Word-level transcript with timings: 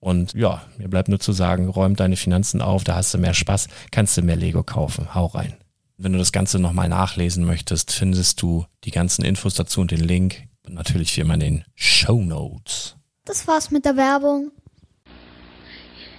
Und 0.00 0.34
ja, 0.34 0.62
mir 0.76 0.88
bleibt 0.88 1.08
nur 1.08 1.18
zu 1.18 1.32
sagen, 1.32 1.68
räum 1.68 1.96
deine 1.96 2.16
Finanzen 2.16 2.62
auf, 2.62 2.84
da 2.84 2.94
hast 2.94 3.12
du 3.14 3.18
mehr 3.18 3.34
Spaß, 3.34 3.68
kannst 3.90 4.16
du 4.16 4.22
mehr 4.22 4.36
Lego 4.36 4.62
kaufen. 4.62 5.14
Hau 5.14 5.26
rein. 5.26 5.56
Wenn 5.96 6.12
du 6.12 6.18
das 6.18 6.30
Ganze 6.30 6.60
nochmal 6.60 6.88
nachlesen 6.88 7.44
möchtest, 7.44 7.90
findest 7.92 8.40
du 8.40 8.66
die 8.84 8.92
ganzen 8.92 9.24
Infos 9.24 9.54
dazu 9.54 9.80
und 9.80 9.90
den 9.90 10.04
Link. 10.04 10.44
Und 10.64 10.74
natürlich 10.74 11.16
wie 11.16 11.22
immer 11.22 11.34
in 11.34 11.40
den 11.40 11.64
Show 11.74 12.22
Notes. 12.22 12.94
Das 13.24 13.48
war's 13.48 13.70
mit 13.72 13.84
der 13.84 13.96
Werbung. 13.96 14.52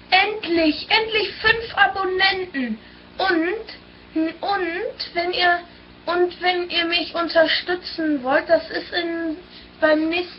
Endlich, 0.09 0.87
endlich 0.89 1.29
fünf 1.39 1.75
Abonnenten. 1.75 2.77
Und, 3.17 4.25
und, 4.41 5.13
wenn 5.13 5.31
ihr, 5.31 5.59
und 6.07 6.41
wenn 6.41 6.69
ihr 6.69 6.85
mich 6.85 7.15
unterstützen 7.15 8.21
wollt, 8.23 8.49
das 8.49 8.63
ist 8.69 8.91
in, 8.91 9.37
beim 9.79 10.09
nächsten, 10.09 10.33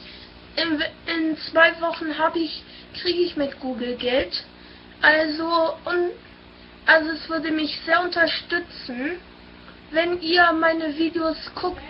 in, 0.56 0.82
in 1.14 1.36
zwei 1.50 1.72
Wochen 1.80 2.18
habe 2.18 2.40
ich 2.40 2.62
kriege 2.94 3.20
ich 3.20 3.36
mit 3.36 3.58
Google 3.60 3.96
Geld. 3.96 4.44
Also, 5.02 5.74
und, 5.84 6.12
also 6.86 7.10
es 7.10 7.28
würde 7.28 7.50
mich 7.50 7.78
sehr 7.86 8.02
unterstützen, 8.02 9.18
wenn 9.90 10.20
ihr 10.20 10.52
meine 10.52 10.96
Videos 10.96 11.36
guckt. 11.54 11.80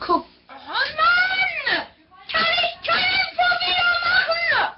Guckt. 0.00 0.28
Oh 0.48 0.52
Mann! 0.52 1.86
Kann 2.30 2.42
ich 2.42 2.88
keinen 2.88 3.32
wieder 3.34 3.92
machen? 4.04 4.72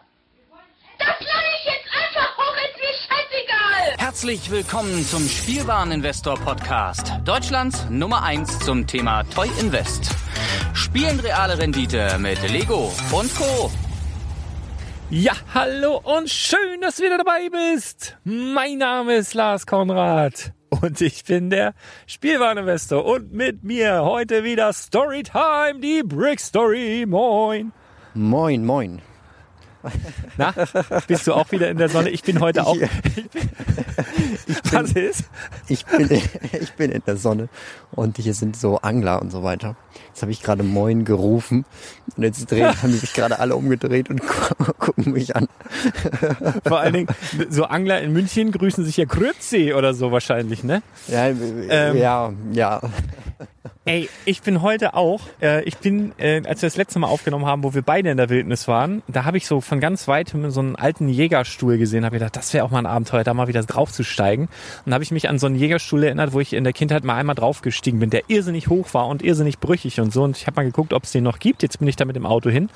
Das 0.99 1.09
lade 1.21 1.47
ich 1.59 1.65
jetzt 1.65 1.89
einfach 1.95 2.37
hoch, 2.37 2.57
ist 2.57 2.77
mir 2.81 2.95
scheißegal! 3.07 3.97
Herzlich 3.99 4.51
willkommen 4.51 5.07
zum 5.07 5.27
Spielwareninvestor 5.27 6.39
Podcast. 6.39 7.13
Deutschlands 7.25 7.87
Nummer 7.89 8.23
1 8.23 8.61
zum 8.61 8.87
Thema 8.87 9.23
Toy 9.25 9.49
Invest. 9.61 10.11
Spielen 10.75 11.21
reale 11.21 11.59
Rendite 11.59 12.19
mit 12.19 12.43
Lego 12.51 12.93
und 13.13 13.35
Co. 13.37 13.71
Ja, 15.17 15.35
hallo 15.55 16.01
und 16.03 16.29
schön, 16.29 16.81
dass 16.81 16.97
du 16.97 17.05
wieder 17.05 17.19
dabei 17.19 17.49
bist. 17.49 18.17
Mein 18.25 18.79
Name 18.79 19.15
ist 19.15 19.33
Lars 19.35 19.65
Konrad 19.65 20.53
und 20.71 21.01
ich 21.01 21.23
bin 21.23 21.51
der 21.51 21.75
Spielwareninvestor 22.09 23.05
und 23.05 23.33
mit 23.33 23.63
mir 23.63 24.03
heute 24.03 24.43
wieder 24.43 24.73
Storytime, 24.73 25.79
die 25.81 26.03
Brick 26.03 26.41
Story. 26.41 27.07
Moin. 27.07 27.71
Moin, 28.15 28.67
moin. 28.67 29.03
Na, 30.37 30.53
bist 31.07 31.29
du 31.29 31.35
auch 31.35 31.53
wieder 31.53 31.69
in 31.69 31.77
der 31.77 31.91
Sonne? 31.91 32.11
Ich 32.11 32.25
bin 32.25 32.41
heute 32.41 32.67
auch. 32.67 32.75
Ich 32.75 32.91
ich 34.49 34.63
bin, 34.63 34.73
was 34.73 34.93
ist? 34.95 35.25
Ich 35.69 35.87
bin, 35.87 36.11
ich 36.11 36.73
bin 36.73 36.91
in 36.91 37.03
der 37.07 37.17
Sonne 37.17 37.49
und 37.93 38.19
hier 38.19 38.35
sind 38.35 38.57
so 38.57 38.79
Angler 38.79 39.23
und 39.23 39.31
so 39.31 39.45
weiter. 39.45 39.77
Jetzt 40.15 40.23
habe 40.23 40.31
ich 40.31 40.45
gerade 40.45 40.63
Moin 40.63 41.05
gerufen 41.05 41.65
und 42.17 42.23
jetzt 42.23 42.49
drehen, 42.49 42.69
haben 42.81 42.93
die 42.93 42.99
sich 42.99 43.15
gerade 43.15 43.41
alle 43.41 43.57
umgedreht 43.57 44.11
und 44.11 44.23
gucken 44.79 45.13
mich 45.13 45.35
an. 45.35 45.49
Vor 46.65 46.79
allen 46.79 46.93
Dingen, 46.93 47.09
so 47.51 47.65
Angler 47.65 48.01
in 48.01 48.13
München 48.13 48.53
grüßen 48.53 48.85
sich 48.85 48.97
ja 48.97 49.07
Grützi 49.07 49.75
oder 49.75 49.93
so 49.93 50.13
wahrscheinlich, 50.13 50.63
ne? 50.63 50.83
Ja, 51.09 51.27
ähm, 51.27 51.97
ja, 51.97 52.33
ja. 52.53 52.81
Ey, 53.87 54.09
ich 54.25 54.41
bin 54.41 54.63
heute 54.63 54.95
auch, 54.95 55.21
äh, 55.43 55.63
ich 55.65 55.77
bin, 55.77 56.13
äh, 56.17 56.41
als 56.47 56.63
wir 56.63 56.69
das 56.69 56.77
letzte 56.77 56.99
Mal 56.99 57.09
aufgenommen 57.09 57.45
haben, 57.45 57.65
wo 57.65 57.75
wir 57.75 57.83
beide 57.83 58.09
in 58.09 58.17
der 58.17 58.31
Wildnis 58.31 58.67
waren, 58.67 59.03
da 59.09 59.27
habe 59.27 59.37
ich 59.37 59.47
so 59.47 59.61
von 59.61 59.79
ganz 59.79 60.09
weitem 60.09 60.51
so 60.51 60.61
einen 60.61 60.77
alten 60.77 61.09
Jägerstuhl 61.11 61.77
gesehen, 61.77 62.07
habe 62.07 62.17
gedacht, 62.17 62.35
das 62.35 62.55
wäre 62.55 62.65
auch 62.65 62.71
mal 62.71 62.79
ein 62.79 62.87
Abenteuer, 62.87 63.25
da 63.25 63.35
mal 63.35 63.47
wieder 63.47 63.63
draufzusteigen. 63.63 64.47
Und 64.47 64.91
da 64.91 64.95
habe 64.95 65.05
ich 65.05 65.11
mich 65.11 65.29
an 65.29 65.39
so 65.39 65.47
einen 65.47 65.57
Jägerstuhl 65.57 66.05
erinnert, 66.05 66.33
wo 66.33 66.41
ich 66.41 66.55
in 66.55 66.65
der 66.65 66.73
Kindheit 66.73 67.05
mal 67.05 67.17
einmal 67.17 67.35
draufgestiegen 67.35 68.01
bin, 68.01 68.09
der 68.09 68.23
irrsinnig 68.29 68.69
hoch 68.69 68.95
war 68.95 69.07
und 69.07 69.23
irrsinnig 69.23 69.59
brüchig 69.59 70.01
und 70.01 70.04
so. 70.13 70.23
Und 70.23 70.37
ich 70.37 70.47
habe 70.47 70.57
mal 70.57 70.65
geguckt, 70.65 70.93
ob 70.93 71.05
es 71.05 71.13
den 71.13 71.25
noch 71.25 71.39
gibt. 71.39 71.63
Jetzt 71.63 71.79
bin 71.79 71.89
ich 71.89 71.97
da 71.97 72.05
mit 72.05 72.17
dem 72.17 72.27
Auto 72.27 72.51
hin 72.51 72.71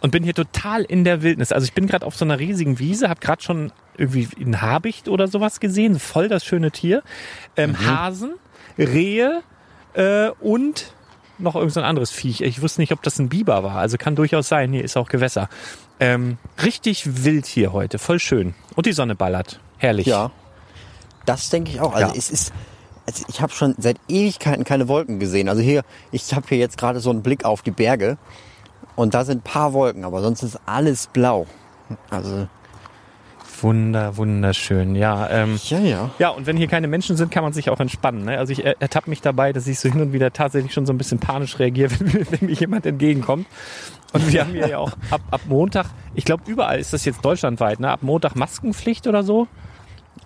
und 0.00 0.10
bin 0.10 0.24
hier 0.24 0.34
total 0.34 0.82
in 0.82 1.04
der 1.04 1.22
Wildnis. 1.22 1.52
Also 1.52 1.64
ich 1.64 1.72
bin 1.72 1.86
gerade 1.86 2.06
auf 2.06 2.16
so 2.16 2.24
einer 2.24 2.38
riesigen 2.38 2.78
Wiese, 2.78 3.08
habe 3.08 3.20
gerade 3.20 3.42
schon 3.42 3.72
irgendwie 3.96 4.28
ein 4.40 4.60
Habicht 4.60 5.08
oder 5.08 5.28
sowas 5.28 5.60
gesehen, 5.60 5.98
voll 5.98 6.28
das 6.28 6.44
schöne 6.44 6.70
Tier. 6.70 7.02
Ähm, 7.56 7.78
Hasen, 7.86 8.34
Rehe, 8.78 9.42
äh, 9.94 10.30
und 10.40 10.92
noch 11.38 11.54
irgend 11.56 11.72
so 11.72 11.80
ein 11.80 11.86
anderes 11.86 12.10
Viech. 12.10 12.40
Ich 12.42 12.62
wusste 12.62 12.80
nicht, 12.80 12.92
ob 12.92 13.02
das 13.02 13.18
ein 13.18 13.28
Biber 13.28 13.62
war. 13.64 13.76
Also 13.76 13.96
kann 13.96 14.14
durchaus 14.16 14.48
sein. 14.48 14.72
Hier 14.72 14.84
ist 14.84 14.96
auch 14.96 15.08
Gewässer. 15.08 15.48
Ähm, 16.00 16.38
richtig 16.62 17.24
wild 17.24 17.46
hier 17.46 17.72
heute. 17.72 17.98
Voll 17.98 18.18
schön. 18.20 18.54
Und 18.76 18.86
die 18.86 18.92
Sonne 18.92 19.14
ballert. 19.14 19.60
Herrlich. 19.78 20.06
Ja, 20.06 20.30
das 21.26 21.50
denke 21.50 21.70
ich 21.70 21.80
auch. 21.80 21.92
Also 21.94 22.12
Ja. 22.12 22.18
es 22.18 22.30
ist, 22.30 22.52
also 23.06 23.24
ich 23.28 23.40
habe 23.40 23.52
schon 23.52 23.74
seit 23.78 23.96
Ewigkeiten 24.08 24.64
keine 24.64 24.88
Wolken 24.88 25.18
gesehen. 25.18 25.48
Also 25.48 25.62
hier, 25.62 25.82
ich 26.12 26.34
habe 26.34 26.46
hier 26.48 26.58
jetzt 26.58 26.78
gerade 26.78 27.00
so 27.00 27.10
einen 27.10 27.22
Blick 27.22 27.44
auf 27.44 27.62
die 27.62 27.70
Berge 27.70 28.16
und 28.96 29.14
da 29.14 29.24
sind 29.24 29.38
ein 29.38 29.42
paar 29.42 29.72
Wolken, 29.72 30.04
aber 30.04 30.22
sonst 30.22 30.42
ist 30.42 30.58
alles 30.66 31.06
blau. 31.08 31.46
Also 32.10 32.48
Wunder, 33.60 34.16
wunderschön. 34.16 34.94
Ja, 34.94 35.30
ähm, 35.30 35.58
ja, 35.64 35.78
ja. 35.78 36.10
ja, 36.18 36.28
und 36.28 36.46
wenn 36.46 36.56
hier 36.56 36.66
keine 36.66 36.86
Menschen 36.86 37.16
sind, 37.16 37.30
kann 37.30 37.44
man 37.44 37.52
sich 37.52 37.70
auch 37.70 37.80
entspannen. 37.80 38.24
Ne? 38.24 38.36
Also 38.38 38.52
ich 38.52 38.64
er- 38.64 38.80
ertappe 38.80 39.08
mich 39.08 39.22
dabei, 39.22 39.52
dass 39.52 39.66
ich 39.66 39.78
so 39.78 39.88
hin 39.88 40.00
und 40.02 40.12
wieder 40.12 40.32
tatsächlich 40.32 40.72
schon 40.74 40.84
so 40.86 40.92
ein 40.92 40.98
bisschen 40.98 41.18
panisch 41.18 41.58
reagiere, 41.58 41.90
wenn, 42.00 42.26
wenn 42.30 42.48
mir 42.48 42.54
jemand 42.54 42.84
entgegenkommt. 42.84 43.46
Und 44.12 44.30
wir 44.32 44.42
haben 44.42 44.50
hier 44.52 44.68
ja 44.68 44.78
auch 44.78 44.92
ab, 45.10 45.22
ab 45.30 45.40
Montag, 45.48 45.86
ich 46.14 46.24
glaube 46.24 46.42
überall 46.46 46.78
ist 46.78 46.92
das 46.92 47.04
jetzt 47.04 47.24
deutschlandweit, 47.24 47.80
ne? 47.80 47.90
ab 47.90 48.02
Montag 48.02 48.36
Maskenpflicht 48.36 49.06
oder 49.06 49.22
so. 49.22 49.46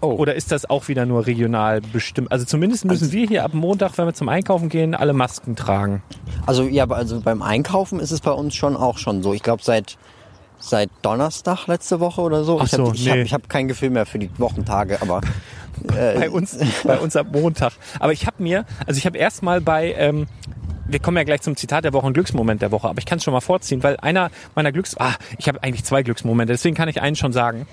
Oh. 0.01 0.13
Oder 0.13 0.35
ist 0.37 0.53
das 0.53 0.69
auch 0.71 0.87
wieder 0.89 1.07
nur 1.07 1.27
regional 1.27 1.81
bestimmt? 1.81 2.31
Also 2.31 2.45
zumindest 2.45 2.85
müssen 2.85 3.05
Also- 3.05 3.13
wir 3.15 3.27
hier 3.27 3.45
ab 3.45 3.53
Montag, 3.55 3.99
wenn 3.99 4.07
wir 4.07 4.15
zum 4.15 4.29
Einkaufen 4.29 4.69
gehen, 4.69 4.95
alle 4.95 5.13
Masken 5.13 5.57
tragen. 5.57 6.03
Also 6.47 6.65
ja, 6.65 6.89
also 6.89 7.21
beim 7.21 7.43
Einkaufen 7.43 7.99
ist 7.99 8.13
es 8.13 8.21
bei 8.21 8.31
uns 8.31 8.55
schon 8.55 8.77
auch 8.77 8.99
schon 8.99 9.23
so. 9.23 9.33
Ich 9.35 9.43
glaube 9.43 9.63
seit 9.63 9.97
seit 10.61 10.91
Donnerstag 11.03 11.67
letzte 11.67 12.01
Woche 12.01 12.21
oder 12.21 12.45
so. 12.45 12.61
Ach 12.61 12.67
ich 12.67 12.73
habe 12.73 12.87
so, 12.87 12.93
nee. 12.93 13.25
hab, 13.25 13.43
hab 13.43 13.49
kein 13.49 13.69
Gefühl 13.69 13.91
mehr 13.91 14.07
für 14.07 14.19
die 14.19 14.31
Wochentage, 14.39 15.01
aber 15.01 15.21
äh, 15.97 16.19
Bei 16.19 16.31
uns, 16.31 16.59
bei 16.85 16.99
uns 16.99 17.15
ab 17.17 17.29
Montag. 17.33 17.73
Aber 18.01 18.13
ich 18.13 18.27
habe 18.27 18.43
mir, 18.43 18.65
also 18.87 18.99
ich 18.99 19.07
habe 19.07 19.17
erstmal 19.19 19.61
bei, 19.61 19.95
ähm, 19.97 20.27
wir 20.87 20.99
kommen 21.01 21.17
ja 21.17 21.23
gleich 21.25 21.43
zum 21.43 21.55
Zitat 21.57 21.85
der 21.85 21.93
Woche 21.93 22.07
und 22.07 22.15
Glücksmoment 22.15 22.63
der 22.63 22.73
Woche, 22.73 22.89
aber 22.89 22.99
ich 22.99 23.07
kann 23.07 23.19
es 23.19 23.25
schon 23.25 23.35
mal 23.35 23.41
vorziehen, 23.41 23.83
weil 23.83 23.97
einer 23.99 24.31
meiner 24.55 24.73
Glücks, 24.73 24.97
ah, 24.99 25.13
ich 25.39 25.49
habe 25.49 25.63
eigentlich 25.63 25.85
zwei 25.85 26.03
Glücksmomente, 26.03 26.53
deswegen 26.53 26.75
kann 26.77 26.89
ich 26.89 27.01
einen 27.01 27.15
schon 27.17 27.33
sagen. 27.33 27.67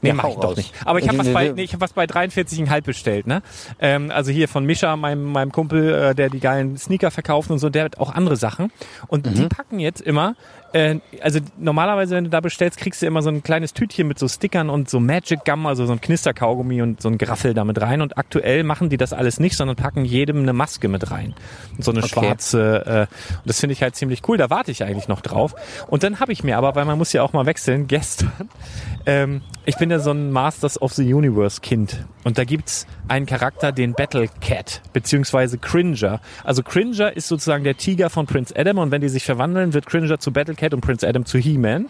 Nee, 0.00 0.10
Ja, 0.10 0.14
mach 0.14 0.28
ich 0.28 0.34
doch 0.36 0.44
raus. 0.44 0.56
nicht. 0.56 0.72
Aber 0.84 1.00
ich 1.00 1.08
habe 1.08 1.18
was 1.18 1.28
bei, 1.32 1.48
nee, 1.48 1.62
ich 1.64 1.72
hab 1.74 1.80
was 1.80 1.92
bei 1.92 2.04
43,5 2.04 2.80
bestellt, 2.82 3.26
ne? 3.26 3.42
Ähm, 3.80 4.10
also 4.12 4.30
hier 4.30 4.46
von 4.48 4.64
Mischa, 4.64 4.94
meinem, 4.96 5.24
meinem 5.24 5.50
Kumpel, 5.50 5.92
äh, 5.92 6.14
der 6.14 6.30
die 6.30 6.38
geilen 6.40 6.76
Sneaker 6.78 7.10
verkauft 7.10 7.50
und 7.50 7.58
so, 7.58 7.68
der 7.68 7.84
hat 7.84 7.98
auch 7.98 8.14
andere 8.14 8.36
Sachen. 8.36 8.70
Und 9.08 9.26
die 9.26 9.42
Mhm. 9.42 9.48
packen 9.48 9.80
jetzt 9.80 10.00
immer, 10.00 10.36
äh, 10.72 10.98
also 11.20 11.40
normalerweise, 11.58 12.14
wenn 12.14 12.24
du 12.24 12.30
da 12.30 12.40
bestellst, 12.40 12.78
kriegst 12.78 13.00
du 13.02 13.06
immer 13.06 13.22
so 13.22 13.30
ein 13.30 13.42
kleines 13.42 13.72
Tütchen 13.72 14.06
mit 14.06 14.18
so 14.18 14.28
Stickern 14.28 14.68
und 14.70 14.90
so 14.90 15.00
Magic 15.00 15.44
Gum, 15.44 15.66
also 15.66 15.86
so 15.86 15.92
ein 15.92 16.00
Knisterkaugummi 16.00 16.82
und 16.82 17.00
so 17.00 17.08
ein 17.08 17.18
Graffel 17.18 17.54
da 17.54 17.64
mit 17.64 17.80
rein. 17.80 18.02
Und 18.02 18.18
aktuell 18.18 18.64
machen 18.64 18.88
die 18.90 18.96
das 18.96 19.12
alles 19.12 19.40
nicht, 19.40 19.56
sondern 19.56 19.76
packen 19.76 20.04
jedem 20.04 20.38
eine 20.42 20.52
Maske 20.52 20.88
mit 20.88 21.10
rein. 21.10 21.34
Und 21.76 21.84
so 21.84 21.90
eine 21.90 22.00
Okay. 22.00 22.08
schwarze, 22.08 22.86
äh, 22.86 23.00
und 23.34 23.46
das 23.46 23.60
finde 23.60 23.72
ich 23.72 23.82
halt 23.82 23.96
ziemlich 23.96 24.22
cool. 24.28 24.36
Da 24.36 24.50
warte 24.50 24.70
ich 24.70 24.84
eigentlich 24.84 25.08
noch 25.08 25.20
drauf. 25.20 25.54
Und 25.86 26.02
dann 26.02 26.20
habe 26.20 26.32
ich 26.32 26.44
mir 26.44 26.58
aber, 26.58 26.74
weil 26.74 26.84
man 26.84 26.98
muss 26.98 27.12
ja 27.12 27.22
auch 27.22 27.32
mal 27.32 27.46
wechseln, 27.46 27.86
gestern, 27.86 28.48
ähm, 29.06 29.42
ich 29.64 29.76
bin 29.76 29.90
ja 29.90 29.98
so 29.98 30.10
ein 30.10 30.30
Masters 30.30 30.80
of 30.80 30.92
the 30.94 31.12
Universe 31.12 31.60
Kind. 31.60 32.04
Und 32.24 32.36
da 32.38 32.44
gibt's 32.44 32.86
einen 33.08 33.26
Charakter, 33.26 33.72
den 33.72 33.94
Battle 33.94 34.28
Cat, 34.40 34.82
beziehungsweise 34.92 35.56
Cringer. 35.58 36.20
Also 36.44 36.62
Cringer 36.62 37.16
ist 37.16 37.28
sozusagen 37.28 37.64
der 37.64 37.76
Tiger 37.76 38.10
von 38.10 38.26
Prince 38.26 38.54
Adam 38.56 38.78
und 38.78 38.90
wenn 38.90 39.00
die 39.00 39.08
sich 39.08 39.24
verwandeln, 39.24 39.72
wird 39.72 39.86
Cringer 39.86 40.18
zu 40.18 40.30
Battle 40.32 40.54
Cat 40.58 40.74
und 40.74 40.82
Prince 40.82 41.08
Adam 41.08 41.24
zu 41.24 41.38
He-Man. 41.38 41.86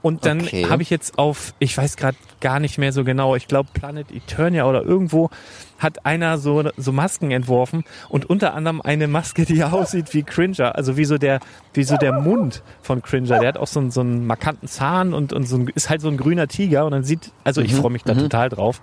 Und 0.00 0.26
dann 0.26 0.42
Okay. 0.42 0.66
habe 0.68 0.82
ich 0.82 0.90
jetzt 0.90 1.18
auf, 1.18 1.54
ich 1.60 1.78
weiß 1.78 1.96
gerade 1.96 2.18
gar 2.40 2.60
nicht 2.60 2.76
mehr 2.76 2.92
so 2.92 3.04
genau, 3.04 3.36
ich 3.36 3.48
glaube 3.48 3.70
Planet 3.72 4.10
Eternia 4.12 4.66
oder 4.66 4.82
irgendwo 4.82 5.30
hat 5.78 6.04
einer 6.04 6.36
so, 6.36 6.62
so 6.76 6.92
Masken 6.92 7.30
entworfen 7.30 7.84
und 8.10 8.28
unter 8.28 8.52
anderem 8.52 8.82
eine 8.82 9.08
Maske, 9.08 9.46
die 9.46 9.64
aussieht 9.64 10.12
wie 10.12 10.22
Cringer, 10.22 10.74
also 10.76 10.98
wie 10.98 11.06
so 11.06 11.16
der, 11.16 11.40
wie 11.72 11.84
so 11.84 11.96
der 11.96 12.12
Mund 12.20 12.62
von 12.82 13.00
Cringer. 13.00 13.38
Der 13.38 13.48
hat 13.48 13.56
auch 13.56 13.66
so 13.66 13.80
einen, 13.80 13.90
so 13.90 14.02
einen 14.02 14.26
markanten 14.26 14.68
Zahn 14.68 15.14
und, 15.14 15.32
und 15.32 15.48
so 15.48 15.56
ein, 15.56 15.68
ist 15.74 15.88
halt 15.88 16.02
so 16.02 16.08
ein 16.08 16.18
grüner 16.18 16.48
Tiger 16.48 16.84
und 16.84 16.90
dann 16.92 17.04
sieht, 17.04 17.32
also 17.42 17.62
ich 17.62 17.74
freue 17.74 17.90
mich 17.90 18.04
da 18.04 18.12
total 18.14 18.50
drauf. 18.50 18.82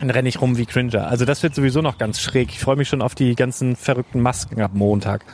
Dann 0.00 0.10
renne 0.10 0.28
ich 0.28 0.40
rum 0.40 0.58
wie 0.58 0.66
Cringer. 0.66 1.06
Also 1.06 1.24
das 1.24 1.44
wird 1.44 1.54
sowieso 1.54 1.82
noch 1.82 1.98
ganz 1.98 2.20
schräg. 2.20 2.48
Ich 2.50 2.58
freue 2.58 2.74
mich 2.76 2.88
schon 2.88 3.00
auf 3.00 3.14
die 3.14 3.36
ganzen 3.36 3.76
verrückten 3.76 4.20
Masken 4.20 4.60
ab 4.60 4.72
Montag. 4.74 5.24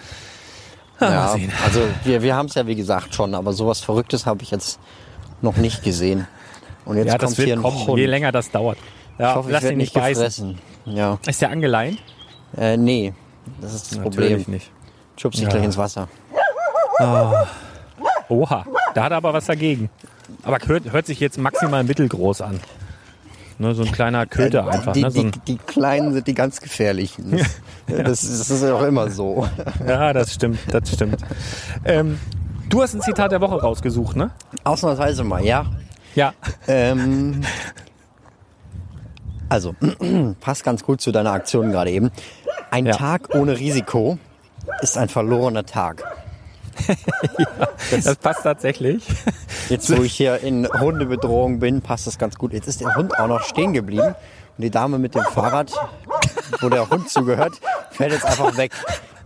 Ja, 1.03 1.37
also 1.65 1.81
wir, 2.05 2.23
wir 2.23 2.35
haben 2.37 2.47
es 2.47 2.55
ja 2.55 2.67
wie 2.67 2.75
gesagt 2.77 3.15
schon, 3.15 3.35
aber 3.35 3.53
sowas 3.53 3.81
Verrücktes 3.81 4.27
habe 4.27 4.43
ich 4.43 4.51
jetzt 4.51 4.79
noch 5.41 5.57
nicht 5.57 5.83
gesehen. 5.83 6.27
Und 6.85 6.97
jetzt 6.97 7.09
ja, 7.09 7.19
kommt 7.19 7.37
hier 7.37 7.55
ein 7.57 7.63
kommen, 7.63 7.87
Hund. 7.87 7.99
je 7.99 8.07
länger 8.07 8.33
das 8.33 8.51
dauert. 8.51 8.79
Ja, 9.19 9.31
ich 9.31 9.37
hoffe, 9.37 9.49
ich 9.49 9.53
lass 9.53 9.63
werde 9.63 9.75
ihn 9.75 9.79
nicht 9.79 9.95
beißen. 9.95 10.15
gefressen. 10.15 10.59
Ja, 10.87 11.19
Ist 11.27 11.41
der 11.41 11.51
angeleint? 11.51 11.99
äh, 12.57 12.77
nee, 12.77 13.13
das 13.61 13.75
ist 13.75 13.93
das 13.93 13.99
Problem. 14.01 14.45
nicht. 14.49 14.71
Schubst 15.17 15.39
dich 15.39 15.45
Ja. 15.45 15.51
gleich 15.51 15.65
ins 15.65 15.77
Wasser. 15.77 16.09
Oha, 18.29 18.65
da 18.95 19.05
hat 19.05 19.11
er 19.13 19.17
aber 19.17 19.33
was 19.35 19.47
dagegen. 19.47 19.91
Aber 20.43 20.59
hört, 20.67 20.91
hört 20.93 21.07
sich 21.07 21.21
jetzt 21.21 21.39
maximal 21.39 21.85
mittelgroß 21.85 22.41
an. 22.41 22.61
Ne, 23.63 23.77
so 23.77 23.85
ein 23.85 23.93
kleiner 23.93 24.27
Köter 24.27 24.67
einfach. 24.67 24.93
die, 24.93 25.03
Ne, 25.03 25.11
so 25.13 25.23
die, 25.23 25.39
die 25.47 25.57
Kleinen 25.57 26.13
sind 26.13 26.27
die 26.27 26.35
ganz 26.35 26.61
gefährlichen. 26.61 27.31
Das, 27.31 27.61
das, 28.05 28.25
ist, 28.25 28.41
das 28.41 28.51
ist 28.51 28.63
ja 28.65 28.75
auch 28.75 28.83
immer 28.83 29.09
so. 29.09 29.47
ja, 29.87 30.13
das 30.13 30.35
stimmt, 30.35 30.59
das 30.69 30.91
stimmt. 30.93 31.19
Ähm, 31.85 32.19
du 32.69 32.83
hast 32.83 32.95
ein 32.95 33.03
Zitat 33.03 33.31
der 33.31 33.41
Woche 33.41 33.61
rausgesucht, 33.61 34.17
ne? 34.17 34.33
Ausnahmsweise 34.65 35.23
mal, 35.23 35.45
ja. 35.45 35.67
Ja. 36.17 36.35
Ähm, 36.67 37.43
also, 39.49 39.77
passt 40.41 40.65
ganz 40.65 40.83
gut 40.83 41.01
zu 41.01 41.13
deiner 41.13 41.31
Aktion 41.31 41.71
gerade 41.71 41.91
eben. 41.93 42.11
Ein 42.73 42.87
Ja. 42.87 42.97
Tag 42.97 43.33
ohne 43.33 43.61
Risiko 43.61 44.19
ist 44.81 44.99
ein 44.99 45.09
verlorener 45.09 45.65
Tag. 45.65 46.03
Das 47.91 48.17
passt 48.17 48.43
tatsächlich. 48.45 49.05
Jetzt, 49.69 49.97
wo 49.97 50.03
ich 50.03 50.15
hier 50.15 50.39
in 50.41 50.69
Hundebedrohung 50.69 51.59
bin, 51.59 51.81
passt 51.81 52.07
das 52.07 52.19
ganz 52.19 52.37
gut. 52.37 52.53
Jetzt 52.53 52.69
ist 52.69 52.81
der 52.81 52.95
Hund 52.95 53.19
auch 53.19 53.27
noch 53.27 53.43
stehen 53.43 53.73
geblieben. 53.73 54.15
Und 54.57 54.63
die 54.63 54.71
Dame 54.71 54.99
mit 54.99 55.15
dem 55.15 55.23
Fahrrad, 55.23 55.73
wo 56.61 56.69
der 56.69 56.89
Hund 56.91 57.09
zugehört, 57.09 57.61
fährt 57.91 58.13
jetzt 58.13 58.25
einfach 58.25 58.57
weg. 58.57 58.73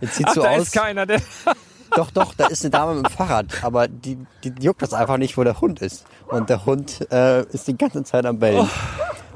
Jetzt 0.00 0.16
sieht 0.16 0.26
Ach, 0.28 0.34
so 0.34 0.42
da 0.42 0.50
aus. 0.50 0.62
ist 0.62 0.72
keiner, 0.72 1.06
der. 1.06 1.20
Doch, 1.94 2.10
doch, 2.10 2.34
da 2.34 2.46
ist 2.46 2.62
eine 2.62 2.70
Dame 2.70 2.94
mit 2.94 3.06
dem 3.06 3.12
Fahrrad, 3.12 3.46
aber 3.62 3.88
die, 3.88 4.18
die 4.44 4.52
juckt 4.60 4.82
das 4.82 4.92
einfach 4.92 5.16
nicht, 5.16 5.36
wo 5.38 5.44
der 5.44 5.60
Hund 5.60 5.80
ist. 5.80 6.04
Und 6.28 6.50
der 6.50 6.66
Hund 6.66 7.10
äh, 7.10 7.42
ist 7.44 7.66
die 7.68 7.76
ganze 7.76 8.04
Zeit 8.04 8.26
am 8.26 8.38
Bellen. 8.38 8.68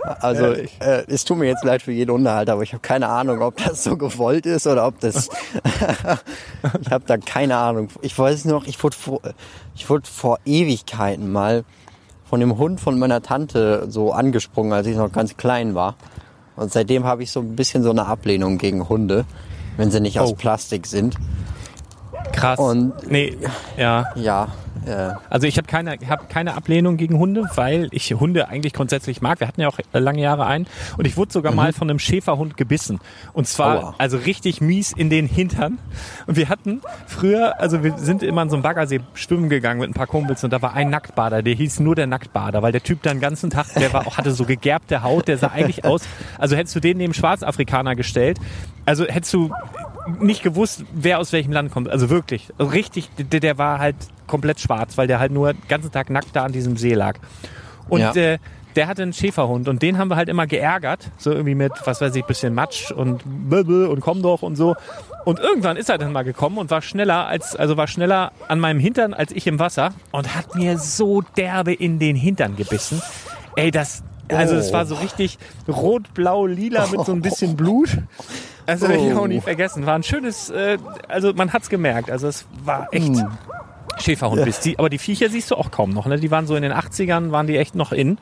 Also 0.02 0.47
äh, 0.52 1.05
es 1.08 1.25
tut 1.25 1.38
mir 1.38 1.47
jetzt 1.47 1.64
leid 1.64 1.82
für 1.82 1.93
jeden 1.93 2.11
Hundehalter, 2.12 2.52
aber 2.55 2.62
ich 2.62 2.73
habe 2.73 2.81
keine 2.81 3.08
Ahnung, 3.08 3.41
ob 3.43 3.56
das 3.65 3.84
so 3.84 3.96
gewollt 3.96 4.46
ist 4.46 4.67
oder 4.67 4.86
ob 4.86 4.98
das... 5.01 5.29
ich 6.82 6.91
habe 6.91 7.05
da 7.06 7.17
keine 7.19 7.56
Ahnung. 7.56 7.89
Ich 8.03 8.19
weiß 8.19 8.44
noch, 8.46 8.67
ich 8.67 8.82
wurde 8.82 8.96
vor, 8.96 9.20
ich 9.75 9.89
wurde 9.91 10.06
vor 10.08 10.39
Ewigkeiten 10.44 11.31
mal 11.31 11.65
von 12.29 12.41
dem 12.41 12.58
Hund 12.58 12.81
von 12.81 12.98
meiner 12.98 13.22
Tante 13.22 13.86
so 13.89 14.13
angesprungen, 14.13 14.72
als 14.72 14.86
ich 14.86 14.96
noch 14.96 15.10
ganz 15.13 15.36
klein 15.36 15.75
war. 15.75 15.96
Und 16.56 16.72
seitdem 16.72 17.05
habe 17.05 17.22
ich 17.22 17.31
so 17.32 17.41
ein 17.41 17.56
bisschen 17.56 17.82
so 17.82 17.91
eine 17.91 18.06
Ablehnung 18.06 18.58
gegen 18.58 18.89
Hunde, 18.89 19.25
wenn 19.77 19.91
sie 19.91 20.01
nicht 20.01 20.20
aus 20.20 20.31
Oh. 20.32 20.34
Plastik 20.34 20.86
sind. 20.86 21.17
Krass. 22.32 22.58
Und- 22.58 22.93
nee, 23.10 23.36
ja. 23.77 24.05
Ja, 24.15 24.48
äh, 24.87 25.13
Also 25.29 25.46
ich 25.46 25.56
habe 25.56 25.67
keine, 25.67 25.99
hab 26.08 26.29
keine 26.29 26.55
Ablehnung 26.55 26.96
gegen 26.96 27.19
Hunde, 27.19 27.44
weil 27.55 27.89
ich 27.93 28.13
Hunde 28.13 28.49
eigentlich 28.49 28.72
grundsätzlich 28.72 29.20
mag. 29.20 29.41
Wir 29.41 29.49
hatten 29.49 29.60
ja 29.60 29.69
auch 29.69 29.79
äh, 29.79 29.99
lange 29.99 30.20
Jahre 30.20 30.46
einen 30.46 30.67
und 30.96 31.06
ich 31.06 31.17
wurde 31.17 31.32
sogar 31.32 31.55
mal 31.55 31.72
von 31.72 31.89
einem 31.89 31.99
Schäferhund 31.99 32.56
gebissen. 32.56 33.01
Und 33.32 33.46
zwar 33.46 33.84
Aua. 33.84 33.94
also 33.99 34.17
richtig 34.19 34.60
mies 34.60 34.93
in 34.93 35.10
den 35.10 35.27
Hintern. 35.27 35.79
Und 36.27 36.37
wir 36.37 36.49
hatten 36.49 36.81
früher, 37.06 37.60
also 37.60 37.82
wir 37.82 37.96
sind 37.99 38.22
immer 38.22 38.43
in 38.43 38.51
so 38.51 38.56
einem 38.56 38.63
Baggersee 38.63 39.01
schwimmen 39.15 39.49
gegangen 39.49 39.81
mit 39.81 39.91
ein 39.91 39.94
paar 39.94 40.06
Kumpels 40.06 40.43
und 40.44 40.53
da 40.53 40.63
war 40.63 40.75
ein 40.75 40.91
Nacktbader, 40.91 41.43
der 41.43 41.55
hieß 41.55 41.81
nur 41.81 41.94
der 41.94 42.06
Nacktbader, 42.06 42.63
weil 42.63 42.72
der 42.72 42.82
Typ 42.82 43.03
da 43.03 43.10
den 43.10 43.20
ganzen 43.20 43.51
Tag, 43.51 43.67
der 43.75 43.93
war 43.93 44.06
auch, 44.06 44.19
hatte 44.19 44.32
so 44.32 44.44
gegerbte 44.44 45.03
Haut, 45.03 45.29
der 45.29 45.39
sah 45.39 45.49
eigentlich 45.49 45.84
aus, 45.84 46.03
also 46.39 46.56
hättest 46.56 46.77
du 46.77 46.81
den 46.81 46.99
neben 46.99 47.15
Schwarzafrikaner 47.15 47.96
gestellt, 47.96 48.39
also 48.87 49.05
hättest 49.06 49.32
du 49.34 49.53
nicht 50.21 50.43
gewusst, 50.43 50.85
wer 50.93 51.19
aus 51.19 51.33
welchem 51.33 51.53
Land 51.53 51.71
kommt. 51.73 51.89
Also 51.89 52.11
wirklich, 52.11 52.49
also 52.59 52.71
richtig, 52.71 53.09
der, 53.19 53.41
der 53.41 53.59
war 53.59 53.79
halt 53.79 53.97
komplett 54.27 54.61
schwarz, 54.61 54.97
weil 54.99 55.07
der 55.07 55.19
halt 55.19 55.33
nur 55.33 55.53
den 55.53 55.63
ganzen 55.69 55.91
Tag 55.93 56.11
nackt 56.11 56.35
da 56.35 56.45
an 56.45 56.53
diesem 56.53 56.77
See 56.77 56.95
lag. 56.95 57.19
Und 57.89 58.01
Ja. 58.01 58.13
äh, 58.15 58.39
der 58.77 58.87
hatte 58.87 59.03
einen 59.03 59.13
Schäferhund 59.13 59.67
und 59.69 59.83
den 59.83 59.99
haben 59.99 60.09
wir 60.09 60.17
halt 60.17 60.29
immer 60.29 60.47
geärgert, 60.47 61.11
so 61.19 61.33
irgendwie 61.33 61.57
mit, 61.57 61.73
was 61.87 62.01
weiß 62.01 62.15
ich, 62.15 62.25
bisschen 62.25 62.55
Matsch 62.55 62.93
und 62.93 63.23
Böbel 63.27 63.87
und 63.89 64.01
komm 64.01 64.23
doch 64.23 64.43
und 64.43 64.55
so. 64.55 64.77
Und 65.25 65.41
irgendwann 65.41 65.77
ist 65.77 65.91
er 65.91 65.99
dann 65.99 66.13
mal 66.13 66.23
gekommen 66.23 66.57
und 66.57 66.71
war 66.71 66.81
schneller 66.81 67.27
als, 67.27 67.57
also 67.57 67.77
war 67.77 67.89
schneller 67.89 68.31
an 68.47 68.61
meinem 68.61 68.79
Hintern 68.79 69.13
als 69.13 69.33
ich 69.33 69.49
im 69.49 69.59
Wasser 69.59 69.93
und 70.13 70.37
hat 70.37 70.55
mir 70.55 70.79
so 70.79 71.21
derbe 71.37 71.73
in 71.75 71.99
den 71.99 72.15
Hintern 72.15 72.55
gebissen. 72.55 73.03
Ey, 73.57 73.73
das, 73.73 74.05
also 74.29 74.55
es 74.55 74.73
war 74.73 74.87
so 74.87 74.95
richtig 74.95 75.39
rot, 75.67 76.15
blau, 76.15 76.47
lila 76.47 76.87
mit 76.87 77.05
so 77.05 77.11
ein 77.13 77.23
bisschen 77.23 77.57
Blut. 77.57 77.99
Also 78.67 78.88
werde 78.88 79.06
ich 79.06 79.14
auch 79.14 79.26
nie 79.26 79.40
vergessen. 79.40 79.86
War 79.86 79.94
ein 79.94 80.02
schönes, 80.02 80.50
äh, 80.50 80.79
also 81.08 81.32
man 81.34 81.52
hat's 81.52 81.69
gemerkt. 81.69 82.10
Also 82.10 82.29
es 82.29 82.46
war 82.64 82.88
echt 82.93 83.12
Schäferhund 83.98 84.44
bist. 84.44 84.64
Die, 84.64 84.79
aber 84.79 84.88
die 84.88 84.98
Viecher 84.98 85.29
siehst 85.29 85.50
du 85.50 85.56
auch 85.56 85.70
kaum 85.70 85.90
noch. 85.90 86.06
Ne? 86.06 86.19
Die 86.19 86.31
waren 86.31 86.46
so 86.46 86.56
in 86.56 86.62
den 86.62 86.72
80ern, 86.72 87.31
waren 87.32 87.46
die 87.46 87.56
echt 87.56 87.74
noch 87.74 87.93
in. 87.93 88.19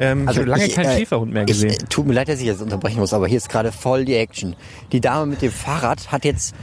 Ähm, 0.00 0.28
ich 0.28 0.36
habe 0.36 0.46
lange 0.48 0.66
ich, 0.66 0.74
keinen 0.74 0.86
äh, 0.86 0.98
Schäferhund 0.98 1.32
mehr 1.32 1.42
Ich, 1.42 1.48
gesehen. 1.48 1.70
äh, 1.70 1.76
tut 1.88 2.06
mir 2.06 2.14
leid, 2.14 2.28
dass 2.28 2.40
ich 2.40 2.46
jetzt 2.46 2.60
unterbrechen 2.60 2.98
muss, 2.98 3.12
aber 3.12 3.28
hier 3.28 3.36
ist 3.36 3.48
gerade 3.48 3.70
voll 3.70 4.04
die 4.04 4.16
Action. 4.16 4.56
Die 4.90 5.00
Dame 5.00 5.26
mit 5.26 5.40
dem 5.42 5.52
Fahrrad 5.52 6.10
hat 6.10 6.24
jetzt 6.24 6.54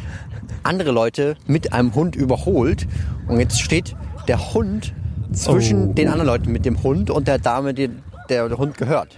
andere 0.63 0.91
Leute 0.91 1.37
mit 1.47 1.71
einem 1.71 1.95
Hund 1.95 2.15
überholt 2.15 2.87
und 3.27 3.39
jetzt 3.39 3.61
steht 3.61 3.95
der 4.27 4.53
Hund 4.53 4.93
zwischen 5.31 5.91
Oh. 5.91 5.93
den 5.93 6.07
anderen 6.09 6.27
Leuten 6.27 6.51
mit 6.51 6.65
dem 6.65 6.83
Hund 6.83 7.09
und 7.09 7.29
der 7.29 7.39
Dame, 7.39 7.73
die 7.73 7.89
der, 8.29 8.49
der 8.49 8.57
Hund 8.57 8.77
gehört. 8.77 9.17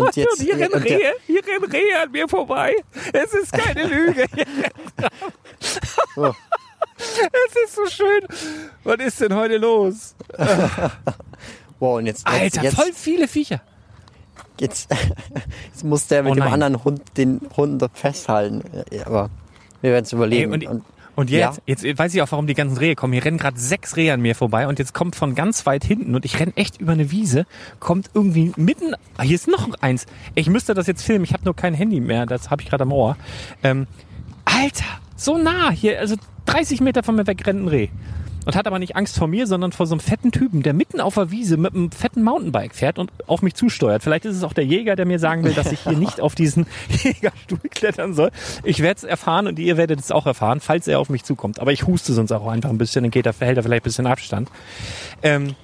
Und 0.00 0.14
Und 0.14 0.40
hier 0.40 0.54
rennen 0.58 0.72
und 0.72 0.82
Rehe, 0.84 1.12
hier 1.26 1.46
rennen 1.46 1.70
Rehe 1.70 2.00
an 2.02 2.10
mir 2.10 2.28
vorbei. 2.28 2.74
Es 3.12 3.32
ist 3.34 3.52
keine 3.52 3.86
Lüge. 3.94 4.26
Oh. 6.16 6.32
Es 6.96 7.56
ist 7.64 7.74
so 7.74 7.86
schön. 7.86 8.26
Was 8.84 8.96
ist 8.98 9.20
denn 9.20 9.34
heute 9.34 9.56
los? 9.56 10.14
Wow, 11.80 11.96
und 11.96 12.04
jetzt, 12.04 12.26
Alter, 12.26 12.44
jetzt, 12.44 12.62
jetzt, 12.62 12.76
voll 12.76 12.92
viele 12.92 13.26
Viecher. 13.26 13.62
Jetzt, 14.60 14.90
jetzt 15.72 15.82
muss 15.82 16.06
der 16.08 16.22
mit 16.22 16.32
Oh 16.32 16.34
dem 16.34 16.42
anderen 16.42 16.84
Hund 16.84 17.00
den 17.16 17.40
Hund 17.56 17.82
festhalten. 17.94 18.62
Aber 19.06 19.30
wir 19.80 19.92
werden 19.92 20.04
es 20.04 20.12
Ey, 20.12 20.16
überleben. 20.18 20.52
und, 20.52 20.84
und, 21.16 21.24
und 21.24 21.30
ja. 21.30 21.52
jetzt, 21.66 21.84
jetzt 21.84 21.98
weiß 21.98 22.14
ich 22.14 22.22
auch, 22.22 22.30
warum 22.30 22.46
die 22.46 22.54
ganzen 22.54 22.76
Rehe 22.76 22.94
kommen. 22.94 23.12
Hier 23.12 23.24
rennen 23.24 23.38
gerade 23.38 23.58
sechs 23.58 23.96
Rehe 23.96 24.12
an 24.12 24.20
mir 24.20 24.34
vorbei 24.34 24.66
und 24.66 24.78
jetzt 24.78 24.94
kommt 24.94 25.16
von 25.16 25.34
ganz 25.34 25.66
weit 25.66 25.84
hinten 25.84 26.14
und 26.14 26.24
ich 26.24 26.38
renn 26.40 26.52
echt 26.56 26.80
über 26.80 26.92
eine 26.92 27.10
Wiese, 27.10 27.46
kommt 27.78 28.10
irgendwie 28.14 28.52
mitten, 28.56 28.94
ah, 29.16 29.22
hier 29.22 29.34
ist 29.34 29.48
noch 29.48 29.68
eins. 29.80 30.06
Ich 30.34 30.48
müsste 30.48 30.74
das 30.74 30.86
jetzt 30.86 31.02
filmen, 31.02 31.24
ich 31.24 31.32
habe 31.32 31.44
nur 31.44 31.54
kein 31.54 31.74
Handy 31.74 32.00
mehr, 32.00 32.26
das 32.26 32.50
habe 32.50 32.62
ich 32.62 32.68
gerade 32.68 32.82
am 32.82 32.92
Ohr. 32.92 33.16
Ähm, 33.62 33.86
Alter, 34.44 34.84
so 35.16 35.38
nah 35.38 35.70
hier, 35.70 35.98
also 36.00 36.16
30 36.46 36.80
Meter 36.80 37.02
von 37.02 37.16
mir 37.16 37.26
weg 37.26 37.46
rennt 37.46 37.64
ein 37.64 37.68
Reh. 37.68 37.88
Und 38.50 38.56
hat 38.56 38.66
aber 38.66 38.80
nicht 38.80 38.96
Angst 38.96 39.16
vor 39.16 39.28
mir, 39.28 39.46
sondern 39.46 39.70
vor 39.70 39.86
so 39.86 39.94
einem 39.94 40.00
fetten 40.00 40.32
Typen, 40.32 40.64
der 40.64 40.72
mitten 40.72 41.00
auf 41.00 41.14
der 41.14 41.30
Wiese 41.30 41.56
mit 41.56 41.72
einem 41.72 41.92
fetten 41.92 42.24
Mountainbike 42.24 42.74
fährt 42.74 42.98
und 42.98 43.12
auf 43.28 43.42
mich 43.42 43.54
zusteuert. 43.54 44.02
Vielleicht 44.02 44.24
ist 44.24 44.34
es 44.34 44.42
auch 44.42 44.52
der 44.52 44.64
Jäger, 44.64 44.96
der 44.96 45.06
mir 45.06 45.20
sagen 45.20 45.44
will, 45.44 45.52
dass 45.52 45.70
ich 45.70 45.78
hier 45.84 45.92
nicht 45.96 46.20
auf 46.20 46.34
diesen 46.34 46.66
Jägerstuhl 46.88 47.60
klettern 47.70 48.12
soll. 48.12 48.32
Ich 48.64 48.82
werde 48.82 48.98
es 48.98 49.04
erfahren 49.04 49.46
und 49.46 49.60
ihr 49.60 49.76
werdet 49.76 50.00
es 50.00 50.10
auch 50.10 50.26
erfahren, 50.26 50.58
falls 50.58 50.88
er 50.88 50.98
auf 50.98 51.10
mich 51.10 51.22
zukommt. 51.22 51.60
Aber 51.60 51.70
ich 51.70 51.86
huste 51.86 52.12
sonst 52.12 52.32
auch 52.32 52.44
einfach 52.48 52.70
ein 52.70 52.78
bisschen, 52.78 53.04
dann 53.04 53.12
geht 53.12 53.24
er, 53.24 53.34
verhält 53.34 53.56
er 53.56 53.62
vielleicht 53.62 53.82
ein 53.82 53.84
bisschen 53.84 54.08
Abstand. 54.08 54.48
Ähm, 55.22 55.54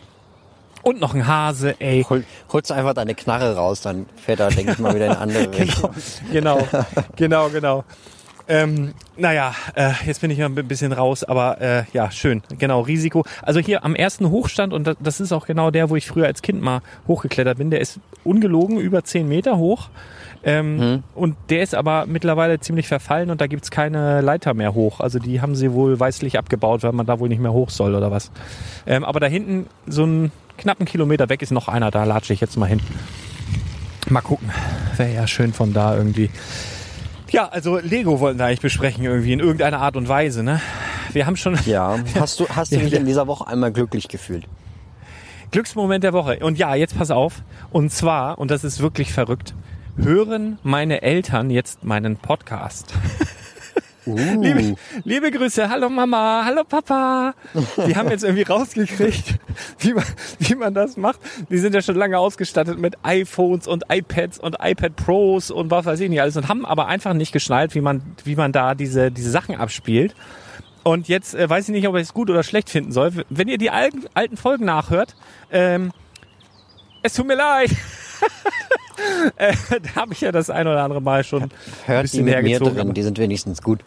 und 0.84 1.00
noch 1.00 1.12
ein 1.12 1.26
Hase, 1.26 1.74
ey. 1.80 2.06
hol, 2.08 2.22
holst 2.52 2.70
du 2.70 2.74
einfach 2.74 2.94
deine 2.94 3.16
Knarre 3.16 3.56
raus, 3.56 3.80
dann 3.80 4.06
fährt 4.14 4.38
er, 4.38 4.50
denke 4.50 4.70
ich 4.70 4.78
mal, 4.78 4.94
wieder 4.94 5.06
in 5.06 5.10
eine 5.10 5.18
andere 5.18 5.50
Richtung. 5.58 5.90
genau, 6.30 6.68
genau, 7.16 7.48
genau. 7.48 7.84
Ähm, 8.48 8.94
naja, 9.16 9.54
äh, 9.74 9.92
jetzt 10.06 10.20
bin 10.20 10.30
ich 10.30 10.38
ja 10.38 10.46
ein 10.46 10.54
bisschen 10.54 10.92
raus, 10.92 11.24
aber 11.24 11.60
äh, 11.60 11.84
ja, 11.92 12.10
schön. 12.10 12.42
Genau, 12.58 12.80
Risiko. 12.80 13.24
Also 13.42 13.60
hier 13.60 13.84
am 13.84 13.94
ersten 13.94 14.30
Hochstand, 14.30 14.72
und 14.72 14.96
das, 15.00 15.20
ist 15.20 15.32
auch 15.32 15.46
genau 15.46 15.70
der, 15.70 15.90
wo 15.90 15.96
ich 15.96 16.06
früher 16.06 16.26
als 16.26 16.42
Kind 16.42 16.62
mal 16.62 16.80
hochgeklettert 17.08 17.58
bin, 17.58 17.70
der 17.70 17.80
ist 17.80 17.98
ungelogen 18.24 18.78
über 18.78 19.02
10 19.02 19.28
Meter 19.28 19.56
hoch. 19.56 19.88
Ähm, 20.44 21.02
Und 21.14 21.36
der 21.48 21.62
ist 21.62 21.74
aber 21.74 22.06
mittlerweile 22.06 22.60
ziemlich 22.60 22.86
verfallen 22.86 23.30
und 23.30 23.40
da 23.40 23.48
gibt's 23.48 23.72
keine 23.72 24.20
Leiter 24.20 24.54
mehr 24.54 24.74
hoch. 24.74 25.00
Also 25.00 25.18
die 25.18 25.40
haben 25.40 25.56
sie 25.56 25.72
wohl 25.72 25.98
weißlich 25.98 26.38
abgebaut, 26.38 26.84
weil 26.84 26.92
man 26.92 27.04
da 27.04 27.18
wohl 27.18 27.28
nicht 27.28 27.40
mehr 27.40 27.52
hoch 27.52 27.70
soll 27.70 27.96
oder 27.96 28.12
was. 28.12 28.30
Ähm, 28.86 29.04
aber 29.04 29.18
da 29.18 29.26
hinten, 29.26 29.66
so 29.88 30.04
einen 30.04 30.30
knappen 30.56 30.86
Kilometer 30.86 31.28
weg, 31.28 31.42
ist 31.42 31.50
noch 31.50 31.66
einer, 31.66 31.90
da 31.90 32.04
latsche 32.04 32.32
ich 32.32 32.40
jetzt 32.40 32.56
mal 32.56 32.66
hin. 32.66 32.80
Mal 34.08 34.20
gucken. 34.20 34.50
Wäre 34.96 35.12
ja 35.12 35.26
schön 35.26 35.52
von 35.52 35.72
da 35.72 35.96
irgendwie. 35.96 36.30
Ja, 37.30 37.48
also 37.48 37.78
Lego 37.78 38.20
wollten 38.20 38.38
wir 38.38 38.46
eigentlich 38.46 38.60
besprechen 38.60 39.04
irgendwie 39.04 39.32
in 39.32 39.40
irgendeiner 39.40 39.80
Art 39.80 39.96
und 39.96 40.08
Weise, 40.08 40.42
ne? 40.42 40.60
Wir 41.12 41.26
haben 41.26 41.36
schon 41.36 41.58
Ja, 41.66 41.98
hast 42.20 42.40
du, 42.40 42.48
hast 42.48 42.72
du 42.72 42.78
dich 42.78 42.92
Ja. 42.92 42.98
in 43.00 43.06
dieser 43.06 43.26
Woche 43.26 43.46
einmal 43.48 43.72
glücklich 43.72 44.08
gefühlt? 44.08 44.44
Glücksmoment 45.50 46.02
der 46.04 46.12
Woche. 46.12 46.38
Und 46.40 46.58
ja, 46.58 46.74
jetzt 46.74 46.96
pass 46.98 47.10
auf. 47.10 47.42
Und 47.70 47.90
zwar, 47.92 48.38
und 48.38 48.50
das 48.50 48.64
ist 48.64 48.80
wirklich 48.80 49.12
verrückt, 49.12 49.54
hören 49.96 50.58
meine 50.62 51.02
Eltern 51.02 51.50
jetzt 51.50 51.84
meinen 51.84 52.16
Podcast. 52.16 52.92
Uh, 54.06 54.40
Liebe, 54.40 54.76
liebe 55.02 55.30
Grüße, 55.32 55.68
hallo 55.68 55.88
Mama, 55.88 56.42
hallo 56.44 56.62
Papa. 56.62 57.34
Die 57.88 57.96
haben 57.96 58.08
jetzt 58.08 58.22
irgendwie 58.22 58.44
rausgekriegt, 58.44 59.34
wie 59.80 59.94
man, 59.94 60.04
wie 60.38 60.54
man 60.54 60.74
das 60.74 60.96
macht. 60.96 61.18
Die 61.50 61.58
sind 61.58 61.74
ja 61.74 61.82
schon 61.82 61.96
lange 61.96 62.16
ausgestattet 62.16 62.78
mit 62.78 62.94
iPhones 63.02 63.66
und 63.66 63.84
iPads 63.88 64.38
und 64.38 64.56
iPad 64.60 64.94
Pros 64.94 65.50
und 65.50 65.72
was 65.72 65.86
weiß 65.86 65.98
ich 65.98 66.08
nicht 66.08 66.20
alles 66.20 66.36
und 66.36 66.48
haben 66.48 66.64
aber 66.64 66.86
einfach 66.86 67.14
nicht 67.14 67.32
geschnallt, 67.32 67.74
wie 67.74 67.80
man, 67.80 68.02
wie 68.22 68.36
man 68.36 68.52
da 68.52 68.76
diese, 68.76 69.10
diese 69.10 69.30
Sachen 69.30 69.56
abspielt. 69.56 70.14
Und 70.84 71.08
jetzt 71.08 71.34
äh, 71.34 71.50
weiß 71.50 71.68
ich 71.68 71.74
nicht, 71.74 71.88
ob 71.88 71.96
ich 71.96 72.02
es 72.02 72.14
gut 72.14 72.30
oder 72.30 72.44
schlecht 72.44 72.70
finden 72.70 72.92
soll. 72.92 73.24
Wenn 73.28 73.48
ihr 73.48 73.58
die 73.58 73.70
alten, 73.70 74.04
alten 74.14 74.36
Folgen 74.36 74.66
nachhört, 74.66 75.16
ähm, 75.50 75.90
es 77.02 77.14
tut 77.14 77.26
mir 77.26 77.34
leid. 77.34 77.70
äh, 79.36 79.52
da 79.70 80.00
habe 80.00 80.12
ich 80.12 80.20
ja 80.20 80.32
das 80.32 80.50
ein 80.50 80.66
oder 80.66 80.82
andere 80.82 81.00
Mal 81.00 81.24
schon 81.24 81.44
ein 81.44 81.50
hört 81.86 81.98
die 81.98 82.02
bisschen 82.02 82.24
mit 82.24 82.34
mir 82.34 82.40
hergezogen. 82.40 82.76
drin, 82.76 82.94
die 82.94 83.02
sind 83.02 83.18
wenigstens 83.18 83.62
gut. 83.62 83.80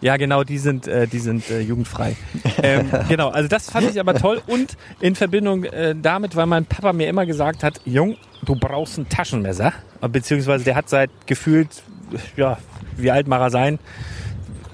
Ja, 0.00 0.16
genau, 0.16 0.42
die 0.42 0.58
sind, 0.58 0.88
äh, 0.88 1.06
die 1.06 1.20
sind 1.20 1.48
äh, 1.48 1.60
jugendfrei. 1.60 2.16
ähm, 2.62 2.90
genau, 3.08 3.28
also 3.28 3.48
das 3.48 3.70
fand 3.70 3.88
ich 3.88 4.00
aber 4.00 4.14
toll 4.14 4.42
und 4.48 4.76
in 5.00 5.14
Verbindung 5.14 5.62
äh, 5.62 5.94
damit, 5.94 6.34
weil 6.34 6.46
mein 6.46 6.66
Papa 6.66 6.92
mir 6.92 7.08
immer 7.08 7.24
gesagt 7.24 7.62
hat, 7.62 7.80
Jung, 7.84 8.16
du 8.44 8.56
brauchst 8.56 8.98
ein 8.98 9.08
Taschenmesser, 9.08 9.72
beziehungsweise 10.00 10.64
der 10.64 10.74
hat 10.74 10.88
seit 10.88 11.10
gefühlt, 11.26 11.68
ja, 12.36 12.58
wie 12.96 13.12
alt 13.12 13.28
mag 13.28 13.40
er 13.40 13.50
sein? 13.50 13.78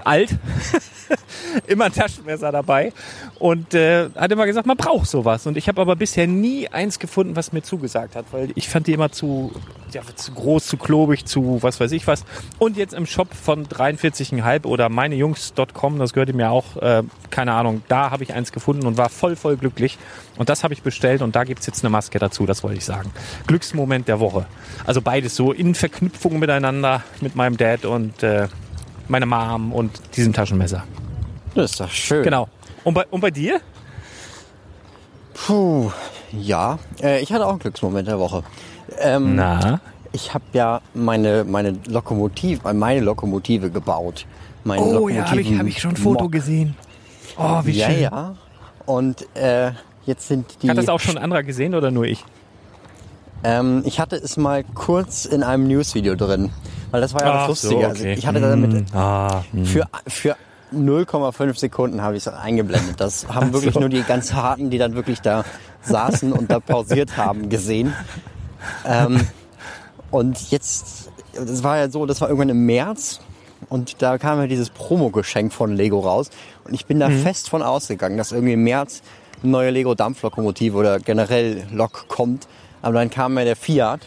Alt. 0.05 0.29
immer 1.67 1.85
ein 1.85 1.93
Taschenmesser 1.93 2.51
dabei 2.51 2.93
und 3.39 3.73
äh, 3.73 4.09
hat 4.15 4.31
immer 4.31 4.45
gesagt, 4.45 4.67
man 4.67 4.77
braucht 4.77 5.07
sowas. 5.07 5.47
Und 5.47 5.57
ich 5.57 5.67
habe 5.67 5.81
aber 5.81 5.95
bisher 5.95 6.27
nie 6.27 6.67
eins 6.67 6.99
gefunden, 6.99 7.35
was 7.35 7.51
mir 7.51 7.61
zugesagt 7.61 8.15
hat, 8.15 8.25
weil 8.31 8.51
ich 8.55 8.69
fand 8.69 8.87
die 8.87 8.93
immer 8.93 9.11
zu, 9.11 9.51
ja, 9.91 10.01
zu 10.15 10.33
groß, 10.33 10.67
zu 10.67 10.77
klobig, 10.77 11.25
zu 11.25 11.61
was 11.61 11.79
weiß 11.79 11.91
ich 11.91 12.07
was. 12.07 12.25
Und 12.57 12.77
jetzt 12.77 12.93
im 12.93 13.05
Shop 13.05 13.33
von 13.33 13.65
43,5 13.65 14.65
oder 14.65 14.89
meinejungs.com, 14.89 15.99
das 15.99 16.13
gehörte 16.13 16.33
mir 16.33 16.51
auch, 16.51 16.77
äh, 16.77 17.03
keine 17.29 17.53
Ahnung, 17.53 17.81
da 17.87 18.11
habe 18.11 18.23
ich 18.23 18.33
eins 18.33 18.51
gefunden 18.51 18.85
und 18.85 18.97
war 18.97 19.09
voll, 19.09 19.35
voll 19.35 19.57
glücklich. 19.57 19.97
Und 20.37 20.49
das 20.49 20.63
habe 20.63 20.73
ich 20.73 20.83
bestellt 20.83 21.21
und 21.21 21.35
da 21.35 21.43
gibt's 21.43 21.65
jetzt 21.65 21.83
eine 21.83 21.89
Maske 21.89 22.19
dazu, 22.19 22.45
das 22.45 22.63
wollte 22.63 22.77
ich 22.77 22.85
sagen. 22.85 23.11
Glücksmoment 23.47 24.07
der 24.07 24.19
Woche. 24.19 24.45
Also 24.85 25.01
beides 25.01 25.35
so 25.35 25.51
in 25.51 25.75
Verknüpfung 25.75 26.39
miteinander 26.39 27.03
mit 27.19 27.35
meinem 27.35 27.57
Dad 27.57 27.85
und 27.85 28.23
äh, 28.23 28.47
meiner 29.09 29.25
Mom 29.25 29.73
und 29.73 29.91
diesem 30.15 30.33
Taschenmesser. 30.33 30.83
Das 31.55 31.71
ist 31.71 31.79
doch 31.79 31.89
schön. 31.89 32.23
Genau. 32.23 32.47
Und 32.83 32.93
bei, 32.93 33.05
und 33.07 33.21
bei 33.21 33.31
dir? 33.31 33.59
Puh, 35.33 35.91
ja. 36.31 36.79
Äh, 37.01 37.21
ich 37.21 37.31
hatte 37.33 37.45
auch 37.45 37.51
einen 37.51 37.59
Glücksmoment 37.59 38.07
der 38.07 38.19
Woche. 38.19 38.43
Ähm, 38.99 39.35
Na? 39.35 39.79
Ich 40.11 40.33
habe 40.33 40.43
ja 40.53 40.81
meine, 40.93 41.43
meine 41.43 41.75
Lokomotive, 41.87 42.67
äh, 42.67 42.73
meine 42.73 42.99
Lokomotive 43.01 43.69
gebaut. 43.69 44.25
Meine 44.63 44.81
Oh 44.81 45.07
ja, 45.07 45.29
habe 45.29 45.41
ich, 45.41 45.57
hab 45.57 45.65
ich 45.67 45.79
schon 45.79 45.91
ein 45.91 45.97
Foto 45.97 46.23
Mock. 46.23 46.31
gesehen. 46.31 46.75
Oh, 47.37 47.61
wie 47.63 47.71
Ja, 47.71 47.89
schön. 47.89 48.01
ja. 48.01 48.35
Und 48.85 49.25
äh, 49.37 49.71
jetzt 50.05 50.27
sind 50.27 50.45
die. 50.61 50.69
Hat 50.69 50.77
das 50.77 50.89
auch 50.89 50.99
schon 50.99 51.17
ein 51.17 51.23
anderer 51.23 51.43
gesehen 51.43 51.75
oder 51.75 51.91
nur 51.91 52.05
ich? 52.05 52.25
Ähm, 53.43 53.83
ich 53.85 53.99
hatte 53.99 54.17
es 54.17 54.35
mal 54.35 54.63
kurz 54.63 55.25
in 55.25 55.43
einem 55.43 55.67
Newsvideo 55.67 56.15
drin, 56.15 56.49
weil 56.91 57.01
das 57.01 57.13
war 57.13 57.23
ja 57.23 57.33
das 57.33 57.47
Lustige. 57.47 57.87
Also 57.87 58.05
ich 58.05 58.25
hatte 58.25 58.39
da 58.39 58.49
damit 58.49 58.93
Ah, 58.93 59.43
hm. 59.51 59.65
für, 59.65 59.87
für 60.07 60.35
0,5 60.73 61.57
Sekunden 61.57 62.01
habe 62.01 62.15
ich 62.15 62.25
es 62.25 62.33
eingeblendet. 62.33 62.99
Das 62.99 63.27
haben 63.27 63.53
wirklich 63.53 63.75
nur 63.75 63.89
die 63.89 64.03
ganz 64.03 64.33
harten, 64.33 64.69
die 64.69 64.77
dann 64.77 64.95
wirklich 64.95 65.21
da 65.21 65.43
saßen 65.81 66.31
und 66.33 66.51
da 66.51 66.59
pausiert 66.59 67.17
haben, 67.17 67.49
gesehen. 67.49 67.93
Ähm, 68.85 69.27
und 70.11 70.51
jetzt, 70.51 71.11
das 71.33 71.63
war 71.63 71.77
ja 71.77 71.89
so, 71.89 72.05
das 72.05 72.21
war 72.21 72.29
irgendwann 72.29 72.49
im 72.49 72.65
März 72.65 73.19
und 73.69 74.01
da 74.01 74.17
kam 74.17 74.39
ja 74.39 74.47
dieses 74.47 74.69
Promo-Geschenk 74.69 75.53
von 75.53 75.75
Lego 75.75 75.99
raus 75.99 76.29
und 76.65 76.73
ich 76.73 76.85
bin 76.85 76.99
da 76.99 77.09
fest 77.09 77.49
von 77.49 77.61
ausgegangen, 77.61 78.17
dass 78.17 78.31
irgendwie 78.31 78.53
im 78.53 78.63
März 78.63 79.01
eine 79.41 79.51
neue 79.51 79.71
Lego 79.71 79.95
Dampflokomotive 79.95 80.77
oder 80.77 80.99
generell 80.99 81.65
Lok 81.71 82.07
kommt. 82.07 82.47
Aber 82.81 82.93
dann 82.93 83.09
kam 83.09 83.37
ja 83.37 83.43
der 83.43 83.55
Fiat 83.55 84.01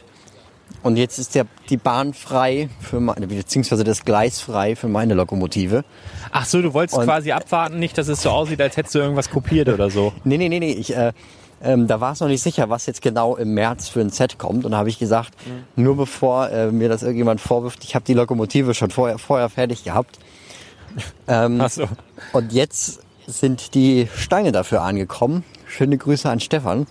und 0.83 0.97
jetzt 0.97 1.19
ist 1.19 1.35
der, 1.35 1.47
die 1.71 1.77
Bahn 1.77 2.13
frei 2.15 2.69
für 2.81 3.01
meine, 3.01 3.27
beziehungsweise 3.27 3.85
das 3.85 4.05
Gleis 4.05 4.41
frei 4.41 4.75
für 4.77 4.89
meine 4.89 5.15
Lokomotive. 5.15 5.85
Ach 6.31 6.45
so, 6.45 6.61
du 6.63 6.75
wolltest 6.75 6.99
Und- 6.99 7.05
quasi 7.05 7.33
abwarten, 7.33 7.79
nicht, 7.79 7.97
dass 7.99 8.09
es 8.09 8.23
so 8.23 8.31
aussieht, 8.31 8.61
als 8.61 8.77
hättest 8.77 8.95
du 8.95 8.99
irgendwas 9.01 9.31
kopiert 9.31 9.69
oder 9.69 9.91
so. 9.91 10.13
Nee, 10.25 10.39
nee, 10.39 10.49
nee, 10.49 10.59
nee. 10.61 10.73
Ich, 10.73 10.95
äh, 10.97 11.13
ähm, 11.63 11.87
da 11.87 12.01
war 12.01 12.13
es 12.13 12.21
noch 12.21 12.27
nicht 12.29 12.43
sicher, 12.43 12.69
was 12.71 12.87
jetzt 12.87 13.03
genau 13.03 13.37
im 13.37 13.55
März 13.55 13.89
für 13.89 14.01
ein 14.01 14.11
Set 14.11 14.39
kommt. 14.39 14.65
Und 14.65 14.73
da 14.73 14.79
habe 14.79 14.89
ich 14.89 14.99
gesagt, 14.99 15.35
nur 15.77 15.97
bevor 15.97 16.51
äh, 16.51 16.73
mir 16.73 16.89
das 16.89 17.03
irgendjemand 17.03 17.41
vorwirft, 17.41 17.85
ich 17.85 17.95
habe 17.95 18.05
die 18.05 18.15
Lokomotive 18.15 18.75
schon 18.75 18.91
vorher, 18.91 19.19
vorher 19.19 19.49
fertig 19.49 19.85
gehabt, 19.85 20.19
Ähm, 21.27 21.61
Ach 21.61 21.71
so. 21.71 21.89
Und 22.33 22.53
jetzt 22.53 23.01
sind 23.27 23.75
die 23.75 24.09
Steine 24.15 24.53
dafür 24.53 24.83
angekommen. 24.83 25.45
Schöne 25.67 25.97
Grüße 25.97 26.29
an 26.29 26.39
Stefan, 26.41 26.87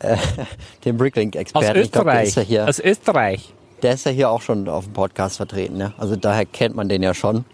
äh, 0.00 0.16
den 0.84 0.96
Aus 0.96 0.98
Bricklink-Experten. 0.98 1.80
Ich 1.80 1.92
glaub, 1.92 2.04
der 2.06 2.22
ist 2.22 2.28
Österreich. 2.30 2.36
ja 2.36 2.42
hier, 2.42 2.68
Aus 2.68 2.78
Österreich. 2.80 3.54
der 3.82 3.94
ist 3.94 4.06
ja 4.06 4.12
hier 4.12 4.30
auch 4.30 4.42
schon 4.42 4.68
auf 4.68 4.84
dem 4.84 4.92
Podcast 4.92 5.36
vertreten. 5.38 5.76
Ne? 5.76 5.92
Also 5.98 6.16
daher 6.16 6.46
kennt 6.46 6.74
man 6.76 6.88
den 6.88 7.02
ja 7.02 7.14
schon. 7.14 7.44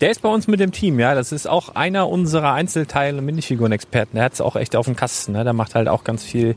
Der 0.00 0.10
ist 0.10 0.22
bei 0.22 0.28
uns 0.28 0.46
mit 0.46 0.60
dem 0.60 0.70
Team, 0.70 1.00
ja. 1.00 1.14
Das 1.14 1.32
ist 1.32 1.48
auch 1.48 1.74
einer 1.74 2.08
unserer 2.08 2.52
Einzelteile 2.52 3.20
Minifiguren-Experten. 3.20 4.14
Der 4.16 4.24
hat 4.26 4.34
es 4.34 4.40
auch 4.40 4.54
echt 4.54 4.76
auf 4.76 4.86
dem 4.86 4.94
Kasten. 4.94 5.32
Ne? 5.32 5.42
Der 5.42 5.52
macht 5.52 5.74
halt 5.74 5.88
auch 5.88 6.04
ganz 6.04 6.22
viel 6.22 6.54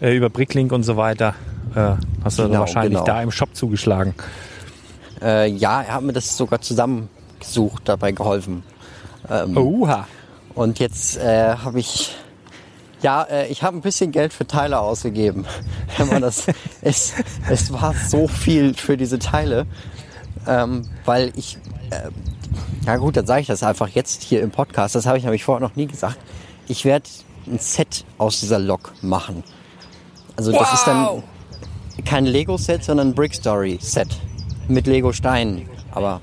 äh, 0.00 0.14
über 0.16 0.28
Bricklink 0.28 0.72
und 0.72 0.82
so 0.82 0.96
weiter. 0.96 1.34
Äh, 1.76 1.92
hast 2.24 2.38
du 2.40 2.44
Genau, 2.48 2.60
wahrscheinlich 2.60 2.94
genau. 2.94 3.04
da 3.04 3.22
im 3.22 3.30
Shop 3.30 3.54
zugeschlagen. 3.54 4.14
Äh, 5.22 5.48
ja, 5.50 5.82
er 5.82 5.94
hat 5.94 6.02
mir 6.02 6.12
das 6.12 6.36
sogar 6.36 6.60
zusammengesucht, 6.62 7.82
dabei 7.84 8.10
geholfen. 8.12 8.64
Ähm, 9.30 9.56
Oha. 9.56 10.08
Und 10.54 10.80
jetzt 10.80 11.16
äh, 11.18 11.54
habe 11.54 11.78
ich, 11.78 12.16
ja, 13.02 13.22
äh, 13.24 13.46
ich 13.48 13.62
habe 13.62 13.76
ein 13.76 13.80
bisschen 13.80 14.12
Geld 14.12 14.32
für 14.32 14.46
Teile 14.46 14.78
ausgegeben. 14.80 15.46
Wenn 15.96 16.08
man 16.08 16.22
das, 16.22 16.46
es, 16.82 17.14
es 17.48 17.72
war 17.72 17.94
so 17.94 18.28
viel 18.28 18.74
für 18.74 18.96
diese 18.96 19.18
Teile, 19.18 19.66
ähm, 20.46 20.88
weil 21.04 21.32
ich, 21.36 21.58
äh, 21.90 22.10
ja 22.86 22.96
gut, 22.96 23.16
dann 23.16 23.26
sage 23.26 23.42
ich 23.42 23.46
das 23.46 23.62
einfach 23.62 23.88
jetzt 23.88 24.22
hier 24.22 24.40
im 24.42 24.50
Podcast. 24.50 24.94
Das 24.94 25.06
habe 25.06 25.18
ich 25.18 25.24
nämlich 25.24 25.44
vorher 25.44 25.66
noch 25.66 25.76
nie 25.76 25.86
gesagt. 25.86 26.18
Ich 26.68 26.84
werde 26.84 27.08
ein 27.46 27.58
Set 27.58 28.04
aus 28.18 28.40
dieser 28.40 28.58
Lok 28.58 28.92
machen. 29.02 29.42
Also 30.36 30.52
das 30.52 30.72
ist 30.72 30.86
dann 30.86 31.22
kein 32.04 32.24
Lego-Set, 32.24 32.84
sondern 32.84 33.08
ein 33.08 33.14
Brick 33.14 33.34
Story-Set 33.34 34.08
mit 34.68 34.86
Lego-Steinen. 34.86 35.68
Aber 35.92 36.20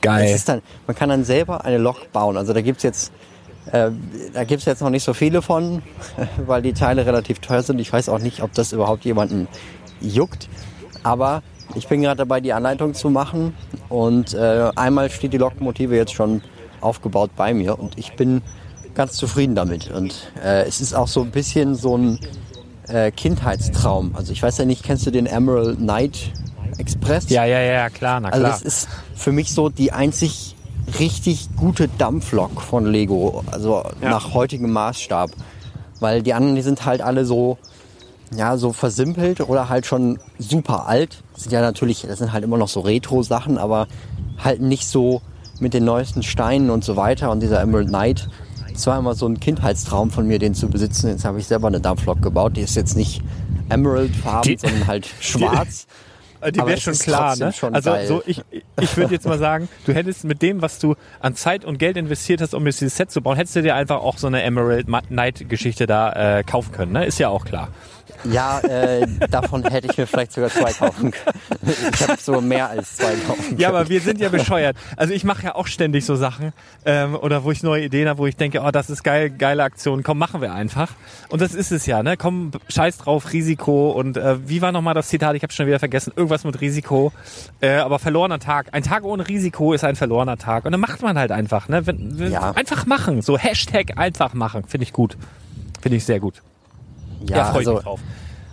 Geil. 0.00 0.34
ist 0.34 0.48
dann, 0.48 0.60
man 0.86 0.94
kann 0.94 1.08
dann 1.08 1.24
selber 1.24 1.64
eine 1.64 1.78
Lok 1.78 2.12
bauen. 2.12 2.36
Also 2.36 2.52
da 2.52 2.60
gibt's 2.60 2.82
jetzt, 2.82 3.12
äh, 3.72 3.90
da 4.32 4.44
gibt's 4.44 4.64
jetzt 4.66 4.80
noch 4.82 4.90
nicht 4.90 5.04
so 5.04 5.14
viele 5.14 5.42
von, 5.42 5.82
weil 6.46 6.62
die 6.62 6.72
Teile 6.72 7.06
relativ 7.06 7.38
teuer 7.40 7.62
sind. 7.62 7.78
Ich 7.80 7.92
weiß 7.92 8.08
auch 8.08 8.18
nicht, 8.18 8.42
ob 8.42 8.52
das 8.54 8.72
überhaupt 8.72 9.04
jemanden 9.04 9.48
juckt. 10.00 10.48
Aber 11.02 11.42
ich 11.74 11.88
bin 11.88 12.02
gerade 12.02 12.18
dabei, 12.18 12.40
die 12.40 12.52
Anleitung 12.52 12.94
zu 12.94 13.10
machen. 13.10 13.54
Und 13.88 14.34
äh, 14.34 14.70
einmal 14.76 15.10
steht 15.10 15.32
die 15.32 15.38
Lokmotive 15.38 15.96
jetzt 15.96 16.12
schon 16.12 16.42
aufgebaut 16.80 17.30
bei 17.36 17.54
mir 17.54 17.78
und 17.78 17.98
ich 17.98 18.14
bin 18.14 18.42
ganz 18.94 19.14
zufrieden 19.14 19.54
damit. 19.54 19.90
Und 19.90 20.30
äh, 20.42 20.64
es 20.66 20.80
ist 20.80 20.94
auch 20.94 21.08
so 21.08 21.22
ein 21.22 21.30
bisschen 21.30 21.74
so 21.74 21.96
ein 21.96 22.18
äh, 22.88 23.10
Kindheitstraum. 23.10 24.14
Also 24.14 24.32
ich 24.32 24.42
weiß 24.42 24.58
ja 24.58 24.64
nicht, 24.66 24.82
kennst 24.84 25.06
du 25.06 25.10
den 25.10 25.26
Emerald 25.26 25.78
Knight 25.78 26.32
Express? 26.78 27.30
Ja, 27.30 27.44
ja, 27.44 27.60
ja, 27.60 27.90
klar, 27.90 28.20
na 28.20 28.28
Also 28.28 28.40
klar. 28.40 28.52
das 28.52 28.62
ist 28.62 28.88
für 29.14 29.32
mich 29.32 29.52
so 29.52 29.68
die 29.68 29.92
einzig 29.92 30.53
richtig 30.98 31.48
gute 31.56 31.88
Dampflok 31.88 32.60
von 32.60 32.86
Lego, 32.86 33.42
also 33.50 33.82
Ja. 34.02 34.10
nach 34.10 34.34
heutigem 34.34 34.72
Maßstab. 34.72 35.30
Weil 36.00 36.22
die 36.22 36.34
anderen, 36.34 36.56
die 36.56 36.62
sind 36.62 36.84
halt 36.84 37.00
alle 37.00 37.24
so, 37.24 37.56
ja, 38.34 38.56
so 38.56 38.72
versimpelt 38.72 39.40
oder 39.40 39.68
halt 39.68 39.86
schon 39.86 40.18
super 40.38 40.86
alt. 40.86 41.22
Das 41.34 41.44
sind 41.44 41.52
ja 41.52 41.60
natürlich, 41.60 42.02
das 42.02 42.18
sind 42.18 42.32
halt 42.32 42.44
immer 42.44 42.58
noch 42.58 42.68
so 42.68 42.80
Retro-Sachen, 42.80 43.58
aber 43.58 43.86
halt 44.42 44.60
nicht 44.60 44.86
so 44.86 45.22
mit 45.60 45.72
den 45.72 45.84
neuesten 45.84 46.22
Steinen 46.22 46.68
und 46.70 46.84
so 46.84 46.96
weiter. 46.96 47.30
Und 47.30 47.40
dieser 47.40 47.60
Emerald 47.60 47.88
Knight, 47.88 48.28
das 48.72 48.86
war 48.88 48.98
immer 48.98 49.14
so 49.14 49.26
ein 49.26 49.38
Kindheitstraum 49.38 50.10
von 50.10 50.26
mir, 50.26 50.38
den 50.40 50.54
zu 50.54 50.68
besitzen. 50.68 51.08
Jetzt 51.10 51.24
habe 51.24 51.38
ich 51.38 51.46
selber 51.46 51.68
eine 51.68 51.80
Dampflok 51.80 52.20
gebaut. 52.20 52.56
Die 52.56 52.62
ist 52.62 52.74
jetzt 52.74 52.96
nicht 52.96 53.22
Emerald-farben, 53.68 54.42
Die- 54.42 54.56
sondern 54.58 54.86
halt 54.88 55.06
schwarz. 55.20 55.84
Äh, 55.84 55.86
Die 56.50 56.60
Aber 56.60 56.68
wäre 56.68 56.80
schon 56.80 56.94
klar, 56.94 57.36
ne? 57.36 57.52
schon 57.52 57.74
also 57.74 57.90
geil. 57.90 58.06
so 58.06 58.22
ich, 58.26 58.42
ich 58.80 58.96
würde 58.96 59.14
jetzt 59.14 59.26
mal 59.26 59.38
sagen, 59.38 59.68
du 59.86 59.92
hättest 59.94 60.24
mit 60.24 60.42
dem, 60.42 60.62
was 60.62 60.78
du 60.78 60.94
an 61.20 61.34
Zeit 61.34 61.64
und 61.64 61.78
Geld 61.78 61.96
investiert 61.96 62.40
hast, 62.40 62.54
um 62.54 62.64
dieses 62.64 62.96
Set 62.96 63.10
zu 63.10 63.22
bauen, 63.22 63.36
hättest 63.36 63.56
du 63.56 63.62
dir 63.62 63.74
einfach 63.74 64.00
auch 64.00 64.18
so 64.18 64.26
eine 64.26 64.42
Emerald 64.42 64.86
Knight 65.08 65.48
Geschichte 65.48 65.86
da 65.86 66.38
äh, 66.38 66.44
kaufen 66.44 66.72
können, 66.72 66.92
ne? 66.92 67.04
Ist 67.06 67.18
ja 67.18 67.28
auch 67.28 67.44
klar. 67.44 67.68
Ja, 68.24 68.60
äh, 68.60 69.06
davon 69.30 69.64
hätte 69.64 69.88
ich 69.90 69.98
mir 69.98 70.06
vielleicht 70.06 70.32
sogar 70.32 70.50
zwei 70.50 70.72
kaufen 70.72 71.10
können. 71.10 71.38
Ich 71.92 72.08
habe 72.08 72.20
so 72.20 72.40
mehr 72.40 72.68
als 72.70 72.96
zwei 72.96 73.14
kaufen 73.26 73.42
können. 73.48 73.58
Ja, 73.58 73.68
aber 73.68 73.88
wir 73.88 74.00
sind 74.00 74.20
ja 74.20 74.28
bescheuert. 74.28 74.76
Also 74.96 75.12
ich 75.12 75.24
mache 75.24 75.44
ja 75.44 75.54
auch 75.54 75.66
ständig 75.66 76.04
so 76.04 76.16
Sachen 76.16 76.52
ähm, 76.84 77.14
oder 77.16 77.44
wo 77.44 77.50
ich 77.50 77.62
neue 77.62 77.84
Ideen 77.84 78.08
habe, 78.08 78.18
wo 78.18 78.26
ich 78.26 78.36
denke, 78.36 78.60
oh, 78.62 78.70
das 78.70 78.90
ist 78.90 79.02
geil, 79.02 79.30
geile 79.30 79.62
Aktion, 79.62 80.02
komm, 80.02 80.18
machen 80.18 80.40
wir 80.40 80.52
einfach. 80.54 80.92
Und 81.28 81.40
das 81.40 81.54
ist 81.54 81.72
es 81.72 81.86
ja, 81.86 82.02
ne? 82.02 82.16
Komm, 82.16 82.52
scheiß 82.68 82.98
drauf, 82.98 83.32
Risiko 83.32 83.90
und 83.90 84.16
äh, 84.16 84.36
wie 84.48 84.62
war 84.62 84.72
nochmal 84.72 84.94
das 84.94 85.08
Zitat? 85.08 85.36
Ich 85.36 85.42
habe 85.42 85.52
schon 85.52 85.66
wieder 85.66 85.78
vergessen. 85.78 86.12
Irgendwas 86.16 86.44
mit 86.44 86.60
Risiko, 86.60 87.12
äh, 87.60 87.76
aber 87.76 87.98
verlorener 87.98 88.38
Tag. 88.38 88.68
Ein 88.72 88.82
Tag 88.82 89.04
ohne 89.04 89.26
Risiko 89.28 89.72
ist 89.72 89.84
ein 89.84 89.96
verlorener 89.96 90.38
Tag 90.38 90.64
und 90.64 90.72
dann 90.72 90.80
macht 90.80 91.02
man 91.02 91.18
halt 91.18 91.32
einfach, 91.32 91.68
ne? 91.68 91.86
Wenn, 91.86 92.18
wenn, 92.18 92.32
Ja. 92.32 92.52
Einfach 92.52 92.86
machen, 92.86 93.22
so 93.22 93.38
Hashtag 93.38 93.98
einfach 93.98 94.34
machen, 94.34 94.64
finde 94.66 94.84
ich 94.84 94.92
gut, 94.92 95.16
finde 95.80 95.96
ich 95.96 96.04
sehr 96.04 96.20
gut. 96.20 96.42
Ja, 97.28 97.44
freu 97.46 97.60
ich 97.60 97.68
also 97.68 97.74
mich 97.74 97.82
drauf. 97.82 98.00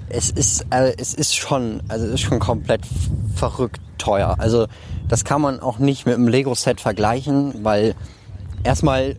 es 0.10 0.30
ist, 0.30 0.66
äh, 0.70 0.94
es 0.98 1.14
ist 1.14 1.36
schon, 1.36 1.82
also 1.88 2.06
es 2.06 2.14
ist 2.14 2.22
schon 2.22 2.40
komplett 2.40 2.82
verrückt 3.36 3.80
teuer. 3.98 4.36
Also 4.40 4.68
das 5.08 5.24
kann 5.24 5.42
man 5.42 5.60
auch 5.60 5.80
nicht 5.80 6.06
mit 6.06 6.16
einem 6.16 6.28
Lego-Set 6.28 6.82
vergleichen, 6.82 7.64
weil 7.64 7.96
erstmal 8.64 9.16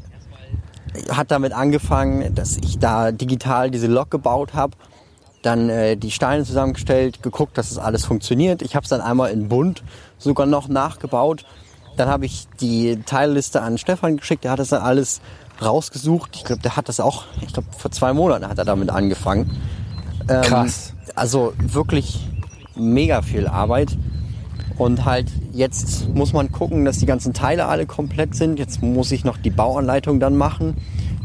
hat 1.11 1.31
damit 1.31 1.53
angefangen, 1.53 2.35
dass 2.35 2.57
ich 2.59 2.79
da 2.79 3.13
digital 3.13 3.71
diese 3.71 3.87
Lok 3.87 4.11
gebaut 4.11 4.55
habe, 4.55 4.77
dann 5.43 5.69
äh, 5.69 5.97
die 5.97 6.11
Steine 6.11 6.45
zusammengestellt, 6.45 7.23
geguckt, 7.23 7.59
dass 7.59 7.71
es 7.71 7.77
das 7.77 7.85
alles 7.85 8.05
funktioniert. 8.05 8.63
Ich 8.63 8.77
habe 8.77 8.85
es 8.85 8.91
dann 8.91 9.01
einmal 9.01 9.31
in 9.33 9.49
bunt 9.49 9.83
sogar 10.19 10.47
noch 10.47 10.69
nachgebaut. 10.69 11.45
Dann 11.97 12.09
habe 12.09 12.27
ich 12.27 12.47
die 12.61 13.03
Teilliste 13.05 13.61
an 13.61 13.77
Stefan 13.77 14.17
geschickt, 14.17 14.45
der 14.45 14.53
hat 14.53 14.59
das 14.59 14.69
dann 14.69 14.83
alles 14.83 15.21
rausgesucht. 15.65 16.37
Ich 16.37 16.45
glaube, 16.45 16.63
der 16.63 16.77
hat 16.77 16.89
das 16.89 17.01
auch, 17.01 17.25
ich 17.41 17.53
glaube, 17.53 17.69
vor 17.77 17.91
zwei 17.91 18.13
Monaten 18.13 18.49
hat 18.49 18.59
er 18.59 18.65
damit 18.65 18.91
angefangen. 18.91 19.51
Ähm, 20.29 20.43
Krass. 20.43 20.95
Also 21.15 21.53
wirklich 21.59 22.29
mega 22.75 23.23
viel 23.23 23.47
Arbeit. 23.47 23.97
Und 24.79 25.05
halt 25.05 25.31
jetzt 25.53 26.09
muss 26.09 26.33
man 26.33 26.51
gucken, 26.51 26.85
dass 26.85 26.99
die 26.99 27.07
ganzen 27.07 27.35
Teile 27.35 27.67
alle 27.67 27.87
komplett 27.87 28.35
sind. 28.35 28.59
Jetzt 28.59 28.83
muss 28.83 29.13
ich 29.13 29.25
noch 29.25 29.37
die 29.37 29.51
Bauanleitung 29.51 30.19
dann 30.19 30.37
machen. 30.37 30.77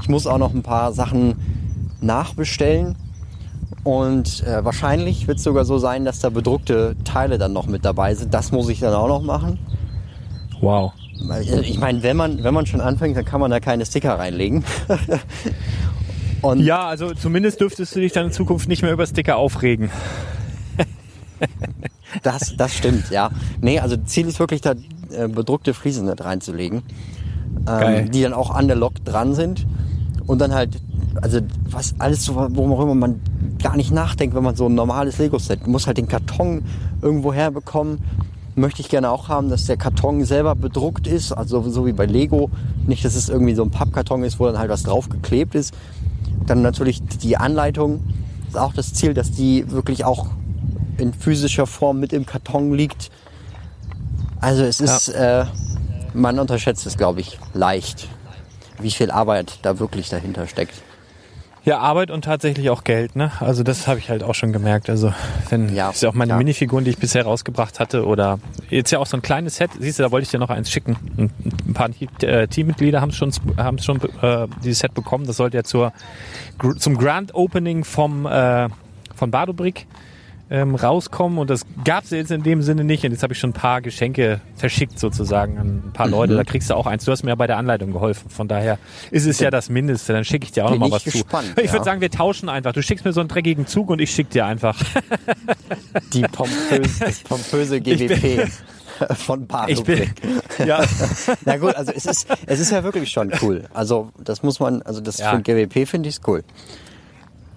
Ich 0.01 0.09
muss 0.09 0.27
auch 0.27 0.37
noch 0.37 0.53
ein 0.53 0.63
paar 0.63 0.93
Sachen 0.93 1.35
nachbestellen. 2.01 2.95
Und 3.83 4.43
äh, 4.43 4.65
wahrscheinlich 4.65 5.27
wird 5.27 5.37
es 5.37 5.43
sogar 5.43 5.63
so 5.63 5.77
sein, 5.77 6.03
dass 6.03 6.19
da 6.19 6.29
bedruckte 6.29 6.95
Teile 7.05 7.37
dann 7.37 7.53
noch 7.53 7.67
mit 7.67 7.85
dabei 7.85 8.15
sind. 8.15 8.33
Das 8.33 8.51
muss 8.51 8.67
ich 8.69 8.79
dann 8.79 8.93
auch 8.93 9.07
noch 9.07 9.21
machen. 9.21 9.59
Wow. 10.59 10.91
Äh, 11.29 11.61
Ich 11.61 11.79
meine, 11.79 12.03
wenn 12.03 12.17
man, 12.17 12.43
wenn 12.43 12.53
man 12.53 12.65
schon 12.65 12.81
anfängt, 12.81 13.17
dann 13.17 13.25
kann 13.25 13.39
man 13.41 13.51
da 13.51 13.59
keine 13.59 13.85
Sticker 13.85 14.17
reinlegen. 14.17 14.63
Und 16.41 16.59
Ja, 16.59 16.87
also 16.87 17.13
zumindest 17.13 17.61
dürftest 17.61 17.95
du 17.95 17.99
dich 17.99 18.13
dann 18.13 18.27
in 18.27 18.31
Zukunft 18.31 18.67
nicht 18.69 18.81
mehr 18.83 18.93
über 18.93 19.05
Sticker 19.05 19.37
aufregen. 19.37 19.89
Das, 22.23 22.55
das 22.57 22.73
stimmt, 22.73 23.11
ja. 23.11 23.29
Nee, 23.61 23.79
also 23.79 23.97
Ziel 23.97 24.27
ist 24.27 24.39
wirklich 24.39 24.61
da 24.61 24.73
äh, 25.11 25.27
bedruckte 25.27 25.73
Fliesen 25.73 26.05
mit 26.07 26.23
reinzulegen, 26.23 26.81
ähm, 27.67 28.11
die 28.11 28.21
dann 28.21 28.33
auch 28.33 28.49
an 28.49 28.67
der 28.67 28.77
Lok 28.77 29.03
dran 29.05 29.35
sind 29.35 29.67
und 30.25 30.39
dann 30.39 30.53
halt, 30.53 30.81
also 31.21 31.39
was 31.69 31.95
alles 31.99 32.23
so, 32.23 32.35
worüber 32.35 32.95
man 32.95 33.19
gar 33.61 33.75
nicht 33.75 33.91
nachdenkt, 33.91 34.35
wenn 34.35 34.43
man 34.43 34.55
so 34.55 34.67
ein 34.67 34.73
normales 34.75 35.17
Lego-Set, 35.19 35.67
muss 35.67 35.85
halt 35.85 35.97
den 35.97 36.07
Karton 36.07 36.63
irgendwo 37.01 37.33
herbekommen. 37.33 37.99
Möchte 38.57 38.81
ich 38.81 38.89
gerne 38.89 39.11
auch 39.11 39.29
haben, 39.29 39.49
dass 39.49 39.65
der 39.65 39.77
Karton 39.77 40.25
selber 40.25 40.55
bedruckt 40.55 41.05
ist, 41.05 41.31
also 41.31 41.61
so 41.69 41.85
wie 41.85 41.93
bei 41.93 42.07
Lego. 42.07 42.49
Nicht, 42.87 43.05
dass 43.05 43.13
es 43.13 43.29
irgendwie 43.29 43.53
so 43.53 43.61
ein 43.61 43.69
Pappkarton 43.69 44.23
ist, 44.23 44.39
wo 44.39 44.47
dann 44.47 44.57
halt 44.57 44.71
was 44.71 44.81
draufgeklebt 44.81 45.53
ist. 45.53 45.75
Dann 46.47 46.63
natürlich 46.63 47.03
die 47.05 47.37
Anleitung. 47.37 48.03
Ist 48.47 48.57
auch 48.57 48.73
das 48.73 48.95
Ziel, 48.95 49.13
dass 49.13 49.29
die 49.31 49.69
wirklich 49.69 50.05
auch 50.05 50.29
in 50.97 51.13
physischer 51.13 51.67
Form 51.67 51.99
mit 51.99 52.13
im 52.13 52.25
Karton 52.25 52.73
liegt. 52.73 53.11
Also 54.41 54.63
es 54.63 54.79
ist, 54.79 55.09
äh, 55.09 55.45
man 56.15 56.39
unterschätzt 56.39 56.87
es, 56.87 56.97
glaube 56.97 57.21
ich, 57.21 57.37
leicht, 57.53 58.07
wie 58.79 58.89
viel 58.89 59.11
Arbeit 59.11 59.59
da 59.61 59.77
wirklich 59.77 60.09
dahinter 60.09 60.47
steckt. 60.47 60.81
Ja, 61.67 61.79
Arbeit 61.79 62.11
und 62.11 62.23
tatsächlich 62.23 62.69
auch 62.69 62.85
Geld, 62.85 63.17
ne? 63.17 63.29
Also 63.41 63.61
das 63.61 63.89
habe 63.89 63.99
ich 63.99 64.09
halt 64.09 64.23
auch 64.23 64.35
schon 64.35 64.53
gemerkt. 64.53 64.89
Also 64.89 65.13
wenn 65.49 65.75
Ja, 65.75 65.89
ist 65.89 66.01
ja 66.01 66.07
auch 66.07 66.13
meine 66.13 66.31
ja. 66.31 66.37
Minifiguren, 66.37 66.85
die 66.85 66.91
ich 66.91 66.97
bisher 66.97 67.25
rausgebracht 67.25 67.81
hatte, 67.81 68.05
oder 68.05 68.39
jetzt 68.69 68.89
ja 68.91 68.99
auch 68.99 69.05
so 69.05 69.17
ein 69.17 69.21
kleines 69.21 69.57
Set. 69.57 69.71
Siehst 69.77 69.99
du, 69.99 70.03
da 70.03 70.11
wollte 70.11 70.23
ich 70.23 70.31
dir 70.31 70.39
noch 70.39 70.49
eins 70.49 70.71
schicken. 70.71 70.95
Ein, 71.17 71.73
paar 71.73 71.89
äh, 72.21 72.47
Teammitglieder 72.47 73.01
haben 73.01 73.11
schon, 73.11 73.33
haben 73.57 73.79
schon 73.79 73.99
äh, 74.21 74.47
dieses 74.63 74.79
Set 74.79 74.93
bekommen. 74.93 75.27
Das 75.27 75.35
sollte 75.35 75.57
ja 75.57 75.65
zur 75.65 75.91
zum 76.77 76.97
Grand 76.97 77.35
Opening 77.35 77.83
vom 77.83 78.25
äh, 78.25 78.69
von 79.13 79.29
Badobrick 79.29 79.87
ähm, 80.49 80.75
rauskommen 80.75 81.37
und 81.39 81.49
das 81.49 81.65
gab 81.83 82.05
es 82.05 82.11
jetzt 82.11 82.31
in 82.31 82.43
dem 82.43 82.61
Sinne 82.61 82.83
nicht. 82.83 83.03
Und 83.03 83.11
jetzt 83.11 83.23
habe 83.23 83.33
ich 83.33 83.39
schon 83.39 83.49
ein 83.49 83.53
paar 83.53 83.81
Geschenke 83.81 84.41
verschickt 84.55 84.97
sozusagen 84.99 85.57
an 85.57 85.83
ein 85.87 85.93
paar 85.93 86.07
Leute. 86.07 86.35
Da 86.35 86.43
kriegst 86.43 86.69
du 86.69 86.75
auch 86.75 86.87
eins. 86.87 87.05
Du 87.05 87.11
hast 87.11 87.23
mir 87.23 87.29
ja 87.29 87.35
bei 87.35 87.47
der 87.47 87.57
Anleitung 87.57 87.91
geholfen. 87.91 88.29
Von 88.29 88.47
daher 88.47 88.79
ist 89.11 89.25
es 89.25 89.39
ja 89.39 89.51
das 89.51 89.69
Mindeste. 89.69 90.13
Dann 90.13 90.23
schicke 90.23 90.45
ich 90.45 90.51
dir 90.51 90.65
auch 90.65 90.71
Bin 90.71 90.79
noch 90.79 90.89
mal 90.89 90.95
was 90.95 91.03
gespannt, 91.03 91.53
zu. 91.55 91.61
Ich 91.61 91.67
ja. 91.67 91.73
würde 91.73 91.85
sagen, 91.85 92.01
wir 92.01 92.11
tauschen 92.11 92.49
einfach. 92.49 92.71
Du 92.73 92.81
schickst 92.81 93.03
mir 93.03 93.13
so 93.13 93.19
einen 93.19 93.29
dreckigen 93.29 93.67
Zug 93.67 93.89
und 93.89 93.99
ich 93.99 94.11
schick 94.11 94.29
dir 94.29 94.45
einfach. 94.45 94.77
Die 96.13 96.21
pompöse, 96.21 96.99
das 96.99 97.19
pompöse 97.21 97.81
GWP. 97.81 98.47
von 99.15 99.47
Ich 99.67 99.83
bin, 99.83 100.09
ja, 100.65 100.83
Na 101.45 101.57
gut, 101.57 101.75
also 101.75 101.91
es 101.91 102.05
ist, 102.05 102.27
es 102.45 102.59
ist 102.59 102.71
ja 102.71 102.83
wirklich 102.83 103.09
schon 103.11 103.31
cool. 103.41 103.65
Also 103.73 104.11
das 104.23 104.43
muss 104.43 104.59
man, 104.59 104.81
also 104.83 105.01
das 105.01 105.17
Ja. 105.17 105.31
für 105.31 105.41
GWP 105.41 105.87
finde 105.87 106.09
ich 106.09 106.19
cool. 106.27 106.43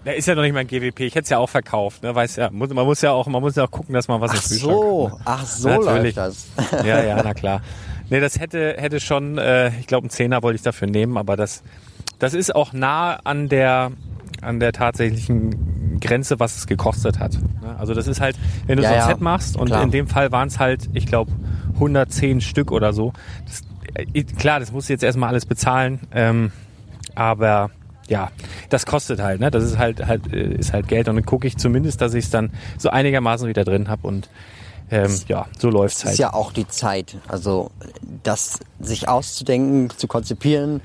Der 0.04 0.16
ist 0.16 0.26
ja 0.26 0.34
noch 0.34 0.42
nicht 0.42 0.52
mal 0.52 0.60
ein 0.60 0.66
GWP. 0.66 1.00
Ich 1.00 1.14
hätte 1.14 1.24
es 1.24 1.28
ja 1.30 1.38
auch 1.38 1.48
verkauft, 1.48 2.02
ne? 2.02 2.14
Weiß 2.14 2.36
ja, 2.36 2.50
muss, 2.50 2.70
man 2.70 2.84
muss 2.86 3.02
ja 3.02 3.12
auch, 3.12 3.26
man 3.26 3.42
muss 3.42 3.56
ja 3.56 3.64
auch 3.64 3.70
gucken, 3.70 3.94
dass 3.94 4.08
man 4.08 4.20
was 4.20 4.30
Ach 4.32 4.36
im 4.36 4.40
Kühlschrank 4.48 4.72
so, 4.72 5.18
ach 5.24 5.44
so 5.46 5.68
Natürlich. 5.68 6.16
läuft 6.16 6.16
das. 6.16 6.46
hat. 6.72 6.84
Ja, 6.86 7.02
ja, 7.02 7.22
na 7.22 7.34
klar. 7.34 7.60
Nee, 8.08 8.20
das 8.20 8.40
hätte, 8.40 8.74
hätte 8.78 8.98
schon, 8.98 9.38
äh, 9.38 9.68
ich 9.78 9.86
glaube, 9.86 10.04
einen 10.04 10.10
Zehner 10.10 10.42
wollte 10.42 10.56
ich 10.56 10.62
dafür 10.62 10.88
nehmen, 10.88 11.16
aber 11.16 11.36
das, 11.36 11.62
das 12.18 12.34
ist 12.34 12.54
auch 12.54 12.72
nah 12.72 13.20
an 13.24 13.48
der, 13.48 13.92
an 14.42 14.58
der 14.58 14.72
tatsächlichen 14.72 15.98
Grenze, 16.00 16.40
was 16.40 16.56
es 16.56 16.66
gekostet 16.66 17.18
hat. 17.20 17.34
ne? 17.62 17.76
Also 17.78 17.94
das 17.94 18.06
ist 18.08 18.20
halt, 18.20 18.36
wenn 18.66 18.78
du 18.78 18.82
Ja, 18.82 18.88
so 18.88 18.94
ein 18.94 19.00
ja, 19.00 19.06
Set 19.08 19.20
machst 19.20 19.56
und 19.56 19.66
klar. 19.66 19.82
in 19.82 19.90
dem 19.90 20.08
Fall 20.08 20.32
waren 20.32 20.48
es 20.48 20.58
halt, 20.58 20.88
ich 20.94 21.06
glaube, 21.06 21.30
110 21.74 22.40
Stück 22.40 22.72
oder 22.72 22.92
so. 22.92 23.12
Das, 23.46 23.60
äh, 23.94 24.22
klar, 24.24 24.58
das 24.60 24.72
musst 24.72 24.88
du 24.88 24.92
jetzt 24.94 25.04
erstmal 25.04 25.28
alles 25.28 25.46
bezahlen, 25.46 26.00
ähm, 26.12 26.50
aber 27.14 27.70
ja, 28.10 28.30
das 28.68 28.84
kostet 28.84 29.20
halt, 29.20 29.40
ne? 29.40 29.50
Das 29.50 29.64
ist 29.64 29.78
halt 29.78 30.04
halt 30.06 30.30
äh, 30.32 30.54
ist 30.54 30.72
halt 30.74 30.88
Geld 30.88 31.08
und 31.08 31.14
dann 31.14 31.24
gucke 31.24 31.46
ich 31.46 31.56
zumindest, 31.56 32.00
dass 32.02 32.12
ich 32.12 32.24
es 32.26 32.30
dann 32.30 32.50
so 32.76 32.90
einigermaßen 32.90 33.48
wieder 33.48 33.64
drin 33.64 33.88
habe 33.88 34.06
und 34.06 34.28
ähm, 34.90 35.16
ja, 35.28 35.46
so 35.56 35.70
läuft's 35.70 36.00
Es 36.00 36.04
halt. 36.04 36.12
ist 36.14 36.18
ja 36.18 36.34
auch 36.34 36.52
die 36.52 36.66
Zeit, 36.66 37.16
also 37.28 37.70
das 38.24 38.58
sich 38.80 39.08
auszudenken, 39.08 39.90
zu 39.96 40.08
konzipieren, 40.08 40.80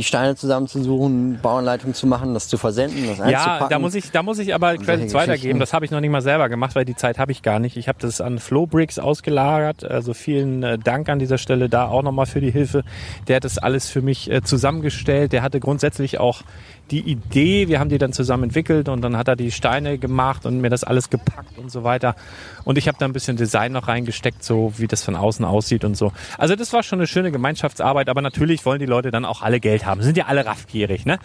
die 0.00 0.04
Steine 0.04 0.34
zusammenzusuchen, 0.34 1.40
Bauanleitung 1.42 1.92
zu 1.92 2.06
machen, 2.06 2.32
das 2.32 2.48
zu 2.48 2.56
versenden, 2.56 3.06
das 3.06 3.20
einzupacken. 3.20 3.60
Ja, 3.60 3.68
da 3.68 3.78
muss 3.78 3.94
ich, 3.94 4.10
da 4.10 4.22
muss 4.22 4.38
ich 4.38 4.54
aber 4.54 4.78
Credits 4.78 5.12
weitergeben. 5.12 5.60
Das 5.60 5.74
habe 5.74 5.84
ich 5.84 5.90
noch 5.90 6.00
nicht 6.00 6.08
mal 6.08 6.22
selber 6.22 6.48
gemacht, 6.48 6.74
weil 6.74 6.86
die 6.86 6.96
Zeit 6.96 7.18
habe 7.18 7.32
ich 7.32 7.42
gar 7.42 7.58
nicht. 7.58 7.76
Ich 7.76 7.86
habe 7.86 7.98
das 8.00 8.22
an 8.22 8.38
Flowbricks 8.38 8.98
ausgelagert. 8.98 9.84
Also 9.84 10.14
vielen 10.14 10.62
äh, 10.62 10.78
Dank 10.78 11.10
an 11.10 11.18
dieser 11.18 11.36
Stelle 11.36 11.68
da 11.68 11.88
auch 11.88 12.02
nochmal 12.02 12.24
für 12.24 12.40
die 12.40 12.50
Hilfe. 12.50 12.82
Der 13.28 13.36
hat 13.36 13.44
das 13.44 13.58
alles 13.58 13.90
für 13.90 14.00
mich 14.00 14.30
äh, 14.30 14.40
zusammengestellt. 14.42 15.32
Der 15.32 15.42
hatte 15.42 15.60
grundsätzlich 15.60 16.18
auch 16.18 16.40
die 16.90 17.00
Idee. 17.00 17.68
Wir 17.68 17.78
haben 17.80 17.88
die 17.88 17.98
dann 17.98 18.12
zusammen 18.12 18.44
entwickelt 18.44 18.88
und 18.88 19.00
dann 19.02 19.16
hat 19.16 19.28
er 19.28 19.36
die 19.36 19.50
Steine 19.52 19.98
gemacht 19.98 20.44
und 20.46 20.60
mir 20.60 20.70
das 20.70 20.82
alles 20.84 21.10
gepackt 21.10 21.56
und 21.58 21.70
so 21.70 21.84
weiter. 21.84 22.16
Und 22.64 22.78
ich 22.78 22.88
habe 22.88 22.96
da 22.98 23.04
ein 23.06 23.12
bisschen 23.12 23.36
Design 23.36 23.72
noch 23.72 23.86
reingesteckt, 23.88 24.42
so 24.42 24.72
wie 24.76 24.86
das 24.86 25.02
von 25.04 25.14
außen 25.16 25.44
aussieht 25.44 25.84
und 25.84 25.96
so. 25.96 26.12
Also 26.38 26.56
das 26.56 26.72
war 26.72 26.82
schon 26.82 26.98
eine 26.98 27.06
schöne 27.06 27.30
Gemeinschaftsarbeit, 27.30 28.08
aber 28.08 28.22
natürlich 28.22 28.64
wollen 28.66 28.80
die 28.80 28.86
Leute 28.86 29.10
dann 29.10 29.24
auch 29.24 29.42
alle 29.42 29.60
Geld 29.60 29.86
haben. 29.86 30.02
Sind 30.02 30.16
ja 30.16 30.26
alle 30.26 30.44
raffgierig, 30.46 31.06
ne? 31.06 31.18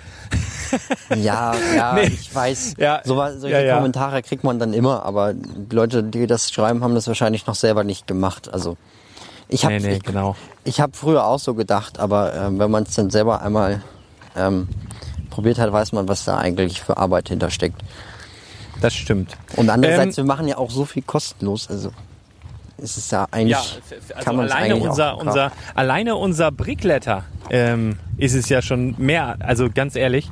Ja, 1.16 1.54
ja, 1.76 1.94
Nee. 1.94 2.08
ich 2.08 2.34
weiß. 2.34 2.76
Ja. 2.78 3.02
So, 3.04 3.16
solche 3.16 3.50
Ja, 3.50 3.62
ja. 3.62 3.76
Kommentare 3.76 4.22
kriegt 4.22 4.44
man 4.44 4.60
dann 4.60 4.74
immer, 4.74 5.04
aber 5.04 5.34
die 5.34 5.76
Leute, 5.76 6.04
die 6.04 6.28
das 6.28 6.52
schreiben, 6.52 6.84
haben 6.84 6.96
das 6.96 7.08
wahrscheinlich 7.08 7.48
noch 7.48 7.56
selber 7.56 7.84
nicht 7.84 8.08
gemacht. 8.08 8.54
Also 8.54 8.78
ich 9.48 9.64
habe 9.66 9.76
Nee, 9.76 9.88
nee, 9.88 9.96
ich, 9.98 10.04
genau. 10.04 10.36
ich 10.64 10.82
hab 10.82 10.96
früher 10.96 11.26
auch 11.26 11.40
so 11.40 11.54
gedacht, 11.54 12.00
aber 12.00 12.34
ähm, 12.34 12.60
wenn 12.60 12.72
man 12.72 12.84
es 12.84 12.96
dann 12.96 13.10
selber 13.10 13.42
einmal 13.42 13.82
ähm, 14.36 14.68
probiert 15.36 15.60
hat, 15.60 15.72
weiß 15.72 15.92
man, 15.92 16.08
was 16.08 16.24
da 16.26 16.38
eigentlich 16.38 16.82
für 16.82 16.98
Arbeit 16.98 17.30
hintersteckt. 17.30 17.82
Das 18.82 18.94
stimmt. 18.94 19.36
Und 19.56 19.70
andererseits, 19.70 20.18
Ähm, 20.18 20.24
wir 20.26 20.28
machen 20.34 20.48
ja 20.48 20.58
auch 20.58 20.70
so 20.72 20.86
viel 20.86 21.04
kostenlos, 21.04 21.70
also 21.70 21.92
ist 22.78 22.98
es 22.98 23.10
ja 23.12 23.20
Ja, 23.22 23.28
eigentlich, 23.32 23.58
f- 23.58 24.12
also 24.16 24.24
kann 24.26 24.40
alleine 24.40 24.74
eigentlich 24.74 24.90
unser, 24.90 25.14
auch 25.14 25.22
unser, 25.22 25.52
alleine 25.76 26.16
unser 26.16 26.52
Brickletter 26.52 27.24
ähm, 27.50 27.98
ist 28.18 28.34
es 28.34 28.50
ja 28.50 28.62
schon 28.62 28.96
mehr, 28.98 29.38
also 29.40 29.70
ganz 29.74 29.96
ehrlich, 29.96 30.30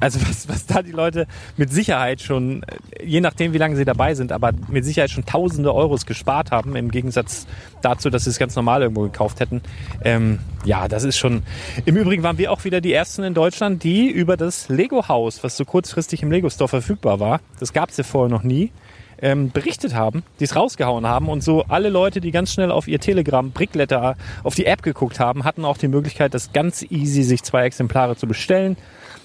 also 0.00 0.20
was, 0.28 0.48
was 0.48 0.66
da 0.66 0.82
die 0.82 0.92
Leute 0.92 1.26
mit 1.56 1.72
Sicherheit 1.72 2.20
schon, 2.20 2.64
je 3.02 3.20
nachdem 3.20 3.52
wie 3.52 3.58
lange 3.58 3.76
sie 3.76 3.84
dabei 3.84 4.14
sind, 4.14 4.32
aber 4.32 4.52
mit 4.68 4.84
Sicherheit 4.84 5.10
schon 5.10 5.24
tausende 5.24 5.74
Euros 5.74 6.06
gespart 6.06 6.50
haben, 6.50 6.76
im 6.76 6.90
Gegensatz 6.90 7.46
dazu, 7.82 8.10
dass 8.10 8.24
sie 8.24 8.30
es 8.30 8.38
ganz 8.38 8.56
normal 8.56 8.82
irgendwo 8.82 9.02
gekauft 9.02 9.40
hätten. 9.40 9.62
Ähm, 10.04 10.40
ja, 10.64 10.88
das 10.88 11.04
ist 11.04 11.16
schon. 11.16 11.42
Im 11.84 11.96
Übrigen 11.96 12.22
waren 12.22 12.38
wir 12.38 12.52
auch 12.52 12.64
wieder 12.64 12.80
die 12.80 12.92
ersten 12.92 13.22
in 13.22 13.34
Deutschland, 13.34 13.82
die 13.84 14.08
über 14.08 14.36
das 14.36 14.68
Lego-Haus, 14.68 15.42
was 15.42 15.56
so 15.56 15.64
kurzfristig 15.64 16.22
im 16.22 16.30
Lego-Store 16.30 16.68
verfügbar 16.68 17.20
war, 17.20 17.40
das 17.58 17.72
gab 17.72 17.90
es 17.90 17.96
ja 17.96 18.04
vorher 18.04 18.30
noch 18.30 18.42
nie, 18.42 18.70
ähm, 19.20 19.50
berichtet 19.50 19.94
haben, 19.94 20.24
die 20.40 20.44
es 20.44 20.56
rausgehauen 20.56 21.06
haben 21.06 21.28
und 21.28 21.42
so 21.42 21.64
alle 21.68 21.88
Leute, 21.88 22.20
die 22.20 22.30
ganz 22.30 22.52
schnell 22.52 22.70
auf 22.70 22.88
ihr 22.88 23.00
Telegram 23.00 23.50
Brickletter 23.50 24.16
auf 24.42 24.54
die 24.54 24.66
App 24.66 24.82
geguckt 24.82 25.20
haben, 25.20 25.44
hatten 25.44 25.64
auch 25.64 25.78
die 25.78 25.88
Möglichkeit, 25.88 26.34
das 26.34 26.52
ganz 26.52 26.82
easy 26.82 27.22
sich 27.22 27.42
zwei 27.42 27.64
Exemplare 27.64 28.16
zu 28.16 28.26
bestellen. 28.26 28.76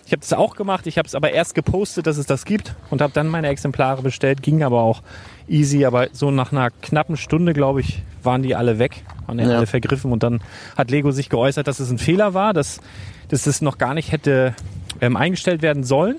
Ich 0.05 0.11
habe 0.11 0.19
das 0.21 0.33
auch 0.33 0.55
gemacht, 0.55 0.87
ich 0.87 0.97
habe 0.97 1.07
es 1.07 1.15
aber 1.15 1.31
erst 1.31 1.55
gepostet, 1.55 2.05
dass 2.07 2.17
es 2.17 2.25
das 2.25 2.43
gibt 2.45 2.75
und 2.89 3.01
habe 3.01 3.13
dann 3.13 3.27
meine 3.27 3.47
Exemplare 3.47 4.01
bestellt, 4.01 4.41
ging 4.41 4.61
aber 4.63 4.81
auch 4.81 5.01
easy, 5.47 5.85
aber 5.85 6.07
so 6.11 6.31
nach 6.31 6.51
einer 6.51 6.69
knappen 6.69 7.15
Stunde, 7.17 7.53
glaube 7.53 7.81
ich, 7.81 8.01
waren 8.23 8.41
die 8.43 8.55
alle 8.55 8.77
weg, 8.79 9.03
waren 9.27 9.39
ja 9.39 9.47
Ja. 9.49 9.57
alle 9.57 9.67
vergriffen 9.67 10.11
und 10.11 10.23
dann 10.23 10.41
hat 10.77 10.91
Lego 10.91 11.11
sich 11.11 11.29
geäußert, 11.29 11.67
dass 11.67 11.79
es 11.79 11.89
ein 11.91 11.97
Fehler 11.97 12.33
war, 12.33 12.53
dass, 12.53 12.81
dass 13.29 13.47
es 13.47 13.61
noch 13.61 13.77
gar 13.77 13.93
nicht 13.93 14.11
hätte 14.11 14.53
ähm, 14.99 15.15
eingestellt 15.15 15.61
werden 15.61 15.83
sollen. 15.83 16.17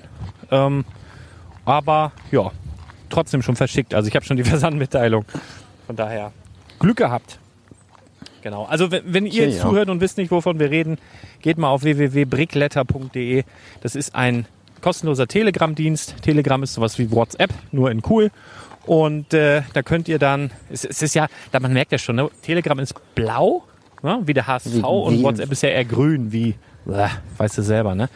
Ähm, 0.49 0.85
aber 1.65 2.11
ja, 2.31 2.51
trotzdem 3.09 3.41
schon 3.41 3.55
verschickt. 3.55 3.93
Also 3.93 4.07
ich 4.07 4.15
habe 4.15 4.25
schon 4.25 4.37
die 4.37 4.43
Versandmitteilung. 4.53 5.25
Von 5.87 5.95
daher 5.95 6.31
Glück 6.79 6.97
gehabt. 6.97 7.37
Genau. 8.43 8.65
Also 8.65 8.91
wenn, 8.91 9.01
wenn 9.05 9.25
ihr 9.25 9.45
jetzt 9.45 9.57
ja. 9.57 9.63
zuhört 9.63 9.89
und 9.89 10.01
wisst 10.01 10.17
nicht, 10.17 10.29
wovon 10.29 10.59
wir 10.59 10.69
reden, 10.69 10.97
geht 11.41 11.57
mal 11.57 11.69
auf 11.69 11.83
www.brickletter.de. 11.83 13.43
Das 13.81 13.95
ist 13.95 14.13
ein 14.13 14.45
kostenloser 14.81 15.27
Telegram-Dienst. 15.27 16.21
Telegram 16.21 16.61
ist 16.61 16.73
sowas 16.73 16.99
wie 16.99 17.09
WhatsApp, 17.09 17.51
nur 17.71 17.89
in 17.89 18.01
cool. 18.09 18.31
Und 18.85 19.33
äh, 19.33 19.61
da 19.71 19.81
könnt 19.81 20.09
ihr 20.09 20.19
dann, 20.19 20.51
es, 20.69 20.83
es 20.83 21.01
ist 21.01 21.15
ja, 21.15 21.27
da 21.53 21.61
man 21.61 21.71
merkt 21.71 21.93
ja 21.93 21.97
schon, 21.97 22.17
ne? 22.17 22.29
Telegram 22.41 22.77
ist 22.79 22.93
blau, 23.15 23.63
ne? 24.01 24.19
wie 24.25 24.33
der 24.33 24.45
HSV 24.45 24.73
Wie- 24.73 24.81
und 24.81 25.19
wie- 25.19 25.23
WhatsApp 25.23 25.51
ist 25.53 25.63
ja 25.63 25.69
eher 25.69 25.85
grün, 25.85 26.33
wie, 26.33 26.49
äh, 26.85 27.07
weißt 27.37 27.57
du 27.57 27.61
selber, 27.61 27.95
ne? 27.95 28.09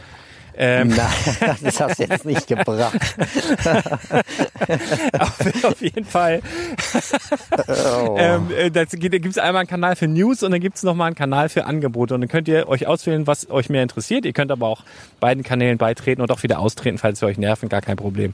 Ähm, 0.60 0.91
Na, 0.96 1.10
das 1.62 1.80
hast 1.80 2.00
du 2.00 2.04
jetzt 2.04 2.26
nicht 2.26 2.48
gebracht. 2.48 2.98
auf, 5.20 5.63
auf 5.63 5.82
jeden 5.82 6.06
Fall. 6.06 6.41
Oh. 7.67 8.15
Ähm, 8.17 8.50
äh, 8.58 8.72
da 8.72 8.86
gibt 8.86 9.26
es 9.26 9.38
einmal 9.38 9.62
einen 9.62 9.70
Kanal 9.70 9.96
für 9.96 10.08
News 10.08 10.41
und 10.41 10.52
dann 10.52 10.60
gibt 10.60 10.78
es 10.78 10.84
nochmal 10.84 11.08
einen 11.08 11.15
Kanal 11.15 11.50
für 11.50 11.65
Angebote. 11.65 12.15
Und 12.15 12.22
dann 12.22 12.28
könnt 12.28 12.48
ihr 12.48 12.67
euch 12.67 12.88
auswählen, 12.88 13.28
was 13.28 13.50
euch 13.52 13.70
mehr 13.70 13.84
interessiert. 13.84 14.26
Ihr 14.26 14.34
könnt 14.34 14.52
aber 14.52 14.67
auch 14.67 14.84
beiden 15.20 15.43
Kanälen 15.43 15.78
beitreten 15.78 16.22
und 16.22 16.32
auch 16.32 16.41
wieder 16.41 16.60
austreten, 16.60 16.98
falls 16.98 17.22
wir 17.22 17.28
euch 17.28 17.38
nerven. 17.38 17.70
Gar 17.70 17.82
kein 17.82 17.98
Problem. 17.98 18.34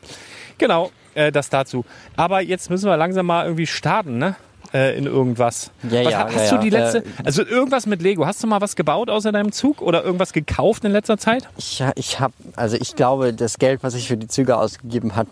Genau, 0.58 0.92
äh, 1.16 1.32
das 1.32 1.50
dazu. 1.50 1.84
Aber 2.16 2.42
jetzt 2.42 2.70
müssen 2.70 2.86
wir 2.90 2.96
langsam 2.96 3.26
mal 3.26 3.46
irgendwie 3.46 3.68
starten, 3.68 4.18
ne? 4.18 4.36
Äh, 4.74 4.98
in 4.98 5.06
irgendwas. 5.06 5.70
Ja, 5.84 6.04
was, 6.04 6.12
ja, 6.12 6.26
hast 6.34 6.52
ja, 6.52 6.58
du 6.58 6.64
die 6.64 6.70
letzte, 6.72 6.98
Äh, 7.00 7.04
also 7.24 7.44
irgendwas 7.46 7.86
mit 7.86 8.02
Lego? 8.02 8.26
Hast 8.26 8.42
du 8.42 8.48
mal 8.48 8.60
was 8.60 8.76
gebaut 8.76 9.10
außer 9.10 9.32
deinem 9.32 9.52
Zug 9.52 9.82
oder 9.82 10.04
irgendwas 10.04 10.34
gekauft 10.34 10.84
in 10.84 10.92
letzter 10.92 11.18
Zeit? 11.20 11.48
Ich, 11.58 11.84
ich 11.96 12.20
habe, 12.20 12.34
also 12.56 12.76
ich 12.80 12.96
glaube, 12.96 13.34
das 13.34 13.60
Geld, 13.60 13.84
was 13.84 13.94
ich 13.94 14.08
für 14.08 14.18
die 14.18 14.28
Züge 14.28 14.58
ausgegeben 14.58 15.16
hat, 15.16 15.28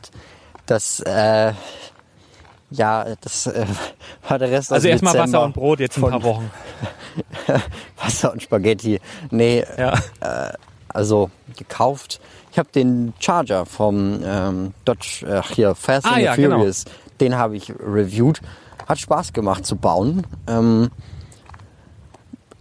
das, 0.68 1.00
äh, 1.00 1.54
ja, 2.70 3.06
das 3.22 3.48
äh, 3.48 3.66
war 4.30 4.38
der 4.38 4.52
Rest 4.52 4.72
Also 4.72 4.88
erstmal 4.88 5.18
Wasser 5.18 5.44
und 5.44 5.54
Brot 5.54 5.80
jetzt 5.80 5.98
in 5.98 6.06
ein 6.06 6.12
paar 6.12 6.24
Wochen. 6.24 6.52
Wasser 7.98 8.32
und 8.34 8.44
Spaghetti. 8.44 9.00
Nee, 9.32 9.66
Ja. 9.78 9.94
also 10.88 11.32
gekauft. 11.58 12.20
Ich 12.52 12.60
habe 12.60 12.70
den 12.74 13.14
Charger 13.20 13.66
vom 13.66 14.20
ähm, 14.24 14.74
Dodge, 14.86 15.26
ach 15.28 15.50
hier, 15.52 15.74
Fast 15.74 16.06
Ah, 16.06 16.10
and 16.12 16.18
the 16.18 16.24
ja, 16.26 16.36
genau. 16.36 16.58
Furious, 16.58 16.86
den 17.20 17.38
habe 17.38 17.56
ich 17.56 17.72
reviewed. 17.80 18.40
Hat 18.92 19.00
Spaß 19.00 19.32
gemacht 19.32 19.66
zu 19.66 19.78
bauen. 19.78 20.28
Ähm, 20.48 20.90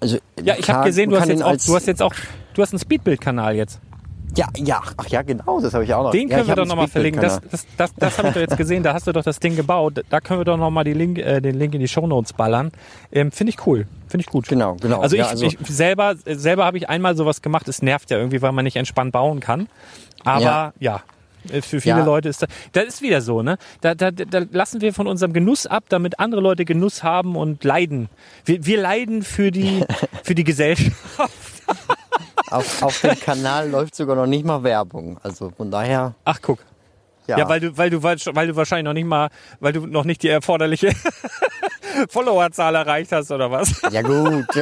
also, 0.01 0.19
Ja, 0.43 0.55
ich 0.57 0.71
habe 0.71 0.85
gesehen, 0.85 1.11
du 1.11 1.19
hast 1.19 1.29
jetzt 1.29 1.43
auch, 1.43 1.57
du 1.57 1.75
hast 1.75 1.87
jetzt 1.89 2.03
auch, 2.03 2.15
du 2.55 2.63
hast 2.63 2.73
einen 2.73 2.79
Speedbild-Kanal 2.79 3.57
jetzt. 3.57 3.81
Ja, 4.37 4.47
ja, 4.57 4.81
ach 4.97 5.09
ja, 5.09 5.23
genau, 5.23 5.61
das 5.61 5.75
habe 5.75 5.83
ich 5.83 5.93
auch 5.93 6.05
noch. 6.05 6.13
Den 6.13 6.29
ja, 6.29 6.37
können 6.37 6.43
ich 6.43 6.49
wir 6.51 6.55
doch 6.55 6.67
nochmal 6.67 6.87
verlinken. 6.87 7.21
Das, 7.21 7.41
das, 7.51 7.67
das, 7.77 7.95
das 7.97 8.19
habe 8.19 8.29
ich 8.29 8.35
doch 8.35 8.41
jetzt 8.41 8.57
gesehen. 8.57 8.85
Da 8.85 8.95
hast 8.95 9.09
du 9.09 9.13
doch 9.13 9.25
das 9.25 9.41
Ding 9.41 9.57
gebaut. 9.57 10.05
Da 10.09 10.21
können 10.21 10.39
wir 10.39 10.45
doch 10.45 10.57
nochmal 10.57 10.85
Link, 10.85 11.19
äh, 11.19 11.41
den 11.41 11.59
Link 11.59 11.75
in 11.75 11.81
die 11.81 11.89
Shownotes 11.89 12.35
ballern. 12.35 12.71
Ähm, 13.11 13.33
Finde 13.33 13.51
ich 13.51 13.67
cool. 13.67 13.89
Finde 14.07 14.25
ich 14.25 14.31
gut. 14.31 14.47
Genau, 14.47 14.77
genau. 14.81 15.01
Also 15.01 15.17
ich, 15.17 15.23
Ja, 15.23 15.31
also- 15.31 15.45
ich 15.47 15.59
selber, 15.65 16.15
selber 16.25 16.65
habe 16.65 16.79
ich 16.79 16.89
einmal 16.89 17.17
sowas 17.17 17.43
gemacht. 17.43 17.67
Es 17.67 17.83
nervt 17.83 18.09
ja 18.11 18.19
irgendwie, 18.19 18.41
weil 18.41 18.53
man 18.53 18.63
nicht 18.65 18.77
entspannt 18.77 19.11
bauen 19.11 19.41
kann. 19.41 19.67
Aber 20.25 20.41
ja. 20.41 20.73
Ja. 20.79 21.03
Für 21.49 21.81
viele 21.81 21.99
Ja. 21.99 22.05
Leute 22.05 22.29
ist 22.29 22.43
das, 22.43 22.49
das 22.73 22.85
ist 22.85 23.03
wieder 23.03 23.21
so, 23.23 23.43
ne? 23.43 23.57
Da, 23.81 23.95
da, 23.95 24.11
da 24.11 24.43
lassen 24.51 24.81
wir 24.81 24.93
von 24.93 25.07
unserem 25.07 25.33
Genuss 25.33 25.67
ab, 25.67 25.85
damit 25.89 26.19
andere 26.21 26.41
Leute 26.41 26.65
Genuss 26.65 27.03
haben 27.03 27.35
und 27.37 27.65
leiden. 27.65 28.09
Wir, 28.45 28.65
wir 28.67 28.81
leiden 28.81 29.23
für 29.23 29.51
die, 29.51 29.85
für 30.23 30.35
die 30.35 30.45
Gesellschaft. 30.45 30.93
Auf, 32.51 32.83
auf 32.83 33.01
dem 33.01 33.19
Kanal 33.21 33.71
läuft 33.71 33.95
sogar 33.95 34.17
noch 34.17 34.27
nicht 34.27 34.45
mal 34.45 34.63
Werbung. 34.63 35.19
Also 35.23 35.51
von 35.57 35.71
daher, 35.71 36.15
Ach, 36.25 36.39
guck. 36.43 36.59
ja. 37.27 37.39
Ja, 37.39 37.49
weil 37.49 37.61
du, 37.61 37.77
weil 37.79 37.91
du, 37.91 38.03
weil 38.03 38.19
du 38.47 38.57
wahrscheinlich 38.57 38.85
noch 38.85 38.93
nicht 38.93 39.07
mal, 39.07 39.31
weil 39.61 39.73
du 39.73 39.87
noch 39.87 40.05
nicht 40.05 40.23
die 40.23 40.29
erforderliche 40.29 40.91
Followerzahl 42.09 42.75
erreicht 42.75 43.13
hast 43.13 43.31
oder 43.31 43.51
was? 43.51 43.81
ja 43.91 44.03
gut. 44.03 44.47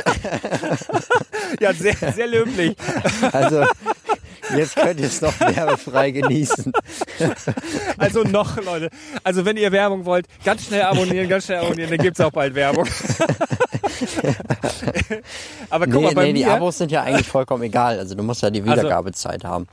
Ja, 1.61 1.73
sehr, 1.73 1.95
sehr 1.95 2.27
löblich. 2.27 2.77
Also 3.33 3.65
Jetzt 4.57 4.77
könnt 4.77 5.01
ihr 5.01 5.07
es 5.07 5.21
noch 5.21 5.39
werbefrei 5.41 6.11
genießen. 6.11 6.73
Also 7.99 8.23
noch, 8.23 8.57
Leute. 8.63 8.91
Also 9.25 9.45
wenn 9.45 9.57
ihr 9.57 9.73
Werbung 9.73 10.05
wollt, 10.05 10.27
ganz 10.45 10.65
schnell 10.67 10.83
abonnieren, 10.83 11.29
ganz 11.29 11.47
schnell 11.47 11.59
abonnieren, 11.59 11.91
dann 11.91 11.99
gibt's 11.99 12.21
auch 12.21 12.31
bald 12.31 12.55
Werbung. 12.55 12.87
Aber 15.71 15.87
guck 15.87 15.95
Nee, 15.97 16.03
mal, 16.07 16.15
bei 16.15 16.25
nee, 16.27 16.33
die 16.35 16.45
mir... 16.45 16.53
Abos 16.55 16.79
sind 16.79 16.91
ja 16.93 17.03
eigentlich 17.03 17.29
vollkommen 17.29 17.63
egal. 17.65 17.99
Also 17.99 18.15
du 18.15 18.23
musst 18.23 18.43
ja 18.43 18.51
die 18.51 18.65
Wiedergabezeit 18.65 19.45
haben. 19.45 19.67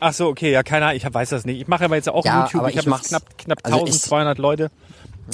Ach 0.00 0.12
so, 0.12 0.28
okay, 0.28 0.50
ja, 0.52 0.62
keiner, 0.62 0.94
ich 0.94 1.04
weiß 1.12 1.30
das 1.30 1.44
nicht. 1.44 1.60
Ich 1.60 1.68
mache 1.68 1.84
aber 1.84 1.96
jetzt 1.96 2.08
auch 2.08 2.24
Ja, 2.24 2.42
YouTube. 2.44 2.60
aber 2.62 2.70
Ich, 2.70 2.76
ich 2.76 2.86
habe 2.86 3.02
knapp, 3.02 3.38
knapp 3.38 3.58
also 3.62 3.78
ich- 3.86 3.92
1200 3.94 4.38
Leute. 4.38 4.70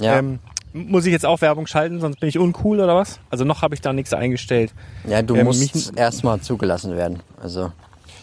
Ja, 0.00 0.18
Ähm, 0.18 0.38
muss 0.74 1.06
ich 1.06 1.12
jetzt 1.12 1.24
auch 1.24 1.40
Werbung 1.40 1.66
schalten, 1.66 1.98
sonst 2.00 2.20
bin 2.20 2.28
ich 2.28 2.38
uncool 2.38 2.78
oder 2.80 2.94
was? 2.94 3.20
Also 3.30 3.44
noch 3.44 3.62
habe 3.62 3.74
ich 3.74 3.80
da 3.80 3.92
nichts 3.94 4.12
eingestellt. 4.12 4.72
ja 5.08 5.22
du 5.22 5.34
ähm, 5.34 5.46
musst 5.46 5.96
erstmal 5.96 6.40
zugelassen 6.42 6.94
werden. 6.94 7.20
Also 7.42 7.72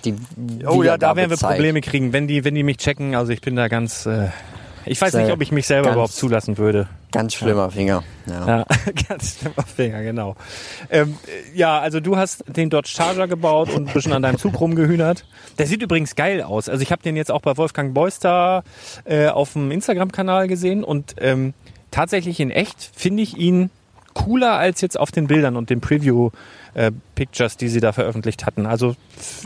die 0.06 0.16
Oh 0.66 0.84
ja, 0.84 0.98
da 0.98 1.16
werden 1.16 1.30
wir. 1.30 1.38
Probleme 1.38 1.82
kriegen, 1.82 2.14
wenn 2.14 2.28
die, 2.28 2.44
wenn 2.46 2.56
die 2.56 2.64
mich 2.64 2.78
checken. 2.78 3.16
Also 3.16 3.32
ich 3.32 3.42
bin 3.42 3.56
da 3.56 3.68
ganz. 3.68 4.06
Äh, 4.06 4.30
ich 4.88 5.02
weiß 5.02 5.16
nicht, 5.16 5.32
ob 5.32 5.42
ich 5.42 5.52
mich 5.52 5.66
selber 5.66 5.86
ganz- 5.86 5.96
überhaupt 5.96 6.14
zulassen 6.14 6.58
würde. 6.60 6.88
Ganz 7.12 7.34
schlimmer 7.34 7.72
Finger. 7.72 8.04
Ja. 8.28 8.48
Ja, 8.48 8.66
ganz 9.10 9.40
schlimmer 9.40 9.64
Finger, 9.64 10.04
genau. 10.04 10.36
Ähm, 10.92 11.18
äh, 11.54 11.58
ja, 11.58 11.80
also 11.80 12.00
du 12.00 12.18
hast 12.18 12.44
den 12.48 12.70
Dodge 12.70 12.90
Charger 12.96 13.28
gebaut 13.28 13.70
und 13.74 13.88
ein 13.88 13.94
bisschen 13.94 14.14
an 14.14 14.22
deinem 14.22 14.38
Zug 14.38 14.60
rumgehühnert. 14.60 15.26
Der 15.58 15.66
sieht 15.66 15.82
übrigens 15.82 16.16
geil 16.16 16.44
aus. 16.44 16.70
Also 16.70 16.84
ich 16.84 16.92
habe 16.92 17.02
den 17.02 17.16
jetzt 17.16 17.32
auch 17.32 17.42
bei 17.42 17.58
Wolfgang 17.58 17.94
Beuster 17.96 18.64
äh, 19.06 19.28
auf 19.28 19.54
dem 19.54 19.72
Instagram-Kanal 19.72 20.48
gesehen 20.48 20.84
und 20.84 21.16
ähm, 21.20 21.54
tatsächlich 21.90 22.40
in 22.40 22.52
echt 22.52 22.92
finde 22.94 23.24
ich 23.24 23.38
ihn 23.38 23.72
cooler 24.16 24.54
als 24.54 24.82
jetzt 24.82 25.00
auf 25.00 25.12
den 25.12 25.28
Bildern 25.28 25.56
und 25.56 25.70
den 25.70 25.80
Preview-Pictures, 25.82 27.58
die 27.58 27.68
sie 27.68 27.80
da 27.80 27.92
veröffentlicht 27.92 28.46
hatten. 28.48 28.66
Also 28.66 28.96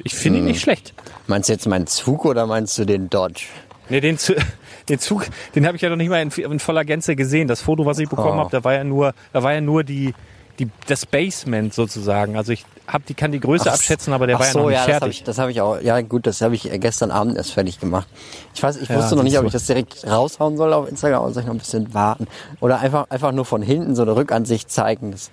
ich 0.04 0.16
finde 0.16 0.40
ihn 0.40 0.46
nicht 0.46 0.62
schlecht. 0.62 0.94
Meinst 1.28 1.50
du 1.50 1.54
jetzt 1.54 1.68
meinen 1.68 1.88
Zug 1.88 2.24
oder 2.26 2.48
meinst 2.48 2.78
du 2.78 2.86
den 2.86 3.10
Dodge? 3.10 3.44
Nee, 3.90 4.00
den, 4.02 4.18
Zu- 4.18 4.36
den 4.90 5.00
Zug, 5.00 5.26
den 5.56 5.66
habe 5.66 5.76
ich 5.76 5.82
ja 5.82 5.90
noch 5.90 5.96
nicht 5.98 6.10
mal 6.10 6.22
in, 6.22 6.30
in 6.32 6.60
voller 6.60 6.86
Gänze 6.86 7.16
gesehen. 7.16 7.48
Das 7.48 7.62
Foto, 7.62 7.86
was 7.86 8.00
ich 8.00 8.08
bekommen 8.08 8.38
Oh. 8.38 8.44
habe, 8.44 8.52
da 8.52 8.64
war 8.64 8.74
ja 8.74 8.84
nur, 8.84 9.14
da 9.34 9.44
war 9.44 9.54
ja 9.54 9.62
nur 9.62 9.84
die, 9.84 10.14
die, 10.60 10.70
das 10.88 11.06
Basement 11.06 11.74
sozusagen. 11.74 12.36
Also 12.38 12.52
ich 12.52 12.66
hab 12.88 13.06
die, 13.06 13.14
kann 13.14 13.32
die 13.32 13.40
Größe 13.40 13.70
Ach, 13.70 13.76
abschätzen, 13.76 14.14
aber 14.14 14.28
der 14.28 14.36
ach 14.36 14.40
war 14.42 14.48
ja 14.48 14.54
so, 14.54 14.60
noch 14.60 14.66
nicht 14.70 14.76
ja, 14.76 14.86
das 14.86 14.94
habe 14.96 15.00
fertig. 15.14 15.24
ich, 15.28 15.38
hab 15.40 15.50
ich 15.50 15.62
auch. 15.62 15.82
Ja, 15.82 16.02
gut, 16.02 16.28
das 16.28 16.42
habe 16.42 16.56
ich 16.56 16.70
gestern 16.80 17.12
Abend 17.12 17.38
erst 17.38 17.54
fertig 17.54 17.80
gemacht. 17.80 18.08
Ich 18.54 18.62
weiß, 18.62 18.78
ich 18.78 18.90
Ja, 18.90 18.98
wusste 18.98 19.16
noch 19.16 19.24
nicht, 19.24 19.38
ob 19.38 19.46
ich 19.46 19.52
das 19.52 19.66
direkt 19.66 20.06
raushauen 20.06 20.58
soll 20.58 20.74
auf 20.74 20.90
Instagram 20.90 21.24
oder 21.24 21.34
soll 21.34 21.42
ich 21.44 21.48
noch 21.48 21.56
ein 21.56 21.60
bisschen 21.60 21.94
warten. 21.94 22.28
Oder 22.60 22.80
einfach, 22.80 23.10
einfach 23.10 23.32
nur 23.32 23.46
von 23.46 23.62
hinten 23.62 23.96
so 23.96 24.02
eine 24.02 24.16
Rückansicht 24.16 24.70
zeigen. 24.72 25.12
Das, 25.12 25.32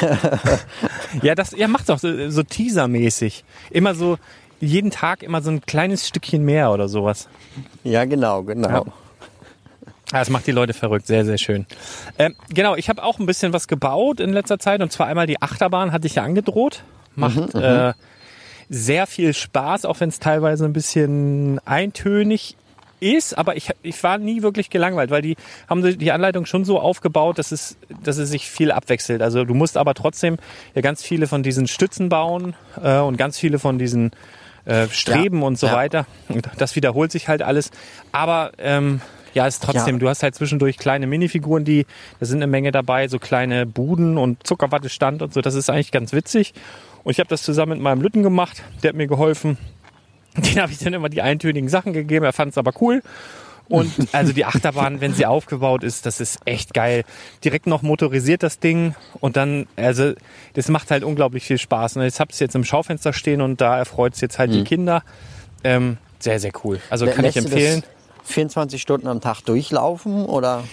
Ja, 1.22 1.34
das, 1.34 1.52
ja, 1.52 1.68
macht 1.68 1.88
doch 1.88 1.98
so, 1.98 2.30
so 2.30 2.42
Teaser-mäßig. 2.42 3.44
Immer 3.70 3.94
so, 3.94 4.18
jeden 4.60 4.90
Tag 4.90 5.22
immer 5.22 5.42
so 5.42 5.50
ein 5.50 5.60
kleines 5.62 6.06
Stückchen 6.08 6.44
mehr 6.44 6.70
oder 6.72 6.88
sowas. 6.88 7.28
ja, 7.84 8.04
genau, 8.04 8.42
genau. 8.42 8.68
Ja. 8.68 8.84
Ah, 10.12 10.20
Das 10.20 10.30
macht 10.30 10.46
die 10.46 10.52
Leute 10.52 10.72
verrückt, 10.72 11.06
sehr, 11.06 11.24
sehr 11.24 11.38
schön. 11.38 11.66
Ähm, 12.18 12.34
genau, 12.48 12.76
ich 12.76 12.88
habe 12.88 13.02
auch 13.02 13.18
ein 13.18 13.26
bisschen 13.26 13.52
was 13.52 13.66
gebaut 13.68 14.20
in 14.20 14.32
letzter 14.32 14.58
Zeit 14.58 14.80
und 14.80 14.92
zwar 14.92 15.06
einmal 15.08 15.26
die 15.26 15.42
Achterbahn, 15.42 15.90
hatte 15.92 16.06
ich 16.06 16.14
ja 16.16 16.22
angedroht. 16.22 16.82
Macht 17.16 17.54
äh, 17.54 17.92
sehr 18.68 19.06
viel 19.06 19.32
Spaß, 19.34 19.84
auch 19.84 20.00
wenn 20.00 20.08
es 20.10 20.18
teilweise 20.20 20.64
ein 20.64 20.72
bisschen 20.72 21.60
eintönig 21.64 22.56
ist, 23.00 23.36
aber 23.36 23.56
ich, 23.56 23.70
ich 23.82 24.02
war 24.02 24.18
nie 24.18 24.42
wirklich 24.42 24.70
gelangweilt, 24.70 25.10
weil 25.10 25.22
die 25.22 25.36
haben 25.68 25.82
die- 25.98 26.12
Anleitung 26.12 26.46
schon 26.46 26.64
so 26.64 26.80
aufgebaut, 26.80 27.38
dass 27.38 27.52
es, 27.52 27.76
dass 28.02 28.16
es 28.18 28.30
sich 28.30 28.48
viel 28.50 28.70
abwechselt. 28.70 29.22
Also 29.22 29.44
du 29.44 29.54
musst 29.54 29.76
aber 29.76 29.94
trotzdem 29.94 30.36
ja 30.74 30.80
ganz 30.82 31.02
viele 31.02 31.26
von 31.26 31.42
diesen 31.42 31.66
Stützen 31.68 32.08
bauen 32.08 32.54
äh, 32.82 32.98
und 32.98 33.16
ganz 33.18 33.38
viele 33.38 33.58
von 33.58 33.78
diesen 33.78 34.12
äh, 34.64 34.88
Streben 34.88 35.40
Ja, 35.40 35.46
und 35.46 35.58
so 35.58 35.66
ja. 35.66 35.74
weiter. 35.74 36.06
Und 36.28 36.48
das 36.58 36.74
wiederholt 36.76 37.12
sich 37.12 37.28
halt 37.28 37.42
alles. 37.42 37.70
Aber 38.12 38.52
ähm, 38.58 39.00
ja, 39.36 39.46
ist 39.46 39.62
trotzdem, 39.62 39.96
Ja. 39.96 40.00
du 40.00 40.08
hast 40.08 40.22
halt 40.22 40.34
zwischendurch 40.34 40.78
kleine 40.78 41.06
Minifiguren, 41.06 41.64
die, 41.64 41.84
da 42.18 42.26
sind 42.26 42.38
eine 42.38 42.46
Menge 42.46 42.72
dabei, 42.72 43.06
so 43.06 43.18
kleine 43.18 43.66
Buden 43.66 44.16
und 44.16 44.44
Zuckerwattestand 44.46 45.20
und 45.20 45.34
so. 45.34 45.42
Das 45.42 45.54
ist 45.54 45.68
eigentlich 45.68 45.92
ganz 45.92 46.12
witzig. 46.14 46.54
Und 47.04 47.12
ich 47.12 47.20
habe 47.20 47.28
das 47.28 47.42
zusammen 47.42 47.72
mit 47.72 47.80
meinem 47.82 48.00
Lütten 48.00 48.22
gemacht. 48.22 48.62
Der 48.82 48.88
hat 48.88 48.96
mir 48.96 49.06
geholfen. 49.06 49.58
Den 50.36 50.60
habe 50.60 50.72
ich 50.72 50.78
dann 50.78 50.94
immer 50.94 51.10
die 51.10 51.20
eintönigen 51.20 51.68
Sachen 51.68 51.92
gegeben. 51.92 52.24
Er 52.24 52.32
fand 52.32 52.52
es 52.52 52.58
aber 52.58 52.72
cool. 52.80 53.02
Und 53.68 53.92
also 54.12 54.32
die 54.32 54.44
Achterbahn, 54.46 55.00
wenn 55.02 55.12
sie 55.12 55.26
aufgebaut 55.26 55.82
ist, 55.84 56.06
das 56.06 56.20
ist 56.20 56.38
echt 56.46 56.72
geil. 56.72 57.04
Direkt 57.44 57.66
noch 57.66 57.82
motorisiert 57.82 58.42
das 58.42 58.58
Ding 58.60 58.94
und 59.20 59.36
dann, 59.36 59.66
also 59.76 60.12
das 60.54 60.68
macht 60.68 60.90
halt 60.90 61.02
unglaublich 61.04 61.44
viel 61.44 61.58
Spaß. 61.58 61.96
Und 61.96 62.04
jetzt 62.04 62.20
habt 62.20 62.32
ihr 62.40 62.44
jetzt 62.46 62.54
im 62.54 62.64
Schaufenster 62.64 63.12
stehen 63.12 63.40
und 63.42 63.60
da 63.60 63.76
erfreut 63.76 64.14
es 64.14 64.20
jetzt 64.20 64.38
halt 64.38 64.52
die 64.54 64.62
Kinder. 64.64 65.02
Ähm, 65.64 65.98
sehr, 66.20 66.38
sehr 66.40 66.52
cool. 66.64 66.80
Also 66.90 67.06
kann 67.06 67.24
ich 67.24 67.36
empfehlen. 67.36 67.82
Das 67.82 67.95
24 68.26 68.80
Stunden 68.80 69.06
am 69.08 69.20
Tag 69.20 69.40
durchlaufen 69.42 70.26
oder? 70.26 70.64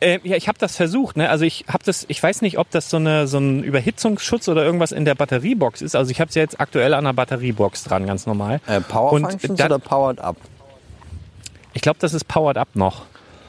Äh, 0.00 0.18
ja, 0.24 0.36
ich 0.36 0.48
habe 0.48 0.58
das 0.58 0.76
versucht. 0.76 1.16
Ne? 1.16 1.28
Also 1.30 1.44
ich 1.44 1.64
habe 1.68 1.84
das, 1.84 2.04
ich 2.08 2.20
weiß 2.20 2.42
nicht, 2.42 2.58
ob 2.58 2.70
das 2.70 2.90
so, 2.90 2.96
eine, 2.96 3.28
so 3.28 3.38
ein 3.38 3.62
Überhitzungsschutz 3.62 4.48
oder 4.48 4.64
irgendwas 4.64 4.90
in 4.92 5.04
der 5.04 5.14
Batteriebox 5.14 5.80
ist. 5.80 5.94
Also 5.94 6.10
ich 6.10 6.20
habe 6.20 6.28
es 6.28 6.34
ja 6.34 6.42
jetzt 6.42 6.60
aktuell 6.60 6.94
an 6.94 7.04
der 7.04 7.12
Batteriebox 7.12 7.84
dran, 7.84 8.06
ganz 8.06 8.26
normal. 8.26 8.60
Äh, 8.66 8.80
Power 8.80 9.12
Und 9.12 9.22
Functions 9.22 9.58
dann- 9.58 9.66
oder 9.66 9.78
Powered 9.78 10.20
Up? 10.20 10.36
Ich 11.74 11.82
glaube, 11.82 11.98
das 12.00 12.14
ist 12.14 12.24
Powered 12.26 12.58
Up 12.58 12.68
noch. 12.74 13.02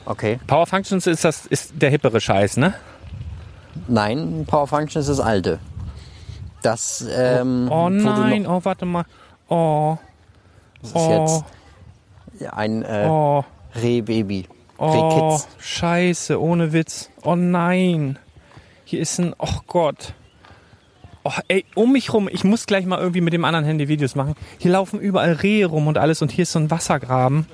Okay. 0.05 0.39
Power 0.47 0.67
Functions 0.67 1.07
ist 1.07 1.23
das 1.23 1.45
ist 1.45 1.73
der 1.75 1.89
hippere 1.89 2.19
Scheiß, 2.21 2.57
ne? 2.57 2.73
Nein, 3.87 4.45
Power 4.45 4.67
Functions 4.67 5.07
ist 5.07 5.17
das 5.17 5.25
alte. 5.25 5.59
Das, 6.61 7.05
ähm, 7.13 7.67
Oh 7.71 7.89
du 7.89 7.95
nein, 7.95 8.45
oh 8.47 8.61
warte 8.63 8.85
mal. 8.85 9.05
Oh, 9.49 9.97
das 10.81 10.89
ist 10.91 10.95
oh, 10.95 11.21
jetzt 11.21 11.43
ein 12.47 12.83
äh, 12.83 13.05
oh, 13.07 13.43
Rehbaby. 13.75 14.45
oh, 14.77 15.39
scheiße, 15.59 16.41
ohne 16.41 16.73
Witz. 16.73 17.09
Oh 17.23 17.35
nein. 17.35 18.19
Hier 18.85 18.99
ist 18.99 19.19
ein, 19.19 19.33
oh 19.39 19.59
Gott. 19.67 20.13
Oh, 21.23 21.31
ey, 21.47 21.63
um 21.75 21.93
mich 21.93 22.11
rum, 22.13 22.29
ich 22.29 22.43
muss 22.43 22.65
gleich 22.65 22.85
mal 22.85 22.99
irgendwie 22.99 23.21
mit 23.21 23.31
dem 23.31 23.45
anderen 23.45 23.65
Handy 23.65 23.87
Videos 23.87 24.15
machen. 24.15 24.35
Hier 24.57 24.71
laufen 24.71 24.99
überall 24.99 25.33
Rehe 25.33 25.65
rum 25.65 25.87
und 25.87 25.97
alles 25.97 26.21
und 26.21 26.31
hier 26.31 26.43
ist 26.43 26.51
so 26.51 26.59
ein 26.59 26.69
Wassergraben. 26.69 27.47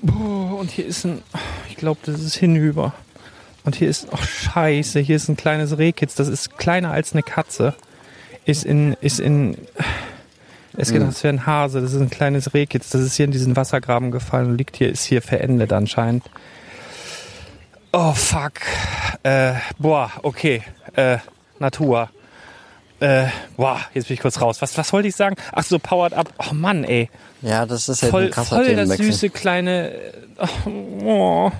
Und 0.00 0.70
hier 0.70 0.86
ist 0.86 1.04
ein, 1.04 1.22
ich 1.68 1.76
glaube, 1.76 2.00
das 2.04 2.22
ist 2.22 2.34
hinüber. 2.34 2.94
Und 3.64 3.76
hier 3.76 3.88
ist, 3.88 4.08
oh 4.12 4.16
scheiße, 4.16 5.00
hier 5.00 5.16
ist 5.16 5.28
ein 5.28 5.36
kleines 5.36 5.76
Rehkitz, 5.76 6.14
das 6.14 6.28
ist 6.28 6.58
kleiner 6.58 6.90
als 6.90 7.12
eine 7.12 7.22
Katze. 7.22 7.74
Ist 8.46 8.64
in, 8.64 8.94
ist 9.00 9.20
in, 9.20 9.56
es 10.76 10.92
gedacht, 10.92 11.10
das 11.10 11.22
wäre 11.22 11.34
ein 11.34 11.46
Hase, 11.46 11.80
das 11.80 11.92
ist 11.92 12.00
ein 12.00 12.10
kleines 12.10 12.52
Rehkitz, 12.54 12.90
das 12.90 13.00
ist 13.02 13.14
hier 13.14 13.26
in 13.26 13.30
diesen 13.32 13.56
Wassergraben 13.56 14.10
gefallen 14.10 14.50
und 14.50 14.58
liegt 14.58 14.76
hier, 14.76 14.90
ist 14.90 15.04
hier 15.04 15.22
verendet 15.22 15.72
anscheinend. 15.72 16.24
Oh 17.92 18.12
fuck. 18.12 18.54
Äh, 19.22 19.54
boah, 19.78 20.10
okay. 20.22 20.62
Äh, 20.96 21.18
Natur. 21.60 22.10
Äh, 23.00 23.26
boah, 23.56 23.80
jetzt 23.92 24.08
bin 24.08 24.14
ich 24.14 24.20
kurz 24.20 24.40
raus. 24.40 24.62
Was, 24.62 24.76
was 24.76 24.92
wollte 24.92 25.08
ich 25.08 25.16
sagen? 25.16 25.36
Ach 25.52 25.62
so, 25.62 25.78
powered 25.78 26.12
up. 26.12 26.32
Oh 26.38 26.54
Mann, 26.54 26.84
ey. 26.84 27.08
Ja, 27.42 27.66
das 27.66 27.88
ist 27.88 28.02
halt 28.02 28.10
Voll, 28.10 28.24
ein 28.24 28.30
krasser 28.30 28.56
voll 28.56 28.74
das 28.74 28.88
süße 28.96 29.30
kleine. 29.30 29.90
äh, 29.92 30.12
Oh. 31.04 31.52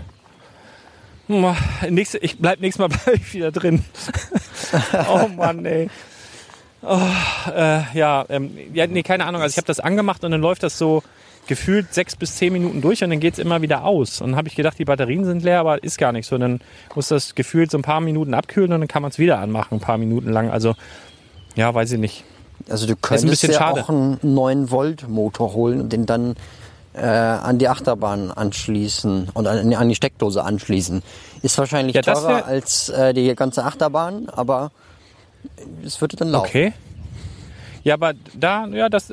Oh. 1.29 1.55
Nächste, 1.89 2.19
ich 2.19 2.39
bleib 2.39 2.61
nächstes 2.61 2.81
Mal 2.81 2.89
bleib 3.05 3.17
ich 3.17 3.35
wieder 3.35 3.53
drin. 3.53 3.85
oh 5.09 5.29
Mann, 5.29 5.65
ey. 5.65 5.89
Oh, 6.87 7.51
äh, 7.51 7.81
ja, 7.95 8.25
ähm, 8.29 8.57
ja, 8.73 8.87
nee, 8.87 9.03
keine 9.03 9.27
Ahnung. 9.27 9.41
Also 9.41 9.55
ich 9.55 9.57
habe 9.57 9.67
das 9.67 9.81
angemacht 9.81 10.23
und 10.25 10.31
dann 10.31 10.41
läuft 10.41 10.63
das 10.63 10.77
so 10.79 11.03
gefühlt 11.47 11.93
sechs 11.93 12.17
bis 12.17 12.37
zehn 12.37 12.53
Minuten 12.53 12.81
durch 12.81 13.03
und 13.05 13.11
dann 13.11 13.21
geht's 13.21 13.39
immer 13.39 13.63
wieder 13.63 13.85
aus. 13.85 14.21
Und 14.21 14.31
dann 14.31 14.37
habe 14.37 14.49
ich 14.49 14.55
gedacht, 14.55 14.79
die 14.79 14.85
Batterien 14.85 15.25
sind 15.25 15.43
leer, 15.43 15.61
aber 15.61 15.83
ist 15.83 15.99
gar 15.99 16.13
nicht 16.13 16.27
so. 16.27 16.39
Dann 16.39 16.61
muss 16.95 17.09
das 17.09 17.35
gefühlt 17.35 17.71
so 17.71 17.79
ein 17.79 17.83
paar 17.83 18.01
Minuten 18.01 18.35
abkühlen 18.35 18.73
und 18.73 18.81
dann 18.81 18.89
kann 18.89 19.03
man 19.03 19.11
es 19.11 19.19
wieder 19.19 19.39
anmachen, 19.39 19.79
ein 19.79 19.81
paar 19.81 19.99
Minuten 19.99 20.31
lang. 20.31 20.51
Also, 20.51 20.75
ja, 21.55 21.75
weiß 21.75 21.93
ich 21.93 21.99
nicht. 21.99 22.25
Also 22.69 22.87
du 22.87 22.97
könntest 22.97 23.43
ja 23.43 23.53
schade. 23.53 23.83
auch 23.83 23.89
einen 23.89 24.19
9 24.23 24.71
Volt 24.71 25.09
Motor 25.09 25.53
holen 25.55 25.81
und 25.81 25.93
den 25.93 26.07
dann 26.07 26.35
äh, 26.95 27.05
an 27.07 27.59
die 27.59 27.69
Achterbahn 27.69 28.31
anschließen 28.31 29.31
und 29.35 29.47
an, 29.47 29.75
an 29.75 29.89
die 29.89 29.95
Steckdose 29.95 30.43
anschließen. 30.43 31.03
Ist 31.43 31.59
wahrscheinlich 31.59 31.97
Ja, 31.97 32.03
teurer 32.03 32.47
als 32.47 32.89
äh, 32.89 33.13
die 33.13 33.35
ganze 33.35 33.65
Achterbahn, 33.65 34.29
aber 34.29 34.71
es 35.85 36.01
würde 36.01 36.17
dann 36.17 36.31
laufen. 36.31 36.49
Okay. 36.49 36.73
Ja, 37.85 37.95
aber 37.95 38.15
da, 38.35 38.67
ja, 38.69 38.89
das, 38.89 39.13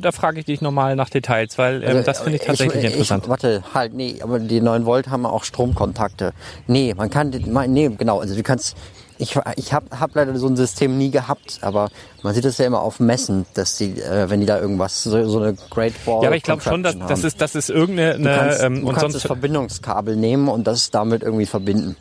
da 0.00 0.12
frage 0.12 0.38
ich 0.38 0.46
dich 0.46 0.60
nochmal 0.60 0.94
nach 0.94 1.10
Details, 1.10 1.58
weil 1.58 1.82
ähm, 1.82 1.88
Also, 1.88 2.02
das 2.02 2.20
finde 2.20 2.38
ich 2.38 2.44
tatsächlich 2.44 2.84
interessant. 2.84 3.24
Ich, 3.24 3.28
warte, 3.28 3.64
halt, 3.74 3.94
nee, 3.94 4.20
aber 4.22 4.38
die 4.38 4.60
9 4.60 4.86
Volt 4.86 5.08
haben 5.08 5.26
auch 5.26 5.42
Stromkontakte. 5.42 6.32
Nee, 6.68 6.94
man 6.96 7.10
kann, 7.10 7.30
nee, 7.30 7.88
genau, 7.98 8.20
also 8.20 8.36
du 8.36 8.42
kannst, 8.44 8.76
ich, 9.18 9.36
ich 9.56 9.72
habe 9.72 9.86
hab 9.98 10.14
leider 10.14 10.36
so 10.38 10.46
ein 10.46 10.54
System 10.56 10.98
nie 10.98 11.10
gehabt, 11.10 11.58
aber 11.62 11.90
man 12.22 12.32
sieht 12.32 12.44
es 12.44 12.58
ja 12.58 12.66
immer 12.66 12.80
auf 12.80 13.00
Messen, 13.00 13.44
dass 13.54 13.76
die, 13.76 14.00
äh, 14.00 14.30
wenn 14.30 14.38
die 14.38 14.46
da 14.46 14.60
irgendwas, 14.60 15.02
so, 15.02 15.28
so 15.28 15.40
eine 15.40 15.56
Great 15.70 15.94
Wall 16.06 16.22
ja, 16.22 16.28
aber 16.28 16.36
ich 16.36 16.44
glaube 16.44 16.62
schon, 16.62 16.84
dass 16.84 16.96
das 16.96 17.24
ist, 17.24 17.40
das 17.40 17.56
ist 17.56 17.70
irgendeine, 17.70 18.22
Du 18.22 18.28
eine, 18.28 18.38
kannst, 18.38 18.62
ähm, 18.62 18.74
du 18.82 18.88
und 18.88 18.94
kannst 18.94 19.02
das 19.02 19.12
sonst, 19.14 19.26
Verbindungskabel 19.26 20.14
nehmen 20.14 20.46
und 20.46 20.68
das 20.68 20.92
damit 20.92 21.24
irgendwie 21.24 21.46
verbinden. 21.46 21.96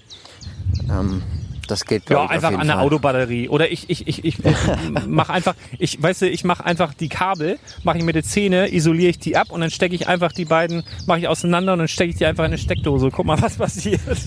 Ähm, 0.88 1.24
das 1.72 1.86
geht 1.86 2.10
Ja, 2.10 2.28
einfach 2.28 2.52
an 2.54 2.68
der 2.68 2.76
Fall. 2.76 2.86
Autobatterie. 2.86 3.50
Oder 3.50 3.72
ich, 3.72 3.90
ich, 3.90 4.08
ich, 4.08 4.24
ich 4.26 4.38
mach 5.08 5.30
einfach, 5.30 5.56
ich, 5.80 6.02
weißt 6.02 6.24
du, 6.24 6.30
ich 6.30 6.44
mache 6.44 6.66
einfach 6.66 6.94
die 6.94 7.10
Kabel, 7.10 7.58
mache 7.84 7.98
ich 7.98 8.04
mit 8.04 8.16
der 8.16 8.24
Zähne, 8.24 8.72
isoliere 8.74 9.10
ich 9.10 9.20
die 9.20 9.38
ab 9.38 9.52
und 9.52 9.62
dann 9.62 9.72
stecke 9.72 9.96
ich 9.96 10.08
einfach 10.08 10.32
die 10.32 10.46
beiden, 10.46 10.84
mache 11.08 11.20
ich 11.20 11.28
auseinander 11.28 11.74
und 11.74 11.80
dann 11.80 11.88
stecke 11.88 12.12
ich 12.12 12.18
die 12.18 12.26
einfach 12.26 12.44
in 12.44 12.50
eine 12.52 12.58
Steckdose. 12.58 13.10
Guck 13.12 13.26
mal, 13.26 13.42
was 13.42 13.56
passiert. 13.56 14.02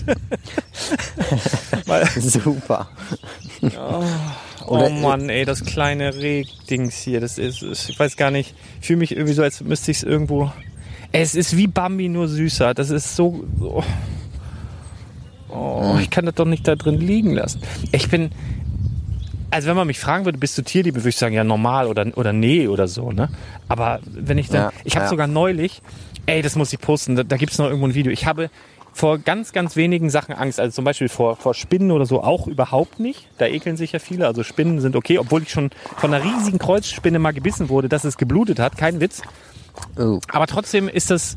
Super. 2.17 2.89
oh 3.87 4.03
Oder- 4.67 4.89
Mann, 4.89 5.29
ey, 5.29 5.45
das 5.45 5.63
kleine 5.63 6.15
Regdings 6.15 6.95
hier, 6.97 7.19
das 7.21 7.37
ist, 7.37 7.61
ich 7.89 7.99
weiß 7.99 8.17
gar 8.17 8.31
nicht, 8.31 8.55
ich 8.81 8.87
fühle 8.87 8.99
mich 8.99 9.11
irgendwie 9.11 9.33
so, 9.33 9.43
als 9.43 9.61
müsste 9.61 9.91
ich 9.91 9.97
es 9.97 10.03
irgendwo. 10.03 10.51
Es 11.11 11.35
ist 11.35 11.55
wie 11.55 11.67
Bambi, 11.67 12.09
nur 12.09 12.27
süßer. 12.27 12.73
Das 12.73 12.89
ist 12.89 13.15
so. 13.15 13.45
so 13.57 13.83
oh, 15.55 15.97
ich 15.99 16.09
kann 16.09 16.25
das 16.25 16.35
doch 16.35 16.45
nicht 16.45 16.67
da 16.67 16.75
drin 16.75 16.99
liegen 16.99 17.31
lassen. 17.31 17.61
Ich 17.91 18.09
bin. 18.09 18.31
Also 19.51 19.69
wenn 19.69 19.75
man 19.77 19.87
mich 19.87 19.99
fragen 19.99 20.25
würde, 20.25 20.37
bist 20.37 20.57
du 20.57 20.63
Tierliebe, 20.63 20.99
würde 20.99 21.09
ich 21.09 21.15
sagen, 21.15 21.33
ja 21.33 21.43
normal 21.45 21.87
oder, 21.87 22.05
oder 22.15 22.33
nee 22.33 22.67
oder 22.67 22.87
so, 22.87 23.11
ne? 23.11 23.29
Aber 23.69 23.99
wenn 24.05 24.37
ich 24.37 24.49
dann, 24.49 24.63
Ja, 24.63 24.73
ich 24.83 24.95
habe 24.95 25.05
ja. 25.05 25.09
sogar 25.09 25.27
neulich, 25.27 25.81
ey, 26.25 26.41
das 26.41 26.57
muss 26.57 26.73
ich 26.73 26.79
posten, 26.79 27.15
da, 27.15 27.23
da 27.23 27.37
gibt 27.37 27.53
es 27.53 27.57
noch 27.57 27.67
irgendwo 27.67 27.87
ein 27.87 27.93
Video. 27.93 28.11
Ich 28.11 28.25
habe 28.25 28.49
vor 28.95 29.17
ganz, 29.17 29.51
ganz 29.51 29.75
wenigen 29.75 30.09
Sachen 30.09 30.33
Angst. 30.33 30.59
Also 30.59 30.73
zum 30.75 30.85
Beispiel 30.85 31.09
vor, 31.09 31.35
vor 31.35 31.53
Spinnen 31.53 31.91
oder 31.91 32.05
so 32.05 32.23
auch 32.23 32.47
überhaupt 32.47 32.99
nicht. 32.99 33.27
Da 33.37 33.45
ekeln 33.45 33.75
sich 33.75 33.91
ja 33.91 33.99
viele. 33.99 34.25
Also 34.25 34.43
Spinnen 34.43 34.79
sind 34.79 34.95
okay, 34.95 35.19
obwohl 35.19 35.43
ich 35.43 35.51
schon 35.51 35.69
von 35.97 36.13
einer 36.13 36.23
riesigen 36.23 36.59
Kreuzspinne 36.59 37.19
mal 37.19 37.33
gebissen 37.33 37.67
wurde, 37.67 37.89
dass 37.89 38.05
es 38.05 38.17
geblutet 38.17 38.57
hat. 38.59 38.77
Kein 38.77 39.01
Witz. 39.01 39.21
Oh. 39.97 40.19
Aber 40.29 40.47
trotzdem 40.47 40.87
ist 40.87 41.11
das, 41.11 41.35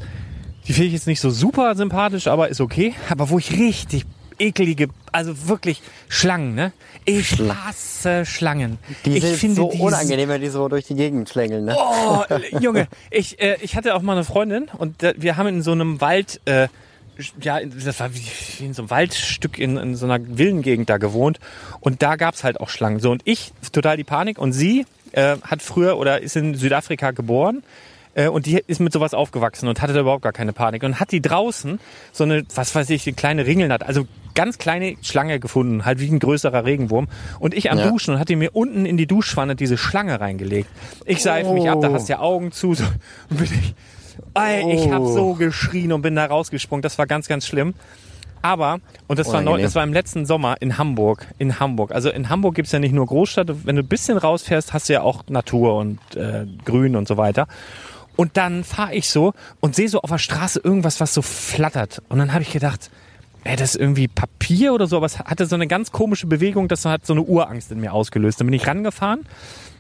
die 0.69 0.75
finde 0.75 0.89
ich 0.89 0.93
jetzt 0.93 1.07
nicht 1.07 1.21
so 1.21 1.31
super 1.31 1.75
sympathisch, 1.75 2.27
aber 2.27 2.49
ist 2.49 2.61
okay. 2.61 2.95
Aber 3.09 3.31
wo 3.31 3.39
ich 3.39 3.53
richtig 3.53 4.05
eklige, 4.39 4.89
also 5.11 5.49
wirklich 5.49 5.83
Schlangen, 6.09 6.55
ne? 6.55 6.73
Ich 7.07 7.39
hasse 7.39 8.27
Schlangen. 8.27 8.79
Die 9.05 9.17
ich 9.17 9.25
sind 9.25 9.37
finde 9.37 9.57
so 9.57 9.71
die 9.71 9.79
unangenehm, 9.79 10.29
wenn 10.29 10.41
die 10.43 10.49
so 10.49 10.69
durch 10.69 10.87
die 10.87 10.95
Gegend 10.95 11.29
schlängeln. 11.29 11.65
Ne? 11.65 11.75
Oh, 11.77 12.23
Junge, 12.61 12.87
ich, 13.11 13.41
äh, 13.41 13.57
ich 13.63 13.77
hatte 13.77 13.95
auch 13.95 14.03
mal 14.03 14.13
eine 14.13 14.25
Freundin 14.25 14.69
und 14.77 15.03
äh, 15.03 15.15
wir 15.17 15.37
haben 15.39 15.49
in 15.49 15.63
so 15.63 15.73
einem 15.73 16.01
Wald, 16.03 16.41
äh, 16.45 16.69
ja, 17.41 17.61
das 17.65 17.99
war 17.99 18.11
wie, 18.15 18.65
in 18.65 18.75
so 18.75 18.83
einem 18.83 18.91
Waldstück 18.91 19.59
in, 19.59 19.79
in 19.79 19.97
so 19.97 20.05
einer 20.05 20.21
Villengegend 20.23 20.91
da 20.91 20.99
gewohnt 20.99 21.41
und 21.81 22.03
da 22.03 22.17
gab's 22.17 22.45
halt 22.45 22.61
auch 22.61 22.69
Schlangen. 22.69 23.01
So 23.01 23.11
und 23.11 23.23
ich 23.25 23.53
total 23.73 23.97
die 23.97 24.05
Panik 24.05 24.39
und 24.39 24.53
sie 24.53 24.85
äh, 25.13 25.37
hat 25.43 25.63
früher 25.63 25.97
oder 25.97 26.21
ist 26.21 26.37
in 26.37 26.55
Südafrika 26.55 27.13
geboren 27.13 27.63
und 28.33 28.47
die 28.47 28.63
ist 28.67 28.81
mit 28.81 28.93
sowas 28.93 29.15
aufgewachsen 29.15 29.69
und 29.69 29.81
hatte 29.81 29.93
da 29.93 30.01
überhaupt 30.01 30.23
gar 30.23 30.33
keine 30.33 30.53
Panik 30.53 30.83
und 30.83 30.99
hat 30.99 31.13
die 31.13 31.23
draußen 31.23 31.79
so 32.13 32.25
eine, 32.25 32.45
was 32.55 32.75
weiß 32.75 32.91
ich, 32.91 33.07
eine 33.07 33.15
kleine 33.15 33.47
Ringeln 33.47 33.73
hat, 33.73 33.85
also 33.85 34.07
ganz 34.35 34.59
kleine 34.59 34.97
Schlange 35.03 35.41
gefunden, 35.41 35.85
halt 35.85 36.01
wie 36.01 36.09
ein 36.09 36.19
größerer 36.19 36.65
Regenwurm 36.65 37.09
und 37.39 37.55
ich 37.55 37.71
am 37.71 37.79
Ja. 37.79 37.89
Duschen 37.89 38.15
und 38.15 38.21
hat 38.21 38.29
die 38.29 38.37
mir 38.37 38.55
unten 38.55 38.87
in 38.87 38.97
die 38.97 39.07
Duschwanne 39.07 39.57
diese 39.57 39.77
Schlange 39.77 40.21
reingelegt. 40.21 40.69
Ich 41.05 41.23
seife 41.23 41.53
mich 41.53 41.69
ab, 41.69 41.81
da 41.81 41.93
hast 41.93 42.09
du 42.09 42.15
ja 42.15 42.19
Augen 42.21 42.53
zu 42.53 42.75
so, 42.75 42.85
und 43.31 43.37
bin 43.37 43.47
ich, 43.47 43.75
ey, 44.35 44.73
ich 44.73 44.91
habe 44.91 45.07
so 45.09 45.35
geschrien 45.35 45.93
und 45.93 46.03
bin 46.03 46.17
da 46.17 46.27
rausgesprungen, 46.27 46.83
das 46.83 46.99
war 46.99 47.07
ganz, 47.07 47.29
ganz 47.29 47.47
schlimm. 47.47 47.75
Aber, 48.41 48.79
und 49.09 49.19
das 49.19 49.33
war, 49.33 49.43
neu, 49.43 49.61
das 49.61 49.75
war 49.75 49.83
im 49.83 49.93
letzten 49.93 50.25
Sommer 50.25 50.57
in 50.61 50.79
Hamburg. 50.79 51.27
In 51.39 51.59
Hamburg. 51.59 51.93
Also 51.93 52.09
in 52.09 52.29
Hamburg 52.29 52.55
gibt's 52.55 52.71
ja 52.71 52.79
nicht 52.79 52.95
nur 52.95 53.05
Großstadt. 53.05 53.67
Wenn 53.67 53.75
du 53.75 53.83
ein 53.83 53.89
bisschen 53.89 54.17
rausfährst, 54.17 54.73
hast 54.73 54.89
du 54.89 54.93
ja 54.93 55.03
auch 55.03 55.25
Natur 55.29 55.75
und 55.77 55.99
äh, 56.15 56.47
Grün 56.65 56.95
und 56.95 57.09
so 57.09 57.17
weiter. 57.17 57.49
Und 58.21 58.37
dann 58.37 58.65
fahre 58.65 58.97
ich 58.97 59.09
so 59.09 59.33
und 59.61 59.77
sehe 59.77 59.89
so 59.89 60.01
auf 60.01 60.11
der 60.11 60.19
Straße 60.19 60.61
irgendwas, 60.65 60.99
was 60.99 61.15
so 61.15 61.23
flattert. 61.23 62.03
Und 62.09 62.19
dann 62.19 62.33
habe 62.33 62.43
ich 62.43 62.51
gedacht, 62.51 62.91
ey, 63.45 63.55
das 63.55 63.77
ist 63.77 63.81
irgendwie 63.81 64.09
Papier 64.09 64.75
oder 64.75 64.89
so, 64.89 64.97
aber 64.97 65.07
es 65.07 65.21
hatte 65.21 65.47
so 65.47 65.55
eine 65.55 65.69
ganz 65.69 65.93
komische 65.93 66.27
Bewegung, 66.27 66.67
das 66.67 66.85
hat 66.85 67.07
so 67.07 67.13
eine 67.13 67.23
Urangst 67.23 67.71
in 67.71 67.79
mir 67.79 67.93
ausgelöst. 67.93 68.41
Dann 68.41 68.49
bin 68.49 68.55
ich 68.55 68.67
rangefahren, 68.67 69.25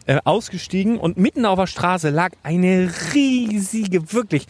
äh, 0.06 0.20
ausgestiegen 0.22 0.98
und 0.98 1.16
mitten 1.16 1.46
auf 1.46 1.58
der 1.58 1.66
Straße 1.66 2.10
lag 2.10 2.30
eine 2.44 2.92
riesige, 3.12 4.12
wirklich 4.12 4.46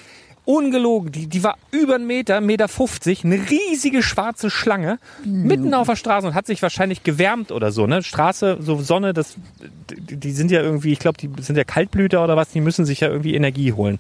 ungelogen, 0.49 1.13
die, 1.13 1.27
die 1.27 1.45
war 1.45 1.59
über 1.71 1.97
einen 1.97 2.07
Meter, 2.07 2.41
Meter 2.41 2.69
50, 2.69 3.23
eine 3.23 3.39
riesige 3.51 4.03
schwarze 4.03 4.49
Schlange, 4.49 4.99
mitten 5.23 5.75
auf 5.75 5.89
der 5.89 5.97
Straße 5.97 6.27
und 6.27 6.35
hat 6.35 6.47
sich 6.47 6.63
wahrscheinlich 6.63 7.03
gewärmt 7.03 7.53
oder 7.53 7.71
so, 7.71 7.87
ne? 7.87 8.03
Straße, 8.03 8.57
so 8.61 8.81
Sonne, 8.81 9.13
das, 9.13 9.37
die, 9.91 10.17
die 10.17 10.31
sind 10.31 10.51
ja 10.51 10.63
irgendwie, 10.63 10.93
ich 10.93 11.01
glaube, 11.01 11.19
die 11.19 11.31
sind 11.43 11.57
ja 11.57 11.65
Kaltblüter 11.65 12.25
oder 12.25 12.35
was, 12.37 12.49
die 12.49 12.63
müssen 12.63 12.87
sich 12.87 13.01
ja 13.01 13.09
irgendwie 13.09 13.35
Energie 13.35 13.75
holen. 13.75 13.99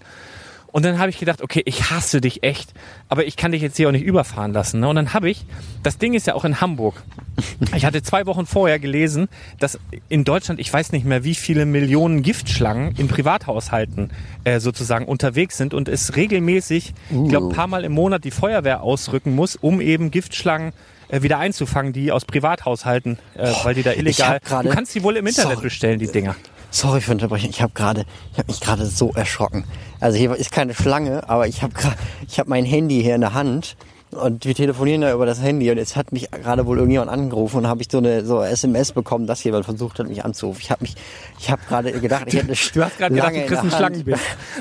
Und 0.71 0.85
dann 0.85 0.99
habe 0.99 1.09
ich 1.11 1.19
gedacht, 1.19 1.41
okay, 1.43 1.63
ich 1.65 1.91
hasse 1.91 2.21
dich 2.21 2.43
echt, 2.43 2.75
aber 3.09 3.25
ich 3.27 3.37
kann 3.37 3.53
dich 3.53 3.63
jetzt 3.63 3.77
hier 3.79 3.89
auch 3.89 3.93
nicht 3.93 4.05
überfahren 4.05 4.53
lassen. 4.53 4.81
Ne? 4.81 4.89
Und 4.89 4.97
dann 4.97 5.15
habe 5.15 5.31
ich, 5.31 5.47
das 5.83 5.97
Ding 5.99 6.13
ist 6.15 6.27
ja 6.27 6.35
auch 6.35 6.45
in 6.45 6.61
Hamburg. 6.61 7.03
Ich 7.77 7.85
hatte 7.85 8.03
zwei 8.03 8.27
Wochen 8.27 8.47
vorher 8.47 8.79
gelesen, 8.81 9.29
dass 9.61 9.79
in 10.09 10.25
Deutschland, 10.25 10.59
ich 10.59 10.73
weiß 10.73 10.91
nicht 10.93 11.05
mehr, 11.05 11.23
wie 11.23 11.35
viele 11.37 11.67
Millionen 11.67 12.23
Giftschlangen 12.23 12.95
in 12.97 13.07
Privathaushalten 13.09 14.11
äh, 14.45 14.59
sozusagen 14.59 15.05
unterwegs 15.07 15.57
sind 15.57 15.73
und 15.75 15.89
es 15.89 16.17
regelmäßig, 16.17 16.95
ich 17.11 17.29
glaube, 17.29 17.47
ein 17.49 17.53
paar 17.55 17.69
Mal 17.69 17.85
im 17.85 17.93
Monat 17.93 18.25
die 18.25 18.31
Feuerwehr 18.33 18.83
ausrücken 18.83 19.35
muss, 19.37 19.55
um 19.57 19.81
eben 19.81 20.11
Giftschlangen 20.11 20.73
äh, 21.09 21.23
wieder 21.23 21.39
einzufangen, 21.39 21.93
die 21.93 22.11
aus 22.11 22.25
Privathaushalten, 22.25 23.19
äh, 23.35 23.53
weil 23.63 23.75
die 23.75 23.83
da 23.85 23.93
illegal. 23.93 24.35
hab 24.37 24.45
gerade- 24.45 24.69
Du 24.69 24.75
kannst 24.75 24.95
die 24.97 25.03
wohl 25.05 25.17
im 25.17 25.27
Internet 25.27 25.53
Sorry. 25.53 25.63
bestellen, 25.65 25.99
die 26.01 26.09
Dinger. 26.11 26.35
Sorry 26.71 27.01
für 27.01 27.13
Unterbrechung. 27.13 27.51
Ich 27.51 27.63
habe 27.63 27.73
gerade, 27.73 28.05
ich 28.33 28.39
habe 28.39 28.49
mich 28.51 28.61
gerade 28.61 28.85
so 28.87 29.13
erschrocken. 29.15 29.65
Also 30.01 30.17
hier 30.17 30.35
ist 30.35 30.53
keine 30.53 30.75
Schlange, 30.75 31.29
aber 31.29 31.49
ich 31.49 31.63
habe 31.63 31.73
ich 32.29 32.39
habe 32.39 32.49
mein 32.51 32.65
Handy 32.65 33.03
hier 33.03 33.15
in 33.15 33.21
der 33.21 33.35
Hand 33.35 33.77
und 34.19 34.45
wir 34.45 34.55
telefonieren 34.55 35.01
da 35.03 35.13
über 35.13 35.27
das 35.27 35.41
Handy 35.43 35.71
und 35.71 35.79
jetzt 35.79 35.97
hat 35.97 36.13
mich 36.13 36.31
gerade 36.31 36.67
wohl 36.67 36.77
irgendjemand 36.79 37.11
angerufen 37.11 37.59
und 37.59 37.67
habe 37.69 37.81
ich 37.83 37.89
so 37.91 37.99
eine 37.99 38.25
so 38.25 38.43
SMS 38.43 38.93
bekommen, 38.93 39.27
dass 39.27 39.43
jemand 39.45 39.65
versucht 39.65 39.99
hat, 39.99 40.09
mich 40.09 40.25
anzurufen. 40.25 40.61
Ich 40.63 40.71
habe 40.71 40.83
mich, 40.83 40.95
ich 41.39 41.51
habe 41.51 41.63
gerade 41.69 41.93
gedacht, 41.93 42.25
ich 42.29 42.35
hätte 42.35 42.47
eine 42.47 42.55
Du 42.75 42.85
hast 42.85 42.99
gerade 42.99 43.15
gedacht, 43.15 43.35
du 43.35 43.47
kriegst 43.47 43.59
einen 43.59 43.65
in 43.65 43.71
der 43.71 43.79
Hand. 43.81 43.97
Schlangenbiss. 44.05 44.21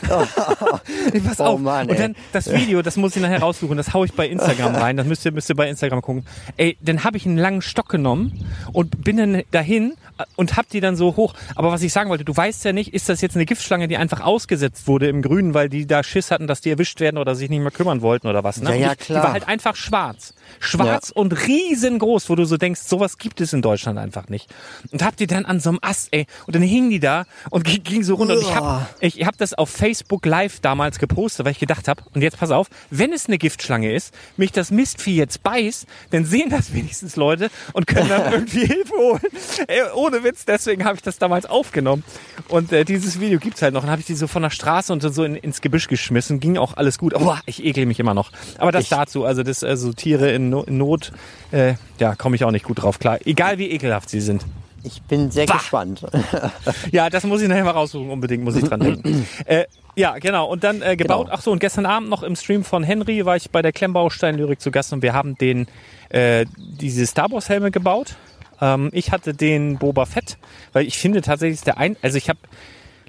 Ey, 1.13 1.19
Pass 1.21 1.39
Oh 1.39 1.43
auf. 1.43 1.59
Mann, 1.59 1.87
und 1.89 1.95
ey. 1.95 2.01
dann 2.01 2.15
das 2.33 2.51
Video, 2.51 2.81
das 2.81 2.97
muss 2.97 3.15
ich 3.15 3.21
nachher 3.21 3.39
raussuchen, 3.41 3.77
das 3.77 3.93
hau 3.93 4.03
ich 4.03 4.13
bei 4.13 4.27
Instagram 4.27 4.75
rein. 4.75 4.97
Das 4.97 5.05
müsst 5.07 5.25
ihr, 5.25 5.31
müsst 5.31 5.49
ihr 5.49 5.55
bei 5.55 5.69
Instagram 5.69 6.01
gucken. 6.01 6.25
Ey, 6.57 6.77
dann 6.81 7.03
habe 7.03 7.17
ich 7.17 7.25
einen 7.25 7.37
langen 7.37 7.61
Stock 7.61 7.89
genommen 7.89 8.45
und 8.73 9.03
bin 9.03 9.17
dann 9.17 9.43
dahin 9.51 9.93
und 10.35 10.57
hab 10.57 10.69
die 10.69 10.79
dann 10.79 10.95
so 10.95 11.15
hoch. 11.15 11.33
Aber 11.55 11.71
was 11.71 11.81
ich 11.83 11.93
sagen 11.93 12.09
wollte, 12.09 12.25
du 12.25 12.35
weißt 12.35 12.65
ja 12.65 12.73
nicht, 12.73 12.93
ist 12.93 13.09
das 13.09 13.21
jetzt 13.21 13.35
eine 13.35 13.45
Giftschlange, 13.45 13.87
die 13.87 13.97
einfach 13.97 14.21
ausgesetzt 14.21 14.87
wurde 14.87 15.07
im 15.09 15.21
Grünen, 15.21 15.53
weil 15.53 15.69
die 15.69 15.85
da 15.85 16.03
Schiss 16.03 16.31
hatten, 16.31 16.47
dass 16.47 16.61
die 16.61 16.69
erwischt 16.71 16.99
werden 16.99 17.17
oder 17.17 17.35
sich 17.35 17.49
nicht 17.49 17.61
mehr 17.61 17.71
kümmern 17.71 18.01
wollten 18.01 18.27
oder 18.27 18.43
was. 18.43 18.61
Ne? 18.61 18.71
Ja, 18.71 18.75
ja, 18.75 18.91
ich, 18.93 18.97
Die 18.99 19.03
klar. 19.05 19.23
war 19.23 19.33
halt 19.33 19.46
einfach 19.47 19.75
schwarz. 19.75 20.33
Schwarz 20.59 21.09
und 21.09 21.33
riesengroß, 21.47 22.29
wo 22.29 22.35
du 22.35 22.45
so 22.45 22.57
denkst, 22.57 22.81
sowas 22.81 23.17
gibt 23.17 23.41
es 23.41 23.53
in 23.53 23.61
Deutschland 23.61 23.99
einfach 23.99 24.29
nicht. 24.29 24.49
Und 24.91 25.03
hab 25.03 25.15
die 25.17 25.27
dann 25.27 25.45
an 25.45 25.59
so 25.59 25.69
einem 25.69 25.79
Ast, 25.81 26.09
ey, 26.11 26.25
und 26.45 26.55
dann 26.55 26.61
hingen 26.63 26.89
die 26.89 26.99
da 26.99 27.25
und 27.49 27.63
ging, 27.63 28.03
so 28.03 28.15
runter. 28.15 28.35
Und 28.35 28.41
ich 28.41 28.55
hab, 28.55 28.95
ich 29.01 29.25
hab 29.25 29.37
das 29.37 29.53
auf 29.53 29.69
Facebook 29.69 30.25
Live 30.25 30.59
damals 30.61 30.99
gepostet, 30.99 31.45
weil 31.45 31.51
ich 31.51 31.59
gedacht 31.59 31.87
hab, 31.87 32.03
und 32.15 32.21
jetzt 32.21 32.37
pass 32.39 32.51
auf, 32.51 32.67
wenn 32.89 33.11
es 33.13 33.27
eine 33.27 33.37
Giftschlange 33.37 33.93
ist, 33.93 34.13
mich 34.37 34.51
das 34.51 34.71
Mistvieh 34.71 35.15
jetzt 35.17 35.43
beißt, 35.43 35.85
dann 36.11 36.25
sehen 36.25 36.49
das 36.49 36.73
wenigstens 36.73 37.15
Leute 37.15 37.49
und 37.73 37.87
können 37.87 38.09
dann 38.09 38.31
irgendwie 38.33 38.65
Hilfe 38.65 38.93
holen. 38.97 39.21
Ey, 39.67 39.81
ohne 39.93 40.23
Witz, 40.23 40.45
deswegen 40.45 40.85
habe 40.85 40.95
ich 40.95 41.01
das 41.01 41.17
damals 41.17 41.45
aufgenommen. 41.45 42.03
Und 42.47 42.71
äh, 42.71 42.85
dieses 42.85 43.19
Video 43.19 43.39
gibt's 43.39 43.61
halt 43.61 43.73
noch. 43.73 43.81
Dann 43.81 43.91
habe 43.91 43.99
ich 44.01 44.07
die 44.07 44.15
so 44.15 44.27
von 44.27 44.41
der 44.43 44.49
Straße 44.49 44.93
und 44.93 45.01
so 45.01 45.23
in, 45.23 45.35
ins 45.35 45.61
Gebüsch 45.61 45.87
geschmissen. 45.87 46.39
Ging 46.39 46.57
auch 46.57 46.75
alles 46.77 46.97
gut. 46.97 47.13
Oh, 47.15 47.35
ich 47.45 47.63
ekel 47.63 47.85
mich 47.85 47.99
immer 47.99 48.13
noch. 48.13 48.31
Aber 48.57 48.71
das 48.71 48.83
Ich- 48.83 48.89
dazu, 48.89 49.25
also 49.27 49.43
das, 49.43 49.63
also 49.63 49.93
Tiere 49.93 50.31
in, 50.31 50.49
no 50.49 50.63
in 50.63 50.77
Not, 50.77 51.11
äh, 51.51 51.75
ja, 51.99 52.15
komme 52.15 52.35
ich 52.35 52.43
auch 52.43 52.51
nicht 52.51 52.65
gut 52.65 52.81
drauf 52.81 52.99
klar. 52.99 53.19
Egal 53.25 53.57
wie 53.57 53.69
ekelhaft 53.69 54.09
sie 54.09 54.21
sind. 54.21 54.45
Ich 54.83 55.01
bin 55.01 55.31
sehr 55.31 55.45
gespannt. 55.45 56.05
Ja, 56.91 57.09
das 57.09 57.23
muss 57.25 57.41
ich 57.41 57.47
nachher 57.47 57.63
mal 57.63 57.71
raussuchen, 57.71 58.09
unbedingt 58.09 58.43
muss 58.43 58.55
ich 58.55 58.63
dran 58.63 58.79
denken. 58.79 59.27
äh, 59.45 59.65
ja, 59.95 60.17
genau. 60.19 60.45
Und 60.45 60.63
dann 60.63 60.81
äh, 60.81 60.95
gebaut. 60.95 61.25
Genau. 61.25 61.37
Ach 61.37 61.41
so, 61.41 61.51
und 61.51 61.59
gestern 61.59 61.85
Abend 61.85 62.09
noch 62.09 62.23
im 62.23 62.35
Stream 62.35 62.63
von 62.63 62.83
Henry 62.83 63.25
war 63.25 63.35
ich 63.35 63.49
bei 63.49 63.61
der 63.61 63.73
Klemmbaustein-Lyrik 63.73 64.61
zu 64.61 64.71
Gast 64.71 64.93
und 64.93 65.01
wir 65.01 65.13
haben 65.13 65.37
den 65.37 65.67
äh, 66.09 66.45
diese 66.55 67.05
Star 67.05 67.31
Wars 67.31 67.49
Helme 67.49 67.71
gebaut. 67.71 68.15
Ähm, 68.61 68.89
ich 68.93 69.11
hatte 69.11 69.33
den 69.33 69.77
Boba 69.77 70.05
Fett, 70.05 70.37
weil 70.73 70.85
ich 70.85 70.97
finde 70.97 71.21
tatsächlich 71.21 71.55
ist 71.55 71.67
der 71.67 71.77
ein, 71.77 71.97
also 72.01 72.17
ich 72.17 72.29
habe 72.29 72.39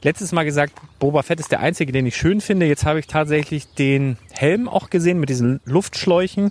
letztes 0.02 0.32
Mal 0.32 0.44
gesagt, 0.44 0.72
Boba 0.98 1.22
Fett 1.22 1.40
ist 1.40 1.52
der 1.52 1.60
einzige, 1.60 1.92
den 1.92 2.06
ich 2.06 2.16
schön 2.16 2.40
finde. 2.40 2.66
Jetzt 2.66 2.84
habe 2.84 2.98
ich 2.98 3.06
tatsächlich 3.06 3.66
den 3.74 4.16
Helm 4.32 4.68
auch 4.68 4.90
gesehen 4.90 5.20
mit 5.20 5.28
diesen 5.28 5.60
Luftschläuchen. 5.64 6.50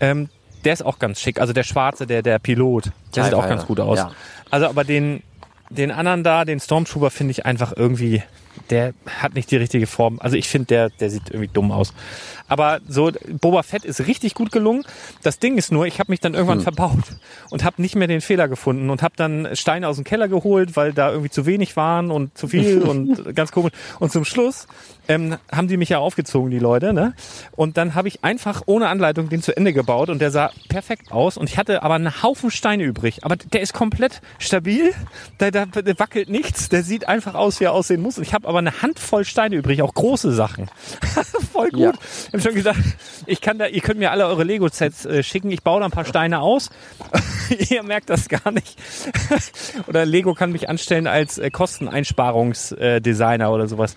Ähm, 0.00 0.28
der 0.64 0.72
ist 0.72 0.82
auch 0.84 0.98
ganz 0.98 1.20
schick. 1.20 1.40
Also 1.40 1.52
der 1.52 1.62
schwarze, 1.62 2.06
der 2.06 2.22
der 2.22 2.38
Pilot, 2.38 2.90
der 3.14 3.24
sieht 3.24 3.34
auch 3.34 3.48
ganz 3.48 3.66
gut 3.66 3.80
aus. 3.80 3.98
ja. 3.98 4.12
Also 4.50 4.66
aber 4.66 4.84
den 4.84 5.22
den 5.70 5.90
anderen 5.90 6.24
da, 6.24 6.44
den 6.44 6.60
Stormtrooper 6.60 7.10
finde 7.10 7.32
ich 7.32 7.46
einfach 7.46 7.72
irgendwie 7.76 8.22
der 8.70 8.92
hat 9.06 9.34
nicht 9.34 9.50
die 9.50 9.56
richtige 9.56 9.86
Form. 9.86 10.18
Also 10.20 10.36
ich 10.36 10.48
finde, 10.48 10.66
der, 10.66 10.90
der 10.90 11.10
sieht 11.10 11.30
irgendwie 11.30 11.48
dumm 11.48 11.70
aus. 11.72 11.94
Aber 12.48 12.80
so, 12.88 13.10
Boba 13.40 13.62
Fett 13.62 13.84
ist 13.84 14.06
richtig 14.06 14.34
gut 14.34 14.52
gelungen. 14.52 14.84
Das 15.22 15.38
Ding 15.38 15.56
ist 15.58 15.70
nur, 15.70 15.86
ich 15.86 16.00
habe 16.00 16.10
mich 16.10 16.20
dann 16.20 16.34
irgendwann 16.34 16.60
verbaut 16.60 17.04
und 17.50 17.64
habe 17.64 17.80
nicht 17.80 17.94
mehr 17.94 18.08
den 18.08 18.20
Fehler 18.20 18.48
gefunden 18.48 18.90
und 18.90 19.02
habe 19.02 19.14
dann 19.16 19.48
Steine 19.54 19.88
aus 19.88 19.96
dem 19.96 20.04
Keller 20.04 20.28
geholt, 20.28 20.76
weil 20.76 20.92
da 20.92 21.10
irgendwie 21.10 21.30
zu 21.30 21.46
wenig 21.46 21.76
waren 21.76 22.10
und 22.10 22.36
zu 22.36 22.48
viel 22.48 22.82
und 22.82 23.34
ganz 23.34 23.52
komisch. 23.52 23.72
Und 23.98 24.10
zum 24.12 24.24
Schluss 24.24 24.66
ähm, 25.08 25.36
haben 25.50 25.68
die 25.68 25.76
mich 25.76 25.88
ja 25.88 25.98
aufgezogen, 25.98 26.50
die 26.50 26.58
Leute. 26.58 26.92
Ne? 26.92 27.14
Und 27.56 27.76
dann 27.76 27.94
habe 27.94 28.08
ich 28.08 28.24
einfach 28.24 28.62
ohne 28.66 28.88
Anleitung 28.88 29.28
den 29.28 29.42
zu 29.42 29.56
Ende 29.56 29.72
gebaut 29.72 30.10
und 30.10 30.20
der 30.20 30.30
sah 30.30 30.50
perfekt 30.68 31.10
aus. 31.10 31.36
Und 31.36 31.48
ich 31.48 31.58
hatte 31.58 31.82
aber 31.82 31.94
einen 31.94 32.22
Haufen 32.22 32.50
Steine 32.50 32.84
übrig. 32.84 33.24
Aber 33.24 33.36
der 33.36 33.60
ist 33.60 33.72
komplett 33.72 34.20
stabil, 34.38 34.92
da, 35.38 35.50
da, 35.50 35.66
der 35.66 35.98
wackelt 35.98 36.28
nichts, 36.28 36.68
der 36.68 36.82
sieht 36.82 37.08
einfach 37.08 37.34
aus, 37.34 37.60
wie 37.60 37.64
er 37.64 37.72
aussehen 37.72 38.02
muss. 38.02 38.18
Und 38.18 38.24
ich 38.24 38.34
habe 38.34 38.46
aber 38.46 38.58
eine 38.58 38.82
Handvoll 38.82 39.24
Steine 39.24 39.56
übrig, 39.56 39.82
auch 39.82 39.94
große 39.94 40.32
Sachen. 40.32 40.70
Voll 41.52 41.70
gut. 41.70 41.80
Ja. 41.80 41.92
Ich 42.38 42.44
habe 42.44 42.54
schon 42.54 42.54
gesagt, 42.54 42.78
ich 43.26 43.40
kann 43.40 43.58
da, 43.58 43.66
ihr 43.66 43.80
könnt 43.80 43.98
mir 43.98 44.12
alle 44.12 44.26
eure 44.26 44.44
Lego-Sets 44.44 45.06
äh, 45.06 45.22
schicken. 45.24 45.50
Ich 45.50 45.62
baue 45.62 45.80
da 45.80 45.86
ein 45.86 45.90
paar 45.90 46.04
Steine 46.04 46.40
aus. 46.40 46.70
ihr 47.70 47.82
merkt 47.82 48.10
das 48.10 48.28
gar 48.28 48.52
nicht. 48.52 48.76
oder 49.88 50.06
Lego 50.06 50.34
kann 50.34 50.52
mich 50.52 50.68
anstellen 50.68 51.08
als 51.08 51.38
äh, 51.38 51.50
Kosteneinsparungsdesigner 51.50 53.50
oder 53.50 53.66
sowas. 53.66 53.96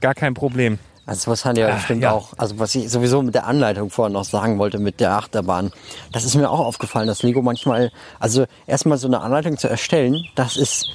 Gar 0.00 0.14
kein 0.14 0.34
Problem. 0.34 0.78
Also 1.06 1.30
was 1.32 1.44
hat 1.44 1.58
ja 1.58 1.68
Ah, 1.68 1.74
bestimmt 1.74 2.02
ja. 2.02 2.12
auch, 2.12 2.34
also 2.36 2.60
was 2.60 2.74
ich 2.76 2.88
sowieso 2.88 3.20
mit 3.22 3.34
der 3.34 3.46
Anleitung 3.46 3.90
vorhin 3.90 4.12
noch 4.12 4.24
sagen 4.24 4.58
wollte, 4.58 4.78
mit 4.78 5.00
der 5.00 5.12
Achterbahn, 5.12 5.72
das 6.12 6.24
ist 6.24 6.36
mir 6.36 6.48
auch 6.48 6.60
aufgefallen, 6.60 7.08
dass 7.08 7.24
Lego 7.24 7.42
manchmal, 7.42 7.90
also 8.20 8.44
erstmal 8.68 8.98
so 8.98 9.08
eine 9.08 9.20
Anleitung 9.20 9.58
zu 9.58 9.68
erstellen, 9.68 10.24
das 10.36 10.56
ist, 10.56 10.86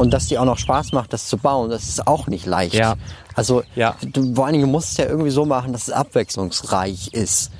und 0.00 0.10
dass 0.12 0.26
die 0.26 0.38
auch 0.38 0.44
noch 0.44 0.58
Spaß 0.58 0.92
macht, 0.92 1.12
das 1.12 1.28
zu 1.28 1.36
bauen, 1.36 1.70
das 1.70 1.84
ist 1.88 2.06
auch 2.06 2.26
nicht 2.26 2.46
leicht. 2.46 2.74
Ja. 2.74 2.94
Also 3.34 3.62
Ja. 3.74 3.96
du, 4.02 4.34
vor 4.34 4.46
allen 4.46 4.54
Dingen 4.54 4.70
musst 4.70 4.98
du 4.98 5.02
ja 5.02 5.08
irgendwie 5.08 5.30
so 5.30 5.44
machen, 5.44 5.72
dass 5.72 5.88
es 5.88 5.90
abwechslungsreich 5.94 7.12
ist. 7.12 7.50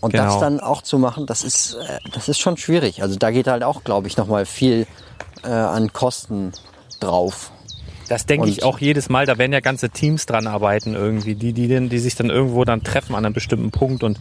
Und 0.00 0.12
Genau. 0.12 0.24
das 0.24 0.40
dann 0.40 0.60
auch 0.60 0.82
zu 0.82 0.98
machen, 0.98 1.26
das 1.26 1.44
ist, 1.44 1.74
äh, 1.74 1.98
das 2.12 2.28
ist 2.28 2.38
schon 2.40 2.56
schwierig. 2.56 3.02
Also 3.02 3.16
da 3.16 3.30
geht 3.30 3.46
halt 3.46 3.62
auch, 3.62 3.84
glaube 3.84 4.08
ich, 4.08 4.16
nochmal 4.16 4.46
viel 4.46 4.86
äh, 5.44 5.48
an 5.48 5.92
Kosten 5.92 6.52
drauf. 7.00 7.50
Das 8.10 8.26
denke 8.26 8.48
ich 8.48 8.64
auch 8.64 8.80
jedes 8.80 9.08
Mal. 9.08 9.24
Da 9.24 9.38
werden 9.38 9.52
ja 9.52 9.60
ganze 9.60 9.88
Teams 9.88 10.26
dran 10.26 10.48
arbeiten 10.48 10.94
irgendwie, 10.94 11.36
die, 11.36 11.52
die, 11.52 11.88
die 11.88 11.98
sich 12.00 12.16
dann 12.16 12.28
irgendwo 12.28 12.64
dann 12.64 12.82
treffen 12.82 13.14
an 13.14 13.24
einem 13.24 13.34
bestimmten 13.34 13.70
Punkt. 13.70 14.02
Und 14.02 14.18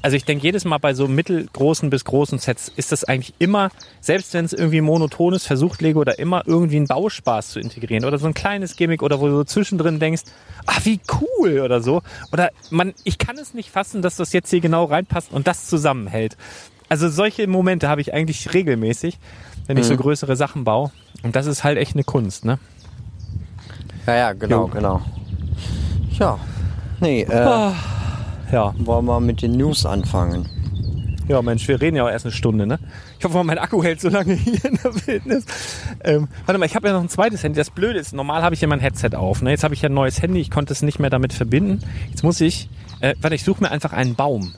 also 0.00 0.16
ich 0.16 0.24
denke 0.24 0.46
jedes 0.46 0.64
Mal 0.64 0.78
bei 0.78 0.94
so 0.94 1.08
mittelgroßen 1.08 1.90
bis 1.90 2.06
großen 2.06 2.38
Sets 2.38 2.72
ist 2.74 2.90
das 2.90 3.04
eigentlich 3.04 3.34
immer, 3.38 3.68
selbst 4.00 4.32
wenn 4.32 4.46
es 4.46 4.54
irgendwie 4.54 4.80
monoton 4.80 5.34
ist, 5.34 5.46
versucht 5.46 5.82
Lego 5.82 6.04
da 6.04 6.12
immer 6.12 6.44
irgendwie 6.46 6.76
einen 6.76 6.86
Bauspaß 6.86 7.50
zu 7.50 7.60
integrieren 7.60 8.06
oder 8.06 8.16
so 8.16 8.26
ein 8.26 8.32
kleines 8.32 8.76
Gimmick 8.76 9.02
oder 9.02 9.20
wo 9.20 9.26
du 9.26 9.36
so 9.36 9.44
zwischendrin 9.44 10.00
denkst, 10.00 10.22
ah 10.64 10.78
wie 10.84 10.98
cool 11.20 11.60
oder 11.60 11.82
so. 11.82 12.00
Oder 12.32 12.48
man, 12.70 12.94
ich 13.04 13.18
kann 13.18 13.36
es 13.36 13.52
nicht 13.52 13.68
fassen, 13.70 14.00
dass 14.00 14.16
das 14.16 14.32
jetzt 14.32 14.48
hier 14.48 14.60
genau 14.62 14.84
reinpasst 14.84 15.32
und 15.32 15.46
das 15.46 15.66
zusammenhält. 15.66 16.38
Also 16.88 17.10
solche 17.10 17.46
Momente 17.46 17.90
habe 17.90 18.00
ich 18.00 18.14
eigentlich 18.14 18.54
regelmäßig, 18.54 19.18
wenn 19.66 19.76
ich 19.76 19.84
so 19.84 19.96
größere 19.98 20.34
Sachen 20.34 20.64
baue. 20.64 20.92
Und 21.22 21.36
das 21.36 21.44
ist 21.44 21.62
halt 21.62 21.76
echt 21.76 21.94
eine 21.94 22.04
Kunst, 22.04 22.46
ne? 22.46 22.58
Ja, 24.08 24.16
ja, 24.16 24.32
genau, 24.32 24.62
Jo. 24.62 24.66
genau. 24.68 25.02
Ja, 26.18 26.38
nee, 27.00 27.22
äh, 27.22 27.70
Ja. 28.50 28.74
wollen 28.78 29.04
wir 29.04 29.20
mit 29.20 29.42
den 29.42 29.52
News 29.52 29.84
anfangen. 29.84 30.48
Ja, 31.28 31.42
Mensch, 31.42 31.68
wir 31.68 31.78
reden 31.78 31.96
ja 31.96 32.04
auch 32.04 32.08
erst 32.10 32.24
eine 32.24 32.32
Stunde, 32.32 32.66
ne? 32.66 32.78
Ich 33.18 33.24
hoffe 33.26 33.36
mal, 33.36 33.44
mein 33.44 33.58
Akku 33.58 33.82
hält 33.82 34.00
so 34.00 34.08
lange 34.08 34.32
hier 34.32 34.64
in 34.64 34.78
der 34.82 34.94
Wildnis. 35.06 35.44
Ähm, 36.02 36.28
warte 36.46 36.58
mal, 36.58 36.64
ich 36.64 36.74
habe 36.74 36.88
ja 36.88 36.94
noch 36.94 37.02
ein 37.02 37.10
zweites 37.10 37.42
Handy. 37.42 37.58
Das 37.58 37.68
Blöde 37.68 37.98
ist, 37.98 38.14
normal 38.14 38.40
habe 38.40 38.54
ich 38.54 38.62
ja 38.62 38.68
mein 38.68 38.80
Headset 38.80 39.10
auf. 39.14 39.42
Ne? 39.42 39.50
Jetzt 39.50 39.62
habe 39.62 39.74
ich 39.74 39.82
ja 39.82 39.90
ein 39.90 39.94
neues 39.94 40.22
Handy, 40.22 40.40
ich 40.40 40.50
konnte 40.50 40.72
es 40.72 40.80
nicht 40.80 40.98
mehr 40.98 41.10
damit 41.10 41.34
verbinden. 41.34 41.82
Jetzt 42.08 42.24
muss 42.24 42.40
ich, 42.40 42.70
äh, 43.00 43.14
warte, 43.20 43.36
ich 43.36 43.44
suche 43.44 43.62
mir 43.62 43.70
einfach 43.70 43.92
einen 43.92 44.14
Baum. 44.14 44.54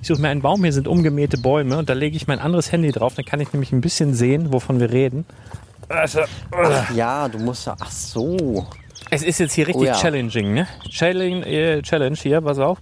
Ich 0.00 0.08
suche 0.08 0.22
mir 0.22 0.28
einen 0.30 0.40
Baum, 0.40 0.62
hier 0.62 0.72
sind 0.72 0.88
umgemähte 0.88 1.36
Bäume 1.36 1.76
und 1.76 1.90
da 1.90 1.92
lege 1.92 2.16
ich 2.16 2.26
mein 2.26 2.38
anderes 2.38 2.72
Handy 2.72 2.90
drauf. 2.90 3.14
Dann 3.16 3.26
kann 3.26 3.40
ich 3.40 3.52
nämlich 3.52 3.72
ein 3.72 3.82
bisschen 3.82 4.14
sehen, 4.14 4.50
wovon 4.50 4.80
wir 4.80 4.90
reden. 4.92 5.26
Also, 5.90 6.20
Ja, 6.96 7.28
du 7.28 7.38
musst 7.38 7.66
ja, 7.66 7.76
ach 7.78 7.90
so. 7.90 8.66
Es 9.10 9.22
ist 9.22 9.38
jetzt 9.38 9.52
hier 9.52 9.66
richtig 9.66 9.82
Oh 9.82 9.86
ja. 9.86 9.94
challenging, 9.94 10.54
ne? 10.54 10.66
Challenge, 10.88 11.46
äh, 11.46 11.82
Challenge 11.82 12.16
hier, 12.16 12.40
pass 12.40 12.58
auf. 12.58 12.78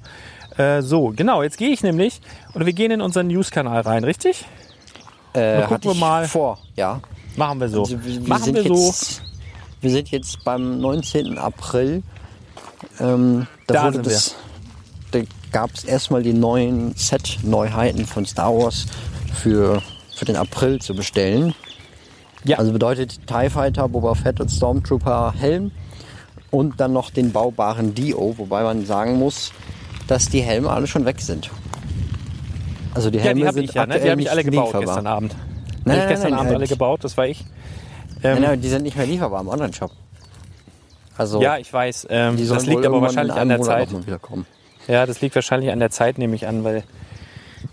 Äh, 0.57 0.83
so, 0.83 1.13
genau, 1.17 1.43
jetzt 1.43 1.57
gehe 1.59 1.71
ich 1.71 1.83
nämlich, 1.83 2.21
oder 2.55 2.67
wir 2.67 2.73
gehen 2.73 2.91
in 2.91 3.01
unseren 3.01 3.27
News-Kanal 3.29 3.81
rein, 3.83 4.05
richtig? 4.05 4.45
Äh, 5.33 5.63
gucken 5.63 5.93
wir 5.93 5.95
mal. 5.95 6.27
vor, 6.29 6.59
ja. 6.77 7.01
Machen 7.37 7.61
wir 7.61 7.69
so. 7.69 7.81
Also, 7.83 8.05
wir, 8.05 8.21
wir 8.21 8.29
Machen 8.29 8.55
wir 8.55 8.63
so. 8.65 8.87
jetzt, 8.87 9.23
Wir 9.81 9.91
sind 9.91 10.11
jetzt 10.11 10.45
beim 10.45 10.79
19. 10.81 11.39
April. 11.39 12.03
Ähm, 13.01 13.47
da 13.67 13.75
Da 13.75 13.85
wurde 13.85 13.95
sind 13.95 14.07
das, 14.07 14.37
da 15.13 15.21
gab 15.51 15.71
es 15.73 15.85
erstmal 15.85 16.23
die 16.23 16.35
neuen 16.35 16.95
Set-Neuheiten 16.97 18.05
von 18.07 18.27
Star 18.27 18.53
Wars 18.55 18.87
für, 19.35 19.81
für 20.15 20.25
den 20.27 20.37
April 20.37 20.81
zu 20.81 20.95
bestellen. 20.95 21.55
Ja. 22.45 22.59
Also 22.59 22.73
bedeutet 22.73 23.27
TIE 23.27 23.49
Fighter, 23.49 23.89
Boba 23.89 24.15
Fett 24.15 24.41
und 24.41 24.51
Stormtrooper 24.51 25.33
Helm 25.39 25.71
und 26.53 26.79
dann 26.79 26.93
noch 26.93 27.11
den 27.11 27.33
baubaren 27.33 27.95
Dio, 27.95 28.35
wobei 28.39 28.63
man 28.63 28.87
sagen 28.87 29.19
muss, 29.19 29.53
dass 30.07 30.29
die 30.29 30.43
Helme 30.43 30.71
alle 30.71 30.87
schon 30.87 31.05
weg 31.05 31.21
sind. 31.21 31.51
Also 32.95 33.11
die 33.11 33.19
Ja, 33.19 33.25
Helme 33.25 33.41
die 33.41 33.47
habe 33.47 33.55
sind 33.55 33.65
ich 33.65 33.75
ja, 33.75 33.87
ne? 33.87 33.95
Die 33.95 34.01
habe 34.03 34.11
ich 34.11 34.17
nicht 34.27 34.31
alle 34.31 34.45
gebaut 34.45 34.67
lieferbar. 34.67 34.87
gestern 34.87 35.07
Abend. 35.07 35.35
Nein, 35.85 35.99
nein, 35.99 36.09
gestern 36.09 36.31
nein, 36.31 36.39
Abend 36.41 36.55
alle 36.55 36.67
gebaut, 36.69 37.03
das 37.03 37.17
war 37.17 37.27
ich. 37.27 37.41
Ähm, 38.23 38.35
Nein, 38.35 38.43
nein, 38.43 38.61
die 38.61 38.69
sind 38.69 38.83
nicht 38.83 38.97
mehr 38.97 39.07
lieferbar 39.07 39.41
im 39.41 39.49
Online-Shop. 39.49 39.91
Also 41.17 41.43
Ja, 41.43 41.59
ich 41.59 41.73
weiß. 41.73 42.07
Ähm, 42.11 42.37
die 42.37 42.47
das 42.47 42.67
liegt 42.67 42.87
aber 42.87 43.01
wahrscheinlich 43.01 43.35
in 43.35 43.43
an 43.43 43.49
der 43.49 43.59
Monat 43.59 43.89
Zeit. 43.89 44.21
Ja, 44.87 45.07
das 45.07 45.21
liegt 45.21 45.35
wahrscheinlich 45.35 45.73
an 45.73 45.81
der 45.81 45.91
Zeit, 45.91 46.19
nehme 46.19 46.35
ich 46.37 46.47
an, 46.47 46.63
weil 46.65 46.85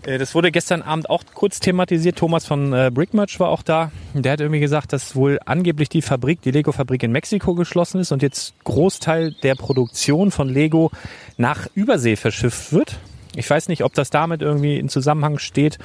das 0.02 0.34
wurde 0.34 0.50
gestern 0.50 0.82
Abend 0.82 1.10
auch 1.10 1.22
kurz 1.34 1.60
thematisiert. 1.60 2.16
Thomas 2.16 2.46
von 2.46 2.72
äh, 2.72 2.90
Brickmatch 2.92 3.38
war 3.40 3.48
auch 3.48 3.62
da. 3.62 3.92
Der 4.14 4.32
hat 4.32 4.40
irgendwie 4.40 4.60
gesagt, 4.60 4.92
dass 4.92 5.14
wohl 5.14 5.38
angeblich 5.44 5.88
die 5.88 6.02
Fabrik, 6.02 6.42
die 6.42 6.50
Lego-Fabrik 6.50 7.02
in 7.02 7.12
Mexiko 7.12 7.54
geschlossen 7.54 8.00
ist 8.00 8.12
und 8.12 8.22
jetzt 8.22 8.54
Großteil 8.64 9.34
der 9.42 9.54
Produktion 9.54 10.30
von 10.30 10.48
Lego 10.48 10.90
nach 11.36 11.68
Übersee 11.74 12.16
verschifft 12.16 12.72
wird. 12.72 12.98
Ich 13.36 13.48
weiß 13.48 13.68
nicht, 13.68 13.84
ob 13.84 13.94
das 13.94 14.10
damit 14.10 14.42
irgendwie 14.42 14.78
in 14.78 14.88
Zusammenhang 14.88 15.38
steht. 15.38 15.78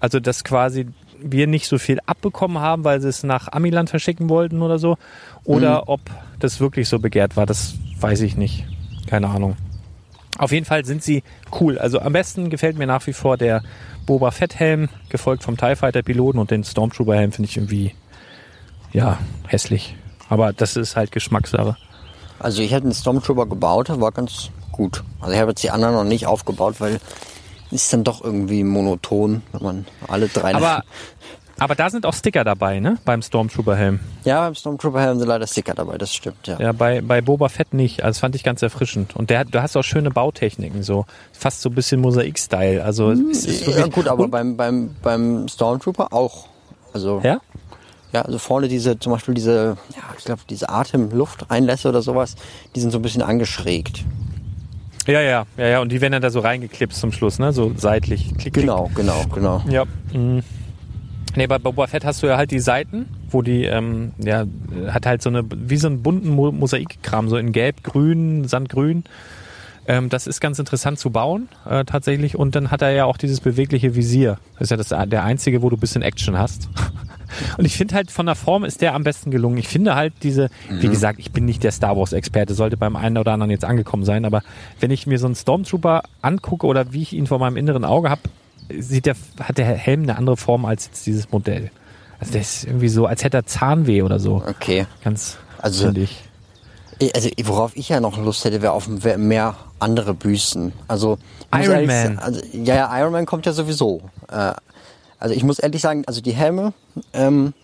Also, 0.00 0.20
dass 0.20 0.44
quasi 0.44 0.86
wir 1.20 1.46
nicht 1.46 1.66
so 1.66 1.78
viel 1.78 1.98
abbekommen 2.06 2.58
haben, 2.58 2.84
weil 2.84 3.00
sie 3.00 3.08
es 3.08 3.22
nach 3.22 3.50
Amiland 3.52 3.90
verschicken 3.90 4.28
wollten 4.28 4.62
oder 4.62 4.78
so. 4.78 4.96
Oder 5.44 5.88
ob 5.88 6.00
das 6.38 6.60
wirklich 6.60 6.88
so 6.88 6.98
begehrt 6.98 7.36
war, 7.36 7.46
das 7.46 7.74
weiß 8.00 8.20
ich 8.20 8.36
nicht. 8.36 8.64
Keine 9.06 9.28
Ahnung. 9.28 9.56
Auf 10.38 10.52
jeden 10.52 10.64
Fall 10.64 10.84
sind 10.84 11.02
sie 11.02 11.22
cool. 11.60 11.78
Also 11.78 12.00
am 12.00 12.12
besten 12.12 12.48
gefällt 12.48 12.78
mir 12.78 12.86
nach 12.86 13.06
wie 13.06 13.12
vor 13.12 13.36
der 13.36 13.62
Boba 14.06 14.30
Fett 14.30 14.58
Helm, 14.58 14.88
gefolgt 15.08 15.42
vom 15.42 15.56
TIE 15.56 15.76
Fighter 15.76 16.02
Piloten 16.02 16.38
und 16.38 16.50
den 16.50 16.64
Stormtrooper 16.64 17.16
Helm 17.16 17.32
finde 17.32 17.50
ich 17.50 17.56
irgendwie, 17.56 17.94
ja, 18.92 19.18
hässlich. 19.46 19.96
Aber 20.28 20.52
das 20.52 20.76
ist 20.76 20.96
halt 20.96 21.12
Geschmackssache. 21.12 21.76
Also 22.38 22.62
ich 22.62 22.70
hätte 22.70 22.84
einen 22.84 22.94
Stormtrooper 22.94 23.46
gebaut, 23.46 23.88
war 24.00 24.12
ganz 24.12 24.50
gut. 24.70 25.02
Also 25.20 25.32
ich 25.34 25.40
habe 25.40 25.50
jetzt 25.50 25.62
die 25.62 25.70
anderen 25.70 25.94
noch 25.94 26.04
nicht 26.04 26.26
aufgebaut, 26.26 26.76
weil 26.78 27.00
ist 27.70 27.92
dann 27.92 28.04
doch 28.04 28.24
irgendwie 28.24 28.64
monoton, 28.64 29.42
wenn 29.52 29.62
man 29.62 29.86
alle 30.06 30.28
drei... 30.28 30.54
Aber, 30.54 30.84
aber 31.58 31.74
da 31.74 31.90
sind 31.90 32.06
auch 32.06 32.14
Sticker 32.14 32.44
dabei, 32.44 32.80
ne? 32.80 32.98
Beim 33.04 33.22
Stormtrooper 33.22 33.76
Helm. 33.76 34.00
ja, 34.24 34.40
beim 34.44 34.54
Stormtrooper 34.54 35.00
haben 35.00 35.18
sie 35.18 35.26
leider 35.26 35.46
Sticker 35.46 35.74
dabei, 35.74 35.98
das 35.98 36.12
stimmt, 36.14 36.46
ja. 36.46 36.58
Ja, 36.60 36.72
bei, 36.72 37.00
bei 37.00 37.20
Boba 37.20 37.48
Fett 37.48 37.74
nicht. 37.74 38.02
Also 38.02 38.16
das 38.16 38.18
fand 38.20 38.34
ich 38.34 38.44
ganz 38.44 38.62
erfrischend. 38.62 39.16
Und 39.16 39.30
der, 39.30 39.40
hat- 39.40 39.48
du 39.52 39.60
hast 39.62 39.76
auch 39.76 39.82
schöne 39.82 40.10
Bautechniken, 40.10 40.82
so 40.82 41.04
fast 41.32 41.60
so 41.62 41.68
ein 41.68 41.74
bisschen 41.74 42.00
Mosaik-Style. 42.00 42.84
Also 42.84 43.10
es 43.12 43.44
ist 43.44 43.66
wirklich, 43.66 43.76
Ja 43.76 43.86
gut, 43.88 44.08
aber 44.08 44.28
beim, 44.28 44.56
beim, 44.56 44.94
beim 45.02 45.48
Stormtrooper 45.48 46.12
auch. 46.12 46.46
Also 46.92 47.20
ja? 47.22 47.40
Ja, 48.12 48.22
also 48.22 48.38
vorne 48.38 48.68
diese, 48.68 48.98
zum 48.98 49.12
Beispiel 49.12 49.34
diese, 49.34 49.76
ja, 49.94 50.02
ich 50.16 50.24
glaube, 50.24 50.40
diese 50.48 50.70
Atemlufteinlässe 50.70 51.88
oder 51.90 52.00
sowas, 52.00 52.36
die 52.74 52.80
sind 52.80 52.90
so 52.90 52.98
ein 52.98 53.02
bisschen 53.02 53.20
angeschrägt. 53.20 54.02
Ja, 55.06 55.20
ja, 55.20 55.46
ja, 55.56 55.66
ja. 55.66 55.80
Und 55.80 55.90
die 55.92 56.00
werden 56.00 56.12
dann 56.12 56.22
da 56.22 56.30
so 56.30 56.40
reingeklipst 56.40 56.98
zum 57.00 57.12
Schluss, 57.12 57.38
ne? 57.38 57.52
So 57.52 57.72
seitlich. 57.76 58.24
Klick, 58.38 58.54
klick. 58.54 58.54
Genau, 58.54 58.90
genau, 58.94 59.24
genau. 59.34 59.62
Ja. 59.68 59.84
Mhm. 60.12 60.42
Nee, 61.38 61.46
bei 61.46 61.58
Boba 61.58 61.86
Fett 61.86 62.04
hast 62.04 62.20
du 62.24 62.26
ja 62.26 62.36
halt 62.36 62.50
die 62.50 62.58
Seiten, 62.58 63.06
wo 63.30 63.42
die, 63.42 63.62
ähm, 63.62 64.10
ja, 64.18 64.44
hat 64.88 65.06
halt 65.06 65.22
so 65.22 65.28
eine, 65.28 65.44
wie 65.48 65.76
so 65.76 65.86
einen 65.86 66.02
bunten 66.02 66.30
Mo 66.30 66.50
Mosaikkram, 66.50 67.28
so 67.28 67.36
in 67.36 67.52
Gelb, 67.52 67.84
Grün, 67.84 68.48
Sandgrün. 68.48 69.04
Ähm, 69.86 70.08
das 70.08 70.26
ist 70.26 70.40
ganz 70.40 70.58
interessant 70.58 70.98
zu 70.98 71.10
bauen, 71.10 71.48
äh, 71.64 71.84
tatsächlich. 71.84 72.34
Und 72.34 72.56
dann 72.56 72.72
hat 72.72 72.82
er 72.82 72.90
ja 72.90 73.04
auch 73.04 73.16
dieses 73.16 73.38
bewegliche 73.38 73.94
Visier. 73.94 74.38
Das 74.54 74.62
ist 74.62 74.70
ja 74.70 74.76
das, 74.76 75.08
der 75.08 75.22
einzige, 75.22 75.62
wo 75.62 75.70
du 75.70 75.76
ein 75.76 75.80
bisschen 75.80 76.02
Action 76.02 76.36
hast. 76.36 76.70
Und 77.56 77.64
ich 77.64 77.76
finde 77.76 77.94
halt, 77.94 78.10
von 78.10 78.26
der 78.26 78.34
Form 78.34 78.64
ist 78.64 78.80
der 78.80 78.96
am 78.96 79.04
besten 79.04 79.30
gelungen. 79.30 79.58
Ich 79.58 79.68
finde 79.68 79.94
halt 79.94 80.14
diese, 80.24 80.50
wie 80.68 80.88
gesagt, 80.88 81.20
ich 81.20 81.30
bin 81.30 81.44
nicht 81.44 81.62
der 81.62 81.70
Star 81.70 81.96
Wars-Experte, 81.96 82.54
sollte 82.54 82.76
beim 82.76 82.96
einen 82.96 83.16
oder 83.16 83.32
anderen 83.32 83.52
jetzt 83.52 83.64
angekommen 83.64 84.04
sein, 84.04 84.24
aber 84.24 84.42
wenn 84.80 84.90
ich 84.90 85.06
mir 85.06 85.20
so 85.20 85.26
einen 85.26 85.36
Stormtrooper 85.36 86.02
angucke 86.20 86.66
oder 86.66 86.92
wie 86.92 87.02
ich 87.02 87.12
ihn 87.12 87.28
vor 87.28 87.38
meinem 87.38 87.56
inneren 87.56 87.84
Auge 87.84 88.10
habe, 88.10 88.22
sieht 88.78 89.06
der, 89.06 89.16
hat 89.40 89.58
der 89.58 89.66
Helm 89.66 90.02
eine 90.02 90.16
andere 90.16 90.36
Form 90.36 90.64
als 90.64 90.86
jetzt 90.86 91.06
dieses 91.06 91.30
Modell. 91.30 91.70
Also 92.20 92.32
der 92.32 92.40
ist 92.40 92.64
irgendwie 92.64 92.88
so, 92.88 93.06
als 93.06 93.22
hätte 93.24 93.36
er 93.38 93.46
Zahnweh 93.46 94.02
oder 94.02 94.18
so. 94.18 94.42
Okay. 94.46 94.86
Ganz, 95.04 95.38
Also- 95.58 95.86
finde 95.86 96.02
ich. 96.02 96.24
Also 97.14 97.30
worauf 97.44 97.76
ich 97.76 97.88
ja 97.90 98.00
noch 98.00 98.18
Lust 98.18 98.44
hätte, 98.44 98.60
wäre 98.60 98.72
auf 98.72 98.88
mehr 98.88 99.54
andere 99.78 100.14
Büsten. 100.14 100.72
Also 100.88 101.16
Iron 101.54 101.86
Man. 101.86 102.18
Also, 102.18 102.40
ja, 102.52 102.74
ja, 102.74 102.98
Iron 103.00 103.12
Man 103.12 103.24
kommt 103.24 103.46
ja 103.46 103.52
sowieso. 103.52 104.02
Äh, 104.28 104.52
also 105.20 105.32
ich 105.34 105.44
muss 105.44 105.60
ehrlich 105.60 105.80
sagen, 105.80 106.02
also 106.08 106.20
die 106.20 106.32
Helme 106.32 106.72
ähm, 107.12 107.54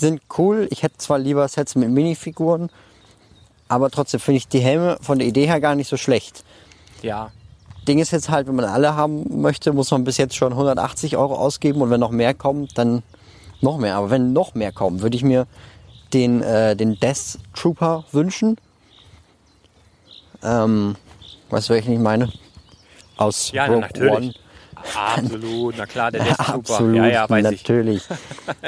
sind 0.00 0.22
cool. 0.38 0.68
Ich 0.70 0.82
hätte 0.82 0.96
zwar 0.96 1.18
lieber 1.18 1.46
Sets 1.48 1.74
mit 1.74 1.90
Minifiguren, 1.90 2.70
aber 3.68 3.90
trotzdem 3.90 4.20
finde 4.20 4.38
ich 4.38 4.48
die 4.48 4.60
Helme 4.60 4.96
von 5.02 5.18
der 5.18 5.28
Idee 5.28 5.46
her 5.46 5.60
gar 5.60 5.74
nicht 5.74 5.88
so 5.88 5.98
schlecht. 5.98 6.42
Ja. 7.02 7.30
Ding 7.88 7.98
ist 7.98 8.10
jetzt 8.12 8.30
halt, 8.30 8.46
wenn 8.46 8.54
man 8.54 8.64
alle 8.66 8.94
haben 8.94 9.40
möchte, 9.42 9.72
muss 9.72 9.90
man 9.90 10.04
bis 10.04 10.16
jetzt 10.16 10.36
schon 10.36 10.52
180 10.52 11.16
Euro 11.16 11.34
ausgeben 11.34 11.80
und 11.82 11.90
wenn 11.90 12.00
noch 12.00 12.10
mehr 12.10 12.34
kommt, 12.34 12.76
dann 12.78 13.02
noch 13.60 13.78
mehr. 13.78 13.96
Aber 13.96 14.10
wenn 14.10 14.32
noch 14.32 14.54
mehr 14.54 14.72
kommen, 14.72 15.02
würde 15.02 15.16
ich 15.16 15.24
mir 15.24 15.46
den, 16.12 16.42
äh, 16.42 16.76
den 16.76 16.98
Death 17.00 17.38
Trooper 17.54 18.04
wünschen. 18.12 18.56
Ähm, 20.42 20.96
weißt 21.50 21.68
du, 21.68 21.74
welchen 21.74 21.92
ich 21.92 21.98
meine? 21.98 22.30
Aus 23.16 23.52
Ja, 23.52 23.66
Rogue 23.66 23.80
natürlich. 23.80 24.10
One. 24.12 24.34
Absolut, 24.94 25.74
na 25.78 25.86
klar, 25.86 26.10
der 26.10 26.24
Death 26.24 26.36
Trooper. 26.38 26.56
Absolut, 26.56 26.96
Ja, 26.96 27.06
ja, 27.08 27.30
weiß 27.30 27.50
ich. 27.52 27.62
natürlich. 27.62 28.02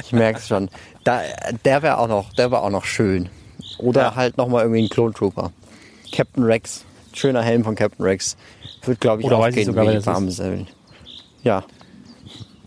Ich, 0.01 0.12
merke 0.12 0.39
es 0.39 0.47
schon. 0.49 0.69
Da, 1.03 1.21
der 1.65 1.83
wäre 1.83 1.99
auch 1.99 2.09
noch, 2.09 2.33
der 2.35 2.51
wäre 2.51 2.62
auch 2.62 2.71
noch 2.71 2.85
schön. 2.85 3.29
Oder 3.79 4.03
Ja. 4.03 4.15
halt 4.15 4.37
noch 4.39 4.49
mal 4.49 4.62
irgendwie 4.62 4.85
ein 4.85 4.89
Clone 4.89 5.12
Trooper. 5.12 5.51
Captain 6.12 6.45
Rex, 6.45 6.85
schöner 7.12 7.43
Helm 7.43 7.65
von 7.65 7.75
Captain 7.75 8.05
Rex, 8.05 8.37
wird 8.87 9.01
glaube 9.01 9.22
ich 9.22 9.26
Oder 9.26 9.39
auch 9.39 9.43
weiß 9.43 9.55
ich 9.55 9.64
gehen, 9.64 9.66
sogar, 9.66 9.87
wie 9.87 10.30
Säulen. 10.30 10.66
Ja, 11.43 11.64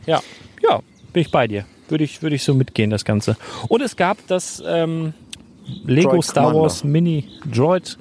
Ja, 0.06 0.22
ja, 0.62 0.80
bin 1.14 1.22
ich 1.22 1.32
bei 1.32 1.48
dir. 1.48 1.66
Würde 1.90 2.04
ich, 2.04 2.22
würde 2.22 2.36
ich 2.36 2.44
so 2.44 2.54
mitgehen, 2.54 2.90
das 2.90 3.06
Ganze. 3.06 3.38
Und 3.70 3.82
es 3.82 3.96
gab 3.96 4.18
das 4.28 4.62
ähm, 4.66 5.14
Lego 5.86 6.12
Droid 6.12 6.24
Star 6.24 6.44
Commander. 6.44 6.62
Wars 6.62 6.84
Mini 6.84 7.28
Droid, 7.52 7.98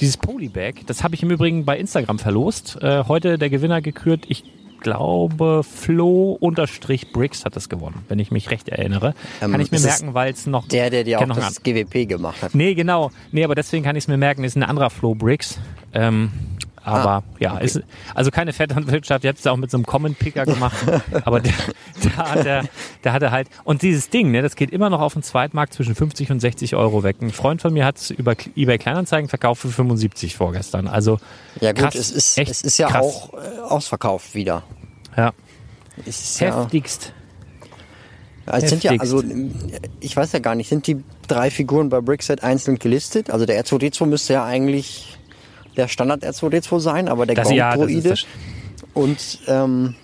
dieses 0.00 0.16
Polybag. 0.16 0.74
Das 0.86 1.02
habe 1.02 1.14
ich 1.14 1.22
im 1.22 1.30
Übrigen 1.30 1.64
bei 1.64 1.78
Instagram 1.78 2.18
verlost. 2.18 2.78
Äh, 2.80 3.04
heute 3.08 3.38
der 3.38 3.50
Gewinner 3.50 3.80
gekürt. 3.80 4.24
Ich 4.28 4.44
glaube, 4.80 5.62
Flo-Bricks 5.64 7.44
hat 7.44 7.56
das 7.56 7.68
gewonnen, 7.68 8.04
wenn 8.08 8.18
ich 8.20 8.30
mich 8.30 8.50
recht 8.50 8.68
erinnere. 8.68 9.14
Ähm, 9.40 9.52
kann 9.52 9.60
ich 9.60 9.72
mir 9.72 9.80
merken, 9.80 10.14
weil 10.14 10.32
es 10.32 10.46
noch. 10.46 10.68
der, 10.68 10.90
der 10.90 11.04
dir 11.04 11.20
auch 11.20 11.26
das 11.26 11.58
einen 11.64 11.84
GWP 11.84 12.08
gemacht 12.08 12.42
hat. 12.42 12.54
Nee, 12.54 12.74
genau. 12.74 13.10
Nee, 13.32 13.44
aber 13.44 13.54
deswegen 13.54 13.82
kann 13.82 13.96
ich 13.96 14.04
es 14.04 14.08
mir 14.08 14.18
merken, 14.18 14.44
ist 14.44 14.56
ein 14.56 14.62
anderer 14.62 14.90
Flo 14.90 15.14
Briggs. 15.14 15.58
Ähm, 15.92 16.30
aber 16.84 17.10
Ah, 17.10 17.22
ja, 17.38 17.58
ist, 17.58 17.80
also 18.14 18.30
keine 18.30 18.52
Vetternwirtschaft, 18.52 19.24
ihr 19.24 19.28
habt 19.28 19.38
es 19.38 19.46
auch 19.46 19.56
mit 19.56 19.70
so 19.70 19.78
einem 19.78 19.86
Comment-Picker 19.86 20.44
gemacht, 20.44 20.76
aber 21.24 21.40
der, 21.40 21.52
da, 22.02 22.30
hat 22.30 22.46
er, 22.46 22.64
da 23.02 23.12
hat 23.12 23.22
er 23.22 23.30
halt, 23.30 23.48
und 23.64 23.80
dieses 23.80 24.10
Ding, 24.10 24.30
ne, 24.30 24.42
das 24.42 24.54
geht 24.54 24.70
immer 24.70 24.90
noch 24.90 25.00
auf 25.00 25.14
dem 25.14 25.22
Zweitmarkt 25.22 25.72
zwischen 25.72 25.94
50 25.94 26.30
und 26.30 26.40
60 26.40 26.76
Euro 26.76 27.02
weg. 27.02 27.16
Ein 27.22 27.30
Freund 27.30 27.62
von 27.62 27.72
mir 27.72 27.86
hat 27.86 27.96
es 27.96 28.10
über 28.10 28.36
eBay 28.54 28.76
Kleinanzeigen 28.76 29.28
verkauft 29.28 29.62
für 29.62 29.70
75 29.70 30.36
vorgestern. 30.36 30.86
Also 30.86 31.18
Ja 31.60 31.72
gut, 31.72 31.84
krass, 31.84 31.94
es, 31.94 32.10
ist, 32.10 32.38
echt 32.38 32.50
es 32.50 32.62
ist 32.62 32.78
ja 32.78 32.88
krass. 32.88 33.02
auch 33.02 33.32
äh, 33.32 33.60
ausverkauft 33.60 34.34
wieder. 34.34 34.62
ja, 35.16 35.32
Es 36.04 36.20
ist 36.20 36.40
ja, 36.40 36.62
heftigst. 36.62 37.14
also 38.44 38.64
es 38.64 38.70
sind 38.70 38.84
ja, 38.84 38.92
also 38.98 39.22
ich 40.00 40.14
weiß 40.14 40.32
ja 40.32 40.38
gar 40.40 40.54
nicht, 40.54 40.68
sind 40.68 40.86
die 40.86 41.02
drei 41.28 41.50
Figuren 41.50 41.88
bei 41.88 42.02
Brickset 42.02 42.42
einzeln 42.42 42.78
gelistet? 42.78 43.30
Also 43.30 43.46
der 43.46 43.64
R2D2 43.64 44.04
müsste 44.04 44.34
ja 44.34 44.44
eigentlich 44.44 45.18
der 45.76 45.88
Standard 45.88 46.24
R2D2 46.24 46.80
sein, 46.80 47.08
aber 47.08 47.26
der 47.26 47.36
ja, 47.52 47.74
Gong-Droide 47.74 48.10
das, 48.10 48.26
und 48.94 49.40
ähm, 49.46 49.94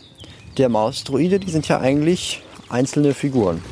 der 0.59 0.69
Maus-Droide, 0.69 1.39
die 1.39 1.51
sind 1.51 1.69
ja 1.69 1.81
eigentlich 1.81 2.43
einzelne 2.69 3.15
Figuren. 3.15 3.63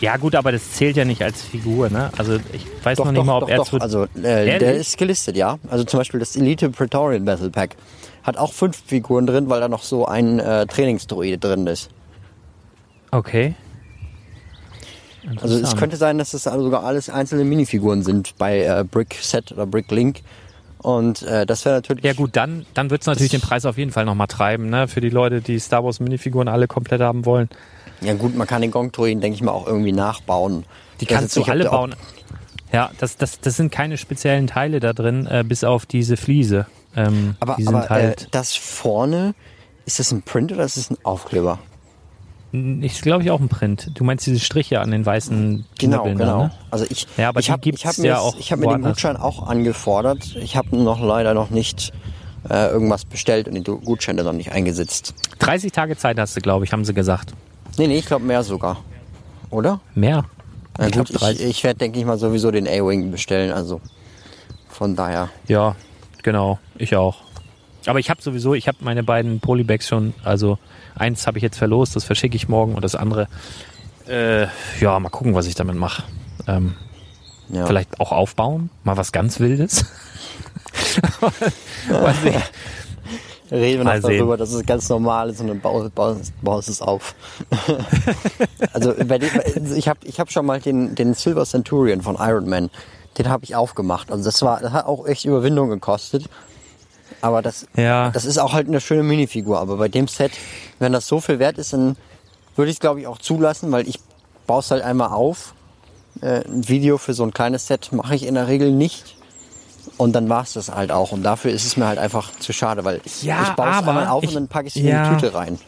ja 0.00 0.16
gut, 0.16 0.34
aber 0.34 0.52
das 0.52 0.72
zählt 0.72 0.96
ja 0.96 1.04
nicht 1.04 1.22
als 1.22 1.42
Figur, 1.42 1.90
ne? 1.90 2.10
Also 2.16 2.38
ich 2.52 2.66
weiß 2.82 2.98
noch 2.98 3.12
nicht 3.12 3.24
mal, 3.24 3.42
ob 3.42 3.50
er 3.50 3.58
doch. 3.58 3.68
zu 3.68 3.80
Also 3.80 4.04
äh, 4.04 4.58
der 4.58 4.74
ist 4.74 4.98
gelistet, 4.98 5.36
ja. 5.36 5.58
Also 5.68 5.84
zum 5.84 5.98
Beispiel 5.98 6.20
das 6.20 6.36
Elite 6.36 6.70
Praetorian 6.70 7.24
Battle 7.24 7.50
Pack 7.50 7.76
hat 8.22 8.36
auch 8.36 8.52
fünf 8.52 8.82
Figuren 8.86 9.26
drin, 9.26 9.48
weil 9.48 9.60
da 9.60 9.68
noch 9.68 9.82
so 9.82 10.06
ein 10.06 10.40
äh, 10.40 10.66
Trainingsdroide 10.66 11.38
drin 11.38 11.66
ist. 11.66 11.90
Okay. 13.10 13.54
Also 15.40 15.58
es 15.58 15.76
könnte 15.76 15.96
sein, 15.96 16.18
dass 16.18 16.30
das 16.30 16.46
also 16.46 16.64
sogar 16.64 16.84
alles 16.84 17.10
einzelne 17.10 17.44
Minifiguren 17.44 18.02
sind 18.02 18.36
bei 18.38 18.60
äh, 18.60 18.84
Brick 18.84 19.14
Set 19.20 19.52
oder 19.52 19.66
Brick 19.66 19.90
Link. 19.90 20.20
Und 20.86 21.22
äh, 21.22 21.46
das 21.46 21.64
wäre 21.64 21.74
natürlich. 21.74 22.04
Ja 22.04 22.12
gut, 22.12 22.36
dann, 22.36 22.64
dann 22.72 22.90
wird 22.90 23.00
es 23.00 23.08
natürlich 23.08 23.32
den 23.32 23.40
Preis 23.40 23.64
auf 23.64 23.76
jeden 23.76 23.90
Fall 23.90 24.04
nochmal 24.04 24.28
treiben, 24.28 24.70
ne? 24.70 24.86
Für 24.86 25.00
die 25.00 25.08
Leute, 25.08 25.40
die 25.40 25.58
Star 25.58 25.82
Wars 25.82 25.98
Minifiguren 25.98 26.46
alle 26.46 26.68
komplett 26.68 27.00
haben 27.00 27.26
wollen. 27.26 27.48
Ja 28.02 28.14
gut, 28.14 28.36
man 28.36 28.46
kann 28.46 28.62
den 28.62 28.70
Gong-Droiden, 28.70 29.20
denke 29.20 29.34
ich 29.34 29.42
mal, 29.42 29.50
auch 29.50 29.66
irgendwie 29.66 29.90
nachbauen. 29.90 30.64
Die 31.00 31.06
kannst 31.06 31.34
du 31.34 31.40
nicht, 31.40 31.50
alle 31.50 31.64
bauen. 31.64 31.96
Ja, 32.72 32.92
das, 32.98 33.16
das, 33.16 33.40
das 33.40 33.56
sind 33.56 33.72
keine 33.72 33.98
speziellen 33.98 34.46
Teile 34.46 34.78
da 34.78 34.92
drin, 34.92 35.26
äh, 35.26 35.42
bis 35.42 35.64
auf 35.64 35.86
diese 35.86 36.16
Fliese. 36.16 36.66
Ähm, 36.94 37.34
Aber, 37.40 37.56
die 37.58 37.66
aber 37.66 37.88
halt, 37.88 38.22
äh, 38.22 38.26
das 38.30 38.54
vorne, 38.54 39.34
ist 39.86 39.98
das 39.98 40.12
ein 40.12 40.22
Print 40.22 40.52
oder 40.52 40.62
ist 40.62 40.76
das 40.76 40.92
ein 40.92 40.98
Aufkleber? 41.02 41.58
Ich 42.52 43.00
glaube 43.02 43.22
ich 43.24 43.30
auch 43.30 43.40
ein 43.40 43.48
Print. 43.48 43.90
Du 43.94 44.04
meinst 44.04 44.26
diese 44.26 44.40
Striche 44.40 44.80
an 44.80 44.90
den 44.90 45.04
weißen 45.04 45.66
Genau, 45.78 45.96
Knüppeln 45.98 46.18
genau. 46.18 46.42
ne? 46.44 46.50
Also 46.70 46.86
ich, 46.88 47.06
Ja, 47.16 47.28
aber 47.28 47.40
ich 47.40 47.50
habe 47.50 47.68
hab 47.70 47.96
ja 47.98 48.02
mir, 48.02 48.20
auch 48.20 48.36
ich 48.38 48.52
hab 48.52 48.58
mir 48.60 48.68
den. 48.68 48.82
Gutschein 48.82 49.16
auch 49.16 49.46
angefordert. 49.48 50.36
Ich 50.36 50.56
habe 50.56 50.76
noch 50.76 51.00
leider 51.00 51.34
noch 51.34 51.50
nicht 51.50 51.92
äh, 52.48 52.68
irgendwas 52.70 53.04
bestellt 53.04 53.48
und 53.48 53.54
die 53.54 53.62
Du- 53.62 53.80
Gutscheine 53.80 54.22
noch 54.22 54.32
nicht 54.32 54.52
eingesetzt. 54.52 55.14
30 55.40 55.72
Tage 55.72 55.96
Zeit 55.96 56.18
hast 56.18 56.36
du, 56.36 56.40
glaube 56.40 56.64
ich, 56.64 56.72
haben 56.72 56.84
sie 56.84 56.94
gesagt. 56.94 57.32
Nee, 57.76 57.88
nee, 57.88 57.98
ich 57.98 58.06
glaube 58.06 58.24
mehr 58.24 58.42
sogar. 58.42 58.78
Oder? 59.50 59.80
Mehr? 59.94 60.24
Na 60.78 60.86
Ich 60.86 60.92
gut, 60.94 61.10
ich, 61.10 61.16
30. 61.16 61.46
ich 61.46 61.64
werde, 61.64 61.78
denke 61.78 61.98
ich 61.98 62.04
mal, 62.04 62.18
sowieso 62.18 62.50
den 62.50 62.66
A-Wing 62.68 63.10
bestellen. 63.10 63.52
Also 63.52 63.80
von 64.68 64.94
daher. 64.96 65.28
Ja, 65.48 65.74
genau. 66.22 66.58
Ich 66.78 66.94
auch. 66.96 67.16
Aber 67.86 67.98
ich 67.98 68.10
habe 68.10 68.22
sowieso, 68.22 68.54
ich 68.54 68.66
habe 68.68 68.78
meine 68.80 69.02
beiden 69.02 69.40
Polybags 69.40 69.86
schon, 69.88 70.14
also 70.24 70.58
eins 70.96 71.26
habe 71.26 71.38
ich 71.38 71.42
jetzt 71.42 71.58
verlost, 71.58 71.94
das 71.96 72.04
verschicke 72.04 72.36
ich 72.36 72.48
morgen 72.48 72.74
und 72.74 72.82
das 72.84 72.94
andere, 72.94 73.28
äh, 74.08 74.46
ja, 74.80 74.98
mal 74.98 75.08
gucken, 75.10 75.34
was 75.34 75.46
ich 75.46 75.54
damit 75.54 75.76
mache. 75.76 76.02
Ähm, 76.46 76.74
Ja. 77.48 77.64
Vielleicht 77.66 78.00
auch 78.00 78.10
aufbauen, 78.12 78.70
mal 78.82 78.96
was 78.96 79.12
ganz 79.12 79.38
Wildes. 79.38 79.84
Weiß 81.88 82.22
nicht. 82.24 82.52
Reden 83.50 83.78
wir 83.78 83.84
Mal 83.84 84.00
noch 84.00 84.08
sehen. 84.08 84.18
darüber, 84.18 84.36
dass 84.36 84.52
es 84.52 84.66
ganz 84.66 84.88
normal 84.88 85.30
ist 85.30 85.40
und 85.40 85.46
dann 85.46 85.60
baust, 85.60 85.94
baust, 85.94 86.32
baust 86.42 86.68
es 86.68 86.82
auf. 86.82 87.14
also 88.72 88.92
dem, 88.92 89.30
ich 89.76 89.88
habe 89.88 90.00
ich 90.02 90.18
hab 90.18 90.32
schon 90.32 90.44
mal 90.46 90.60
den, 90.60 90.96
den 90.96 91.14
Silver 91.14 91.44
Centurion 91.44 92.02
von 92.02 92.16
Iron 92.18 92.48
Man, 92.48 92.70
den 93.18 93.28
habe 93.28 93.44
ich 93.44 93.54
aufgemacht. 93.54 94.10
Also 94.10 94.24
das 94.24 94.42
war, 94.42 94.60
das 94.60 94.72
hat 94.72 94.86
auch 94.86 95.06
echt 95.06 95.24
Überwindung 95.24 95.68
gekostet. 95.70 96.24
Aber 97.22 97.42
das, 97.42 97.66
Ja. 97.76 98.10
das 98.10 98.24
ist 98.24 98.38
auch 98.38 98.52
halt 98.52 98.68
eine 98.68 98.80
schöne 98.80 99.02
Minifigur. 99.02 99.58
Aber 99.58 99.76
bei 99.76 99.88
dem 99.88 100.08
Set, 100.08 100.32
wenn 100.78 100.92
das 100.92 101.06
so 101.06 101.20
viel 101.20 101.38
wert 101.38 101.58
ist, 101.58 101.72
dann 101.72 101.96
würde 102.56 102.70
ich 102.70 102.76
es 102.76 102.80
glaube 102.80 103.00
ich 103.00 103.06
auch 103.06 103.18
zulassen, 103.18 103.72
weil 103.72 103.88
ich 103.88 103.98
baue 104.46 104.60
es 104.60 104.70
halt 104.70 104.82
einmal 104.82 105.08
auf. 105.10 105.54
Äh, 106.22 106.44
ein 106.46 106.68
Video 106.68 106.96
für 106.98 107.12
so 107.14 107.24
ein 107.24 107.32
kleines 107.32 107.66
Set 107.66 107.92
mache 107.92 108.14
ich 108.14 108.24
in 108.26 108.34
der 108.34 108.48
Regel 108.48 108.70
nicht. 108.70 109.16
Und 109.98 110.12
dann 110.14 110.28
war 110.28 110.42
es 110.42 110.54
das 110.54 110.70
halt 110.74 110.90
auch. 110.90 111.12
Und 111.12 111.22
dafür 111.22 111.52
ist 111.52 111.64
es 111.64 111.76
mir 111.76 111.86
halt 111.86 111.98
einfach 111.98 112.30
zu 112.38 112.52
schade, 112.52 112.84
weil 112.84 113.00
Ja, 113.22 113.42
ich 113.44 113.48
baue 113.50 113.70
es 113.70 113.78
einmal 113.78 114.06
auf 114.08 114.22
ich- 114.24 114.30
und 114.30 114.34
dann 114.34 114.48
packe 114.48 114.68
ich 114.68 114.76
es 114.76 114.82
ja. 114.82 115.04
in 115.08 115.14
die 115.14 115.20
Tüte 115.20 115.34
rein. 115.34 115.58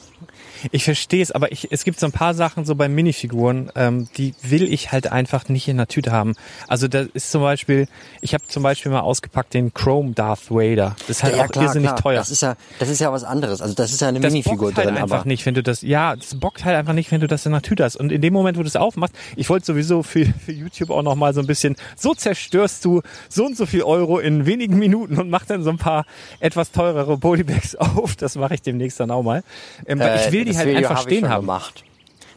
Ich 0.72 0.84
verstehe 0.84 1.22
es, 1.22 1.32
aber 1.32 1.52
ich, 1.52 1.68
es 1.70 1.84
gibt 1.84 2.00
so 2.00 2.06
ein 2.06 2.12
paar 2.12 2.34
Sachen 2.34 2.64
so 2.64 2.74
bei 2.74 2.88
Minifiguren, 2.88 3.70
ähm, 3.74 4.08
die 4.16 4.34
will 4.42 4.72
ich 4.72 4.92
halt 4.92 5.10
einfach 5.10 5.48
nicht 5.48 5.68
in 5.68 5.76
der 5.76 5.88
Tüte 5.88 6.12
haben. 6.12 6.34
Also 6.66 6.88
da 6.88 7.04
ist 7.12 7.30
zum 7.30 7.42
Beispiel, 7.42 7.88
ich 8.20 8.34
habe 8.34 8.44
zum 8.48 8.62
Beispiel 8.62 8.90
mal 8.92 9.00
ausgepackt 9.00 9.54
den 9.54 9.72
Chrome 9.74 10.12
Darth 10.12 10.50
Vader. 10.50 10.96
Das 11.06 11.18
ist 11.18 11.22
halt 11.22 11.34
auch 11.38 11.62
irrsinnig 11.62 11.90
teuer. 11.92 12.18
Das 12.18 12.30
ist 12.30 12.42
ja, 12.42 12.56
das 12.78 12.88
ist 12.88 13.00
ja 13.00 13.12
was 13.12 13.24
anderes. 13.24 13.60
Also 13.60 13.74
das 13.74 13.92
ist 13.92 14.00
ja 14.00 14.08
eine 14.08 14.20
das 14.20 14.32
Minifigur 14.32 14.68
bockt 14.68 14.78
halt 14.78 14.88
drin, 14.88 14.96
einfach 14.96 15.20
aber 15.20 15.28
nicht, 15.28 15.46
wenn 15.46 15.54
du 15.54 15.62
das, 15.62 15.82
ja, 15.82 16.16
das 16.16 16.34
bockt 16.34 16.64
halt 16.64 16.76
einfach 16.76 16.92
nicht, 16.92 17.10
wenn 17.10 17.20
du 17.20 17.26
das 17.26 17.46
in 17.46 17.52
der 17.52 17.62
Tüte 17.62 17.84
hast. 17.84 17.96
Und 17.96 18.12
in 18.12 18.20
dem 18.20 18.32
Moment, 18.32 18.58
wo 18.58 18.62
du 18.62 18.68
es 18.68 18.76
aufmachst, 18.76 19.14
ich 19.36 19.48
wollte 19.48 19.66
sowieso 19.66 20.02
für, 20.02 20.26
für 20.26 20.52
YouTube 20.52 20.90
auch 20.90 21.02
nochmal 21.02 21.34
so 21.34 21.40
ein 21.40 21.46
bisschen, 21.46 21.76
so 21.96 22.14
zerstörst 22.14 22.84
du 22.84 23.02
so 23.28 23.46
und 23.46 23.56
so 23.56 23.66
viel 23.66 23.82
Euro 23.82 24.18
in 24.18 24.46
wenigen 24.46 24.78
Minuten 24.78 25.18
und 25.18 25.30
mach 25.30 25.44
dann 25.44 25.62
so 25.62 25.70
ein 25.70 25.78
paar 25.78 26.04
etwas 26.40 26.72
teurere 26.72 27.18
Polybags 27.18 27.76
auf. 27.76 28.16
Das 28.16 28.36
mache 28.36 28.54
ich 28.54 28.62
demnächst 28.62 29.00
dann 29.00 29.10
auch 29.10 29.22
mal. 29.22 29.42
Ähm, 29.86 29.98
weil 29.98 30.20
ich 30.20 30.32
will 30.32 30.46
äh, 30.46 30.47
die 30.48 30.52
das 30.52 30.58
halt 30.58 30.68
Video 30.68 30.78
einfach 30.88 30.90
hab 30.90 30.98
ich 31.06 31.12
stehen 31.12 31.20
schon 31.20 31.30
haben. 31.30 31.40
gemacht. 31.42 31.84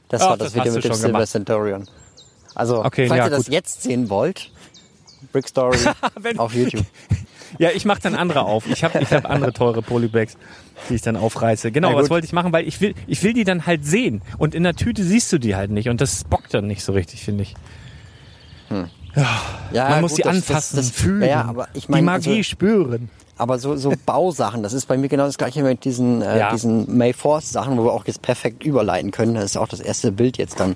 Das 0.09 0.21
Ach, 0.21 0.29
war 0.31 0.37
das, 0.37 0.47
das 0.53 0.55
Video 0.55 0.73
mit 0.73 0.83
dem 0.83 0.87
schon 0.89 0.95
Silver 0.97 1.13
gemacht. 1.13 1.29
Centurion. 1.31 1.87
Also, 2.55 2.83
Okay, 2.85 3.07
falls 3.07 3.17
ja, 3.19 3.23
ihr 3.25 3.29
das 3.29 3.45
gut. 3.45 3.53
jetzt 3.53 3.83
sehen 3.83 4.09
wollt, 4.09 4.51
Brick 5.31 5.47
Story 5.47 5.77
auf 6.37 6.53
YouTube. 6.53 6.85
Ja, 7.59 7.69
ich 7.75 7.83
mache 7.83 7.99
dann 8.01 8.15
andere 8.15 8.43
auf. 8.43 8.65
Ich 8.65 8.81
habe 8.85 8.99
ich 9.01 9.11
hab 9.11 9.29
andere 9.29 9.51
teure 9.51 9.81
Polybags, 9.81 10.37
die 10.89 10.95
ich 10.95 11.01
dann 11.01 11.17
aufreiße. 11.17 11.73
Genau, 11.73 11.91
Na 11.91 11.97
was 11.97 12.09
wollte 12.09 12.25
ich 12.25 12.31
machen? 12.31 12.53
Weil 12.53 12.65
ich 12.65 12.79
will, 12.79 12.95
ich 13.07 13.21
will 13.23 13.33
die 13.33 13.43
dann 13.43 13.65
halt 13.65 13.85
sehen. 13.85 14.21
Und 14.37 14.55
in 14.55 14.63
der 14.63 14.73
Tüte 14.73 15.03
siehst 15.03 15.33
du 15.33 15.37
die 15.37 15.53
halt 15.53 15.69
nicht. 15.69 15.89
Und 15.89 15.99
das 15.99 16.23
bockt 16.23 16.53
dann 16.53 16.65
nicht 16.67 16.81
so 16.81 16.93
richtig, 16.93 17.25
finde 17.25 17.43
ich. 17.43 17.53
Ja, 19.73 19.89
Man 19.89 20.01
muss 20.01 20.11
gut, 20.11 20.15
sie 20.17 20.21
das- 20.23 20.35
anfassen, 20.37 20.77
das, 20.77 20.87
das, 20.91 20.95
fühlen, 20.95 21.23
Ja, 21.29 21.43
aber 21.43 21.67
ich 21.73 21.89
meine, 21.89 22.01
die 22.03 22.05
Magie 22.05 22.29
also, 22.37 22.43
spüren. 22.43 23.09
Aber 23.37 23.59
so, 23.59 23.75
so 23.75 23.93
Bausachen, 24.05 24.63
das 24.63 24.73
ist 24.73 24.87
bei 24.87 24.97
mir 24.97 25.07
genau 25.07 25.25
das 25.25 25.37
gleiche 25.37 25.63
mit 25.63 25.85
diesen, 25.85 26.21
äh, 26.21 26.39
Ja. 26.39 26.51
diesen 26.51 26.97
May 26.97 27.13
Force 27.13 27.51
Sachen, 27.51 27.77
wo 27.77 27.83
wir 27.85 27.93
auch 27.93 28.05
jetzt 28.05 28.21
perfekt 28.21 28.63
überleiten 28.63 29.11
können. 29.11 29.35
Das 29.35 29.45
ist 29.45 29.57
auch 29.57 29.67
das 29.67 29.79
erste 29.79 30.11
Bild 30.11 30.37
jetzt 30.37 30.59
dann 30.59 30.75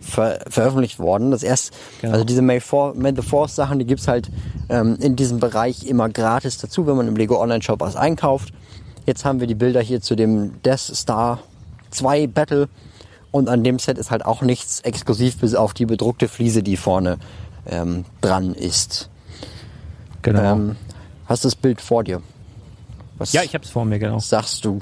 ver 0.00 0.40
veröffentlicht 0.48 0.98
worden. 0.98 1.30
Das 1.30 1.42
erst, 1.42 1.72
Genau. 2.02 2.12
also 2.12 2.24
diese 2.24 2.42
May, 2.42 2.60
For 2.60 2.94
May 2.94 3.14
the 3.16 3.22
Force 3.22 3.56
Sachen, 3.56 3.78
die 3.78 3.86
gibt's 3.86 4.06
halt 4.06 4.30
ähm, 4.68 4.96
in 5.00 5.16
diesem 5.16 5.40
Bereich 5.40 5.86
immer 5.86 6.08
gratis 6.10 6.58
dazu, 6.58 6.86
wenn 6.86 6.96
man 6.96 7.08
im 7.08 7.16
Lego 7.16 7.40
Online 7.40 7.62
Shop 7.62 7.80
was 7.80 7.96
einkauft. 7.96 8.52
Jetzt 9.06 9.24
haben 9.24 9.40
wir 9.40 9.46
die 9.46 9.54
Bilder 9.54 9.80
hier 9.80 10.00
zu 10.00 10.14
dem 10.14 10.60
Death 10.62 10.80
Star 10.94 11.40
2 11.90 12.26
Battle 12.26 12.68
und 13.30 13.48
an 13.48 13.64
dem 13.64 13.78
Set 13.78 13.98
ist 13.98 14.10
halt 14.10 14.24
auch 14.24 14.42
nichts 14.42 14.80
exklusiv 14.80 15.38
bis 15.38 15.54
auf 15.54 15.74
die 15.74 15.86
bedruckte 15.86 16.28
Fliese, 16.28 16.62
die 16.62 16.76
vorne 16.76 17.18
ähm, 17.66 18.04
dran 18.20 18.54
ist. 18.54 19.08
Genau. 20.22 20.52
Ähm, 20.52 20.76
hast 21.26 21.44
du 21.44 21.48
das 21.48 21.56
Bild 21.56 21.80
vor 21.80 22.04
dir? 22.04 22.22
Was 23.18 23.32
ja, 23.32 23.42
ich 23.42 23.54
habe 23.54 23.64
es 23.64 23.70
vor 23.70 23.84
mir, 23.84 23.98
genau. 23.98 24.18
sagst 24.18 24.64
du 24.64 24.80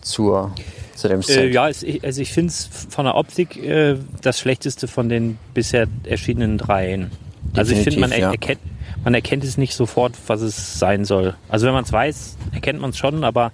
zur, 0.00 0.52
zu 0.94 1.08
dem 1.08 1.22
Set? 1.22 1.36
Äh, 1.38 1.50
ja, 1.50 1.68
es, 1.68 1.82
ich- 1.82 2.02
also 2.04 2.20
ich 2.22 2.32
finde 2.32 2.48
es 2.50 2.68
von 2.88 3.04
der 3.04 3.14
Optik 3.14 3.56
äh, 3.62 3.96
das 4.22 4.38
schlechteste 4.38 4.88
von 4.88 5.08
den 5.08 5.38
bisher 5.52 5.86
erschienenen 6.04 6.58
dreien. 6.58 7.10
Also 7.54 7.72
ich 7.72 7.82
finde, 7.84 8.00
man, 8.00 8.10
Definitiv, 8.10 8.18
er, 8.24 8.28
ja. 8.28 8.30
erkennt, 8.32 8.60
man 9.04 9.14
erkennt 9.14 9.44
es 9.44 9.58
nicht 9.58 9.74
sofort, 9.74 10.14
was 10.26 10.40
es 10.40 10.78
sein 10.78 11.04
soll. 11.04 11.34
Also 11.48 11.66
wenn 11.66 11.74
man 11.74 11.84
es 11.84 11.92
weiß, 11.92 12.36
erkennt 12.52 12.80
man 12.80 12.90
es 12.90 12.96
schon, 12.98 13.22
aber 13.22 13.52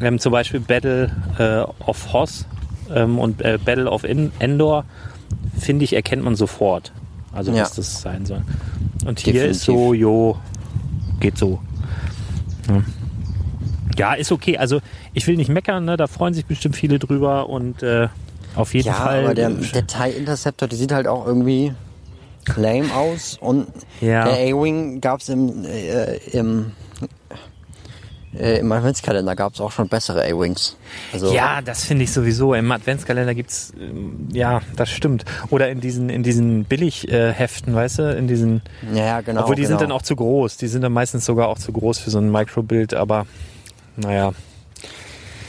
ähm, 0.00 0.18
zum 0.20 0.32
Beispiel 0.32 0.60
Battle 0.60 1.10
äh, 1.38 1.84
of 1.84 2.12
Hoth 2.12 2.46
ähm, 2.94 3.18
und 3.18 3.42
äh, 3.42 3.58
Battle 3.62 3.90
of 3.90 4.04
In 4.04 4.30
Endor, 4.38 4.84
finde 5.58 5.84
ich, 5.84 5.94
erkennt 5.94 6.22
man 6.22 6.36
sofort. 6.36 6.92
Also 7.32 7.50
Ja. 7.52 7.62
was 7.62 7.74
das 7.74 8.00
sein 8.02 8.24
soll. 8.24 8.42
Und 9.04 9.18
hier 9.20 9.32
Definitiv. 9.32 9.56
ist 9.58 9.64
so, 9.64 9.94
jo, 9.94 10.38
geht 11.22 11.38
so. 11.38 11.60
Ja. 12.68 12.82
Ja, 13.96 14.14
ist 14.14 14.32
okay. 14.32 14.58
Also 14.58 14.80
ich 15.14 15.26
will 15.26 15.36
nicht 15.36 15.48
meckern, 15.48 15.84
ne? 15.84 15.96
da 15.96 16.06
freuen 16.06 16.34
sich 16.34 16.44
bestimmt 16.46 16.76
viele 16.76 16.98
drüber 16.98 17.48
und 17.48 17.82
äh, 17.82 18.08
auf 18.54 18.74
jeden 18.74 18.88
ja, 18.88 18.94
Fall. 18.94 19.24
aber 19.24 19.34
der, 19.34 19.50
der 19.50 19.86
TIE 19.86 20.10
Interceptor, 20.18 20.68
die 20.68 20.76
sieht 20.76 20.92
halt 20.92 21.06
auch 21.06 21.26
irgendwie 21.26 21.72
lame 22.56 22.92
aus 22.94 23.38
und 23.40 23.68
Ja. 24.00 24.24
der 24.24 24.34
A-Wing 24.34 25.00
gab's 25.00 25.28
im, 25.28 25.64
äh, 25.64 26.16
im, 26.32 26.72
äh, 28.38 28.58
im 28.58 28.72
Adventskalender 28.72 29.36
gab's 29.36 29.60
auch 29.60 29.72
schon 29.72 29.88
bessere 29.88 30.24
A-Wings. 30.24 30.76
Also, 31.12 31.32
ja, 31.32 31.60
das 31.60 31.84
finde 31.84 32.04
ich 32.04 32.12
sowieso. 32.12 32.54
Im 32.54 32.70
Adventskalender 32.72 33.34
gibt's 33.34 33.72
ähm, 33.78 34.28
ja, 34.32 34.60
das 34.76 34.90
stimmt. 34.90 35.24
Oder 35.50 35.68
in 35.68 35.80
diesen, 35.80 36.08
in 36.08 36.22
diesen 36.22 36.64
Billigheften, 36.64 37.74
weißt 37.74 37.98
du, 37.98 38.16
in 38.16 38.28
diesen, 38.28 38.62
ja, 38.94 39.20
genau. 39.20 39.42
obwohl 39.42 39.56
die 39.56 39.62
genau. 39.62 39.78
sind 39.78 39.82
dann 39.82 39.92
auch 39.92 40.02
zu 40.02 40.16
groß. 40.16 40.56
Die 40.56 40.68
sind 40.68 40.82
dann 40.82 40.92
meistens 40.92 41.26
sogar 41.26 41.48
auch 41.48 41.58
zu 41.58 41.72
groß 41.72 41.98
für 41.98 42.10
so 42.10 42.18
ein 42.18 42.30
Microbild, 42.30 42.94
aber 42.94 43.26
naja. 43.96 44.32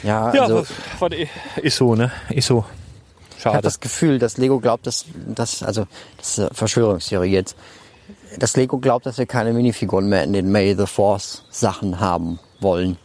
Ja, 0.03 0.33
Ja, 0.33 0.43
also, 0.43 0.65
was, 0.99 1.11
ist 1.61 1.77
so, 1.77 1.95
ne? 1.95 2.11
Ist 2.29 2.47
so. 2.47 2.65
Ich 3.37 3.43
Schade. 3.43 3.55
habe 3.55 3.63
das 3.63 3.79
Gefühl, 3.79 4.19
dass 4.19 4.37
Lego 4.37 4.59
glaubt, 4.59 4.87
dass, 4.87 5.05
dass 5.27 5.63
also 5.63 5.85
das 6.17 6.29
ist 6.29 6.39
eine 6.39 6.49
Verschwörungstheorie 6.53 7.31
jetzt, 7.31 7.55
dass 8.37 8.55
Lego 8.55 8.77
glaubt, 8.77 9.05
dass 9.05 9.17
wir 9.17 9.25
keine 9.25 9.53
Minifiguren 9.53 10.07
mehr 10.07 10.23
in 10.23 10.33
den 10.33 10.51
May 10.51 10.75
the 10.75 10.85
Force 10.85 11.45
Sachen 11.49 11.99
haben 11.99 12.39
wollen. 12.63 12.97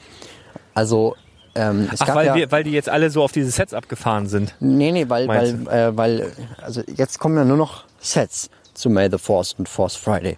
Also 0.74 1.14
ähm, 1.54 1.90
Ach, 1.98 2.14
weil, 2.14 2.26
ja, 2.26 2.34
wir, 2.34 2.52
weil 2.52 2.62
die 2.62 2.70
jetzt 2.70 2.88
alle 2.88 3.10
so 3.10 3.22
auf 3.22 3.32
diese 3.32 3.50
Sets 3.50 3.74
abgefahren 3.74 4.28
sind. 4.28 4.54
nee, 4.60 4.92
nee, 4.92 5.08
weil, 5.08 5.26
weil, 5.26 5.68
äh, 5.68 5.96
weil, 5.96 6.32
also 6.62 6.82
jetzt 6.94 7.18
kommen 7.18 7.36
ja 7.36 7.44
nur 7.44 7.56
noch 7.56 7.84
Sets 7.98 8.48
zu 8.74 8.88
May 8.88 9.10
the 9.10 9.18
Force 9.18 9.54
und 9.58 9.68
Force 9.68 9.96
Friday. 9.96 10.36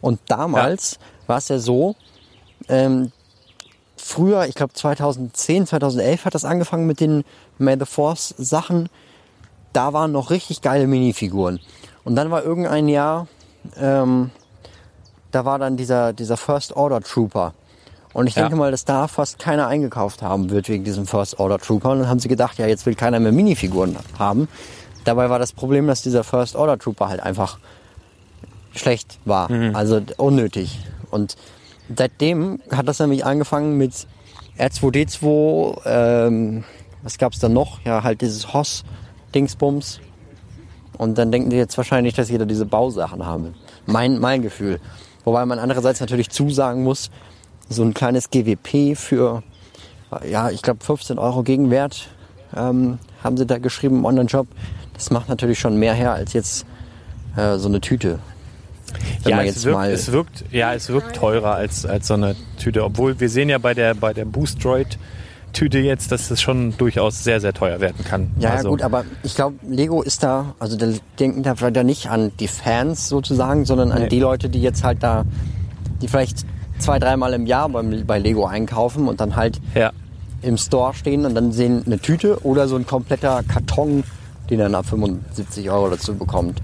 Und 0.00 0.20
damals 0.28 0.98
war 1.26 1.38
es 1.38 1.48
ja 1.48 1.58
so, 1.58 1.96
ähm, 2.68 3.10
früher, 3.96 4.46
ich 4.46 4.54
glaube 4.54 4.72
2010, 4.72 5.66
2011 5.66 6.24
hat 6.24 6.34
das 6.34 6.44
angefangen 6.44 6.86
mit 6.86 7.00
den 7.00 7.24
May 7.58 7.76
the 7.78 7.84
Force 7.84 8.34
Sachen. 8.38 8.88
Da 9.72 9.92
waren 9.92 10.12
noch 10.12 10.30
richtig 10.30 10.62
geile 10.62 10.86
Minifiguren. 10.86 11.60
Und 12.04 12.16
dann 12.16 12.30
war 12.30 12.44
irgendein 12.44 12.88
Jahr, 12.88 13.26
ähm, 13.76 14.30
da 15.32 15.44
war 15.44 15.58
dann 15.58 15.76
dieser, 15.76 16.12
dieser 16.12 16.36
First 16.36 16.76
Order 16.76 17.00
Trooper. 17.00 17.54
Und 18.12 18.26
ich 18.26 18.34
Ja. 18.34 18.42
denke 18.42 18.56
mal, 18.56 18.70
dass 18.70 18.84
da 18.84 19.06
fast 19.08 19.38
keiner 19.38 19.68
eingekauft 19.68 20.22
haben 20.22 20.50
wird 20.50 20.68
wegen 20.68 20.84
diesem 20.84 21.06
First 21.06 21.38
Order 21.38 21.58
Trooper. 21.58 21.90
Und 21.90 22.00
dann 22.00 22.08
haben 22.08 22.18
sie 22.20 22.28
gedacht, 22.28 22.58
ja, 22.58 22.66
jetzt 22.66 22.84
will 22.86 22.94
keiner 22.94 23.20
mehr 23.20 23.32
Minifiguren 23.32 23.96
haben. 24.18 24.48
Dabei 25.04 25.30
war 25.30 25.38
das 25.38 25.52
Problem, 25.52 25.86
dass 25.86 26.02
dieser 26.02 26.24
First 26.24 26.56
Order 26.56 26.78
Trooper 26.78 27.08
halt 27.08 27.20
einfach 27.20 27.58
schlecht 28.74 29.18
war. 29.24 29.48
Also 29.74 30.00
unnötig. 30.16 30.78
Und 31.10 31.36
seitdem 31.96 32.60
hat 32.70 32.86
das 32.88 32.98
nämlich 32.98 33.24
angefangen 33.24 33.76
mit 33.78 34.06
R2D2, 34.58 35.80
ähm, 35.86 36.64
was 37.02 37.18
gab's 37.18 37.38
da 37.38 37.48
noch? 37.48 37.80
Ja, 37.84 38.02
halt 38.02 38.20
dieses 38.20 38.52
Hoss-Dingsbums. 38.52 40.00
Und 40.98 41.16
dann 41.16 41.32
denken 41.32 41.50
die 41.50 41.56
jetzt 41.56 41.76
wahrscheinlich, 41.78 42.14
dass 42.14 42.28
jeder 42.28 42.44
diese 42.46 42.66
Bausachen 42.66 43.24
haben 43.24 43.44
will. 43.44 43.54
Mein, 43.86 44.18
mein 44.18 44.42
Gefühl. 44.42 44.80
Wobei 45.24 45.44
man 45.46 45.58
andererseits 45.58 46.00
natürlich 46.00 46.28
zusagen 46.30 46.82
muss, 46.82 47.10
so 47.70 47.82
ein 47.82 47.94
kleines 47.94 48.30
GWP 48.30 48.96
für, 48.96 49.42
ja, 50.28 50.50
ich 50.50 50.60
glaube 50.60 50.84
15 50.84 51.18
Euro 51.18 51.42
Gegenwert 51.42 52.08
ähm, 52.54 52.98
haben 53.22 53.36
sie 53.36 53.46
da 53.46 53.58
geschrieben 53.58 53.98
im 53.98 54.04
Online-Shop. 54.04 54.48
Das 54.92 55.10
macht 55.10 55.28
natürlich 55.28 55.58
schon 55.58 55.76
mehr 55.76 55.94
her 55.94 56.12
als 56.12 56.32
jetzt 56.32 56.66
äh, 57.36 57.56
so 57.56 57.68
eine 57.68 57.80
Tüte. 57.80 58.18
Wenn 59.22 59.30
ja, 59.30 59.40
es 59.40 59.46
jetzt 59.46 59.64
wirkt, 59.64 59.76
mal 59.76 59.90
es 59.90 60.12
wirkt, 60.12 60.44
ja, 60.50 60.74
es 60.74 60.88
wirkt 60.88 61.14
teurer 61.14 61.54
als, 61.54 61.86
als 61.86 62.08
so 62.08 62.14
eine 62.14 62.34
Tüte. 62.58 62.84
Obwohl 62.84 63.20
wir 63.20 63.28
sehen 63.28 63.48
ja 63.48 63.58
bei 63.58 63.72
der, 63.72 63.94
bei 63.94 64.12
der 64.12 64.24
Boost 64.24 64.62
Droid 64.64 64.98
Tüte 65.52 65.78
jetzt, 65.78 66.12
dass 66.12 66.30
es 66.30 66.40
schon 66.40 66.76
durchaus 66.76 67.24
sehr, 67.24 67.40
sehr 67.40 67.52
teuer 67.52 67.80
werden 67.80 68.04
kann. 68.04 68.30
Ja, 68.38 68.50
also, 68.50 68.70
gut, 68.70 68.82
aber 68.82 69.04
ich 69.22 69.34
glaube, 69.34 69.56
Lego 69.66 70.02
ist 70.02 70.22
da, 70.22 70.54
also 70.58 70.76
da 70.76 70.92
denken 71.18 71.42
da 71.42 71.54
vielleicht 71.54 71.84
nicht 71.84 72.08
an 72.08 72.32
die 72.38 72.48
Fans 72.48 73.08
sozusagen, 73.08 73.64
sondern 73.64 73.92
an 73.92 74.02
Nee. 74.02 74.08
die 74.08 74.20
Leute, 74.20 74.48
die 74.48 74.60
jetzt 74.62 74.84
halt 74.84 75.02
da, 75.02 75.24
die 76.00 76.08
vielleicht 76.08 76.44
zwei, 76.80 76.98
dreimal 76.98 77.32
im 77.34 77.46
Jahr 77.46 77.68
beim, 77.68 78.04
bei 78.06 78.18
Lego 78.18 78.46
einkaufen 78.46 79.08
und 79.08 79.20
dann 79.20 79.36
halt 79.36 79.60
Ja. 79.74 79.92
im 80.42 80.56
Store 80.56 80.94
stehen 80.94 81.24
und 81.26 81.34
dann 81.34 81.52
sehen 81.52 81.82
eine 81.86 81.98
Tüte 81.98 82.44
oder 82.44 82.66
so 82.68 82.76
ein 82.76 82.86
kompletter 82.86 83.42
Karton, 83.46 84.04
den 84.48 84.58
dann 84.58 84.74
ab 84.74 84.86
75 84.86 85.70
Euro 85.70 85.90
dazu 85.90 86.14
bekommt. 86.14 86.60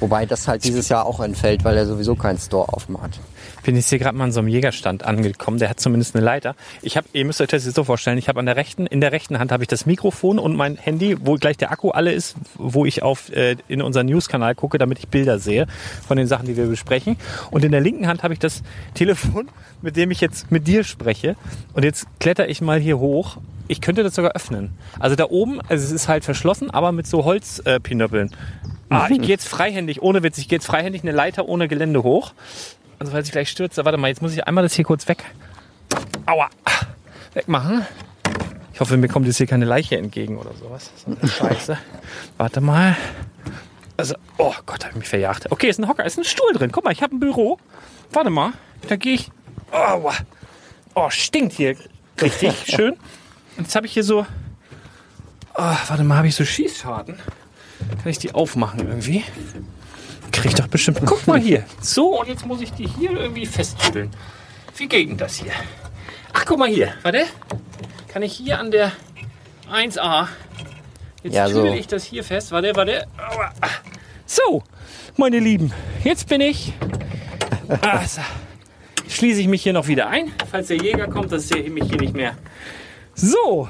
Wobei 0.00 0.26
das 0.26 0.46
halt 0.48 0.64
dieses 0.64 0.88
Jahr 0.88 1.06
auch 1.06 1.20
entfällt, 1.20 1.64
weil 1.64 1.76
er 1.76 1.86
sowieso 1.86 2.14
keinen 2.14 2.38
Store 2.38 2.70
aufmacht. 2.72 3.20
Bin 3.64 3.76
jetzt 3.76 3.88
hier 3.88 3.98
gerade 3.98 4.16
mal 4.16 4.24
an 4.24 4.32
so 4.32 4.40
einem 4.40 4.48
Jägerstand 4.48 5.04
angekommen. 5.04 5.58
Der 5.58 5.68
hat 5.68 5.80
zumindest 5.80 6.14
eine 6.14 6.24
Leiter. 6.24 6.54
Ich 6.82 6.96
habe, 6.96 7.08
ihr 7.12 7.24
müsst 7.24 7.40
euch 7.40 7.48
das 7.48 7.64
jetzt 7.64 7.74
so 7.74 7.84
vorstellen. 7.84 8.18
Ich 8.18 8.28
habe 8.28 8.38
an 8.38 8.46
der 8.46 8.56
rechten, 8.56 8.86
in 8.86 9.00
der 9.00 9.10
rechten 9.10 9.38
Hand 9.38 9.50
habe 9.50 9.64
ich 9.64 9.68
das 9.68 9.86
Mikrofon 9.86 10.38
und 10.38 10.54
mein 10.54 10.76
Handy, 10.76 11.16
wo 11.20 11.34
gleich 11.34 11.56
der 11.56 11.72
Akku 11.72 11.90
alle 11.90 12.12
ist, 12.12 12.36
wo 12.56 12.84
ich 12.84 13.02
auf 13.02 13.32
äh, 13.32 13.56
in 13.66 13.82
unseren 13.82 14.06
News-Kanal 14.06 14.54
gucke, 14.54 14.78
damit 14.78 14.98
ich 14.98 15.08
Bilder 15.08 15.38
sehe 15.38 15.66
von 16.06 16.16
den 16.16 16.26
Sachen, 16.26 16.46
die 16.46 16.56
wir 16.56 16.66
besprechen. 16.66 17.16
Und 17.50 17.64
in 17.64 17.72
der 17.72 17.80
linken 17.80 18.06
Hand 18.06 18.22
habe 18.22 18.34
ich 18.34 18.38
das 18.38 18.62
Telefon, 18.94 19.48
mit 19.82 19.96
dem 19.96 20.10
ich 20.10 20.20
jetzt 20.20 20.52
mit 20.52 20.68
dir 20.68 20.84
spreche. 20.84 21.34
Und 21.72 21.84
jetzt 21.84 22.06
kletter 22.20 22.48
ich 22.48 22.60
mal 22.60 22.78
hier 22.78 22.98
hoch. 22.98 23.38
Ich 23.66 23.80
könnte 23.80 24.02
das 24.02 24.14
sogar 24.14 24.32
öffnen. 24.32 24.74
Also 25.00 25.16
da 25.16 25.24
oben, 25.30 25.60
also 25.62 25.82
es 25.82 25.90
ist 25.90 26.06
halt 26.06 26.24
verschlossen, 26.24 26.70
aber 26.70 26.92
mit 26.92 27.06
so 27.06 27.24
Holzpinöppeln. 27.24 28.28
Äh, 28.28 28.34
ah, 28.90 29.08
ich 29.10 29.18
gehe 29.18 29.28
jetzt 29.28 29.48
freihändig, 29.48 30.02
ohne 30.02 30.22
Witz, 30.22 30.36
ich 30.36 30.48
gehe 30.48 30.58
jetzt 30.58 30.66
freihändig 30.66 31.02
eine 31.02 31.12
Leiter 31.12 31.48
ohne 31.48 31.66
Gelände 31.66 32.02
hoch. 32.02 32.34
Also 32.98 33.12
falls 33.12 33.26
ich 33.26 33.32
gleich 33.32 33.48
stürze, 33.50 33.84
warte 33.84 33.98
mal, 33.98 34.08
jetzt 34.08 34.22
muss 34.22 34.32
ich 34.32 34.46
einmal 34.46 34.62
das 34.62 34.74
hier 34.74 34.84
kurz 34.84 35.06
weg. 35.08 35.24
Aua. 36.26 36.48
Wegmachen. 37.34 37.84
Ich 38.72 38.80
hoffe, 38.80 38.96
mir 38.96 39.08
kommt 39.08 39.26
jetzt 39.26 39.36
hier 39.36 39.46
keine 39.46 39.64
Leiche 39.64 39.96
entgegen 39.96 40.38
oder 40.38 40.52
sowas. 40.54 40.90
So 40.96 41.26
Scheiße. 41.26 41.78
warte 42.38 42.60
mal. 42.60 42.96
Also, 43.96 44.16
oh 44.38 44.52
Gott, 44.66 44.84
habe 44.84 44.90
ich 44.92 44.98
mich 45.00 45.08
verjagt. 45.08 45.50
Okay, 45.52 45.68
ist 45.68 45.78
ein 45.78 45.88
Hocker, 45.88 46.04
ist 46.04 46.18
ein 46.18 46.24
Stuhl 46.24 46.52
drin. 46.54 46.72
Guck 46.72 46.84
mal, 46.84 46.92
ich 46.92 47.02
habe 47.02 47.14
ein 47.14 47.20
Büro. 47.20 47.58
Warte 48.12 48.30
mal, 48.30 48.52
da 48.88 48.96
gehe 48.96 49.14
ich. 49.14 49.30
Aua. 49.70 50.12
Oh, 50.94 51.10
stinkt 51.10 51.52
hier 51.52 51.76
richtig 52.20 52.52
schön. 52.66 52.94
Und 53.56 53.64
jetzt 53.64 53.76
habe 53.76 53.86
ich 53.86 53.92
hier 53.92 54.04
so. 54.04 54.26
Oh, 55.56 55.76
warte 55.88 56.02
mal, 56.02 56.16
habe 56.16 56.26
ich 56.28 56.34
so 56.34 56.44
Schießscharten? 56.44 57.14
Kann 57.14 58.10
ich 58.10 58.18
die 58.18 58.34
aufmachen 58.34 58.80
irgendwie? 58.80 59.22
Krieg 60.34 60.46
ich 60.46 60.54
doch 60.54 60.66
bestimmt. 60.66 61.00
Guck 61.06 61.26
mal 61.26 61.38
hier. 61.38 61.64
So, 61.80 62.20
und 62.20 62.28
jetzt 62.28 62.44
muss 62.44 62.60
ich 62.60 62.72
die 62.72 62.86
hier 62.88 63.12
irgendwie 63.12 63.46
festtüdeln. 63.46 64.10
Wie 64.76 64.88
geht 64.88 65.08
denn 65.08 65.16
das 65.16 65.36
hier? 65.36 65.52
Ach, 66.32 66.44
guck 66.44 66.58
mal 66.58 66.68
hier. 66.68 66.92
Warte. 67.02 67.24
Kann 68.08 68.22
ich 68.22 68.32
hier 68.32 68.58
an 68.58 68.70
der 68.70 68.92
1A. 69.72 70.26
Jetzt 71.22 71.34
Ja, 71.34 71.48
so. 71.48 71.64
ich 71.66 71.86
das 71.86 72.04
hier 72.04 72.24
fest. 72.24 72.50
Warte, 72.50 72.74
warte. 72.74 73.06
Aua. 73.16 73.52
So, 74.26 74.62
meine 75.16 75.38
Lieben. 75.38 75.72
Jetzt 76.02 76.28
bin 76.28 76.40
ich. 76.40 76.72
Also, 77.80 78.20
schließe 79.08 79.40
ich 79.40 79.48
mich 79.48 79.62
hier 79.62 79.72
noch 79.72 79.86
wieder 79.86 80.08
ein. 80.08 80.32
Falls 80.50 80.66
der 80.68 80.78
Jäger 80.78 81.06
kommt, 81.06 81.32
dass 81.32 81.50
er 81.50 81.70
mich 81.70 81.84
hier 81.84 81.98
nicht 82.00 82.14
mehr. 82.14 82.36
So. 83.14 83.68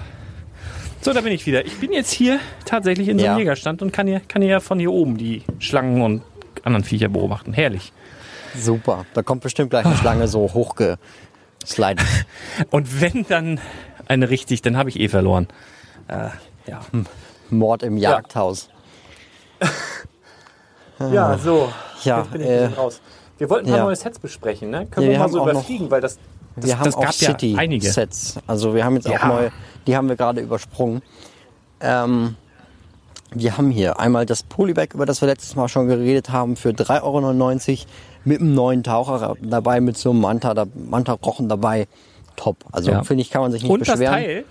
So, 1.02 1.12
da 1.12 1.20
bin 1.20 1.32
ich 1.32 1.44
wieder. 1.44 1.66
Ich 1.66 1.78
bin 1.78 1.92
jetzt 1.92 2.10
hier 2.12 2.40
tatsächlich 2.64 3.08
in 3.08 3.18
so 3.18 3.26
einem 3.26 3.34
Ja. 3.34 3.38
Jägerstand 3.38 3.82
und 3.82 3.92
kann 3.92 4.06
hier, 4.06 4.20
kann 4.20 4.40
hier 4.40 4.60
von 4.60 4.78
hier 4.78 4.90
oben 4.90 5.18
die 5.18 5.42
Schlangen 5.58 6.00
und 6.00 6.22
anderen 6.64 6.84
Viecher 6.84 7.08
beobachten. 7.08 7.52
Herrlich. 7.52 7.92
Super. 8.56 9.04
Da 9.14 9.22
kommt 9.22 9.42
bestimmt 9.42 9.70
gleich 9.70 9.84
eine 9.86 9.96
Schlange 9.96 10.28
so 10.28 10.52
hochgeslidet. 10.54 12.04
Und 12.70 13.00
wenn 13.00 13.24
dann 13.28 13.60
eine 14.06 14.30
richtig, 14.30 14.62
dann 14.62 14.76
habe 14.76 14.88
ich 14.90 15.00
eh 15.00 15.08
verloren. 15.08 15.48
Äh, 16.08 16.28
ja. 16.66 16.80
Mord 17.50 17.82
im 17.82 17.96
Jagdhaus. 17.96 18.68
Ja, 21.12 21.36
so. 21.38 21.72
Ja, 22.04 22.18
Jetzt 22.20 22.30
bin 22.32 22.40
ich 22.40 22.46
äh, 22.46 22.50
ein 22.52 22.60
bisschen 22.68 22.74
raus. 22.78 23.00
Wir 23.38 23.50
wollten 23.50 23.66
ein 23.66 23.70
paar 23.70 23.78
ja. 23.78 23.84
neue 23.84 23.96
Sets 23.96 24.18
besprechen, 24.18 24.70
ne? 24.70 24.86
Können 24.86 25.06
Ja, 25.06 25.12
wir 25.12 25.12
wir 25.14 25.18
mal 25.18 25.28
so 25.28 25.40
auch 25.40 25.46
noch- 25.46 25.52
überfliegen, 25.54 25.90
weil 25.90 26.00
das, 26.00 26.18
das, 26.56 26.66
wir 26.66 26.78
haben 26.78 26.84
das 26.84 26.94
auch 26.94 27.02
gab 27.02 27.14
ja 27.16 27.58
einige. 27.58 27.86
City-Sets. 27.86 28.38
Also 28.46 28.74
wir 28.74 28.84
haben 28.84 28.94
jetzt 28.94 29.08
auch 29.08 29.12
Ja. 29.12 29.26
neue, 29.26 29.52
die 29.86 29.96
haben 29.96 30.08
wir 30.08 30.16
gerade 30.16 30.40
übersprungen. 30.40 31.02
Ähm, 31.80 32.36
wir 33.32 33.56
haben 33.56 33.70
hier 33.70 33.98
einmal 33.98 34.26
das 34.26 34.42
Polybag, 34.42 34.88
über 34.94 35.06
das 35.06 35.20
wir 35.20 35.26
letztes 35.28 35.56
Mal 35.56 35.68
schon 35.68 35.88
geredet 35.88 36.30
haben, 36.30 36.56
für 36.56 36.70
3,99 36.70 37.02
Euro 37.02 37.86
mit 38.24 38.40
einem 38.40 38.54
neuen 38.54 38.82
Taucher 38.82 39.36
dabei, 39.42 39.80
mit 39.80 39.96
so 39.98 40.10
einem 40.10 40.20
Manta, 40.20 40.66
Manta-Rochen 40.74 41.48
dabei. 41.48 41.86
Top. 42.36 42.56
Also 42.72 42.90
Ja. 42.90 43.02
finde 43.04 43.22
ich, 43.22 43.30
kann 43.30 43.42
man 43.42 43.52
sich 43.52 43.62
nicht 43.62 43.70
Und 43.70 43.80
das 43.80 43.98
beschweren. 43.98 44.12
Teil. 44.14 44.44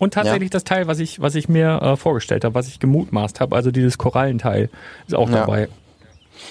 Und 0.00 0.14
tatsächlich 0.14 0.50
das 0.50 0.62
Teil, 0.64 0.86
was 0.86 0.98
ich, 1.00 1.20
was 1.20 1.34
ich 1.34 1.48
mir 1.48 1.82
äh, 1.82 1.96
vorgestellt 1.96 2.44
habe, 2.44 2.54
was 2.54 2.68
ich 2.68 2.78
gemutmaßt 2.78 3.40
habe, 3.40 3.54
also 3.56 3.70
dieses 3.72 3.98
Korallenteil, 3.98 4.70
ist 5.06 5.14
auch 5.14 5.28
Ja. 5.28 5.40
dabei. 5.40 5.68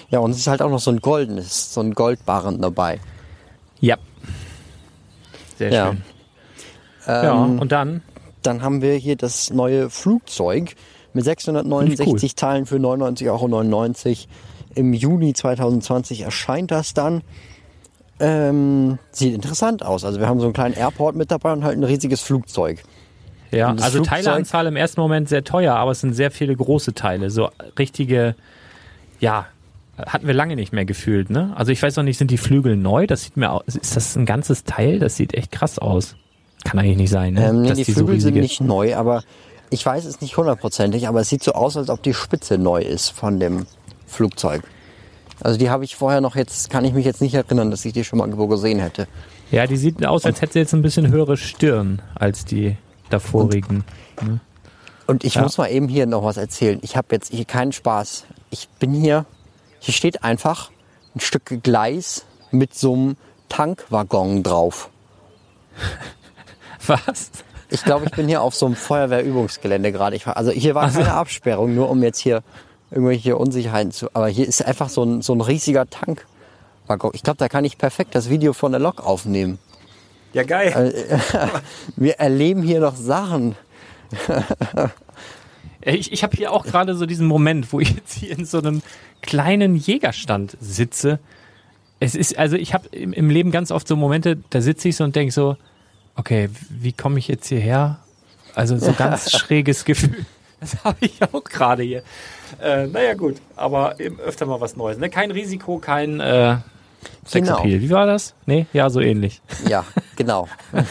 Ja, 0.09 0.19
und 0.19 0.31
es 0.31 0.37
ist 0.37 0.47
halt 0.47 0.61
auch 0.61 0.69
noch 0.69 0.79
so 0.79 0.91
ein 0.91 0.99
goldenes, 0.99 1.73
so 1.73 1.79
ein 1.81 1.93
Goldbarren 1.93 2.61
dabei. 2.61 2.99
Ja. 3.79 3.95
Sehr 5.57 5.71
Ja. 5.71 5.87
schön. 5.87 6.03
ja, 7.07 7.45
Ähm, 7.45 7.59
und 7.59 7.71
dann, 7.71 8.01
Dann 8.43 8.61
haben 8.61 8.81
wir 8.81 8.93
hier 8.95 9.15
das 9.15 9.49
neue 9.49 9.89
Flugzeug 9.89 10.75
mit 11.17 11.25
669 11.25 12.35
Teilen 12.35 12.65
für 12.65 12.77
99,99 12.77 13.27
Euro. 13.29 14.15
Im 14.75 14.93
Juni 14.93 15.33
2020 15.33 16.21
erscheint 16.21 16.71
das 16.71 16.93
dann. 16.93 17.21
Ähm, 18.19 18.97
sieht 19.11 19.33
interessant 19.35 19.83
aus. 19.83 20.03
Also 20.03 20.19
wir 20.19 20.27
haben 20.27 20.39
so 20.39 20.45
einen 20.45 20.53
kleinen 20.53 20.75
Airport 20.75 21.15
mit 21.15 21.29
dabei 21.31 21.53
und 21.53 21.63
halt 21.63 21.77
ein 21.77 21.83
riesiges 21.83 22.21
Flugzeug. 22.21 22.83
ja, 23.51 23.69
also 23.69 23.99
Flugzeug- 23.99 24.23
Teileanzahl 24.23 24.65
im 24.67 24.75
ersten 24.75 24.99
Moment 25.01 25.29
sehr 25.29 25.43
teuer, 25.43 25.75
aber 25.75 25.91
es 25.91 26.01
sind 26.01 26.13
sehr 26.13 26.31
viele 26.31 26.55
große 26.55 26.93
Teile, 26.93 27.29
so 27.29 27.49
richtige, 27.77 28.35
ja, 29.19 29.45
hatten 29.97 30.25
wir 30.27 30.33
lange 30.33 30.55
nicht 30.55 30.73
mehr 30.73 30.85
gefühlt, 30.85 31.29
ne? 31.29 31.53
Also 31.55 31.71
ich 31.71 31.81
weiß 31.81 31.95
noch 31.95 32.03
nicht, 32.03 32.17
sind 32.17 32.29
die 32.31 32.37
Flügel 32.37 32.75
neu? 32.75 33.07
Das 33.07 33.23
sieht 33.23 33.37
mir 33.37 33.51
aus, 33.51 33.63
ist 33.67 33.95
das 33.95 34.15
ein 34.15 34.25
ganzes 34.25 34.63
Teil? 34.63 34.99
Das 34.99 35.15
sieht 35.15 35.33
echt 35.33 35.51
krass 35.51 35.79
aus. 35.79 36.15
Kann 36.63 36.79
eigentlich 36.79 36.97
nicht 36.97 37.09
sein, 37.11 37.33
ne? 37.35 37.47
Ähm, 37.49 37.61
nee, 37.61 37.73
die 37.73 37.83
so 37.83 37.93
Flügel 37.93 38.19
sind 38.19 38.33
riesige- 38.33 38.41
nicht 38.41 38.61
neu, 38.61 38.95
aber 38.95 39.23
ich 39.69 39.85
weiß 39.85 40.05
es 40.05 40.21
nicht 40.21 40.37
hundertprozentig, 40.37 41.07
aber 41.07 41.21
es 41.21 41.29
sieht 41.29 41.43
so 41.43 41.53
aus, 41.53 41.77
als 41.77 41.89
ob 41.89 42.01
die 42.03 42.13
Spitze 42.13 42.57
neu 42.57 42.81
ist 42.81 43.09
von 43.09 43.39
dem 43.39 43.65
Flugzeug. 44.05 44.63
Also 45.41 45.57
die 45.59 45.69
habe 45.69 45.83
ich 45.83 45.95
vorher 45.95 46.21
noch 46.21 46.35
jetzt, 46.35 46.69
kann 46.69 46.83
ich 46.85 46.93
mich 46.93 47.05
jetzt 47.05 47.21
nicht 47.21 47.33
erinnern, 47.35 47.69
dass 47.69 47.85
ich 47.85 47.93
die 47.93 48.03
schon 48.03 48.17
mal 48.19 48.25
irgendwo 48.25 48.47
gesehen 48.47 48.79
hätte. 48.79 49.07
Ja, 49.51 49.67
die 49.67 49.77
sieht 49.77 50.05
aus, 50.05 50.25
als 50.25 50.41
hätte 50.41 50.53
sie 50.53 50.59
jetzt 50.59 50.73
ein 50.73 50.81
bisschen 50.81 51.09
höhere 51.09 51.37
Stirn 51.37 52.01
als 52.15 52.43
die 52.45 52.75
davorigen. 53.09 53.83
Und 55.05 55.23
ich 55.23 55.35
Ja. 55.35 55.43
muss 55.43 55.57
mal 55.57 55.67
eben 55.67 55.87
hier 55.87 56.05
noch 56.05 56.23
was 56.23 56.37
erzählen. 56.37 56.79
Ich 56.81 56.97
habe 56.97 57.07
jetzt 57.11 57.31
hier 57.31 57.45
keinen 57.45 57.71
Spaß. 57.71 58.25
Ich 58.49 58.67
bin 58.79 58.93
hier, 58.93 59.25
hier 59.79 59.93
steht 59.93 60.23
einfach 60.23 60.71
ein 61.15 61.19
Stück 61.19 61.63
Gleis 61.63 62.25
mit 62.51 62.73
so 62.73 62.93
einem 62.93 63.17
Tankwaggon 63.47 64.43
drauf. 64.43 64.89
Was? 66.87 67.31
Ich 67.69 67.83
glaube, 67.83 68.05
ich 68.05 68.11
bin 68.11 68.27
hier 68.27 68.41
auf 68.41 68.55
so 68.55 68.65
einem 68.65 68.75
Feuerwehrübungsgelände 68.75 69.91
gerade. 69.91 70.15
Ich 70.15 70.25
war, 70.25 70.37
also 70.37 70.51
hier 70.51 70.73
war 70.73 70.89
keine 70.89 71.13
Absperrung, 71.13 71.75
nur 71.75 71.89
um 71.89 72.01
jetzt 72.01 72.19
hier 72.19 72.43
irgendwelche 72.91 73.35
Unsicherheiten 73.35 73.91
zu. 73.91 74.09
Aber 74.13 74.27
hier 74.29 74.47
ist 74.47 74.65
einfach 74.65 74.89
so 74.89 75.03
ein, 75.03 75.21
so 75.21 75.33
ein 75.33 75.41
riesiger 75.41 75.85
Tankwaggon. 75.89 77.11
Ich 77.13 77.23
glaube, 77.23 77.37
da 77.37 77.49
kann 77.49 77.65
ich 77.65 77.77
perfekt 77.77 78.15
das 78.15 78.29
Video 78.29 78.53
von 78.53 78.71
der 78.71 78.79
Lok 78.79 79.05
aufnehmen. 79.05 79.59
Ja, 80.33 80.43
geil. 80.43 81.19
Wir 81.95 82.19
erleben 82.19 82.61
hier 82.61 82.79
noch 82.79 82.95
Sachen. 82.95 83.55
Ich, 85.81 86.11
ich 86.11 86.23
habe 86.23 86.35
hier 86.35 86.51
auch 86.51 86.65
gerade 86.65 86.95
so 86.95 87.05
diesen 87.05 87.27
Moment, 87.27 87.71
wo 87.71 87.79
ich 87.79 87.91
jetzt 87.95 88.13
hier 88.13 88.37
in 88.37 88.45
so 88.45 88.57
einem 88.57 88.81
kleinen 89.21 89.75
Jägerstand 89.75 90.57
sitze. 90.59 91.19
Es 91.99 92.13
ist, 92.13 92.37
also 92.37 92.57
ich 92.57 92.73
habe 92.73 92.89
im, 92.89 93.13
im 93.13 93.29
Leben 93.29 93.51
ganz 93.51 93.71
oft 93.71 93.87
so 93.87 93.95
Momente, 93.95 94.37
da 94.49 94.61
sitze 94.61 94.89
ich 94.89 94.95
so 94.95 95.03
und 95.03 95.15
denke 95.15 95.31
so, 95.31 95.55
okay, 96.17 96.49
wie 96.69 96.93
komme 96.93 97.19
ich 97.19 97.27
jetzt 97.27 97.47
hierher? 97.47 97.99
Also 98.55 98.77
so 98.77 98.93
ganz 98.93 99.31
schräges 99.37 99.85
Gefühl. 99.85 100.25
Das 100.59 100.83
habe 100.83 100.97
ich 101.01 101.21
auch 101.21 101.43
gerade 101.43 101.83
hier. 101.83 102.03
Äh, 102.61 102.87
naja, 102.87 103.13
gut, 103.13 103.35
aber 103.55 103.99
eben 103.99 104.19
öfter 104.19 104.45
mal 104.45 104.59
was 104.59 104.75
Neues. 104.75 104.97
Ne? 104.97 105.09
Kein 105.09 105.31
Risiko, 105.31 105.77
kein 105.77 106.19
äh, 106.19 106.57
Sexappeal. 107.25 107.81
Wie 107.81 107.89
war 107.91 108.07
das? 108.07 108.33
Nee, 108.45 108.65
ja, 108.73 108.89
so 108.89 108.99
ähnlich. 108.99 109.41
Ja, 109.67 109.85
genau. 110.15 110.47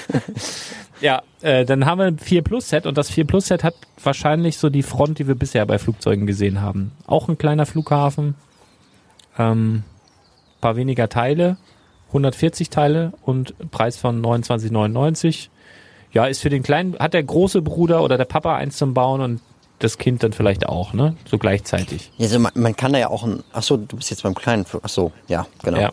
Ja, 1.00 1.22
äh, 1.42 1.64
dann 1.64 1.84
haben 1.84 1.98
wir 1.98 2.06
ein 2.06 2.18
4 2.18 2.42
Plus 2.42 2.68
Set 2.68 2.86
und 2.86 2.96
das 2.96 3.10
4 3.10 3.26
Plus 3.26 3.46
Set 3.46 3.64
hat 3.64 3.74
wahrscheinlich 4.02 4.58
so 4.58 4.70
die 4.70 4.82
Front, 4.82 5.18
die 5.18 5.28
wir 5.28 5.34
bisher 5.34 5.66
bei 5.66 5.78
Flugzeugen 5.78 6.26
gesehen 6.26 6.62
haben. 6.62 6.92
Auch 7.06 7.28
ein 7.28 7.36
kleiner 7.36 7.66
Flughafen, 7.66 8.34
ähm, 9.38 9.82
paar 10.60 10.76
weniger 10.76 11.08
Teile, 11.08 11.58
140 12.16 12.70
Teile 12.70 13.12
und 13.22 13.54
Preis 13.70 13.96
von 13.96 14.22
29,99. 14.22 15.48
Ja, 16.12 16.26
ist 16.26 16.40
für 16.40 16.50
den 16.50 16.62
kleinen, 16.62 16.98
hat 16.98 17.14
der 17.14 17.22
große 17.22 17.62
Bruder 17.62 18.02
oder 18.02 18.16
der 18.16 18.24
Papa 18.24 18.56
eins 18.56 18.76
zum 18.76 18.94
Bauen 18.94 19.20
und 19.20 19.40
das 19.78 19.98
Kind 19.98 20.22
dann 20.22 20.32
vielleicht 20.32 20.66
auch, 20.66 20.94
ne? 20.94 21.16
So 21.30 21.36
gleichzeitig. 21.36 22.10
Also 22.18 22.38
man, 22.38 22.52
man 22.54 22.74
kann 22.74 22.92
da 22.92 22.98
ja 22.98 23.08
auch 23.08 23.24
ein. 23.24 23.42
Ach 23.52 23.62
so, 23.62 23.76
du 23.76 23.96
bist 23.96 24.10
jetzt 24.10 24.22
beim 24.22 24.34
kleinen. 24.34 24.64
Ach 24.82 24.88
so, 24.88 25.12
ja, 25.28 25.46
genau. 25.62 25.78
Ja. 25.78 25.92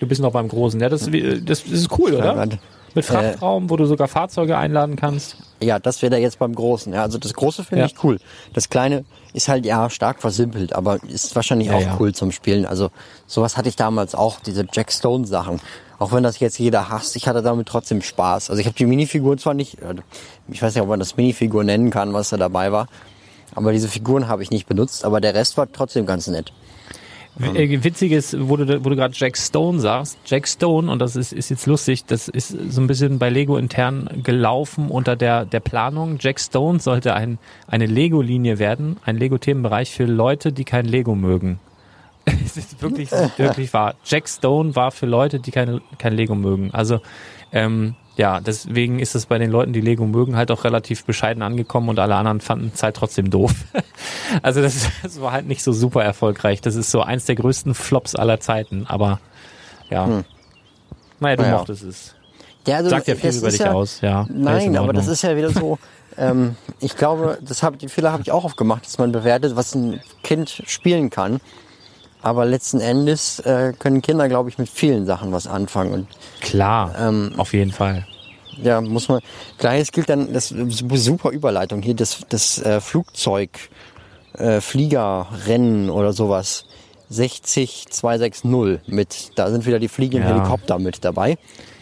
Du 0.00 0.06
bist 0.08 0.20
noch 0.20 0.32
beim 0.32 0.48
großen. 0.48 0.80
Ja, 0.80 0.88
das, 0.88 1.02
das, 1.02 1.42
das 1.44 1.62
ist 1.64 1.96
cool, 1.96 2.14
oder? 2.14 2.48
Mit 2.94 3.04
Frachtraum, 3.04 3.70
wo 3.70 3.76
du 3.76 3.86
sogar 3.86 4.08
Fahrzeuge 4.08 4.56
einladen 4.58 4.96
kannst. 4.96 5.36
Ja, 5.60 5.78
das 5.78 6.02
wäre 6.02 6.10
da 6.10 6.16
jetzt 6.16 6.38
beim 6.38 6.54
Großen. 6.54 6.92
Ja, 6.92 7.02
also 7.02 7.18
das 7.18 7.32
Große 7.34 7.64
finde 7.64 7.80
Ja. 7.82 7.86
ich 7.86 8.02
cool. 8.04 8.18
Das 8.52 8.68
Kleine 8.68 9.04
ist 9.32 9.48
halt 9.48 9.64
ja 9.64 9.88
stark 9.90 10.20
versimpelt, 10.20 10.74
aber 10.74 11.02
ist 11.04 11.34
wahrscheinlich 11.34 11.68
Ja, 11.68 11.76
auch 11.76 12.00
cool 12.00 12.14
zum 12.14 12.32
Spielen. 12.32 12.66
Also 12.66 12.90
sowas 13.26 13.56
hatte 13.56 13.68
ich 13.68 13.76
damals 13.76 14.14
auch, 14.14 14.40
diese 14.40 14.66
Jack 14.72 14.92
Stone 14.92 15.26
Sachen. 15.26 15.60
Auch 15.98 16.12
wenn 16.12 16.22
das 16.24 16.40
jetzt 16.40 16.58
jeder 16.58 16.88
hasst, 16.88 17.14
ich 17.16 17.28
hatte 17.28 17.42
damit 17.42 17.68
trotzdem 17.68 18.02
Spaß. 18.02 18.50
Also 18.50 18.60
ich 18.60 18.66
habe 18.66 18.76
die 18.76 18.86
Minifiguren 18.86 19.38
zwar 19.38 19.54
nicht, 19.54 19.80
äh, 19.80 19.94
ich 20.48 20.60
weiß 20.60 20.74
nicht, 20.74 20.82
ob 20.82 20.88
man 20.88 20.98
das 20.98 21.16
Minifigur 21.16 21.62
nennen 21.64 21.90
kann, 21.90 22.12
was 22.12 22.30
da 22.30 22.36
dabei 22.36 22.72
war, 22.72 22.88
aber 23.54 23.70
diese 23.72 23.88
Figuren 23.88 24.26
habe 24.28 24.42
ich 24.42 24.50
nicht 24.50 24.66
benutzt, 24.66 25.04
aber 25.04 25.20
der 25.20 25.34
Rest 25.34 25.56
war 25.56 25.70
trotzdem 25.70 26.04
ganz 26.04 26.26
nett. 26.26 26.52
Äh, 27.40 27.82
Witziges, 27.82 28.36
wo 28.38 28.56
du, 28.56 28.84
wo 28.84 28.90
du 28.90 28.96
gerade 28.96 29.14
Jack 29.16 29.38
Stone 29.38 29.80
sagst. 29.80 30.18
Jack 30.26 30.46
Stone, 30.46 30.90
und 30.90 30.98
das 30.98 31.16
ist, 31.16 31.32
ist 31.32 31.48
jetzt 31.48 31.66
lustig, 31.66 32.04
das 32.04 32.28
ist 32.28 32.48
so 32.48 32.80
ein 32.80 32.86
bisschen 32.86 33.18
bei 33.18 33.30
Lego 33.30 33.56
intern 33.56 34.20
gelaufen 34.22 34.90
unter 34.90 35.16
der, 35.16 35.46
der 35.46 35.60
Planung. 35.60 36.18
Jack 36.20 36.38
Stone 36.38 36.80
sollte 36.80 37.14
ein, 37.14 37.38
eine 37.66 37.86
Lego-Linie 37.86 38.58
werden, 38.58 38.98
ein 39.04 39.16
Lego-Themenbereich 39.16 39.94
für 39.94 40.04
Leute, 40.04 40.52
die 40.52 40.64
kein 40.64 40.84
Lego 40.84 41.14
mögen. 41.14 41.58
Es 42.44 42.56
ist 42.56 42.82
wirklich, 42.82 43.10
wirklich 43.36 43.72
wahr. 43.72 43.94
Jack 44.04 44.28
Stone 44.28 44.76
war 44.76 44.90
für 44.90 45.06
Leute, 45.06 45.40
die 45.40 45.50
keine, 45.50 45.80
kein 45.98 46.12
Lego 46.12 46.34
mögen. 46.34 46.70
Also, 46.72 47.00
ähm, 47.50 47.96
ja, 48.16 48.40
deswegen 48.40 48.98
ist 48.98 49.14
es 49.14 49.26
bei 49.26 49.38
den 49.38 49.50
Leuten, 49.50 49.72
die 49.72 49.80
Lego 49.80 50.04
mögen, 50.04 50.36
halt 50.36 50.50
auch 50.50 50.64
relativ 50.64 51.04
bescheiden 51.04 51.42
angekommen 51.42 51.88
und 51.88 51.98
alle 51.98 52.14
anderen 52.14 52.40
fanden 52.40 52.70
es 52.74 52.82
halt 52.82 52.96
trotzdem 52.96 53.30
doof. 53.30 53.52
also 54.42 54.60
das, 54.60 54.88
das 55.02 55.20
war 55.20 55.32
halt 55.32 55.46
nicht 55.46 55.62
so 55.62 55.72
super 55.72 56.04
erfolgreich. 56.04 56.60
Das 56.60 56.74
ist 56.74 56.90
so 56.90 57.00
eins 57.00 57.24
der 57.24 57.36
größten 57.36 57.74
Flops 57.74 58.14
aller 58.14 58.38
Zeiten, 58.40 58.86
aber 58.86 59.20
ja. 59.88 60.24
Naja, 61.20 61.36
du 61.36 61.42
Naja. 61.42 61.56
mochtest 61.58 61.84
es. 61.84 62.14
Ja, 62.66 62.76
also 62.76 62.90
Sagt 62.90 63.08
ja 63.08 63.14
viel 63.14 63.34
über 63.34 63.50
dich 63.50 63.66
aus, 63.66 64.00
ja. 64.02 64.08
Ja, 64.08 64.20
ist 64.22 64.30
Nein, 64.30 64.68
in 64.68 64.76
aber 64.76 64.92
das 64.92 65.08
ist 65.08 65.22
ja 65.22 65.36
wieder 65.36 65.50
so. 65.50 65.78
ähm, 66.16 66.56
ich 66.80 66.96
glaube, 66.96 67.38
das 67.40 67.62
hab, 67.62 67.78
den 67.78 67.88
Fehler 67.88 68.12
habe 68.12 68.22
ich 68.22 68.30
auch 68.30 68.44
oft 68.44 68.56
gemacht, 68.56 68.84
dass 68.84 68.98
man 68.98 69.10
bewertet, 69.10 69.56
was 69.56 69.74
ein 69.74 70.00
Kind 70.22 70.62
spielen 70.66 71.10
kann. 71.10 71.40
Aber 72.22 72.44
letzten 72.44 72.80
Endes 72.80 73.40
äh, 73.40 73.72
können 73.78 74.00
Kinder, 74.00 74.28
glaube 74.28 74.48
ich, 74.48 74.58
mit 74.58 74.68
vielen 74.68 75.06
Sachen 75.06 75.32
was 75.32 75.46
anfangen. 75.46 75.92
Und 75.92 76.06
Klar, 76.40 76.94
ähm, 76.98 77.32
auf 77.36 77.52
jeden 77.52 77.72
Fall. 77.72 78.06
ja, 78.62 78.80
muss 78.80 79.08
man. 79.08 79.20
Gleiches 79.58 79.90
gilt 79.90 80.08
dann, 80.08 80.32
das 80.32 80.48
super 80.48 81.30
Überleitung 81.30 81.82
hier, 81.82 81.94
das, 81.94 82.20
das 82.28 82.58
äh, 82.62 82.80
Flugzeug, 82.80 83.50
äh, 84.34 84.60
Fliegerrennen 84.60 85.90
oder 85.90 86.12
sowas. 86.12 86.64
60260 87.08 88.80
mit, 88.86 89.32
da 89.34 89.50
sind 89.50 89.66
wieder 89.66 89.78
die 89.78 89.88
fliegenden 89.88 90.28
Ja. 90.28 90.36
Helikopter 90.36 90.78
mit 90.78 91.04
dabei. 91.04 91.36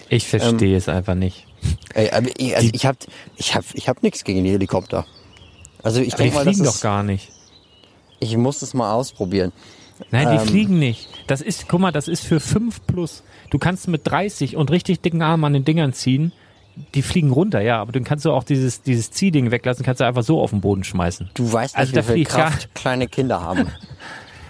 Ich 0.09 0.27
verstehe 0.27 0.77
es 0.77 0.89
einfach 0.89 1.15
nicht. 1.15 1.47
Ey, 1.95 2.11
also 2.11 2.31
ich 2.73 2.87
hab, 2.87 2.97
ich 3.37 3.55
hab, 3.55 3.65
ich 3.75 3.89
hab 3.89 4.03
nichts 4.03 4.25
gegen 4.25 4.43
die 4.43 4.51
Helikopter. 4.51 5.07
Also 5.83 6.01
ich 6.01 6.15
die 6.15 6.23
denke 6.23 6.35
mal, 6.35 6.45
das 6.45 6.55
fliegen 6.55 6.65
doch 6.65 6.75
ist, 6.75 6.81
gar 6.81 7.03
nicht. 7.03 7.31
ich 8.19 8.37
muss 8.37 8.59
das 8.59 8.75
mal 8.75 8.93
ausprobieren. 8.93 9.53
Nein, 10.11 10.29
die 10.31 10.37
Ähm, 10.37 10.47
fliegen 10.49 10.79
nicht. 10.79 11.09
Das 11.27 11.41
ist, 11.41 11.69
guck 11.69 11.81
mal, 11.81 11.93
das 11.93 12.09
ist 12.09 12.25
für 12.25 12.41
5 12.41 12.87
plus. 12.87 13.23
Du 13.51 13.59
kannst 13.59 13.89
mit 13.89 14.03
30 14.07 14.57
und 14.57 14.71
richtig 14.71 15.01
dicken 15.01 15.23
Armen 15.23 15.45
an 15.45 15.53
den 15.53 15.65
Dingern 15.65 15.93
ziehen. 15.93 16.33
Die 16.95 17.03
fliegen 17.03 17.31
runter, 17.33 17.61
ja, 17.61 17.81
aber 17.81 17.93
dann 17.93 18.05
kannst 18.05 18.25
du 18.25 18.33
auch 18.33 18.45
dieses, 18.45 18.83
dieses 18.83 19.11
Ziehding 19.11 19.51
weglassen, 19.51 19.85
kannst 19.85 20.01
du 20.01 20.05
einfach 20.07 20.23
so 20.23 20.41
auf 20.41 20.51
den 20.51 20.61
Boden 20.61 20.85
schmeißen. 20.85 21.31
Du 21.35 21.53
weißt 21.53 21.75
nicht, 21.77 21.79
Also 21.81 21.93
wie 21.97 22.03
viel 22.03 22.13
fliegt 22.15 22.31
gar- 22.35 22.51
Kraft 22.51 22.75
kleine 22.75 23.09
Kinder 23.09 23.41
haben. 23.41 23.67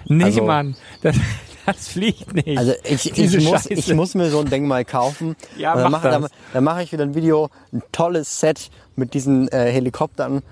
Nee, 0.07 0.25
Also- 0.25 0.45
Mann, 0.45 0.77
das, 1.03 1.17
das 1.67 1.89
fliegt 1.89 2.35
nicht. 2.35 2.57
Also 2.59 2.73
ich, 2.85 3.17
ich, 3.17 3.35
muss, 3.35 3.45
Scheiße. 3.63 3.73
ich 3.75 3.95
muss 3.95 4.15
mir 4.15 4.31
so 4.31 4.41
ein 4.41 4.49
Ding 4.51 4.67
mal 4.67 4.85
kaufen. 4.85 5.37
Ja, 5.57 5.75
dann 5.75 5.85
mach 5.85 5.91
mache 6.03 6.09
das. 6.11 6.21
dann, 6.23 6.31
dann 6.55 6.65
mache 6.65 6.83
ich 6.83 6.93
wieder 6.93 7.05
ein 7.05 7.15
Video, 7.15 7.49
ein 7.73 7.83
tolles 7.93 8.41
Set 8.41 8.71
mit 8.97 9.15
diesen 9.15 9.49
äh, 9.49 9.71
Helikoptern. 9.71 10.43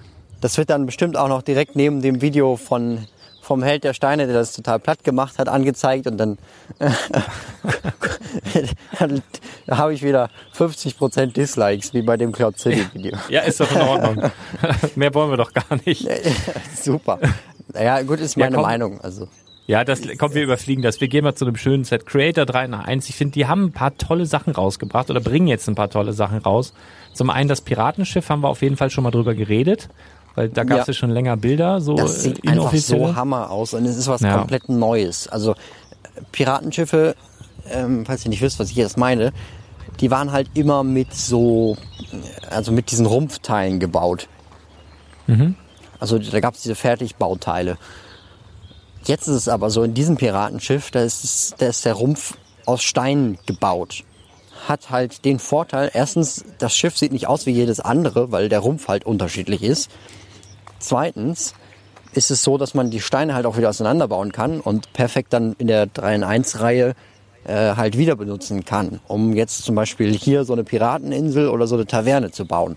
Das 0.41 0.59
wird 0.59 0.71
dann 0.71 0.87
bestimmt 0.87 1.17
auch 1.17 1.29
noch 1.29 1.43
direkt 1.43 1.75
neben 1.77 2.03
dem 2.03 2.21
Video 2.21 2.57
von 2.57 3.07
vom 3.49 3.63
Held 3.63 3.83
der 3.83 3.95
Steine, 3.95 4.27
der 4.27 4.35
das 4.35 4.53
total 4.53 4.79
platt 4.79 5.05
gemacht 5.05 5.39
hat, 5.39 5.49
angezeigt 5.49 6.07
und 6.07 6.19
dann 6.19 6.37
da 9.67 9.79
habe 9.79 9.95
ich 9.95 10.03
wieder 10.03 10.29
50% 10.57 11.33
Dislikes, 11.33 11.95
wie 11.95 12.03
bei 12.03 12.19
dem 12.19 12.31
Cloud 12.33 12.59
City 12.59 12.87
Video. 12.93 13.17
Ja, 13.31 13.41
ist 13.41 13.59
doch 13.61 13.71
in 13.73 13.81
Ordnung. 13.81 14.31
Mehr 14.97 15.15
wollen 15.15 15.31
wir 15.31 15.39
doch 15.39 15.53
gar 15.55 15.65
nicht. 15.87 16.07
Super. 16.79 17.19
Ja, 17.75 18.03
gut, 18.03 18.21
ist 18.21 18.37
meine 18.37 18.57
Ja. 18.57 18.63
Meinung. 18.63 19.01
Also, 19.01 19.29
Ja, 19.67 19.83
das 19.83 20.03
kommt, 20.19 20.35
wir 20.35 20.43
überfliegen 20.43 20.83
das. 20.83 21.01
Wir 21.01 21.09
gehen 21.09 21.25
mal 21.25 21.35
zu 21.35 21.47
einem 21.47 21.57
schönen 21.57 21.85
Set. 21.85 22.05
Creator 22.05 22.45
3 22.45 22.67
nach 22.67 22.87
1. 22.87 23.09
Ich 23.09 23.17
finde, 23.17 23.33
die 23.33 23.47
haben 23.47 23.65
ein 23.67 23.73
paar 23.73 23.97
tolle 23.97 24.27
Sachen 24.27 24.53
rausgebracht 24.53 25.09
oder 25.11 25.21
bringen 25.21 25.47
jetzt 25.47 25.69
ein 25.69 25.75
paar 25.75 25.89
tolle 25.89 26.13
Sachen 26.13 26.39
raus. 26.39 26.75
Zum 27.15 27.31
einen 27.31 27.49
das 27.49 27.63
Piratenschiff 27.63 28.29
haben 28.29 28.43
wir 28.43 28.49
auf 28.49 28.61
jeden 28.61 28.77
Fall 28.77 28.91
schon 28.91 29.05
mal 29.05 29.11
drüber 29.11 29.35
geredet, 29.35 29.89
weil 30.35 30.49
da 30.49 30.65
gab 30.65 30.81
es 30.81 30.87
ja. 30.87 30.93
Ja. 30.93 30.99
schon 30.99 31.11
länger 31.11 31.37
Bilder, 31.37 31.81
so 31.81 31.95
das 31.95 32.19
äh, 32.19 32.21
sieht 32.21 32.37
einfach 32.47 32.53
inoffizielle. 32.53 33.09
so 33.09 33.17
Hammer 33.17 33.51
aus 33.51 33.75
und 33.75 33.85
es 33.85 33.97
ist 33.97 34.09
was 34.09 34.21
Ja. 34.21 34.37
komplett 34.39 34.69
Neues. 34.69 35.29
Also 35.29 35.55
Piratenschiffe, 36.33 37.15
ähm, 37.71 38.05
falls 38.07 38.25
ihr 38.25 38.31
nicht 38.31 38.43
wisst, 38.43 38.59
was 38.59 38.71
ich 38.71 38.77
jetzt 38.77 38.97
meine, 38.97 39.33
die 40.01 40.11
waren 40.11 40.33
halt 40.33 40.51
immer 40.55 40.85
mit 40.85 41.13
so, 41.15 41.77
also 42.51 42.73
mit 42.73 42.91
diesen 42.91 43.07
Rumpfteilen 43.07 43.81
gebaut. 43.81 44.29
Mhm. 45.27 45.57
Also 46.01 46.19
da 46.19 46.41
gab 46.41 46.55
es 46.55 46.63
diese 46.63 46.77
Fertigbauteile. 46.77 47.77
Jetzt 49.05 49.27
ist 49.27 49.35
es 49.35 49.49
aber 49.49 49.71
so, 49.71 49.83
in 49.83 49.95
diesem 49.95 50.17
Piratenschiff, 50.17 50.91
da 50.91 51.03
ist, 51.03 51.25
es, 51.25 51.55
da 51.59 51.67
ist 51.67 51.85
der 51.85 51.95
Rumpf 51.95 52.37
aus 52.67 52.83
Stein 52.83 53.39
gebaut. 53.47 54.05
Hat 54.69 54.91
halt 54.91 55.25
den 55.25 55.39
Vorteil, 55.39 55.91
erstens, 55.95 56.45
das 56.59 56.77
Schiff 56.77 56.97
sieht 56.99 57.13
nicht 57.13 57.27
aus 57.27 57.47
wie 57.47 57.53
jedes 57.53 57.81
andere, 57.81 58.33
weil 58.33 58.49
der 58.49 58.59
Rumpf 58.61 58.89
halt 58.89 59.07
unterschiedlich 59.07 59.63
ist. 59.63 59.91
Zweitens 60.79 61.55
ist 62.13 62.31
es 62.31 62.43
so, 62.43 62.57
dass 62.59 62.75
man 62.75 62.91
die 62.91 63.01
Steine 63.01 63.35
halt 63.35 63.47
auch 63.47 63.57
wieder 63.57 63.69
auseinanderbauen 63.69 64.33
kann 64.33 64.61
und 64.61 64.93
perfekt 64.93 65.33
dann 65.33 65.55
in 65.59 65.67
der 65.67 65.87
3 65.87 66.15
in 66.17 66.25
1 66.25 66.61
Reihe 66.61 66.95
äh, 67.45 67.75
halt 67.77 67.97
wieder 67.99 68.17
benutzen 68.17 68.65
kann, 68.65 69.01
um 69.09 69.35
jetzt 69.35 69.63
zum 69.65 69.75
Beispiel 69.75 70.13
hier 70.17 70.45
so 70.45 70.53
eine 70.53 70.65
Pirateninsel 70.65 71.49
oder 71.49 71.67
so 71.67 71.75
eine 71.77 71.87
Taverne 71.87 72.31
zu 72.31 72.47
bauen. 72.47 72.77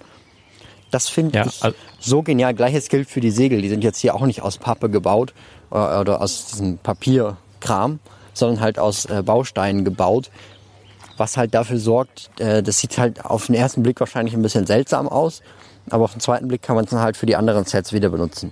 Das 0.92 1.08
finde 1.10 1.38
Ja, 1.40 1.46
ich 1.46 1.64
also- 1.64 1.76
so 2.00 2.22
genial. 2.22 2.54
Gleiches 2.54 2.90
gilt 2.90 3.10
für 3.10 3.22
die 3.22 3.32
Segel. 3.32 3.62
Die 3.62 3.70
sind 3.70 3.84
jetzt 3.84 4.00
hier 4.00 4.14
auch 4.16 4.26
nicht 4.26 4.42
aus 4.42 4.58
Pappe 4.58 4.90
gebaut 4.90 5.34
äh, 5.72 5.76
oder 5.76 6.22
aus 6.22 6.48
diesem 6.48 6.78
Papierkram, 6.80 8.00
sondern 8.34 8.60
halt 8.62 8.78
aus 8.80 9.06
äh, 9.06 9.24
Bausteinen 9.24 9.86
gebaut. 9.86 10.30
Was 11.18 11.38
halt 11.38 11.54
dafür 11.54 11.78
sorgt, 11.78 12.30
äh, 12.40 12.62
das 12.64 12.80
sieht 12.80 12.98
halt 12.98 13.24
auf 13.26 13.46
den 13.46 13.56
ersten 13.56 13.84
Blick 13.84 14.00
wahrscheinlich 14.00 14.34
ein 14.34 14.42
bisschen 14.42 14.66
seltsam 14.66 15.08
aus, 15.08 15.42
aber 15.90 16.06
auf 16.06 16.12
den 16.14 16.22
zweiten 16.22 16.48
Blick 16.48 16.62
kann 16.62 16.76
man 16.76 16.86
es 16.86 16.92
dann 16.92 17.00
halt 17.00 17.18
für 17.18 17.26
die 17.26 17.36
anderen 17.36 17.66
Sets 17.66 17.94
wieder 17.94 18.10
benutzen. 18.10 18.52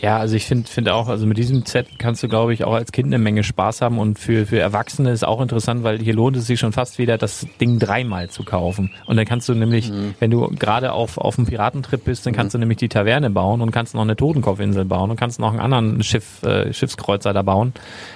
Ja, 0.00 0.18
also 0.18 0.34
ich 0.36 0.46
finde 0.46 0.68
finde 0.68 0.94
auch, 0.94 1.08
also 1.08 1.26
mit 1.26 1.38
diesem 1.38 1.64
Set 1.66 1.98
kannst 1.98 2.22
du, 2.22 2.28
glaube 2.28 2.54
ich, 2.54 2.64
auch 2.64 2.72
als 2.72 2.92
Kind 2.92 3.06
eine 3.06 3.18
Menge 3.18 3.42
Spaß 3.42 3.82
haben 3.82 3.98
und 3.98 4.18
für, 4.18 4.46
für 4.46 4.58
Erwachsene 4.58 5.10
ist 5.10 5.26
auch 5.26 5.40
interessant, 5.40 5.82
weil 5.82 5.98
hier 5.98 6.14
lohnt 6.14 6.36
es 6.36 6.46
sich 6.46 6.58
schon 6.58 6.72
fast 6.72 6.98
wieder, 6.98 7.18
das 7.18 7.46
Ding 7.60 7.78
dreimal 7.78 8.28
zu 8.30 8.44
kaufen. 8.44 8.90
Und 9.06 9.16
dann 9.16 9.26
kannst 9.26 9.48
du 9.48 9.54
nämlich, 9.54 9.92
wenn 10.20 10.30
du 10.30 10.48
gerade 10.48 10.92
auf, 10.92 11.18
auf 11.18 11.38
einem 11.38 11.46
Piratentrip 11.46 12.04
bist, 12.04 12.26
dann 12.26 12.32
kannst 12.32 12.54
du 12.54 12.58
nämlich 12.58 12.78
die 12.78 12.88
Taverne 12.88 13.30
bauen 13.30 13.60
und 13.60 13.70
kannst 13.70 13.94
noch 13.94 14.02
eine 14.02 14.16
Totenkopfinsel 14.16 14.84
bauen 14.84 15.10
und 15.10 15.16
kannst 15.16 15.38
noch 15.38 15.50
einen 15.50 15.60
anderen 15.60 16.02
Schiff, 16.02 16.42
äh, 16.42 16.72
Schiffskreuzer 16.72 17.32
da 17.32 17.42
bauen. 17.42 17.72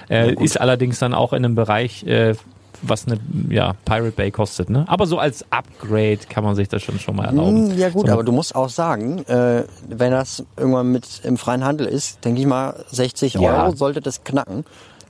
Äh, 0.08 0.34
ist 0.42 0.60
allerdings 0.60 0.98
dann 0.98 1.14
auch 1.14 1.32
in 1.32 1.44
einem 1.44 1.54
Bereich, 1.54 2.04
äh, 2.06 2.34
was 2.82 3.06
eine 3.06 3.18
ja, 3.48 3.74
Pirate 3.84 4.12
Bay 4.12 4.30
kostet. 4.30 4.70
Ne? 4.70 4.84
Aber 4.88 5.06
so 5.06 5.18
als 5.18 5.44
Upgrade 5.50 6.18
kann 6.28 6.44
man 6.44 6.54
sich 6.54 6.68
das 6.68 6.82
schon, 6.82 6.98
schon 6.98 7.16
mal 7.16 7.26
erlauben. 7.26 7.70
Hm, 7.70 7.78
Ja 7.78 7.88
gut, 7.90 8.06
so, 8.06 8.12
aber 8.12 8.24
du 8.24 8.32
musst 8.32 8.54
auch 8.54 8.68
sagen, 8.68 9.24
äh, 9.26 9.64
wenn 9.88 10.10
das 10.12 10.44
irgendwann 10.56 10.92
mit 10.92 11.20
im 11.24 11.36
freien 11.36 11.64
Handel 11.64 11.86
ist, 11.86 12.24
denke 12.24 12.40
ich 12.40 12.46
mal, 12.46 12.84
60 12.90 13.34
Ja. 13.34 13.64
Euro 13.64 13.76
sollte 13.76 14.00
das 14.00 14.24
knacken. 14.24 14.64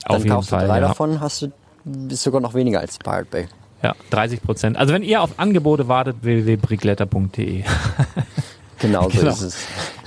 Auf 0.04 0.16
Dann 0.16 0.18
jeden 0.18 0.30
kaufst 0.30 0.50
Fall, 0.50 0.62
du 0.62 0.66
drei 0.68 0.80
ja. 0.80 0.88
davon, 0.88 1.20
hast 1.20 1.42
du 1.42 1.52
bist 1.84 2.22
sogar 2.22 2.40
noch 2.40 2.54
weniger 2.54 2.80
als 2.80 2.98
Pirate 2.98 3.28
Bay. 3.30 3.48
Ja, 3.82 3.94
30 4.10 4.42
Prozent. 4.42 4.76
Also 4.76 4.92
wenn 4.92 5.02
ihr 5.02 5.22
auf 5.22 5.38
Angebote 5.38 5.88
wartet, 5.88 6.16
www.brickletter.de. 6.22 7.64
Genau 8.80 9.08
so 9.10 9.18
Genau. 9.18 9.30
ist 9.30 9.42
es. 9.42 9.58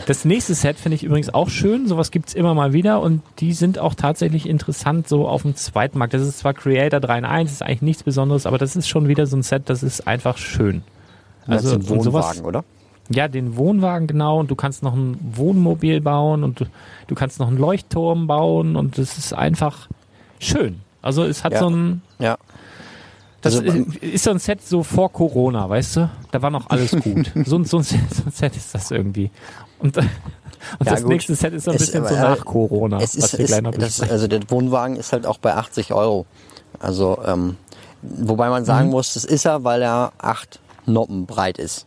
Das 0.08 0.26
nächste 0.26 0.54
Set 0.56 0.78
finde 0.78 0.96
ich 0.96 1.04
übrigens 1.04 1.34
auch 1.34 1.50
schön. 1.50 1.88
Sowas 1.88 2.10
gibt's 2.12 2.34
immer 2.34 2.54
mal 2.54 2.74
wieder 2.74 3.02
und 3.02 3.22
die 3.40 3.54
sind 3.54 3.78
auch 3.80 3.94
tatsächlich 3.94 4.48
interessant 4.48 5.08
so 5.08 5.28
auf 5.28 5.42
dem 5.44 5.56
zweiten 5.56 5.98
Markt. 6.00 6.14
Das 6.14 6.22
ist 6.22 6.40
zwar 6.40 6.54
Creator 6.54 7.00
3 7.00 7.20
in 7.20 7.26
1, 7.26 7.52
ist 7.52 7.62
eigentlich 7.64 7.82
nichts 7.82 8.04
Besonderes, 8.04 8.46
aber 8.46 8.58
das 8.58 8.76
ist 8.76 8.88
schon 8.88 9.08
wieder 9.08 9.26
so 9.28 9.36
ein 9.38 9.44
Set, 9.44 9.64
das 9.70 9.84
ist 9.84 10.08
einfach 10.08 10.38
schön. 10.38 10.84
Also 11.48 11.70
ein 11.76 11.82
und 11.82 12.02
sowas- 12.04 12.38
Wohnwagen, 12.38 12.46
oder? 12.46 12.64
Ja, 13.10 13.28
den 13.28 13.58
Wohnwagen 13.58 14.08
genau 14.08 14.40
und 14.40 14.50
du 14.50 14.56
kannst 14.56 14.84
noch 14.84 14.94
ein 14.96 15.18
Wohnmobil 15.36 16.00
bauen 16.00 16.44
und 16.46 16.62
du, 16.62 16.66
du 17.08 17.16
kannst 17.16 17.40
noch 17.40 17.50
einen 17.50 17.58
Leuchtturm 17.58 18.26
bauen 18.28 18.76
und 18.78 18.98
es 18.98 19.18
ist 19.18 19.34
einfach 19.34 19.90
schön. 20.40 20.80
Also 21.02 21.24
es 21.24 21.44
hat 21.44 21.54
Ja. 21.54 21.60
so 21.60 21.70
ein, 21.70 22.02
Ja. 22.20 22.38
Das 23.42 23.58
Also, 23.58 23.86
ist, 24.02 24.24
so 24.24 24.30
ein 24.32 24.40
Set 24.40 24.62
so 24.62 24.84
vor 24.84 25.12
Corona, 25.12 25.68
weißt 25.70 25.96
du? 25.98 26.10
Da 26.32 26.42
war 26.42 26.50
noch 26.50 26.70
alles 26.70 26.92
gut. 27.04 27.32
so, 27.46 27.56
ein- 27.58 27.66
so, 27.66 27.78
ein 27.78 27.84
Set, 27.84 28.00
so 28.14 28.24
ein 28.26 28.32
Set 28.32 28.56
ist 28.56 28.74
das 28.76 28.92
irgendwie. 28.92 29.32
Und, 29.80 29.98
und 29.98 30.06
Ja, 30.86 30.92
das 30.92 31.02
gut. 31.02 31.10
nächste 31.12 31.36
Set 31.36 31.54
ist 31.54 31.66
so 31.66 31.72
ein 31.72 31.78
Es- 31.78 31.88
bisschen 31.88 32.06
so 32.08 32.14
nach 32.16 32.46
Corona, 32.46 33.00
Es 33.02 33.16
ist, 33.16 33.24
was 33.24 33.38
wir 33.40 33.46
ist 33.46 34.00
das, 34.02 34.10
also 34.10 34.28
der 34.28 34.42
Wohnwagen 34.50 34.96
ist 34.96 35.12
halt 35.12 35.26
auch 35.26 35.38
bei 35.40 35.56
80 35.56 35.94
Euro. 35.94 36.26
Also 36.80 37.20
ähm, 37.26 37.58
wobei 38.02 38.50
man 38.50 38.64
sagen 38.66 38.86
Mhm. 38.88 38.92
muss, 38.92 39.14
das 39.16 39.26
ist 39.26 39.46
er, 39.46 39.64
weil 39.64 39.82
er 39.82 40.14
acht 40.20 40.60
Noppen 40.86 41.26
breit 41.26 41.58
ist. 41.58 41.86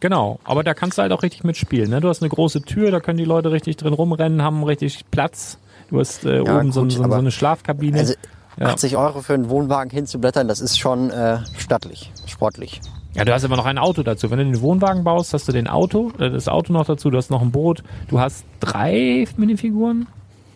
Genau, 0.00 0.40
aber 0.42 0.64
da 0.64 0.74
kannst 0.74 0.98
du 0.98 1.02
halt 1.02 1.12
auch 1.12 1.22
richtig 1.22 1.44
mitspielen. 1.44 1.88
Ne? 1.88 2.00
Du 2.00 2.08
hast 2.08 2.22
eine 2.22 2.28
große 2.28 2.62
Tür, 2.62 2.90
da 2.90 2.98
können 2.98 3.18
die 3.18 3.24
Leute 3.24 3.52
richtig 3.52 3.76
drin 3.76 3.92
rumrennen, 3.92 4.42
haben 4.42 4.64
richtig 4.64 5.04
Platz. 5.12 5.58
Du 5.90 6.00
hast 6.00 6.24
äh, 6.24 6.42
Ja, 6.42 6.56
oben 6.58 6.72
so, 6.72 6.82
gut, 6.82 6.92
so, 6.92 6.98
so 6.98 7.04
aber- 7.04 7.16
eine 7.18 7.30
Schlafkabine. 7.30 7.98
Also 8.00 8.14
Ja. 8.58 8.66
80 8.66 8.96
Euro 8.96 9.22
für 9.22 9.34
einen 9.34 9.48
Wohnwagen 9.48 9.90
hinzublättern, 9.90 10.46
das 10.48 10.60
ist 10.60 10.78
schon 10.78 11.10
äh, 11.10 11.38
stattlich, 11.58 12.10
sportlich. 12.26 12.80
Ja, 13.14 13.24
du 13.24 13.32
hast 13.32 13.44
aber 13.44 13.56
noch 13.56 13.66
ein 13.66 13.78
Auto 13.78 14.02
dazu. 14.02 14.30
Wenn 14.30 14.38
du 14.38 14.44
den 14.44 14.60
Wohnwagen 14.62 15.04
baust, 15.04 15.34
hast 15.34 15.46
du 15.48 15.52
den 15.52 15.68
Auto, 15.68 16.12
äh, 16.18 16.30
das 16.30 16.48
Auto 16.48 16.72
noch 16.72 16.86
dazu, 16.86 17.10
du 17.10 17.16
hast 17.18 17.30
noch 17.30 17.42
ein 17.42 17.50
Boot, 17.50 17.82
du 18.08 18.20
hast 18.20 18.44
drei 18.60 19.26
Minifiguren 19.36 20.06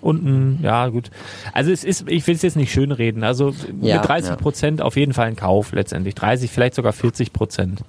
und 0.01 0.25
ein, 0.25 0.61
ja 0.63 0.89
gut. 0.89 1.11
Also 1.53 1.71
es 1.71 1.85
ist, 1.85 2.09
ich 2.09 2.27
will 2.27 2.35
es 2.35 2.43
jetzt 2.43 2.57
nicht 2.57 2.73
schön 2.73 2.93
reden. 2.93 3.25
Also 3.25 3.53
Ja, 3.81 3.97
mit 3.99 4.09
30 4.09 4.37
Prozent 4.37 4.81
auf 4.83 4.97
jeden 4.97 5.13
Fall 5.13 5.27
ein 5.27 5.37
Kauf 5.37 5.73
letztendlich. 5.73 6.15
30, 6.15 6.51
vielleicht 6.51 6.75
sogar 6.75 6.93
40 6.93 7.33
Prozent. 7.33 7.83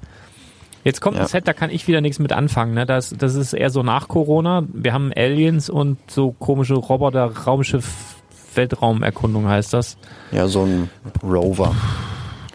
Jetzt 0.83 1.01
kommt 1.01 1.17
ein 1.17 1.23
Ja. 1.23 1.27
Set, 1.27 1.47
da 1.47 1.53
kann 1.53 1.69
ich 1.69 1.87
wieder 1.87 1.99
nichts 2.01 2.17
mit 2.19 2.31
anfangen. 2.31 2.73
Ne? 2.73 2.85
Das, 2.85 3.09
das 3.17 3.35
ist 3.35 3.53
eher 3.53 3.69
so 3.69 3.83
nach 3.83 4.07
Corona. 4.07 4.63
Wir 4.73 4.93
haben 4.93 5.11
Aliens 5.15 5.69
und 5.69 5.97
so 6.09 6.31
komische 6.31 6.75
Roboter, 6.75 7.25
Raumschiff, 7.45 8.16
Weltraumerkundung 8.55 9.47
heißt 9.47 9.73
das. 9.73 9.97
Ja, 10.31 10.47
so 10.47 10.63
ein 10.65 10.89
Rover. 11.23 11.75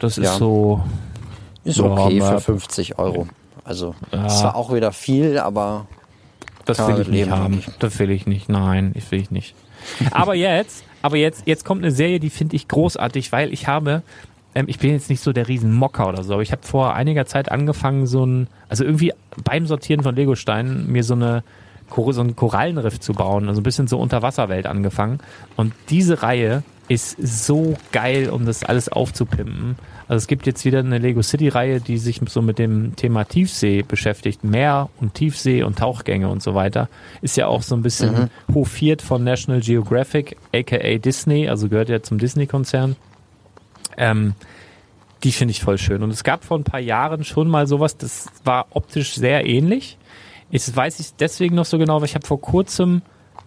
Das 0.00 0.18
ist 0.18 0.24
Ja. 0.24 0.32
so, 0.34 0.82
Ist 1.64 1.78
Ja, 1.78 1.84
okay 1.84 2.18
für 2.20 2.26
aber- 2.26 2.40
50 2.40 2.98
Euro. 2.98 3.28
Also 3.64 3.94
Ja. 4.10 4.26
ist 4.26 4.40
zwar 4.40 4.56
auch 4.56 4.74
wieder 4.74 4.90
viel, 4.92 5.38
aber 5.38 5.86
Das 6.64 6.78
will 6.88 7.00
ich 7.00 7.06
nicht 7.08 7.30
haben. 7.30 7.52
denke 7.60 7.72
Das 7.78 7.98
will 8.00 8.10
ich 8.10 8.26
nicht. 8.26 8.48
Nein, 8.48 8.90
ich 8.96 9.08
will 9.12 9.20
ich 9.20 9.30
nicht. 9.30 9.54
Aber 10.10 10.34
jetzt, 10.34 10.82
aber 11.02 11.16
jetzt, 11.16 11.46
jetzt 11.46 11.64
kommt 11.64 11.82
eine 11.82 11.92
Serie, 11.92 12.18
die 12.18 12.30
finde 12.30 12.56
ich 12.56 12.66
großartig, 12.66 13.30
weil 13.30 13.52
ich 13.52 13.68
habe, 13.68 14.02
ähm, 14.56 14.64
ich 14.68 14.80
bin 14.80 14.90
jetzt 14.90 15.08
nicht 15.08 15.22
so 15.22 15.32
der 15.32 15.46
Riesenmocker 15.46 16.08
oder 16.08 16.24
so, 16.24 16.32
aber 16.34 16.42
ich 16.42 16.50
habe 16.50 16.62
vor 16.64 16.94
einiger 16.94 17.26
Zeit 17.26 17.50
angefangen, 17.52 18.06
so 18.08 18.24
ein, 18.26 18.48
also 18.68 18.82
irgendwie 18.84 19.12
beim 19.44 19.66
Sortieren 19.66 20.02
von 20.02 20.16
Legosteinen 20.16 20.90
mir 20.90 21.04
so 21.04 21.14
eine 21.14 21.44
so 22.12 22.20
ein 22.20 22.36
Korallenriff 22.36 23.00
zu 23.00 23.12
bauen, 23.12 23.48
also 23.48 23.60
ein 23.60 23.64
bisschen 23.64 23.86
so 23.86 23.98
Unterwasserwelt 23.98 24.66
angefangen. 24.66 25.18
Und 25.56 25.72
diese 25.90 26.22
Reihe 26.22 26.62
ist 26.88 27.16
so 27.20 27.76
geil, 27.92 28.28
um 28.30 28.44
das 28.44 28.64
alles 28.64 28.88
aufzupimpen. 28.88 29.76
Also 30.08 30.18
es 30.18 30.26
gibt 30.26 30.46
jetzt 30.46 30.64
wieder 30.64 30.80
eine 30.80 30.98
Lego 30.98 31.22
City 31.22 31.48
Reihe, 31.48 31.80
die 31.80 31.96
sich 31.96 32.20
so 32.28 32.42
mit 32.42 32.58
dem 32.58 32.96
Thema 32.96 33.24
Tiefsee 33.24 33.82
beschäftigt. 33.82 34.44
Meer 34.44 34.90
und 35.00 35.14
Tiefsee 35.14 35.62
und 35.62 35.78
Tauchgänge 35.78 36.28
und 36.28 36.42
so 36.42 36.54
weiter. 36.54 36.88
Ist 37.22 37.36
ja 37.36 37.46
auch 37.46 37.62
so 37.62 37.74
ein 37.74 37.82
bisschen 37.82 38.30
hofiert 38.52 39.00
von 39.00 39.24
National 39.24 39.60
Geographic, 39.60 40.36
aka 40.54 40.98
Disney, 40.98 41.48
also 41.48 41.68
gehört 41.68 41.88
ja 41.88 42.02
zum 42.02 42.18
Disney-Konzern. 42.18 42.96
Ähm, 43.96 44.34
die 45.24 45.32
finde 45.32 45.52
ich 45.52 45.62
voll 45.62 45.78
schön. 45.78 46.02
Und 46.02 46.10
es 46.10 46.24
gab 46.24 46.44
vor 46.44 46.58
ein 46.58 46.64
paar 46.64 46.80
Jahren 46.80 47.24
schon 47.24 47.48
mal 47.48 47.66
sowas, 47.66 47.96
das 47.96 48.26
war 48.44 48.66
optisch 48.70 49.14
sehr 49.14 49.46
ähnlich. 49.46 49.98
Ich 50.52 50.76
weiß 50.76 51.00
ich 51.00 51.14
deswegen 51.18 51.56
noch 51.56 51.64
so 51.64 51.78
genau, 51.78 51.96
weil 51.96 52.04
ich 52.04 52.14
habe 52.14 52.26
vor 52.26 52.40
kurzem 52.40 53.00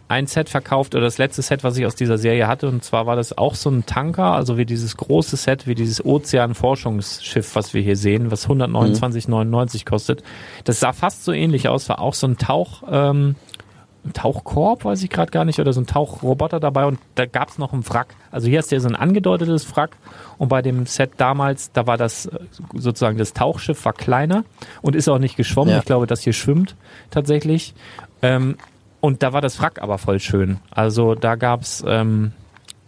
ein 0.08 0.26
Set 0.26 0.50
verkauft 0.50 0.96
oder 0.96 1.04
das 1.04 1.20
letzte 1.20 1.44
Set, 1.44 1.64
was 1.64 1.78
ich 1.78 1.86
aus 1.86 1.96
dieser 1.96 2.18
Serie 2.18 2.48
hatte. 2.48 2.68
Und 2.68 2.84
zwar 2.84 3.06
war 3.06 3.16
das 3.16 3.38
auch 3.38 3.54
so 3.54 3.70
ein 3.70 3.86
Tanker, 3.86 4.34
also 4.34 4.58
wie 4.58 4.66
dieses 4.66 4.98
große 4.98 5.38
Set, 5.38 5.68
wie 5.68 5.76
dieses 5.76 6.04
Ozeanforschungsschiff, 6.04 7.56
was 7.56 7.76
wir 7.76 7.82
hier 7.84 7.96
sehen, 7.96 8.32
was 8.32 8.48
129,99 8.48 9.86
kostet. 9.86 10.24
Das 10.64 10.80
sah 10.80 10.94
fast 10.94 11.26
so 11.26 11.32
ähnlich 11.32 11.70
aus, 11.70 11.90
war 11.90 12.00
auch 12.00 12.16
so 12.16 12.28
ein 12.28 12.38
Tauch, 12.38 12.84
ähm, 12.90 13.36
ein 14.06 14.14
Tauchkorb, 14.14 14.86
weiß 14.86 15.04
ich 15.04 15.10
gerade 15.10 15.32
gar 15.32 15.46
nicht, 15.46 15.60
oder 15.60 15.74
so 15.74 15.82
ein 15.82 15.88
Tauchroboter 15.88 16.60
dabei 16.60 16.86
und 16.86 17.00
da 17.16 17.26
gab 17.26 17.50
es 17.50 17.58
noch 17.58 17.74
ein 17.74 17.88
Wrack. 17.90 18.16
Also 18.32 18.48
hier 18.48 18.60
hast 18.60 18.72
du 18.72 18.76
ja 18.76 18.80
so 18.80 18.88
ein 18.88 18.96
angedeutetes 18.96 19.76
Wrack 19.76 19.98
und 20.38 20.50
bei 20.50 20.62
dem 20.62 20.86
Set 20.86 21.12
damals, 21.18 21.72
da 21.72 21.88
war 21.88 21.98
das 21.98 22.28
äh, 22.28 22.40
sozusagen 22.74 23.18
das 23.18 23.34
Tauchschiff 23.34 23.84
war 23.86 23.94
kleiner 23.94 24.44
und 24.82 24.96
ist 24.96 25.10
auch 25.10 25.20
nicht 25.20 25.38
geschwommen. 25.38 25.72
Ja. 25.72 25.80
Ich 25.80 25.86
glaube, 25.86 26.08
das 26.08 26.22
hier 26.22 26.34
schwimmt 26.34 26.76
tatsächlich. 27.10 27.74
Ähm, 28.22 28.58
Und 29.02 29.22
da 29.22 29.34
war 29.34 29.42
das 29.42 29.62
Wrack 29.62 29.82
aber 29.82 29.98
voll 29.98 30.20
schön. 30.20 30.58
Also 30.72 31.14
da 31.16 31.36
gab's 31.36 31.84
ähm, 31.88 32.32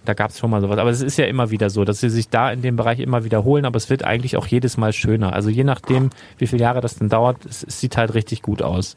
da 0.06 0.14
gab's 0.14 0.40
schon 0.40 0.50
mal 0.50 0.62
sowas. 0.62 0.80
Aber 0.80 0.90
es 0.90 1.02
ist 1.02 1.18
ja 1.18 1.26
immer 1.26 1.52
wieder 1.52 1.70
so, 1.70 1.84
dass 1.84 2.00
sie 2.00 2.10
sich 2.10 2.30
da 2.30 2.50
in 2.50 2.62
dem 2.62 2.76
Bereich 2.78 3.00
immer 3.00 3.24
wiederholen, 3.26 3.66
aber 3.66 3.76
es 3.76 3.90
wird 3.90 4.04
eigentlich 4.04 4.38
auch 4.38 4.48
jedes 4.48 4.78
Mal 4.78 4.94
schöner. 4.94 5.34
Also 5.34 5.50
je 5.50 5.66
nachdem, 5.66 6.10
wie 6.38 6.48
viele 6.48 6.62
Jahre 6.64 6.80
das 6.80 6.96
denn 6.96 7.10
dauert, 7.10 7.46
es, 7.46 7.62
es 7.62 7.82
sieht 7.82 7.98
halt 7.98 8.14
richtig 8.14 8.42
gut 8.42 8.62
aus. 8.62 8.96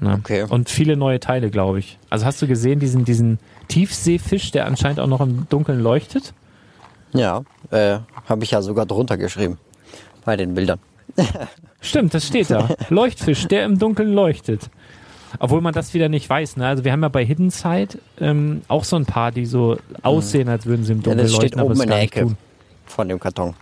Ne? 0.00 0.14
Okay. 0.18 0.44
Und 0.48 0.68
viele 0.70 0.96
neue 0.96 1.20
Teile, 1.20 1.50
glaube 1.50 1.80
ich. 1.80 1.98
Also 2.10 2.24
hast 2.24 2.40
du 2.40 2.46
gesehen, 2.46 2.78
diesen, 2.78 3.04
diesen 3.04 3.38
Tiefseefisch, 3.68 4.50
der 4.52 4.66
anscheinend 4.66 5.00
auch 5.00 5.06
noch 5.06 5.20
im 5.20 5.48
Dunkeln 5.48 5.80
leuchtet? 5.80 6.32
Ja, 7.12 7.42
äh, 7.70 7.98
habe 8.26 8.44
ich 8.44 8.50
ja 8.52 8.62
sogar 8.62 8.86
drunter 8.86 9.16
geschrieben. 9.16 9.58
Bei 10.24 10.36
den 10.36 10.54
Bildern. 10.54 10.78
Stimmt, 11.80 12.14
das 12.14 12.26
steht 12.26 12.50
da. 12.50 12.68
Leuchtfisch, 12.90 13.46
der 13.48 13.64
im 13.64 13.78
Dunkeln 13.78 14.12
leuchtet. 14.12 14.68
Obwohl 15.40 15.60
man 15.60 15.74
das 15.74 15.94
wieder 15.94 16.08
nicht 16.08 16.28
weiß. 16.28 16.56
Ne? 16.56 16.66
Also 16.66 16.84
wir 16.84 16.92
haben 16.92 17.02
ja 17.02 17.08
bei 17.08 17.24
Hidden 17.24 17.50
Side 17.50 17.98
ähm, 18.20 18.62
auch 18.68 18.84
so 18.84 18.96
ein 18.96 19.04
paar, 19.06 19.30
die 19.30 19.46
so 19.46 19.76
aussehen, 20.02 20.48
als 20.48 20.64
würden 20.66 20.84
sie 20.84 20.92
im 20.92 20.98
Ja, 21.00 21.04
Dunkeln 21.04 21.26
das 21.26 21.30
steht 21.32 21.42
leuchten, 21.42 21.60
aber 21.60 21.66
oben 21.70 21.78
es 21.78 21.82
in 21.84 21.88
der 21.90 22.00
Ecke 22.00 22.20
tun. 22.22 22.36
von 22.86 23.08
dem 23.08 23.20
Karton. 23.20 23.54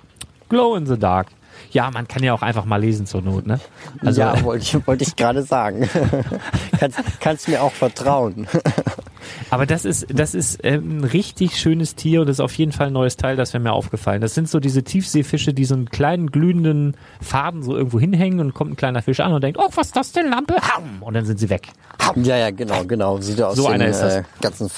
Glow 0.49 0.77
in 0.77 0.87
the 0.87 0.99
Dark. 0.99 1.29
Ja, 1.71 1.91
man 1.91 2.09
kann 2.09 2.23
ja 2.23 2.33
auch 2.33 2.43
einfach 2.43 2.65
mal 2.65 2.81
lesen 2.81 3.07
zur 3.07 3.23
Not, 3.23 3.47
ne? 3.47 3.61
Also 4.05 4.21
ja, 4.21 4.43
wollte 4.43 4.65
ich, 4.65 4.87
wollte 4.87 5.05
ich 5.05 5.17
gerade 5.17 5.43
sagen. 5.43 5.89
kannst, 6.81 6.99
kannst 7.21 7.49
mir 7.49 7.63
auch 7.63 7.73
vertrauen. 7.73 8.47
Aber 9.51 9.67
das 9.67 9.85
ist, 9.85 10.07
das 10.09 10.35
ist 10.35 10.61
ähm, 10.63 10.99
ein 10.99 11.05
richtig 11.05 11.59
schönes 11.59 11.95
Tier 11.95 12.21
und 12.21 12.29
das 12.29 12.37
ist 12.37 12.41
auf 12.41 12.55
jeden 12.55 12.73
Fall 12.73 12.89
ein 12.89 12.93
neues 12.93 13.17
Teil, 13.17 13.37
das 13.37 13.53
wäre 13.53 13.63
mir 13.63 13.73
aufgefallen. 13.73 14.21
Das 14.21 14.35
sind 14.35 14.49
so 14.49 14.61
diese 14.61 14.85
Tiefseefische, 14.85 15.53
die 15.53 15.65
so 15.65 15.75
einen 15.75 15.91
kleinen 15.91 16.31
glühenden 16.31 16.97
Faden 17.21 17.63
so 17.63 17.77
irgendwo 17.77 17.99
hinhängen 17.99 18.41
und 18.41 18.55
kommt 18.55 18.73
ein 18.73 18.77
kleiner 18.77 19.03
Fisch 19.03 19.21
an 19.21 19.33
und 19.33 19.43
denkt, 19.43 19.59
oh, 19.61 19.69
was 19.75 19.89
ist 19.89 19.97
das 19.97 20.13
denn, 20.13 20.31
Lampe? 20.31 20.57
Und 21.01 21.15
dann 21.15 21.25
sind 21.25 21.39
sie 21.39 21.51
weg. 21.51 21.69
ja, 22.17 22.37
ja, 22.37 22.51
genau, 22.51 22.85
genau. 22.85 23.21
Sieht 23.21 23.43
aus 23.43 23.57
So 23.57 23.65
den 23.65 23.75
einer 23.75 23.87
ist 23.87 24.01
das. 24.01 24.17
Äh, 24.17 24.23
ganzen 24.41 24.69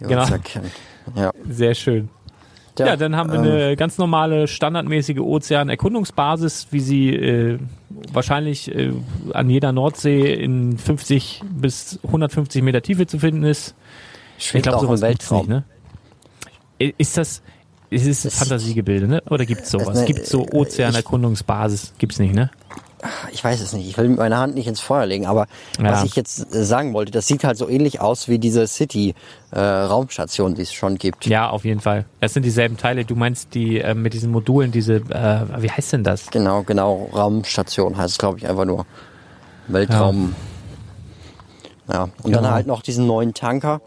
wir 0.00 0.08
Genau. 0.08 0.24
Ja. 1.14 1.32
Sehr 1.48 1.74
schön. 1.74 2.08
Ja, 2.86 2.96
dann 2.96 3.16
haben 3.16 3.32
wir 3.32 3.38
ähm, 3.40 3.44
eine 3.44 3.76
ganz 3.76 3.98
normale, 3.98 4.48
standardmäßige 4.48 5.18
Ozeanerkundungsbasis, 5.18 6.68
wie 6.70 6.80
sie 6.80 7.14
äh, 7.14 7.58
wahrscheinlich 8.12 8.74
äh, 8.74 8.92
an 9.32 9.50
jeder 9.50 9.72
Nordsee 9.72 10.32
in 10.34 10.78
50 10.78 11.42
bis 11.50 11.98
150 12.04 12.62
Meter 12.62 12.82
Tiefe 12.82 13.06
zu 13.06 13.18
finden 13.18 13.44
ist. 13.44 13.74
schwebt 14.38 14.64
glaub, 14.64 14.76
auch 14.76 14.82
im 14.82 14.88
sowas 14.88 15.00
gibt's 15.00 15.30
Weltraum. 15.30 15.48
Nicht, 15.48 15.64
ne? 16.80 16.94
Ist 16.98 17.16
das, 17.16 17.42
ist 17.90 18.24
es 18.24 18.38
Fantasiegebilde, 18.38 19.06
ne? 19.06 19.22
Oder 19.28 19.44
gibt's 19.44 19.70
sowas? 19.70 20.00
ne, 20.00 20.06
Gibt's 20.06 20.30
so 20.30 20.46
äh, 20.46 20.56
Ozeanerkundungsbasis? 20.56 21.94
Gibt's 21.98 22.18
nicht, 22.18 22.34
ne? 22.34 22.50
Ich 23.32 23.42
weiß 23.42 23.60
es 23.60 23.72
nicht. 23.72 23.88
Ich 23.88 23.96
will 23.96 24.08
meine 24.10 24.36
Hand 24.36 24.54
nicht 24.54 24.66
ins 24.66 24.80
Feuer 24.80 25.06
legen, 25.06 25.26
aber 25.26 25.46
Ja. 25.78 25.92
was 25.92 26.04
ich 26.04 26.16
jetzt 26.16 26.54
äh, 26.54 26.64
sagen 26.64 26.92
wollte, 26.92 27.12
das 27.12 27.26
sieht 27.26 27.44
halt 27.44 27.56
so 27.56 27.68
ähnlich 27.68 28.00
aus 28.00 28.28
wie 28.28 28.38
diese 28.38 28.66
City-Raumstation, 28.66 30.54
die 30.54 30.62
es 30.62 30.72
schon 30.72 30.96
gibt. 30.98 31.26
Ja, 31.26 31.48
auf 31.50 31.64
jeden 31.64 31.80
Fall. 31.80 32.04
Das 32.20 32.34
sind 32.34 32.44
dieselben 32.44 32.76
Teile. 32.76 33.04
Du 33.04 33.14
meinst 33.16 33.54
die 33.54 33.78
äh, 33.80 33.94
mit 33.94 34.12
diesen 34.14 34.30
Modulen, 34.30 34.70
diese, 34.72 34.94
äh, 34.96 35.40
wie 35.62 35.70
heißt 35.70 35.92
denn 35.94 36.04
das? 36.04 36.30
Genau, 36.30 36.62
genau. 36.62 37.08
Raumstation 37.14 37.96
heißt 37.96 38.12
es, 38.12 38.18
glaube 38.18 38.38
ich, 38.38 38.46
einfach 38.48 38.64
nur. 38.64 38.86
Weltraum. 39.68 40.34
Ja. 41.88 42.04
Und 42.22 42.32
dann 42.32 42.42
Genau. 42.42 42.50
halt 42.54 42.66
noch 42.66 42.82
diesen 42.82 43.06
neuen 43.06 43.34
Tanker. 43.34 43.80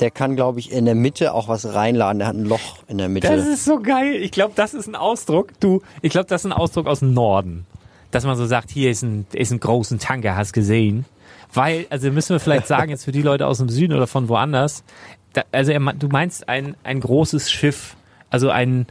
Der 0.00 0.10
kann, 0.10 0.34
glaube 0.34 0.60
ich, 0.60 0.72
in 0.72 0.86
der 0.86 0.94
Mitte 0.94 1.34
auch 1.34 1.48
was 1.48 1.74
reinladen. 1.74 2.20
Der 2.20 2.28
hat 2.28 2.34
ein 2.34 2.46
Loch 2.46 2.78
in 2.88 2.96
der 2.98 3.08
Mitte. 3.10 3.28
Das 3.28 3.46
ist 3.46 3.64
so 3.66 3.80
geil. 3.80 4.14
Ich 4.16 4.30
glaube, 4.32 4.52
das 4.54 4.72
ist 4.74 4.86
ein 4.86 4.94
Ausdruck. 4.94 5.48
Du, 5.60 5.82
ich 6.00 6.10
glaube, 6.10 6.26
das 6.26 6.42
ist 6.42 6.46
ein 6.46 6.52
Ausdruck 6.54 6.86
aus 6.86 7.00
dem 7.00 7.12
Norden. 7.12 7.66
Dass 8.10 8.24
man 8.24 8.36
so 8.36 8.46
sagt, 8.46 8.70
hier 8.70 8.90
ist 8.90 9.02
ein, 9.02 9.26
ist 9.32 9.52
ein 9.52 9.60
großen 9.60 9.98
Tanker, 9.98 10.36
hast 10.36 10.52
gesehen. 10.52 11.04
Weil, 11.52 11.86
also 11.90 12.10
müssen 12.10 12.30
wir 12.34 12.40
vielleicht 12.40 12.66
sagen, 12.66 12.90
jetzt 12.90 13.04
für 13.04 13.12
die 13.12 13.22
Leute 13.22 13.46
aus 13.46 13.58
dem 13.58 13.68
Süden 13.68 13.92
oder 13.94 14.06
von 14.06 14.28
woanders, 14.28 14.84
da, 15.32 15.42
also 15.52 15.72
er, 15.72 15.80
du 15.80 16.08
meinst 16.08 16.48
ein, 16.48 16.76
ein 16.84 17.00
großes 17.00 17.50
Schiff, 17.50 17.96
also 18.30 18.50
ein, 18.50 18.86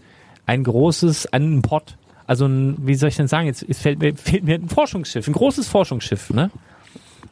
ein 0.46 0.64
großes, 0.64 1.28
ein 1.34 1.62
Pott. 1.62 1.98
Also 2.28 2.46
ein, 2.46 2.78
wie 2.86 2.96
soll 2.96 3.10
ich 3.10 3.16
denn 3.16 3.28
sagen, 3.28 3.48
jetzt, 3.48 3.64
jetzt 3.68 3.82
fällt, 3.82 4.00
mir, 4.00 4.16
fehlt 4.16 4.44
mir 4.44 4.56
ein 4.56 4.70
Forschungsschiff, 4.70 5.28
ein 5.28 5.34
großes 5.34 5.68
Forschungsschiff, 5.68 6.30
ne? 6.30 6.52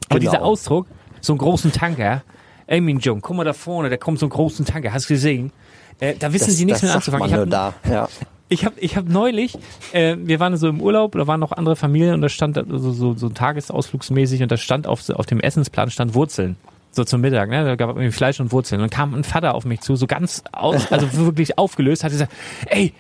Aber 0.10 0.20
Genau. 0.20 0.32
dieser 0.32 0.44
Ausdruck, 0.44 0.88
so 1.22 1.34
einen 1.34 1.40
großen 1.40 1.72
Tanker, 1.72 2.24
ey, 2.66 2.82
mein 2.82 3.00
Jung, 3.00 3.22
guck 3.22 3.36
mal 3.38 3.44
da 3.44 3.54
vorne, 3.54 3.90
da 3.90 3.98
kommt 3.98 4.20
so 4.20 4.26
ein 4.26 4.30
großen 4.30 4.66
Tanker, 4.66 4.94
hast 4.94 5.10
du 5.10 5.14
gesehen? 5.14 5.52
Äh, 6.00 6.16
da 6.16 6.32
wissen 6.34 6.52
sie 6.52 6.66
nichts 6.66 6.82
das 6.82 6.90
mehr 6.90 6.96
anzufangen. 6.96 7.28
Ich 7.28 7.32
nur 7.34 7.42
hab, 7.42 7.50
da. 7.50 7.74
Ja. 7.90 8.10
Ich 8.50 8.66
habe 8.66 8.80
ich 8.80 8.96
hab 8.96 9.08
neulich, 9.08 9.58
äh, 9.92 10.16
wir 10.20 10.40
waren 10.40 10.56
so 10.58 10.70
im 10.70 10.82
Urlaub, 10.82 11.14
da 11.14 11.28
waren 11.28 11.40
noch 11.40 11.52
andere 11.52 11.76
Familien 11.76 12.14
und 12.14 12.22
da 12.22 12.30
stand 12.30 12.56
so, 12.68 12.92
so, 12.92 13.14
so 13.16 13.30
tagesausflugsmäßig 13.30 14.42
und 14.42 14.52
da 14.52 14.58
stand 14.58 14.88
auf, 14.88 15.10
auf 15.10 15.26
dem 15.26 15.40
Essensplan 15.40 15.90
stand 15.92 16.14
Wurzeln. 16.14 16.56
So 16.92 17.04
zum 17.04 17.22
Mittag, 17.22 17.50
ne? 17.50 17.64
Da 17.64 17.76
gab 17.76 17.90
es 17.92 17.96
irgendwie 17.96 18.12
Fleisch 18.12 18.40
und 18.40 18.52
Wurzeln. 18.52 18.82
Und 18.82 18.92
dann 18.92 18.98
kam 18.98 19.14
ein 19.14 19.24
Vater 19.24 19.54
auf 19.54 19.66
mich 19.66 19.82
zu, 19.82 19.96
so 19.96 20.08
ganz 20.08 20.44
aus, 20.52 20.92
also 20.92 21.14
wirklich 21.26 21.58
aufgelöst, 21.58 22.04
hat 22.04 22.12
gesagt, 22.12 22.32
ey, 22.68 22.94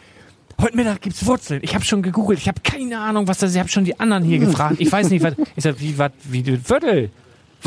heute 0.62 0.76
Mittag 0.76 1.02
gibt's 1.02 1.26
Wurzeln. 1.26 1.62
Ich 1.64 1.74
habe 1.74 1.86
schon 1.86 2.02
gegoogelt, 2.02 2.39
ich 2.39 2.48
habe 2.48 2.62
keine 2.62 3.00
Ahnung, 3.00 3.28
was 3.28 3.39
das 3.39 3.52
ist. 3.52 3.56
Ich 3.56 3.60
habe 3.60 3.70
schon 3.70 3.86
die 3.86 4.00
anderen 4.00 4.24
hier 4.24 4.39
gefragt. 4.39 4.76
Ich 4.80 4.91
weiß 4.91 5.10
nicht, 5.10 5.24
was. 5.24 5.34
Ich 5.56 5.64
sag, 5.64 5.80
wie, 5.80 5.98
was, 5.98 6.12
wie, 6.24 6.70
Wörtel? 6.70 7.10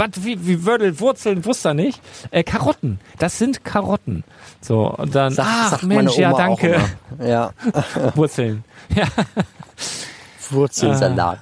Was, 0.01 0.24
wie, 0.24 0.46
wie 0.46 0.64
Wörtel, 0.64 0.98
Wurzeln, 0.98 1.44
wusste 1.44 1.68
er 1.68 1.74
nicht. 1.74 2.01
Äh, 2.30 2.42
Karotten, 2.42 2.98
das 3.18 3.36
sind 3.36 3.64
Karotten. 3.66 4.24
So, 4.62 4.86
und 4.88 5.14
dann, 5.14 5.34
Sag, 5.34 5.46
ach 5.46 5.70
sagt 5.72 5.82
Mensch, 5.82 6.16
ja, 6.16 6.32
danke. 6.32 6.80
Ja. 7.22 7.53
Wurzeln. 8.14 8.64
Ja. 8.94 9.05
Wurzelsalat. 10.48 11.40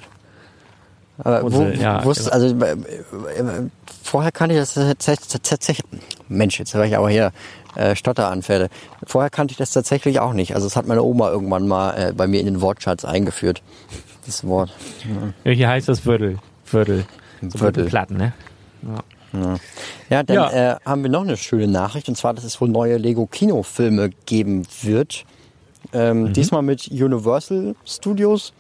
Aber 1.19 1.45
wo, 1.45 1.53
Wurzel, 1.53 1.81
ja, 1.81 2.05
wusste, 2.05 2.33
also 2.33 2.47
äh, 2.49 2.73
äh, 2.73 3.69
vorher 4.03 4.33
kannte 4.33 4.57
ich 4.57 4.61
das 4.61 4.75
tatsächlich, 4.75 5.85
Mensch, 6.29 6.59
jetzt 6.59 6.75
war 6.75 6.85
ich 6.85 6.97
aber 6.97 7.11
hier 7.11 7.31
äh, 7.77 7.95
Stotteranfälle. 7.95 8.71
Vorher 9.07 9.31
kannte 9.31 9.53
ich 9.53 9.59
das 9.59 9.71
tatsächlich 9.71 10.19
auch 10.19 10.33
nicht. 10.33 10.57
Also 10.57 10.67
das 10.67 10.75
hat 10.75 10.89
meine 10.89 11.05
Oma 11.05 11.31
irgendwann 11.31 11.69
mal 11.69 11.93
äh, 11.93 12.13
bei 12.13 12.27
mir 12.27 12.41
in 12.41 12.47
den 12.47 12.61
Wortschatz 12.61 13.05
eingeführt. 13.05 13.63
Das 14.27 14.45
Wort. 14.45 14.75
Ja, 15.45 15.53
hier 15.53 15.69
heißt 15.69 15.89
das 15.89 16.07
Wördel. 16.07 16.41
Wördel. 17.41 17.51
So 17.59 17.61
Wördel. 17.65 17.85
Platten, 17.87 18.17
ne? 18.17 18.33
Ja, 20.09 20.23
dann 20.23 20.35
Ja. 20.37 20.73
Äh, 20.75 20.77
haben 20.85 21.03
wir 21.03 21.11
noch 21.11 21.23
eine 21.23 21.37
schöne 21.37 21.69
Nachricht 21.69 22.09
und 22.09 22.17
zwar, 22.17 22.33
dass 22.35 22.45
es 22.45 22.61
wohl 22.61 22.69
neue 22.69 22.97
Lego-Kinofilme 22.97 24.11
geben 24.27 24.67
wird. 24.83 25.25
Ähm, 25.93 26.25
Mhm. 26.25 26.33
Diesmal 26.33 26.63
mit 26.63 26.89
Universal 26.89 27.75
Studios, 27.85 28.53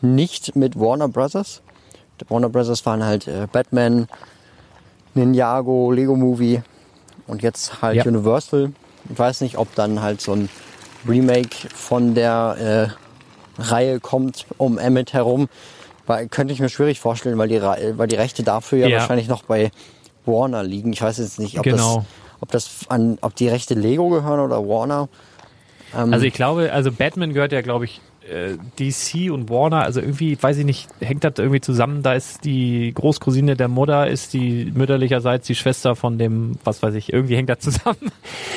nicht 0.00 0.56
mit 0.56 0.78
Warner 0.78 1.08
Brothers. 1.08 1.62
Warner 2.28 2.48
Brothers 2.48 2.84
waren 2.86 3.04
halt 3.04 3.28
äh, 3.28 3.46
Batman, 3.50 4.08
Ninjago, 5.14 5.92
Lego 5.92 6.16
Movie 6.16 6.62
und 7.26 7.42
jetzt 7.42 7.82
halt 7.82 7.96
Ja. 7.96 8.04
Universal. 8.04 8.72
Ich 9.10 9.18
weiß 9.18 9.40
nicht, 9.42 9.58
ob 9.58 9.74
dann 9.74 10.00
halt 10.02 10.20
so 10.20 10.32
ein 10.32 10.48
Remake 11.08 11.68
von 11.74 12.14
der 12.14 12.90
äh, 13.58 13.62
Reihe 13.62 14.00
kommt 14.00 14.46
um 14.58 14.78
Emmett 14.78 15.12
herum. 15.12 15.48
Weil, 16.06 16.28
könnte 16.28 16.52
ich 16.54 16.60
mir 16.60 16.68
schwierig 16.68 17.00
vorstellen, 17.00 17.36
weil 17.38 17.48
die, 17.48 17.60
weil 17.60 18.06
die 18.06 18.16
Rechte 18.16 18.42
dafür 18.42 18.78
ja, 18.78 18.88
Ja. 18.88 18.98
wahrscheinlich 19.00 19.28
noch 19.28 19.42
bei 19.42 19.70
Warner 20.24 20.62
liegen. 20.62 20.92
Ich 20.92 21.02
weiß 21.02 21.18
jetzt 21.18 21.38
nicht, 21.38 21.58
ob 21.58 21.64
Genau. 21.64 21.96
das, 21.96 22.04
ob 22.40 22.50
das 22.52 22.70
an, 22.88 23.18
ob 23.22 23.34
die 23.34 23.48
Rechte 23.48 23.74
Lego 23.74 24.08
gehören 24.08 24.40
oder 24.40 24.66
Warner. 24.68 25.08
Ähm, 25.96 26.12
Also 26.12 26.26
ich 26.26 26.34
glaube, 26.34 26.72
also 26.72 26.92
Batman 26.92 27.32
gehört 27.32 27.52
ja, 27.52 27.60
glaube 27.60 27.84
ich, 27.86 28.00
äh, 28.30 28.56
DC 28.78 29.30
und 29.30 29.48
Warner, 29.50 29.82
also 29.82 30.00
irgendwie, 30.00 30.40
weiß 30.40 30.58
ich 30.58 30.64
nicht, 30.64 30.88
hängt 31.00 31.24
das 31.24 31.34
irgendwie 31.38 31.60
zusammen. 31.60 32.02
Da 32.02 32.14
ist 32.14 32.44
die 32.44 32.92
Großcousine 32.94 33.56
der 33.56 33.68
Mutter, 33.68 34.08
ist 34.08 34.32
die 34.34 34.70
mütterlicherseits 34.74 35.46
die 35.46 35.54
Schwester 35.54 35.96
von 35.96 36.18
dem, 36.18 36.58
was 36.64 36.82
weiß 36.82 36.94
ich, 36.94 37.12
irgendwie 37.12 37.36
hängt 37.36 37.48
das 37.48 37.58
zusammen. 37.60 38.10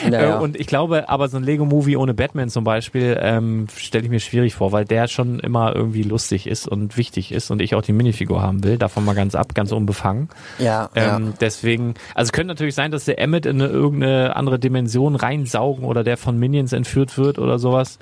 Naja. 0.09 0.38
Äh, 0.38 0.41
Und 0.41 0.59
ich 0.59 0.67
glaube, 0.67 1.09
aber 1.09 1.28
so 1.30 1.38
ein 1.38 1.43
Lego-Movie 1.43 1.97
ohne 1.97 2.13
Batman 2.13 2.49
zum 2.49 2.63
Beispiel, 2.63 3.17
ähm, 3.22 3.67
stelle 3.76 4.05
ich 4.05 4.09
mir 4.09 4.20
schwierig 4.20 4.55
vor, 4.55 4.72
weil 4.72 4.86
der 4.86 5.07
schon 5.07 5.39
immer 5.39 5.76
irgendwie 5.76 6.03
lustig 6.03 6.47
ist 6.47 6.67
und 6.67 6.97
wichtig 6.97 7.32
ist 7.32 7.51
und 7.51 7.61
ich 7.61 7.76
auch 7.76 7.82
die 7.82 7.93
Minifigur 7.93 8.41
haben 8.41 8.63
will. 8.63 8.78
Davon 8.78 9.05
mal 9.05 9.15
ganz 9.15 9.36
ab, 9.36 9.53
ganz 9.55 9.72
unbefangen. 9.72 10.30
ja, 10.57 10.89
ja. 10.95 11.17
Ähm, 11.17 11.34
Deswegen, 11.39 11.93
also 12.15 12.30
es 12.30 12.32
könnte 12.34 12.49
natürlich 12.49 12.76
sein, 12.76 12.91
dass 12.91 13.05
der 13.05 13.20
Emmet 13.20 13.45
in 13.45 13.61
eine, 13.61 13.72
irgendeine 13.72 14.36
andere 14.36 14.59
Dimension 14.59 15.15
reinsaugen 15.15 15.86
oder 15.86 16.03
der 16.03 16.17
von 16.17 16.38
Minions 16.38 16.74
entführt 16.74 17.17
wird 17.17 17.39
oder 17.39 17.59
sowas. 17.59 17.99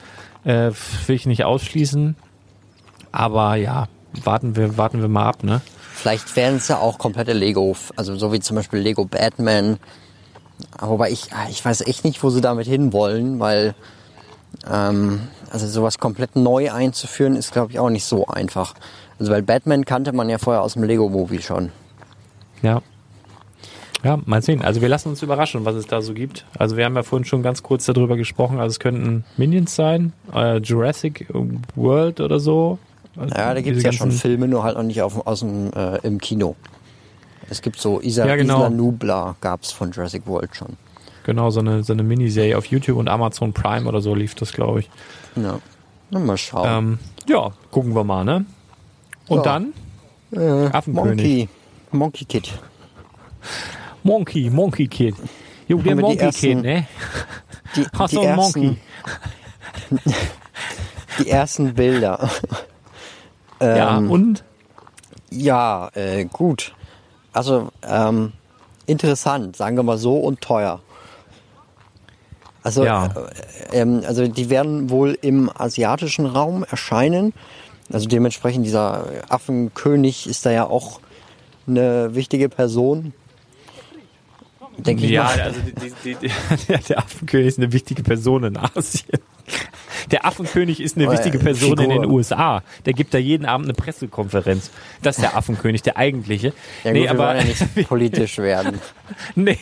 Äh, 0.48 0.72
will 1.08 1.16
ich 1.16 1.26
nicht 1.26 1.44
ausschließen. 1.44 2.16
Aber 3.12 3.56
ja, 3.56 3.88
warten 4.24 4.56
wir, 4.56 4.78
warten 4.78 5.02
wir 5.02 5.10
mal 5.10 5.26
ab, 5.26 5.44
ne? 5.44 5.62
Vielleicht 5.94 6.36
wären 6.38 6.56
es 6.56 6.70
ja 6.70 6.78
auch 6.78 7.00
komplette 7.00 7.34
Lego, 7.34 7.76
also 7.98 8.16
so 8.16 8.32
wie 8.32 8.40
zum 8.40 8.56
Beispiel 8.56 8.80
Lego 8.80 9.04
Batman. 9.04 9.78
Wobei 10.80 11.12
ich, 11.12 11.34
ah, 11.34 11.48
ich 11.50 11.64
weiß 11.66 11.82
echt 11.82 12.06
nicht, 12.06 12.24
wo 12.24 12.30
sie 12.30 12.40
damit 12.40 12.66
hinwollen, 12.66 13.42
weil 13.42 13.76
ähm, 14.72 15.28
also 15.52 15.68
sowas 15.68 15.98
komplett 15.98 16.38
neu 16.38 16.72
einzuführen 16.72 17.36
ist, 17.36 17.52
glaube 17.52 17.74
ich, 17.74 17.80
auch 17.80 17.90
nicht 17.90 18.06
so 18.06 18.26
einfach. 18.28 18.74
Also 19.20 19.34
weil 19.34 19.42
Batman 19.44 19.84
kannte 19.84 20.14
man 20.14 20.30
ja 20.30 20.38
vorher 20.38 20.62
aus 20.62 20.74
dem 20.74 20.84
Lego-Movie 20.84 21.42
schon. 21.42 21.72
Ja. 22.62 22.82
Ja, 24.04 24.20
mal 24.26 24.42
sehen. 24.42 24.62
Also 24.62 24.82
wir 24.82 24.90
lassen 24.90 25.10
uns 25.10 25.24
überraschen, 25.24 25.66
was 25.66 25.76
es 25.76 25.88
da 25.88 26.02
so 26.02 26.14
gibt. 26.14 26.46
Also 26.58 26.78
wir 26.78 26.86
haben 26.86 26.96
ja 26.96 27.04
vorhin 27.04 27.26
schon 27.26 27.42
ganz 27.42 27.64
kurz 27.64 27.86
darüber 27.86 28.16
gesprochen. 28.16 28.60
Also 28.60 28.72
es 28.72 28.80
könnten 28.80 29.24
Minions 29.38 29.76
sein, 29.76 30.14
äh, 30.34 30.58
Jurassic 30.58 31.28
World 31.76 32.20
oder 32.22 32.40
so. 32.40 32.78
Also 33.16 33.36
Ja, 33.36 33.54
da 33.54 33.62
gibt 33.62 33.78
es 33.78 33.84
ja 33.84 33.92
schon 33.92 34.12
Filme, 34.12 34.48
nur 34.48 34.64
halt 34.64 34.78
noch 34.78 34.84
nicht 34.84 35.02
auf, 35.02 35.26
aus 35.26 35.40
dem, 35.40 35.72
äh, 35.74 35.98
im 36.06 36.20
Kino. 36.22 36.56
Es 37.50 37.62
gibt 37.62 37.80
so 37.80 38.00
Isa, 38.02 38.28
Ja, 38.28 38.36
genau. 38.36 38.58
Isla 38.58 38.70
Nubla 38.70 39.36
gab's 39.42 39.72
von 39.72 39.92
Jurassic 39.92 40.28
World 40.28 40.56
schon. 40.56 40.78
Genau, 41.24 41.50
so 41.50 41.60
eine, 41.60 41.84
so 41.84 41.94
eine 41.94 42.04
Miniserie 42.04 42.58
auf 42.58 42.66
YouTube 42.68 42.98
und 42.98 43.10
Amazon 43.10 43.52
Prime 43.54 43.88
oder 43.88 44.00
so 44.02 44.14
lief 44.14 44.36
das, 44.36 44.54
glaube 44.54 44.82
ich. 44.82 44.90
Ja. 45.36 45.60
Na, 46.12 46.20
mal 46.20 46.38
schauen. 46.38 46.68
Ähm, 46.70 47.00
ja, 47.28 47.52
gucken 47.72 47.96
wir 47.96 48.04
mal, 48.04 48.24
ne? 48.24 48.46
Und 49.28 49.38
Ja. 49.38 49.44
dann 49.44 49.74
äh, 50.32 50.68
Affenkönig. 50.68 50.94
Monkey. 50.94 51.50
Monkey 51.92 52.26
Kid. 52.26 52.54
Monkey, 54.04 54.50
Monkey 54.50 54.88
Kid. 54.88 55.16
Jo, 55.68 55.78
der 55.80 55.96
die 55.96 56.02
Monkey 56.02 56.20
ersten- 56.24 56.40
Kid, 56.42 56.62
ne? 56.64 56.88
Die, 57.76 57.86
Hast 57.98 58.14
die, 58.14 58.20
einen 58.20 58.38
ersten, 58.40 58.60
Monkey? 58.66 58.78
die 61.20 61.30
ersten 61.30 61.74
Bilder. 61.74 62.30
Ja, 63.60 63.98
Ähm, 63.98 64.12
und? 64.12 64.44
Ja, 65.32 65.90
äh, 65.96 66.26
gut. 66.26 66.76
Also 67.34 67.70
ähm, 67.82 68.34
interessant, 68.86 69.56
sagen 69.56 69.76
wir 69.78 69.82
mal 69.82 69.98
so, 69.98 70.16
und 70.20 70.42
teuer. 70.42 70.80
Also, 72.62 72.86
Ja. 72.86 73.08
äh, 73.72 73.80
ähm, 73.80 74.04
also 74.06 74.28
die 74.28 74.52
werden 74.52 74.92
wohl 74.92 75.18
im 75.24 75.50
asiatischen 75.58 76.28
Raum 76.28 76.66
erscheinen. 76.70 77.34
Also 77.92 78.08
dementsprechend 78.08 78.64
dieser 78.64 79.06
Affenkönig 79.30 80.28
ist 80.28 80.46
da 80.46 80.52
ja 80.52 80.68
auch 80.68 81.00
eine 81.66 82.14
wichtige 82.14 82.50
Person. 82.50 83.12
Denke 84.78 85.06
ich 85.06 85.12
Ja, 85.12 85.24
mal. 85.24 85.42
also 85.42 85.60
die, 85.62 85.74
die, 86.04 86.16
die, 86.16 86.30
der, 86.68 86.78
der 86.90 86.98
Affenkönig 87.00 87.48
ist 87.48 87.58
eine 87.60 87.72
wichtige 87.72 88.04
Person 88.04 88.44
in 88.44 88.58
Asien. 88.58 89.20
Der 90.12 90.26
Affenkönig 90.26 90.80
ist 90.80 90.96
eine 90.98 91.08
Oh, 91.10 91.12
wichtige 91.12 91.38
äh, 91.38 91.44
Person 91.44 91.72
in 91.74 91.78
Figur. 91.80 92.02
den 92.02 92.12
USA. 92.12 92.64
Der 92.86 92.94
gibt 92.94 93.14
da 93.14 93.18
jeden 93.18 93.46
Abend 93.46 93.66
eine 93.68 93.74
Pressekonferenz. 93.74 94.72
Das 95.02 95.18
ist 95.18 95.22
der 95.24 95.36
Affenkönig, 95.36 95.82
der 95.82 95.98
eigentliche. 95.98 96.54
Ja, 96.84 96.92
gut, 96.94 97.02
wir 97.02 97.18
wollen 97.18 97.38
ja 97.38 97.44
nicht 97.44 97.76
politisch 97.90 98.38
werden. 98.38 98.80
nee. 99.36 99.58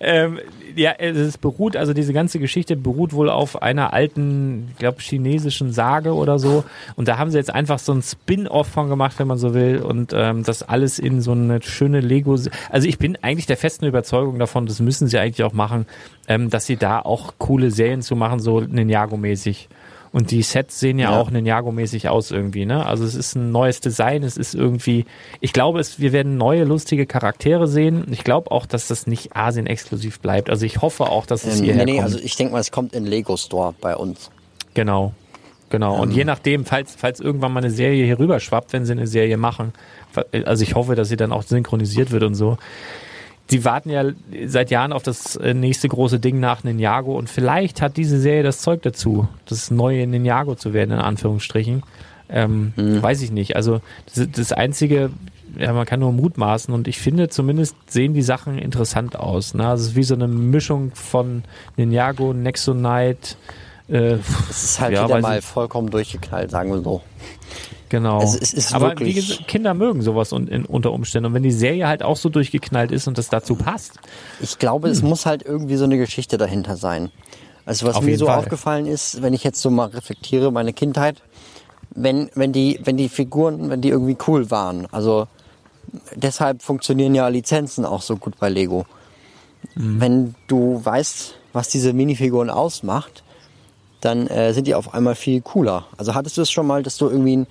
Ähm, 0.00 0.38
ja, 0.76 0.92
es 0.98 1.38
beruht, 1.38 1.76
also 1.76 1.92
diese 1.94 2.12
ganze 2.12 2.38
Geschichte 2.38 2.76
beruht 2.76 3.12
wohl 3.12 3.30
auf 3.30 3.62
einer 3.62 3.92
alten, 3.92 4.68
ich 4.72 4.78
glaube, 4.78 5.00
chinesischen 5.00 5.72
Sage 5.72 6.14
oder 6.14 6.38
so. 6.38 6.64
Und 6.96 7.08
da 7.08 7.16
haben 7.18 7.30
sie 7.30 7.38
jetzt 7.38 7.54
einfach 7.54 7.78
so 7.78 7.92
ein 7.92 8.02
Spin-off 8.02 8.66
von 8.68 8.88
gemacht, 8.88 9.18
wenn 9.18 9.28
man 9.28 9.38
so 9.38 9.54
will. 9.54 9.78
Und 9.78 10.12
ähm, 10.14 10.42
das 10.42 10.62
alles 10.62 10.98
in 10.98 11.20
so 11.20 11.32
eine 11.32 11.62
schöne 11.62 12.00
Lego. 12.00 12.36
Also 12.70 12.88
ich 12.88 12.98
bin 12.98 13.16
eigentlich 13.22 13.46
der 13.46 13.56
festen 13.56 13.84
Überzeugung 13.86 14.38
davon, 14.38 14.66
das 14.66 14.80
müssen 14.80 15.06
sie 15.08 15.18
eigentlich 15.18 15.44
auch 15.44 15.52
machen, 15.52 15.86
ähm, 16.26 16.50
dass 16.50 16.66
sie 16.66 16.76
da 16.76 17.00
auch 17.00 17.34
coole 17.38 17.70
Serien 17.70 18.02
zu 18.02 18.16
machen, 18.16 18.40
so 18.40 18.60
Ninjago-mäßig. 18.94 19.68
Und 20.12 20.30
die 20.30 20.42
Sets 20.42 20.78
sehen 20.78 21.00
ja, 21.00 21.10
Ja. 21.10 21.20
auch 21.20 21.30
Ninjago-mäßig 21.32 22.08
aus 22.08 22.30
irgendwie, 22.30 22.66
ne? 22.66 22.86
Also 22.86 23.04
es 23.04 23.16
ist 23.16 23.34
ein 23.34 23.50
neues 23.50 23.80
Design, 23.80 24.22
es 24.22 24.36
ist 24.36 24.54
irgendwie, 24.54 25.06
ich 25.40 25.52
glaube, 25.52 25.80
es, 25.80 25.98
wir 25.98 26.12
werden 26.12 26.36
neue 26.36 26.62
lustige 26.62 27.04
Charaktere 27.04 27.66
sehen. 27.66 28.06
Ich 28.12 28.22
glaube 28.22 28.52
auch, 28.52 28.66
dass 28.66 28.86
das 28.86 29.08
nicht 29.08 29.34
Asien-exklusiv 29.36 30.20
bleibt. 30.20 30.50
Also 30.50 30.66
ich 30.66 30.80
hoffe 30.82 31.06
auch, 31.08 31.26
dass 31.26 31.44
es 31.44 31.58
Ähm, 31.58 31.64
hierher 31.64 31.84
nee, 31.84 31.92
nee, 31.92 31.98
kommt. 31.98 32.12
also 32.14 32.18
ich 32.22 32.36
denke 32.36 32.52
mal, 32.52 32.60
es 32.60 32.70
kommt 32.70 32.94
in 32.94 33.06
Lego 33.06 33.36
Store 33.36 33.74
bei 33.80 33.96
uns. 33.96 34.30
Genau. 34.74 35.14
Genau. 35.70 36.00
Und 36.00 36.10
Ähm. 36.10 36.16
je 36.18 36.24
nachdem, 36.24 36.64
falls, 36.64 36.94
falls 36.96 37.18
irgendwann 37.18 37.52
mal 37.52 37.58
eine 37.64 37.70
Serie 37.72 38.04
hier 38.04 38.20
rüber 38.20 38.38
schwappt, 38.38 38.72
wenn 38.72 38.84
sie 38.84 38.92
eine 38.92 39.08
Serie 39.08 39.36
machen, 39.36 39.72
also 40.44 40.62
ich 40.62 40.76
hoffe, 40.76 40.94
dass 40.94 41.08
sie 41.08 41.16
dann 41.16 41.32
auch 41.32 41.42
synchronisiert 41.42 42.12
wird 42.12 42.22
und 42.22 42.36
so. 42.36 42.56
Die 43.50 43.64
warten 43.64 43.90
ja 43.90 44.04
seit 44.46 44.70
Jahren 44.70 44.92
auf 44.92 45.02
das 45.02 45.36
äh, 45.36 45.52
nächste 45.54 45.88
große 45.88 46.18
Ding 46.18 46.40
nach 46.40 46.64
Ninjago 46.64 47.16
und 47.16 47.28
vielleicht 47.28 47.82
hat 47.82 47.96
diese 47.96 48.18
Serie 48.18 48.42
das 48.42 48.60
Zeug 48.60 48.82
dazu, 48.82 49.28
das 49.46 49.70
neue 49.70 50.06
Ninjago 50.06 50.54
zu 50.54 50.72
werden, 50.72 50.92
in 50.92 50.98
Anführungsstrichen. 50.98 51.82
Ähm, 52.30 52.72
Mhm. 52.76 53.02
Weiß 53.02 53.20
ich 53.22 53.30
nicht. 53.30 53.54
Also 53.54 53.80
das, 54.14 54.28
das 54.32 54.52
einzige, 54.52 55.10
ja, 55.58 55.72
man 55.74 55.84
kann 55.84 56.00
nur 56.00 56.12
mutmaßen 56.12 56.72
und 56.72 56.88
ich 56.88 56.98
finde 56.98 57.28
zumindest 57.28 57.76
sehen 57.86 58.14
die 58.14 58.22
Sachen 58.22 58.56
interessant 58.58 59.16
aus. 59.16 59.52
Ne? 59.54 59.68
Also 59.68 59.82
es 59.84 59.90
ist 59.90 59.96
wie 59.96 60.04
so 60.04 60.14
eine 60.14 60.26
Mischung 60.26 60.92
von 60.94 61.44
Ninjago, 61.76 62.32
Nexonite, 62.32 63.36
äh, 63.88 64.18
Es 64.50 64.64
ist 64.64 64.80
halt 64.80 64.94
Ja, 64.94 65.04
wieder 65.04 65.20
mal 65.20 65.42
vollkommen 65.42 65.90
durchgeknallt, 65.90 66.50
sagen 66.50 66.72
wir 66.72 66.82
so. 66.82 67.02
Genau. 67.90 68.18
Also 68.18 68.38
es 68.40 68.52
ist 68.52 68.74
Aber 68.74 68.98
wie 68.98 69.12
gesagt, 69.14 69.46
Kinder 69.46 69.74
mögen 69.74 70.02
sowas 70.02 70.32
un 70.32 70.48
in, 70.48 70.64
unter 70.64 70.92
Umständen. 70.92 71.26
Und 71.26 71.34
wenn 71.34 71.42
die 71.42 71.52
Serie 71.52 71.86
halt 71.86 72.02
auch 72.02 72.16
so 72.16 72.28
durchgeknallt 72.28 72.90
ist 72.90 73.06
und 73.06 73.18
das 73.18 73.28
dazu 73.28 73.54
passt, 73.54 73.92
Ich 74.40 74.58
glaube, 74.58 74.88
es 74.88 75.02
muss 75.02 75.26
halt 75.26 75.42
irgendwie 75.44 75.76
so 75.76 75.84
eine 75.84 75.96
Geschichte 75.98 76.38
dahinter 76.38 76.76
sein. 76.76 77.10
Also 77.66 77.86
was 77.86 77.94
Hm. 77.94 77.98
Auf 77.98 78.04
mir 78.04 78.18
so 78.18 78.26
Fall. 78.26 78.38
aufgefallen 78.38 78.86
ist, 78.86 79.22
wenn 79.22 79.32
ich 79.32 79.44
jetzt 79.44 79.60
so 79.60 79.70
mal 79.70 79.88
reflektiere, 79.88 80.50
meine 80.50 80.72
Kindheit, 80.72 81.22
wenn, 81.94 82.30
wenn 82.34 82.52
die, 82.52 82.80
wenn 82.82 82.96
die 82.96 83.08
Figuren, 83.08 83.70
wenn 83.70 83.80
die 83.80 83.90
irgendwie 83.90 84.16
cool 84.26 84.50
waren. 84.50 84.86
Also 84.90 85.28
deshalb 86.16 86.62
funktionieren 86.62 87.14
ja 87.14 87.28
Lizenzen 87.28 87.84
auch 87.84 88.02
so 88.02 88.16
gut 88.16 88.38
bei 88.38 88.48
Lego. 88.48 88.86
Hm. 89.74 90.00
Wenn 90.00 90.34
du 90.48 90.80
weißt, 90.84 91.34
was 91.52 91.68
diese 91.68 91.92
Minifiguren 91.92 92.50
ausmacht, 92.50 93.22
dann 94.04 94.26
äh, 94.26 94.52
sind 94.52 94.66
die 94.66 94.74
auf 94.74 94.94
einmal 94.94 95.14
viel 95.14 95.40
cooler. 95.40 95.86
Also 95.96 96.14
hattest 96.14 96.36
du 96.36 96.42
es 96.42 96.50
schon 96.50 96.66
mal, 96.66 96.82
dass 96.82 96.96
du 96.96 97.08
irgendwie 97.08 97.38
ein, 97.38 97.46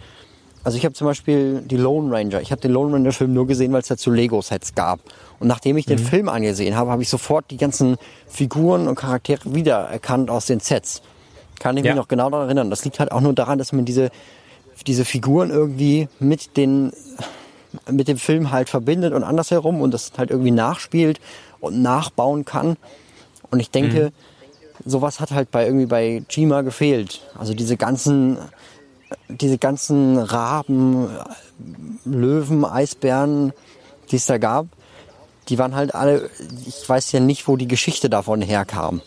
also 0.63 0.77
ich 0.77 0.85
habe 0.85 0.93
zum 0.93 1.07
Beispiel 1.07 1.61
die 1.61 1.77
Lone 1.77 2.11
Ranger, 2.15 2.41
ich 2.41 2.51
habe 2.51 2.61
den 2.61 2.71
Lone 2.71 2.93
Ranger 2.93 3.11
Film 3.11 3.33
nur 3.33 3.47
gesehen, 3.47 3.73
weil 3.73 3.81
es 3.81 3.87
dazu 3.87 4.11
Lego-Sets 4.11 4.75
gab. 4.75 4.99
Und 5.39 5.47
nachdem 5.47 5.77
ich 5.77 5.85
den 5.85 5.97
Film 5.99 6.29
angesehen 6.29 6.75
habe, 6.75 6.91
habe 6.91 7.01
ich 7.01 7.09
sofort 7.09 7.45
die 7.51 7.57
ganzen 7.57 7.97
Figuren 8.27 8.87
und 8.87 8.95
Charaktere 8.95 9.53
wiedererkannt 9.53 10.29
aus 10.29 10.45
den 10.45 10.59
Sets. 10.59 11.01
Kann 11.59 11.77
ich 11.77 11.83
Ja. 11.85 11.91
mich 11.91 11.97
noch 11.97 12.07
genau 12.07 12.29
daran 12.29 12.47
erinnern. 12.47 12.69
Das 12.69 12.85
liegt 12.85 12.99
halt 12.99 13.11
auch 13.11 13.21
nur 13.21 13.33
daran, 13.33 13.57
dass 13.57 13.73
man 13.73 13.85
diese, 13.85 14.09
diese 14.87 15.05
Figuren 15.05 15.49
irgendwie 15.49 16.07
mit 16.19 16.55
den 16.57 16.91
mit 17.89 18.07
dem 18.07 18.17
Film 18.17 18.51
halt 18.51 18.69
verbindet 18.69 19.13
und 19.13 19.23
andersherum 19.23 19.81
und 19.81 19.91
das 19.93 20.11
halt 20.15 20.29
irgendwie 20.29 20.51
nachspielt 20.51 21.19
und 21.59 21.81
nachbauen 21.81 22.45
kann. 22.45 22.77
Und 23.49 23.59
ich 23.59 23.71
denke, 23.71 24.11
sowas 24.85 25.19
hat 25.19 25.31
halt 25.31 25.51
bei 25.51 25.65
irgendwie 25.65 25.85
bei 25.85 26.23
Jima 26.29 26.61
gefehlt. 26.61 27.21
Also 27.37 27.53
diese 27.53 27.77
ganzen, 27.77 28.37
diese 29.29 29.57
ganzen 29.57 30.17
Raben, 30.17 31.07
Löwen, 32.05 32.65
Eisbären, 32.65 33.53
die 34.11 34.17
es 34.17 34.25
da 34.25 34.37
gab, 34.37 34.67
die 35.49 35.57
waren 35.57 35.75
halt 35.75 35.93
alle, 35.95 36.29
ich 36.65 36.87
weiß 36.87 37.11
ja 37.11 37.19
nicht, 37.19 37.47
wo 37.47 37.57
die 37.57 37.67
Geschichte 37.67 38.09
davon 38.09 38.41
herkam. 38.41 39.01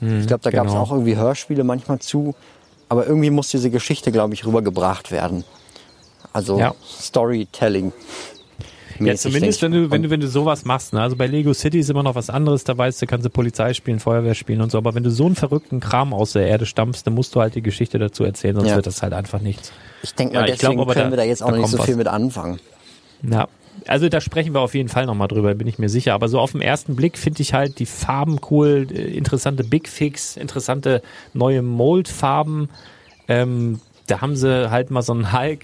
ich 0.00 0.26
glaube, 0.26 0.42
da 0.42 0.50
gab 0.50 0.66
es 0.66 0.72
genau. 0.72 0.84
auch 0.84 0.92
irgendwie 0.92 1.16
Hörspiele 1.16 1.64
manchmal 1.64 1.98
zu, 1.98 2.34
aber 2.88 3.06
irgendwie 3.06 3.30
muss 3.30 3.50
diese 3.50 3.70
Geschichte, 3.70 4.12
glaube 4.12 4.34
ich, 4.34 4.46
rübergebracht 4.46 5.10
werden. 5.10 5.44
Also 6.32 6.58
Ja. 6.58 6.74
Storytelling. 6.86 7.92
Ja, 9.00 9.14
zumindest 9.14 9.62
wenn 9.62 9.72
du, 9.72 9.90
wenn 9.90 10.02
du, 10.02 10.10
wenn 10.10 10.20
du 10.20 10.28
sowas 10.28 10.64
machst, 10.64 10.92
ne? 10.92 11.00
Also 11.00 11.16
bei 11.16 11.26
Lego 11.26 11.52
City 11.54 11.78
ist 11.78 11.90
immer 11.90 12.02
noch 12.02 12.14
was 12.14 12.30
anderes, 12.30 12.64
da 12.64 12.76
weißt 12.76 13.00
du, 13.02 13.06
kannst 13.06 13.24
du 13.26 13.30
Polizei 13.30 13.72
spielen, 13.74 14.00
Feuerwehr 14.00 14.34
spielen 14.34 14.60
und 14.60 14.70
so, 14.72 14.78
aber 14.78 14.94
wenn 14.94 15.02
du 15.02 15.10
so 15.10 15.26
einen 15.26 15.34
verrückten 15.36 15.80
Kram 15.80 16.12
aus 16.12 16.32
der 16.32 16.46
Erde 16.46 16.66
stampfst, 16.66 17.04
dann 17.06 17.14
musst 17.14 17.34
du 17.34 17.40
halt 17.40 17.54
die 17.54 17.62
Geschichte 17.62 17.98
dazu 17.98 18.24
erzählen, 18.24 18.54
sonst 18.56 18.68
Ja. 18.70 18.76
wird 18.76 18.86
das 18.86 19.02
halt 19.02 19.12
einfach 19.12 19.40
nichts. 19.40 19.72
Ich 20.02 20.14
denke 20.14 20.34
Ja, 20.34 20.40
mal, 20.40 20.46
glaub 20.46 20.58
deswegen 20.60 20.80
aber, 20.80 20.94
können 20.94 21.06
da- 21.06 21.10
wir 21.12 21.16
da 21.18 21.24
jetzt 21.24 21.42
auch 21.42 21.46
da 21.50 21.52
noch 21.56 21.62
nicht 21.62 21.70
so 21.70 21.78
viel 21.82 21.94
was. 21.94 21.98
mit 21.98 22.08
anfangen. 22.08 22.60
Ja. 23.22 23.48
Also 23.86 24.08
da 24.08 24.20
sprechen 24.20 24.52
wir 24.54 24.60
auf 24.60 24.74
jeden 24.74 24.88
Fall 24.88 25.06
nochmal 25.06 25.28
drüber, 25.28 25.54
bin 25.54 25.68
ich 25.68 25.78
mir 25.78 25.88
sicher. 25.88 26.12
Aber 26.12 26.28
so 26.28 26.40
auf 26.40 26.50
den 26.52 26.60
ersten 26.60 26.96
Blick 26.96 27.16
finde 27.16 27.42
ich 27.42 27.54
halt 27.54 27.78
die 27.78 27.86
Farben 27.86 28.38
cool, 28.50 28.86
äh, 28.90 29.02
interessante 29.16 29.62
Big 29.62 29.88
Fix, 29.88 30.36
interessante 30.36 31.00
neue 31.32 31.62
Moldfarben. 31.62 32.68
Ähm, 33.28 33.80
da 34.08 34.20
haben 34.20 34.34
sie 34.36 34.70
halt 34.70 34.90
mal 34.90 35.02
so 35.02 35.12
einen 35.12 35.32
Hulk 35.32 35.60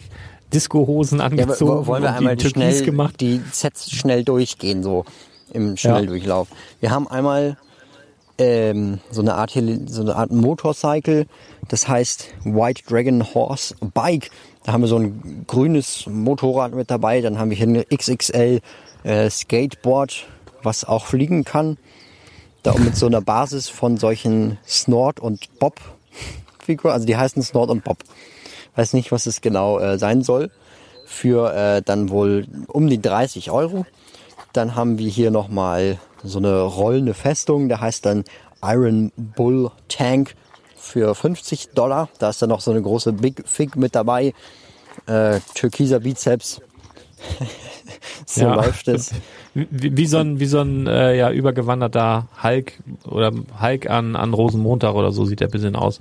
Disco-Hosen 0.55 1.19
Ja, 1.19 1.27
angezogen 1.27 1.71
wo- 1.83 1.87
wollen 1.87 2.03
wir 2.03 2.15
einmal 2.15 2.37
die 2.37 2.49
schnell, 2.49 2.83
gemacht. 2.85 3.21
die 3.21 3.41
Sets 3.53 3.91
schnell 3.91 4.25
durchgehen, 4.25 4.83
so 4.83 5.05
im 5.53 5.77
Schnelldurchlauf. 5.77 6.49
Wir 6.81 6.91
haben 6.91 7.07
einmal 7.09 7.57
ähm, 8.39 8.99
so 9.11 9.21
eine 9.21 9.35
Art 9.35 9.51
so 9.87 10.01
eine 10.03 10.17
Art 10.17 10.31
Motorcycle, 10.33 11.27
das 11.69 11.87
heißt 11.89 12.29
White 12.45 12.83
Dragon 12.89 13.35
Horse 13.35 13.75
Bike. 13.95 14.31
Da 14.65 14.73
haben 14.73 14.81
wir 14.81 14.89
so 14.89 14.97
ein 14.99 15.45
grünes 15.47 16.07
Motorrad 16.07 16.75
mit 16.75 16.91
dabei, 16.91 17.21
dann 17.21 17.39
haben 17.39 17.51
wir 17.51 17.57
hier 17.57 17.69
eine 17.69 17.85
XXL 17.85 18.61
äh, 19.05 19.31
Skateboard, 19.31 20.27
was 20.63 20.85
auch 20.85 21.07
fliegen 21.07 21.45
kann. 21.45 21.77
Da 22.63 22.75
mit 22.79 22.97
so 22.97 23.07
einer 23.07 23.21
Basis 23.21 23.69
von 23.69 23.99
solchen 23.99 24.57
Snort 24.67 25.21
und 25.21 25.59
Bob 25.59 25.79
Figuren, 26.65 26.93
also 26.95 27.05
die 27.07 27.17
heißen 27.17 27.43
Snort 27.43 27.69
und 27.71 27.85
Bob. 27.85 27.99
Weiß 28.77 28.93
nicht, 28.93 29.13
was 29.13 29.27
es 29.27 29.41
genau 29.41 29.79
äh, 29.79 29.99
sein 29.99 30.23
soll. 30.23 30.51
Für 31.07 31.53
äh, 31.55 31.83
dann 31.83 32.11
wohl 32.11 32.47
um 32.69 32.89
die 32.89 33.01
30 33.01 33.51
Euro. 33.51 33.87
Dann 34.53 34.75
haben 34.75 34.99
wir 34.99 35.09
hier 35.09 35.31
nochmal 35.31 35.99
so 36.23 36.39
eine 36.39 36.63
rollende 36.63 37.15
Festung, 37.15 37.69
der 37.69 37.81
heißt 37.81 38.07
dann 38.07 38.25
Iron 38.63 39.13
Bull 39.17 39.71
Tank 39.89 40.35
für 40.77 41.15
50 41.15 41.71
Dollar. 41.75 42.09
Da 42.19 42.31
ist 42.31 42.41
dann 42.41 42.49
noch 42.49 42.61
so 42.61 42.71
eine 42.71 42.81
große 42.83 43.13
Big 43.13 43.43
Fig 43.47 43.77
mit 43.77 43.95
dabei. 43.95 44.33
Äh, 45.07 45.41
türkiser 45.55 46.01
Bizeps. 46.01 46.61
so 48.27 48.43
Ja. 48.43 48.55
läuft 48.55 48.89
es. 48.89 49.13
Wie, 49.55 49.97
wie 49.97 50.07
so 50.07 50.19
ein, 50.19 50.41
wie 50.41 50.47
so 50.47 50.63
ein 50.63 50.89
äh, 50.89 51.17
ja, 51.17 51.31
übergewanderter 51.31 52.27
Hulk 52.43 52.73
oder 53.05 53.31
Hulk 53.63 53.89
an, 53.89 54.17
an 54.17 54.35
Rosenmontag 54.35 54.97
oder 54.97 55.13
so 55.13 55.25
sieht 55.27 55.39
der 55.39 55.47
ein 55.47 55.53
bisschen 55.53 55.77
aus. 55.77 56.01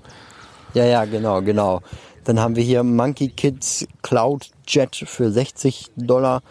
Ja, 0.74 0.86
ja, 0.86 1.06
genau, 1.06 1.40
genau. 1.44 1.82
Dann 2.24 2.40
haben 2.40 2.56
wir 2.56 2.64
hier 2.64 2.84
Monkey 2.84 3.30
Kids 3.30 3.86
Cloud 4.02 4.52
Jet 4.68 4.96
für 4.96 5.32
60 5.32 5.92
Dollar. 5.98 6.42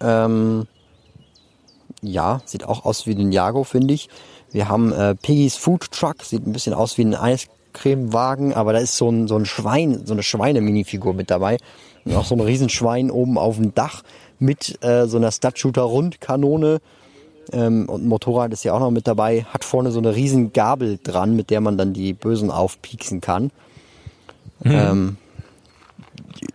Ähm, 0.00 0.66
ja, 2.02 2.40
sieht 2.44 2.64
auch 2.64 2.84
aus 2.84 3.06
wie 3.06 3.14
ein 3.14 3.32
Jago, 3.32 3.64
finde 3.64 3.94
ich. 3.94 4.08
Wir 4.50 4.68
haben 4.68 4.92
äh, 4.92 5.14
Piggy's 5.14 5.56
Food 5.56 5.90
Truck, 5.90 6.22
sieht 6.22 6.46
ein 6.46 6.52
bisschen 6.52 6.74
aus 6.74 6.98
wie 6.98 7.04
ein 7.04 7.14
Eiscremewagen, 7.14 8.54
aber 8.54 8.72
da 8.72 8.78
ist 8.78 8.96
so 8.96 9.08
ein, 9.08 9.26
so 9.26 9.36
ein 9.36 9.46
Schwein, 9.46 10.06
so 10.06 10.12
eine 10.12 10.22
Schweineminifigur 10.22 11.14
mit 11.14 11.30
dabei. 11.30 11.56
Und 12.04 12.14
auch 12.14 12.24
so 12.24 12.34
ein 12.34 12.40
Riesenschwein 12.40 13.10
oben 13.10 13.38
auf 13.38 13.56
dem 13.56 13.74
Dach 13.74 14.02
mit 14.38 14.82
äh, 14.84 15.06
so 15.06 15.16
einer 15.16 15.32
Stud-Shooter-Rundkanone. 15.32 16.80
Ähm, 17.52 17.88
und 17.88 18.04
ein 18.04 18.08
Motorrad 18.08 18.52
ist 18.52 18.64
ja 18.64 18.74
auch 18.74 18.80
noch 18.80 18.90
mit 18.90 19.06
dabei. 19.06 19.44
Hat 19.44 19.64
vorne 19.64 19.90
so 19.90 19.98
eine 19.98 20.14
riesen 20.14 20.52
Gabel 20.52 20.98
dran, 21.02 21.34
mit 21.34 21.50
der 21.50 21.60
man 21.60 21.78
dann 21.78 21.94
die 21.94 22.12
Bösen 22.12 22.50
aufpieksen 22.50 23.20
kann. 23.20 23.50
Ähm, 24.64 25.16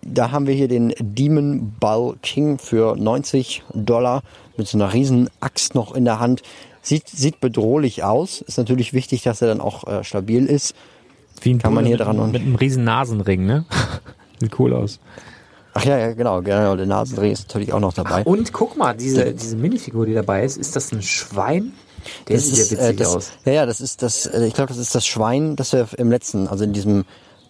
da 0.01 0.31
haben 0.31 0.47
wir 0.47 0.53
hier 0.53 0.67
den 0.67 0.93
Demon 0.99 1.73
Ball 1.79 2.15
King 2.21 2.57
für 2.57 2.95
90 2.95 3.63
Dollar 3.73 4.23
mit 4.57 4.67
so 4.67 4.77
einer 4.77 4.91
riesen 4.93 5.29
Axt 5.39 5.75
noch 5.75 5.93
in 5.95 6.05
der 6.05 6.19
Hand. 6.19 6.41
Sieht, 6.81 7.07
sieht 7.09 7.39
bedrohlich 7.39 8.03
aus. 8.03 8.41
Ist 8.41 8.57
natürlich 8.57 8.93
wichtig, 8.93 9.21
dass 9.23 9.41
er 9.41 9.47
dann 9.49 9.61
auch 9.61 9.85
äh, 9.87 10.03
stabil 10.03 10.45
ist. 10.45 10.73
Wie 11.41 11.53
ein 11.53 11.59
Kann 11.59 11.73
man 11.73 11.85
hier 11.85 11.97
mit, 11.97 12.05
dran- 12.05 12.31
mit 12.31 12.41
einem 12.41 12.55
riesen 12.55 12.83
Nasenring, 12.83 13.45
ne? 13.45 13.65
Sieht 14.39 14.57
cool 14.59 14.73
aus. 14.73 14.99
Ach 15.73 15.85
ja, 15.85 15.97
ja, 15.97 16.13
genau, 16.13 16.41
genau. 16.41 16.75
Der 16.75 16.85
Nasenring 16.87 17.31
ist 17.31 17.47
natürlich 17.47 17.71
auch 17.73 17.79
noch 17.79 17.93
dabei. 17.93 18.23
Und 18.23 18.51
guck 18.53 18.75
mal, 18.77 18.93
diese, 18.95 19.33
diese 19.33 19.55
Minifigur, 19.55 20.05
die 20.05 20.13
dabei 20.13 20.43
ist, 20.43 20.57
ist 20.57 20.75
das 20.75 20.91
ein 20.91 21.01
Schwein? 21.01 21.73
Der 22.27 22.37
Das 22.37 22.45
sieht 22.47 22.55
ja 22.57 22.63
ist, 22.63 22.71
witzig 22.71 22.85
äh, 22.89 22.93
das, 22.95 23.15
aus. 23.15 23.31
Ja, 23.45 23.51
ja, 23.51 23.65
das 23.65 23.81
ist 23.81 24.01
das, 24.01 24.25
äh, 24.25 24.45
ich 24.47 24.53
glaube, 24.53 24.69
das 24.69 24.77
ist 24.77 24.95
das 24.95 25.05
Schwein, 25.05 25.55
das 25.55 25.73
wir 25.73 25.87
im 25.97 26.09
letzten, 26.09 26.47
also 26.47 26.63
in 26.63 26.73
diesem, 26.73 27.05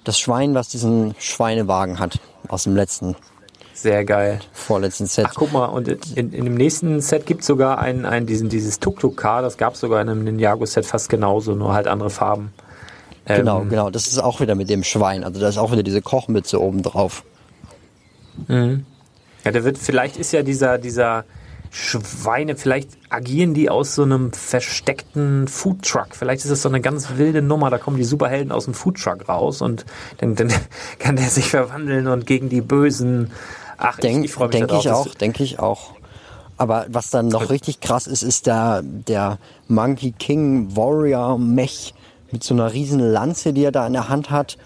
das 0.10 0.19
Schwein, 0.19 0.56
was 0.56 0.68
diesen 0.69 1.14
Schweinewagen 1.19 1.99
hat, 1.99 2.19
aus 2.48 2.64
dem 2.64 2.76
letzten, 2.76 3.15
Sehr 3.73 4.03
geil. 4.06 4.40
vorletzten 4.53 5.06
Set. 5.06 5.27
Ach, 5.30 5.36
guck 5.36 5.53
mal, 5.53 5.65
und 5.65 5.88
in, 5.88 6.34
in 6.34 6.45
dem 6.45 6.56
nächsten 6.56 6.99
Set 6.99 7.27
gibt 7.27 7.41
es 7.41 7.48
sogar 7.48 7.77
einen, 7.77 8.06
einen, 8.06 8.26
diesen, 8.26 8.49
dieses 8.49 8.80
Tuk-Tuk-Car, 8.80 9.44
das 9.44 9.57
gab 9.57 9.76
es 9.76 9.80
sogar 9.80 10.02
in 10.02 10.10
einem 10.10 10.23
Ninjago-Set 10.23 10.86
fast 10.88 11.10
genauso, 11.10 11.53
nur 11.53 11.73
halt 11.73 11.88
andere 11.88 12.10
Farben. 12.10 12.52
Ähm, 13.27 13.38
Genau, 13.38 13.61
genau. 13.61 13.90
Das 13.91 14.07
ist 14.07 14.18
auch 14.18 14.41
wieder 14.41 14.56
mit 14.56 14.72
dem 14.72 14.84
Schwein. 14.84 15.23
Also 15.23 15.40
da 15.40 15.48
ist 15.48 15.60
auch 15.60 15.72
wieder 15.72 15.84
diese 15.84 16.02
Kochmütze 16.02 16.60
oben 16.60 16.81
drauf. 16.81 17.23
Ja, 18.48 19.52
der 19.52 19.64
wird, 19.64 19.77
vielleicht 19.77 20.18
ist 20.18 20.31
ja 20.31 20.41
dieser, 20.41 20.80
dieser 20.80 21.26
Schweine, 21.71 22.55
vielleicht 22.55 22.89
agieren 23.09 23.53
die 23.53 23.69
aus 23.69 23.95
so 23.95 24.03
einem 24.03 24.33
versteckten 24.33 25.47
Foodtruck. 25.47 26.15
Vielleicht 26.15 26.43
ist 26.43 26.51
das 26.51 26.61
so 26.63 26.69
eine 26.69 26.81
ganz 26.81 27.17
wilde 27.17 27.41
Nummer, 27.41 27.69
da 27.69 27.77
kommen 27.77 27.97
die 27.97 28.03
Superhelden 28.03 28.51
aus 28.51 28.65
dem 28.65 28.73
Foodtruck 28.73 29.29
raus 29.29 29.61
und 29.61 29.85
dann, 30.17 30.35
dann 30.35 30.51
kann 30.99 31.15
der 31.15 31.29
sich 31.29 31.49
verwandeln 31.49 32.07
und 32.07 32.25
gegen 32.25 32.49
die 32.49 32.61
Bösen. 32.61 33.31
Ach, 33.77 33.97
Denk, 33.97 34.19
ich, 34.19 34.25
ich 34.25 34.33
freue 34.33 34.47
mich 34.47 34.57
denke 34.57 34.77
ich 34.77 34.89
auch, 34.89 35.07
denke 35.15 35.43
ich 35.43 35.59
auch. 35.59 35.91
Aber 36.57 36.85
was 36.89 37.09
dann 37.09 37.29
noch 37.29 37.49
richtig 37.49 37.79
krass 37.79 38.05
ist, 38.07 38.21
ist 38.23 38.45
der, 38.47 38.81
der 38.83 39.37
Monkey 39.69 40.11
King 40.11 40.75
Warrior 40.75 41.37
Mech 41.37 41.93
mit 42.31 42.43
so 42.43 42.53
einer 42.53 42.73
riesen 42.73 42.99
Lanze, 42.99 43.53
die 43.53 43.63
er 43.63 43.71
da 43.71 43.87
in 43.87 43.93
der 43.93 44.09
Hand 44.09 44.29
hat. 44.29 44.57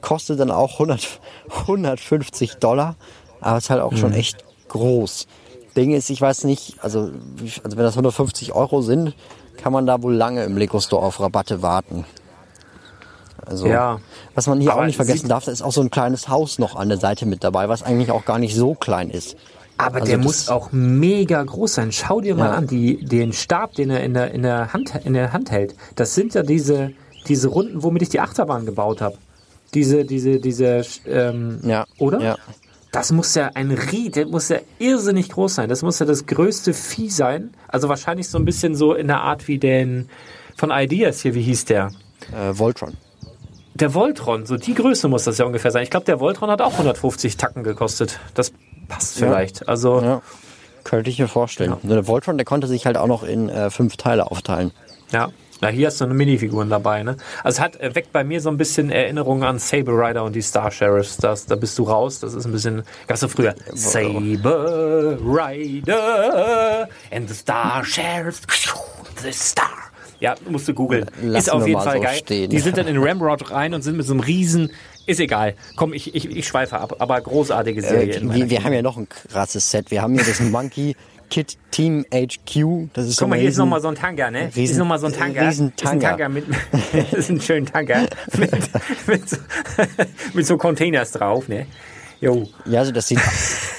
Kostet 0.00 0.40
dann 0.40 0.50
auch 0.50 0.72
100, 0.74 1.20
150 1.50 2.54
Dollar. 2.60 2.96
Aber 3.40 3.58
ist 3.58 3.68
halt 3.68 3.82
auch 3.82 3.92
Mhm. 3.92 3.96
schon 3.98 4.12
echt 4.14 4.44
groß. 4.68 5.26
Ding 5.76 5.92
ist, 5.92 6.10
ich 6.10 6.20
weiß 6.20 6.44
nicht, 6.44 6.76
also, 6.82 7.10
also 7.64 7.76
wenn 7.76 7.84
das 7.84 7.94
150 7.94 8.52
Euro 8.54 8.82
sind, 8.82 9.14
kann 9.56 9.72
man 9.72 9.86
da 9.86 10.02
wohl 10.02 10.14
lange 10.14 10.44
im 10.44 10.56
Lego 10.56 10.80
Store 10.80 11.04
auf 11.04 11.20
Rabatte 11.20 11.62
warten. 11.62 12.04
Also, 13.44 13.66
Ja. 13.66 13.98
was 14.34 14.46
man 14.46 14.60
hier 14.60 14.72
Aber 14.72 14.82
auch 14.82 14.86
nicht 14.86 14.96
vergessen 14.96 15.28
darf, 15.28 15.44
da 15.44 15.52
ist 15.52 15.62
auch 15.62 15.72
so 15.72 15.80
ein 15.80 15.90
kleines 15.90 16.28
Haus 16.28 16.58
noch 16.58 16.76
an 16.76 16.88
der 16.88 16.98
Seite 16.98 17.26
mit 17.26 17.42
dabei, 17.42 17.68
was 17.68 17.82
eigentlich 17.82 18.10
auch 18.10 18.24
gar 18.24 18.38
nicht 18.38 18.54
so 18.54 18.74
klein 18.74 19.10
ist. 19.10 19.36
Aber 19.78 19.96
Also 19.96 20.06
der 20.06 20.18
muss 20.18 20.48
auch 20.48 20.70
mega 20.70 21.42
groß 21.42 21.74
sein. 21.74 21.90
Schau 21.92 22.20
dir 22.20 22.36
mal 22.36 22.50
Ja. 22.50 22.52
an, 22.52 22.66
die, 22.66 23.04
den 23.04 23.32
Stab, 23.32 23.74
den 23.74 23.90
er 23.90 24.04
in 24.04 24.14
der, 24.14 24.32
in, 24.32 24.42
der 24.42 24.72
Hand, 24.72 24.92
in 25.04 25.14
der 25.14 25.32
Hand 25.32 25.50
hält. 25.50 25.74
Das 25.96 26.14
sind 26.14 26.34
ja 26.34 26.42
diese, 26.42 26.92
diese 27.26 27.48
Runden, 27.48 27.82
womit 27.82 28.02
ich 28.02 28.08
die 28.10 28.20
Achterbahn 28.20 28.64
gebaut 28.64 29.00
habe. 29.00 29.16
Diese, 29.74 30.04
diese, 30.04 30.38
diese, 30.38 30.82
ähm, 31.06 31.60
Ja, 31.64 31.86
oder? 31.98 32.20
ja. 32.20 32.36
Das 32.92 33.10
muss 33.10 33.34
ja 33.34 33.50
ein 33.54 33.70
Ried, 33.70 34.16
der 34.16 34.26
muss 34.26 34.50
ja 34.50 34.58
irrsinnig 34.78 35.30
groß 35.30 35.54
sein. 35.54 35.68
Das 35.70 35.82
muss 35.82 35.98
ja 35.98 36.04
das 36.04 36.26
größte 36.26 36.74
Vieh 36.74 37.08
sein. 37.08 37.54
Also 37.66 37.88
wahrscheinlich 37.88 38.28
so 38.28 38.38
ein 38.38 38.44
bisschen 38.44 38.74
so 38.74 38.92
in 38.92 39.08
der 39.08 39.22
Art 39.22 39.48
wie 39.48 39.58
den 39.58 40.10
von 40.56 40.70
Ideas 40.70 41.22
hier, 41.22 41.34
wie 41.34 41.42
hieß 41.42 41.64
der? 41.64 41.90
Äh, 42.32 42.56
Voltron. 42.58 42.92
Der 43.74 43.94
Voltron, 43.94 44.44
so 44.44 44.58
die 44.58 44.74
Größe 44.74 45.08
muss 45.08 45.24
das 45.24 45.38
ja 45.38 45.46
ungefähr 45.46 45.70
sein. 45.70 45.82
Ich 45.82 45.90
glaube, 45.90 46.04
der 46.04 46.20
Voltron 46.20 46.50
hat 46.50 46.60
auch 46.60 46.72
150 46.72 47.38
Tacken 47.38 47.64
gekostet. 47.64 48.20
Das 48.34 48.52
passt 48.88 49.16
vielleicht. 49.18 49.66
Also 49.68 50.02
Ja. 50.02 50.22
Könnte 50.84 51.08
ich 51.10 51.18
mir 51.18 51.28
vorstellen. 51.28 51.76
Nur 51.82 51.94
Der 51.94 52.06
Voltron, 52.06 52.36
der 52.36 52.44
konnte 52.44 52.66
sich 52.66 52.84
halt 52.84 52.96
auch 52.98 53.06
noch 53.06 53.22
in 53.22 53.48
äh, 53.48 53.70
fünf 53.70 53.96
Teile 53.96 54.30
aufteilen. 54.30 54.72
Ja. 55.12 55.30
Na, 55.62 55.68
hier 55.68 55.86
hast 55.86 56.00
du 56.00 56.04
eine 56.06 56.14
Minifiguren 56.14 56.68
dabei, 56.68 57.04
ne? 57.04 57.16
Also 57.44 57.58
es 57.58 57.60
hat 57.60 57.80
äh, 57.80 57.94
weckt 57.94 58.12
bei 58.12 58.24
mir 58.24 58.40
so 58.40 58.50
ein 58.50 58.56
bisschen 58.56 58.90
Erinnerungen 58.90 59.44
an 59.44 59.60
Saber 59.60 59.92
Rider 59.92 60.24
und 60.24 60.34
die 60.34 60.42
Star 60.42 60.72
Sheriffs. 60.72 61.18
Das, 61.18 61.46
da 61.46 61.54
bist 61.54 61.78
du 61.78 61.84
raus. 61.84 62.18
Das 62.18 62.34
ist 62.34 62.44
ein 62.46 62.50
bisschen, 62.50 62.82
gab's 63.06 63.20
so 63.20 63.28
früher. 63.28 63.54
Saber 63.72 65.18
Rider 65.20 66.88
and 67.12 67.28
the 67.28 67.34
Star 67.34 67.84
Sheriffs, 67.84 68.42
the 69.22 69.32
Star. 69.32 69.70
Ja, 70.18 70.34
musst 70.50 70.66
du 70.66 70.74
googeln. 70.74 71.06
Lassen 71.22 71.36
Ist 71.36 71.52
auf 71.52 71.64
jeden 71.64 71.80
Fall 71.80 71.98
so 71.98 72.02
geil. 72.02 72.18
stehen. 72.18 72.50
Die 72.50 72.58
sind 72.58 72.76
dann 72.76 72.88
in 72.88 72.98
Ramrod 72.98 73.52
rein 73.52 73.72
und 73.72 73.82
sind 73.82 73.96
mit 73.96 74.06
so 74.06 74.14
einem 74.14 74.20
riesen, 74.20 74.72
ist 75.06 75.20
egal. 75.20 75.54
Komm, 75.76 75.92
ich, 75.92 76.12
ich, 76.14 76.28
ich 76.28 76.46
schweife 76.46 76.78
ab, 76.78 76.96
aber 76.98 77.20
großartige 77.20 77.82
Serie. 77.82 78.16
Äh, 78.16 78.34
wir, 78.34 78.50
wir 78.50 78.64
haben 78.64 78.72
ja 78.72 78.82
noch 78.82 78.96
ein 78.96 79.08
krasses 79.08 79.70
Set. 79.70 79.92
Wir 79.92 80.02
haben 80.02 80.14
hier 80.14 80.24
das 80.24 80.40
Monkey 80.40 80.96
Kid 81.32 81.56
Team 81.70 82.04
HQ. 82.12 82.90
Das 82.92 83.06
ist 83.06 83.16
so 83.16 83.24
Guck 83.24 83.30
mal, 83.30 83.36
ein 83.36 83.40
hier 83.40 83.48
ist 83.48 83.54
riesen- 83.54 83.60
nochmal 83.60 83.80
so 83.80 83.88
ein 83.88 83.94
Tanker, 83.94 84.30
ne? 84.30 84.38
hier 84.40 84.48
ist 84.48 84.56
riesen- 84.56 84.78
nochmal 84.80 84.98
so 84.98 85.06
ein 85.06 85.12
Tanker. 85.14 85.46
riesen 85.48 85.68
Ist 85.68 85.80
ein 85.82 86.00
Tanker. 86.00 86.08
Tanker 86.10 86.28
mit, 86.28 86.44
ist 87.12 87.30
ein 87.30 87.40
schöner 87.40 87.66
Tanker. 87.72 88.00
mit, 88.38 88.52
mit, 89.06 89.28
so, 89.30 89.36
mit 90.34 90.46
so 90.46 90.56
Containers 90.58 91.12
drauf, 91.12 91.48
ne? 91.48 91.66
Jo. 92.20 92.46
Ja, 92.66 92.80
also 92.80 92.92
das 92.92 93.08
sieht, 93.08 93.20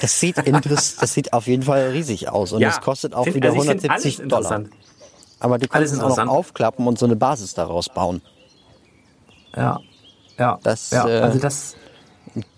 das 0.02 0.20
sieht 0.20 0.36
interess 0.38 0.96
das 0.96 1.14
sieht 1.14 1.32
auf 1.32 1.46
jeden 1.46 1.62
Fall 1.62 1.90
riesig 1.90 2.28
aus 2.28 2.52
und 2.52 2.60
Ja, 2.60 2.70
es 2.70 2.80
kostet 2.80 3.14
auch 3.14 3.24
find- 3.24 3.36
wieder 3.36 3.50
also 3.52 3.62
ich 3.62 3.68
find 3.68 3.84
170 3.84 4.18
alles 4.18 4.28
Dollar. 4.28 4.56
interessant. 4.58 4.70
Aber 5.40 5.58
du 5.58 5.68
kannst 5.68 5.92
es 5.92 5.98
auch 5.98 6.02
noch 6.02 6.08
interessant. 6.10 6.30
aufklappen 6.30 6.86
und 6.86 6.98
so 6.98 7.06
eine 7.06 7.16
Basis 7.16 7.54
daraus 7.54 7.88
bauen. 7.88 8.20
Ja. 9.56 9.80
Ja. 10.38 10.58
Das, 10.62 10.90
ja. 10.90 11.08
äh, 11.08 11.20
also 11.20 11.38
das, 11.38 11.76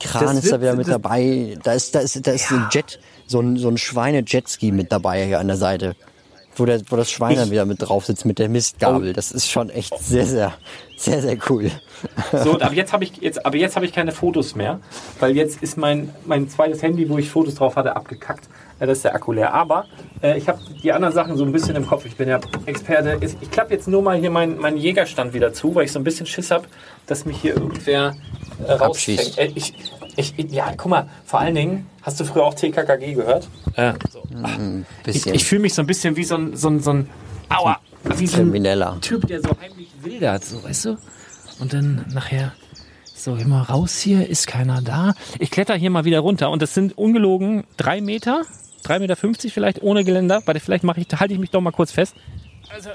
Kran 0.01 0.25
Das 0.25 0.45
ist 0.45 0.47
da 0.47 0.51
wird- 0.53 0.63
wieder 0.63 0.77
mit 0.77 0.87
das- 0.87 0.93
dabei. 0.93 1.59
Da 1.63 1.73
ist, 1.73 1.95
da 1.95 2.01
ist, 2.01 2.27
da 2.27 2.33
ist 2.33 2.51
ein 2.51 2.67
Jet, 2.73 2.99
so 3.27 3.41
ein, 3.41 3.57
so 3.57 3.69
ein 3.69 3.79
Schweine-Jetski 3.79 4.73
mit 4.73 4.93
dabei 4.93 5.25
hier 5.25 5.41
an 5.41 5.49
der 5.49 5.57
Seite. 5.57 5.97
Wo, 6.59 6.65
der, 6.65 6.81
wo 6.89 6.97
das 6.97 7.11
Schwein 7.11 7.37
dann 7.37 7.51
wieder 7.51 7.67
mit 7.67 7.83
drauf 7.83 8.07
sitzt 8.07 8.25
mit 8.25 8.39
der 8.39 8.49
Mistgabel. 8.49 9.11
Oh. 9.11 9.13
Das 9.13 9.31
ist 9.31 9.51
schon 9.51 9.69
echt 9.69 9.99
sehr, 9.99 10.25
sehr, 10.25 10.55
sehr, 10.97 11.21
sehr 11.21 11.37
cool. 11.51 11.71
so, 12.33 12.59
aber 12.59 12.73
jetzt 12.73 12.95
habe 12.95 13.05
ich 13.05 13.19
jetzt, 13.19 13.45
aber 13.45 13.59
jetzt 13.59 13.77
habe 13.77 13.85
ich 13.85 13.93
keine 13.93 14.11
Fotos 14.11 14.55
mehr, 14.55 14.81
weil 15.21 15.37
jetzt 15.37 15.63
ist 15.63 15.77
mein, 15.77 16.15
mein 16.25 16.49
zweites 16.49 16.83
Handy, 16.83 17.11
wo 17.11 17.19
ich 17.19 17.29
Fotos 17.29 17.57
drauf 17.57 17.77
hatte, 17.77 17.95
abgekackt. 17.95 18.49
Ja, 18.81 18.87
das 18.87 18.99
ist 18.99 19.05
der 19.05 19.15
Akku 19.15 19.33
leer. 19.33 19.53
Aber 19.53 19.87
äh, 20.23 20.39
ich 20.39 20.49
habe 20.49 20.59
die 20.83 20.93
anderen 20.93 21.15
Sachen 21.15 21.37
so 21.37 21.45
ein 21.45 21.53
bisschen 21.53 21.77
im 21.77 21.87
Kopf. 21.87 22.07
Ich 22.07 22.17
bin 22.17 22.29
ja 22.29 22.41
Experte. 22.65 23.19
Ich, 23.21 23.51
klappe 23.51 23.75
jetzt 23.75 23.87
nur 23.87 24.01
mal 24.01 24.19
hier 24.19 24.31
meinen 24.31 24.59
meinen 24.59 24.79
Jägerstand 24.79 25.35
wieder 25.35 25.53
zu, 25.53 25.75
weil 25.75 25.85
ich 25.85 25.93
so 25.93 25.99
ein 25.99 26.05
bisschen 26.05 26.25
Schiss 26.25 26.51
habe, 26.51 26.65
dass 27.07 27.27
mich 27.27 27.39
hier 27.39 27.55
irgendwer 27.55 28.15
äh, 28.67 28.73
rausfängt. 28.73 29.37
Äh, 29.39 29.51
ich, 29.55 29.75
ich, 30.17 30.39
ich, 30.39 30.51
ja, 30.51 30.73
guck 30.77 30.91
mal, 30.91 31.09
vor 31.25 31.41
allen 31.41 31.55
Dingen, 31.55 31.87
hast 32.03 32.19
du 32.19 32.25
früher 32.25 32.45
auch 32.45 32.55
TKKG 32.55 33.15
gehört? 33.15 33.49
Ja. 33.77 33.95
So. 34.11 34.23
Ich, 34.31 35.05
Bisschen 35.05 35.35
ich 35.35 35.45
fühle 35.45 35.63
mich 35.63 35.75
so 35.75 35.83
ein 35.83 35.87
bisschen 35.87 36.17
wie 36.17 36.25
so 36.25 36.37
ein, 36.37 36.57
so 36.57 36.69
ein, 36.69 36.81
so 36.81 36.93
ein 36.93 37.09
Aua, 37.49 37.79
wie 38.17 38.27
so 38.27 38.39
ein 38.39 38.45
krimineller. 38.45 38.99
Typ, 39.01 39.27
der 39.27 39.41
so 39.41 39.51
heimlich 39.61 39.89
wildert, 40.01 40.45
so, 40.45 40.63
weißt 40.65 40.87
du? 40.87 40.99
Und 41.61 41.73
dann 41.73 42.05
nachher 42.13 42.53
so 43.15 43.35
immer 43.37 43.63
raus 43.63 43.99
hier, 43.99 44.29
ist 44.29 44.47
keiner 44.47 44.83
da. 44.83 45.15
Ich 45.39 45.51
kletter 45.51 45.75
hier 45.75 45.91
mal 45.91 46.05
wieder 46.05 46.21
runter 46.21 46.51
und 46.51 46.63
das 46.63 46.75
sind 46.75 46.97
ungelogen 46.97 47.65
drei 47.77 48.01
Meter, 48.01 48.43
3,50 48.85 48.99
Meter 49.01 49.51
vielleicht 49.51 49.83
ohne 49.83 50.05
Geländer. 50.05 50.43
Warte, 50.45 50.61
vielleicht 50.61 50.85
mache 50.85 51.01
ich, 51.01 51.09
halte 51.19 51.35
ich 51.35 51.41
mich 51.41 51.51
doch 51.51 51.61
mal 51.61 51.73
kurz 51.73 51.93
fest. 51.93 52.15
Also, 52.73 52.91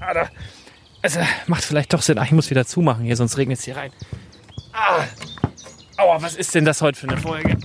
Alter, 0.00 0.30
also 1.02 1.20
macht 1.46 1.64
vielleicht 1.64 1.92
doch 1.92 2.02
Sinn. 2.02 2.18
Ach, 2.18 2.24
ich 2.24 2.32
muss 2.32 2.50
wieder 2.50 2.66
zumachen 2.66 3.04
hier, 3.04 3.16
sonst 3.16 3.36
regnet 3.36 3.58
es 3.58 3.64
hier 3.64 3.76
rein. 3.76 3.92
Ah, 4.72 5.04
aua, 5.96 6.22
was 6.22 6.34
ist 6.34 6.54
denn 6.54 6.64
das 6.64 6.82
heute 6.82 6.98
für 6.98 7.08
eine 7.08 7.18
Folge? 7.20 7.56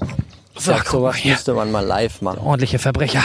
So, 0.56 0.72
mal 0.72 0.84
sowas 0.86 1.16
hier 1.16 1.34
müsste 1.34 1.54
man 1.54 1.72
mal 1.72 1.86
live 1.86 2.22
machen. 2.22 2.40
ordentliche 2.40 2.80
Verbrecher. 2.80 3.24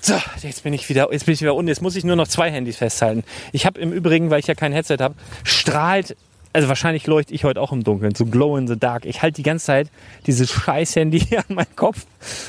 So, 0.00 0.14
jetzt 0.42 0.62
bin 0.62 0.72
ich 0.72 0.88
wieder, 0.88 1.12
jetzt 1.12 1.26
bin 1.26 1.34
ich 1.34 1.40
wieder 1.40 1.54
unten. 1.54 1.68
Jetzt 1.68 1.82
muss 1.82 1.96
ich 1.96 2.04
nur 2.04 2.16
noch 2.16 2.28
zwei 2.28 2.50
Handys 2.50 2.76
festhalten. 2.76 3.24
Ich 3.52 3.66
habe 3.66 3.80
im 3.80 3.92
Übrigen, 3.92 4.30
weil 4.30 4.38
ich 4.40 4.46
ja 4.46 4.54
kein 4.54 4.72
Headset 4.72 4.98
habe, 5.00 5.14
strahlt, 5.42 6.16
also 6.52 6.68
wahrscheinlich 6.68 7.06
leuchte 7.06 7.34
ich 7.34 7.44
heute 7.44 7.60
auch 7.60 7.72
im 7.72 7.84
Dunkeln, 7.84 8.14
so 8.14 8.24
glow 8.24 8.56
in 8.56 8.68
the 8.68 8.78
dark. 8.78 9.04
Ich 9.04 9.22
halte 9.22 9.36
die 9.36 9.42
ganze 9.42 9.66
Zeit 9.66 9.90
dieses 10.26 10.50
scheiß 10.50 10.96
Handy 10.96 11.20
hier 11.28 11.40
an 11.40 11.56
meinen 11.56 11.76
Kopf 11.76 12.06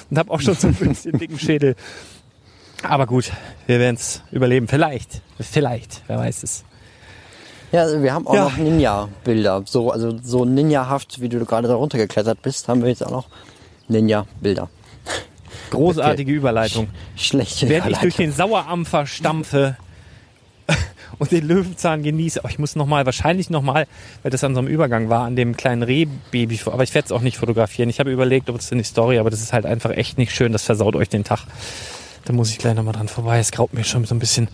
und 0.10 0.18
habe 0.18 0.32
auch 0.32 0.42
schon 0.42 0.56
so 0.56 0.68
ein 0.68 0.76
bisschen 0.76 1.18
dicken 1.18 1.40
Schädel. 1.40 1.76
Aber 2.84 3.08
gut, 3.08 3.32
wir 3.68 3.80
werden 3.80 3.96
es 3.96 4.22
überleben. 4.32 4.68
Vielleicht, 4.68 5.22
vielleicht, 5.40 6.04
wer 6.08 6.20
weiß 6.20 6.44
es. 6.44 6.64
Ja, 7.72 7.82
also 7.82 8.02
wir 8.02 8.14
haben 8.14 8.26
auch 8.28 8.34
Ja. 8.34 8.44
noch 8.46 8.58
Ninja-Bilder. 8.58 9.64
So, 9.66 9.92
also 9.92 10.18
so 10.24 10.46
Ninja-haft, 10.46 11.22
wie 11.22 11.30
du 11.30 11.44
gerade 11.46 11.68
da 11.68 11.76
runtergeklettert 11.76 12.42
bist, 12.42 12.68
haben 12.68 12.82
wir 12.82 12.90
jetzt 12.90 13.06
auch 13.06 13.12
noch 13.12 13.28
Ninja-Bilder. 13.88 14.70
Großartige 15.72 16.32
Überleitung. 16.34 16.88
Schlechte 17.16 17.70
Während 17.70 17.92
ich 17.92 17.98
durch 18.00 18.16
Überleitung. 18.16 18.26
den 18.26 18.32
Sauerampfer 18.32 19.06
stampfe 19.06 19.78
und 21.20 21.32
den 21.32 21.48
Löwenzahn 21.48 22.02
genieße, 22.04 22.40
aber 22.40 22.50
ich 22.50 22.60
muss 22.60 22.76
nochmal, 22.76 23.06
wahrscheinlich 23.06 23.50
nochmal, 23.50 23.86
weil 24.24 24.32
das 24.32 24.44
an 24.44 24.54
so 24.56 24.60
einem 24.60 24.68
Übergang 24.68 25.10
war, 25.10 25.26
an 25.26 25.36
dem 25.36 25.56
kleinen 25.58 25.84
Rehbaby, 25.84 26.60
aber 26.66 26.84
ich 26.84 26.94
werde 26.96 27.08
es 27.08 27.12
auch 27.12 27.22
nicht 27.22 27.38
fotografieren. 27.38 27.90
Ich 27.90 28.00
habe 28.00 28.12
überlegt, 28.12 28.50
ob 28.50 28.58
es 28.60 28.72
in 28.72 28.78
die 28.80 28.84
Story, 28.84 29.20
aber 29.20 29.30
das 29.30 29.42
ist 29.42 29.54
halt 29.54 29.66
einfach 29.66 29.92
echt 29.92 30.18
nicht 30.18 30.34
schön, 30.34 30.52
das 30.54 30.64
versaut 30.64 30.96
euch 30.96 31.10
den 31.10 31.24
Tag. 31.24 31.42
Da 32.26 32.34
muss 32.34 32.52
ich 32.52 32.58
gleich 32.58 32.76
nochmal 32.76 32.94
dran 32.94 33.08
vorbei. 33.08 33.40
Es 33.40 33.52
graut 33.52 33.74
mir 33.74 33.84
schon 33.84 34.06
so 34.06 34.14
ein 34.14 34.20
bisschen. 34.20 34.50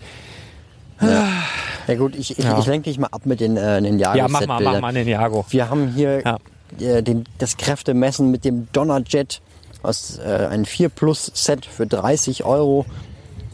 Ja 1.00 1.94
gut, 1.96 2.16
ich, 2.16 2.38
ich, 2.38 2.44
Ja. 2.44 2.58
ich 2.58 2.66
lenke 2.66 2.90
dich 2.90 2.98
mal 2.98 3.08
ab 3.12 3.26
mit 3.26 3.40
den 3.40 3.56
äh, 3.56 3.80
Ninjago 3.80 4.18
Ja, 4.18 4.28
mach 4.28 4.46
mal, 4.46 4.60
mach 4.62 4.80
mal 4.80 4.92
den 4.94 5.06
Jago. 5.08 5.44
Wir 5.50 5.68
haben 5.70 5.88
hier 5.88 6.22
Ja. 6.24 6.38
äh, 6.80 7.02
den, 7.02 7.24
das 7.38 7.56
Kräftemessen 7.56 8.30
mit 8.30 8.44
dem 8.44 8.68
Donnerjet 8.72 9.40
aus 9.82 10.18
äh, 10.18 10.48
ein 10.50 10.64
4 10.64 10.88
Plus 10.88 11.30
Set 11.34 11.64
für 11.66 11.86
30 11.86 12.44
Euro. 12.44 12.86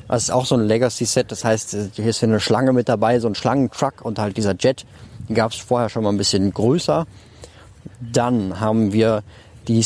Das 0.08 0.24
ist 0.24 0.30
auch 0.30 0.46
so 0.46 0.54
ein 0.56 0.62
Legacy 0.66 1.04
Set, 1.04 1.30
das 1.32 1.44
heißt, 1.44 1.74
äh, 1.74 1.88
hier 1.94 2.06
ist 2.06 2.20
hier 2.20 2.28
eine 2.28 2.40
Schlange 2.40 2.72
mit 2.72 2.88
dabei, 2.88 3.18
so 3.20 3.28
ein 3.28 3.34
Schlangentruck 3.34 4.02
und 4.02 4.18
halt 4.18 4.36
dieser 4.36 4.54
Jet. 4.58 4.84
Den 5.28 5.34
gab 5.36 5.52
es 5.52 5.58
vorher 5.58 5.88
schon 5.88 6.02
mal 6.04 6.10
ein 6.10 6.18
bisschen 6.18 6.52
größer. 6.52 7.06
Dann 8.00 8.60
haben 8.60 8.92
wir 8.92 9.22
die 9.68 9.82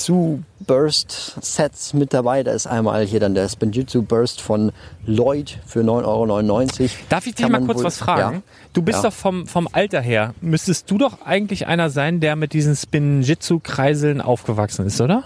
Spinjitzu 0.00 0.42
Burst 0.60 1.36
Sets 1.40 1.94
mit 1.94 2.12
dabei. 2.12 2.42
Da 2.42 2.52
ist 2.52 2.66
einmal 2.66 3.04
hier 3.06 3.18
dann 3.20 3.34
der 3.34 3.48
Spinjitzu 3.48 4.02
Burst 4.02 4.42
von 4.42 4.72
Lloyd 5.06 5.58
für 5.66 5.80
9,99 5.80 6.80
Euro. 6.82 6.90
Darf 7.08 7.26
ich 7.26 7.34
dich 7.34 7.42
Kann 7.44 7.52
mal 7.52 7.64
kurz 7.64 7.78
wohl- 7.78 7.84
was 7.86 7.96
fragen? 7.98 8.36
Ja. 8.36 8.42
Du 8.74 8.82
bist 8.82 9.02
Ja. 9.02 9.08
doch 9.08 9.16
vom, 9.16 9.46
vom 9.46 9.68
Alter 9.72 10.00
her, 10.02 10.34
müsstest 10.42 10.90
du 10.90 10.98
doch 10.98 11.22
eigentlich 11.24 11.66
einer 11.66 11.88
sein, 11.88 12.20
der 12.20 12.36
mit 12.36 12.52
diesen 12.52 12.76
Spinjitzu-Kreiseln 12.76 14.20
aufgewachsen 14.20 14.86
ist, 14.86 15.00
oder? 15.00 15.24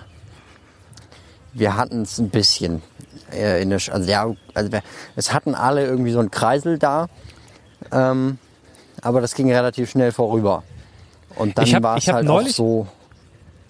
Wir 1.53 1.77
hatten 1.77 2.03
es 2.03 2.19
ein 2.19 2.31
bisschen. 2.31 2.81
Äh, 3.33 3.63
in 3.63 3.71
der, 3.71 3.81
also 3.91 4.09
ja, 4.11 4.33
also 4.55 4.71
es 5.17 5.33
hatten 5.33 5.55
alle 5.57 5.85
irgendwie 5.85 6.13
so 6.13 6.21
einen 6.21 6.31
Kreisel 6.31 6.79
da, 6.79 7.09
ähm, 7.91 8.39
aber 9.03 9.21
das 9.21 9.35
ging 9.35 9.51
relativ 9.53 9.91
schnell 9.91 10.13
vorüber. 10.13 10.63
Und 11.35 11.59
dann 11.59 11.83
war 11.83 11.97
es 11.97 12.07
halt 12.07 12.29
auch 12.29 12.35
neulich- 12.35 12.55
so 12.55 12.87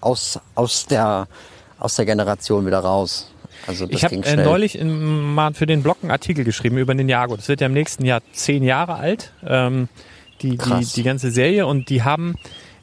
aus, 0.01 0.39
aus, 0.55 0.85
der, 0.87 1.27
aus 1.79 1.95
der 1.95 2.05
Generation 2.05 2.65
wieder 2.65 2.79
raus. 2.79 3.31
Also 3.67 3.85
Ich 3.89 4.03
habe 4.03 4.15
äh, 4.15 4.35
neulich 4.37 4.77
in, 4.77 5.33
mal 5.33 5.53
für 5.53 5.67
den 5.67 5.83
Blog 5.83 5.97
einen 6.01 6.11
Artikel 6.11 6.43
geschrieben 6.43 6.77
über 6.77 6.95
den 6.95 7.07
Jago. 7.07 7.35
Das 7.35 7.47
wird 7.47 7.61
ja 7.61 7.67
im 7.67 7.73
nächsten 7.73 8.05
Jahr 8.05 8.21
zehn 8.33 8.63
Jahre 8.63 8.95
alt, 8.95 9.31
ähm, 9.45 9.87
die, 10.41 10.57
die, 10.57 10.85
die 10.95 11.03
ganze 11.03 11.29
Serie. 11.29 11.67
Und 11.67 11.89
die 11.89 12.01
haben, 12.01 12.35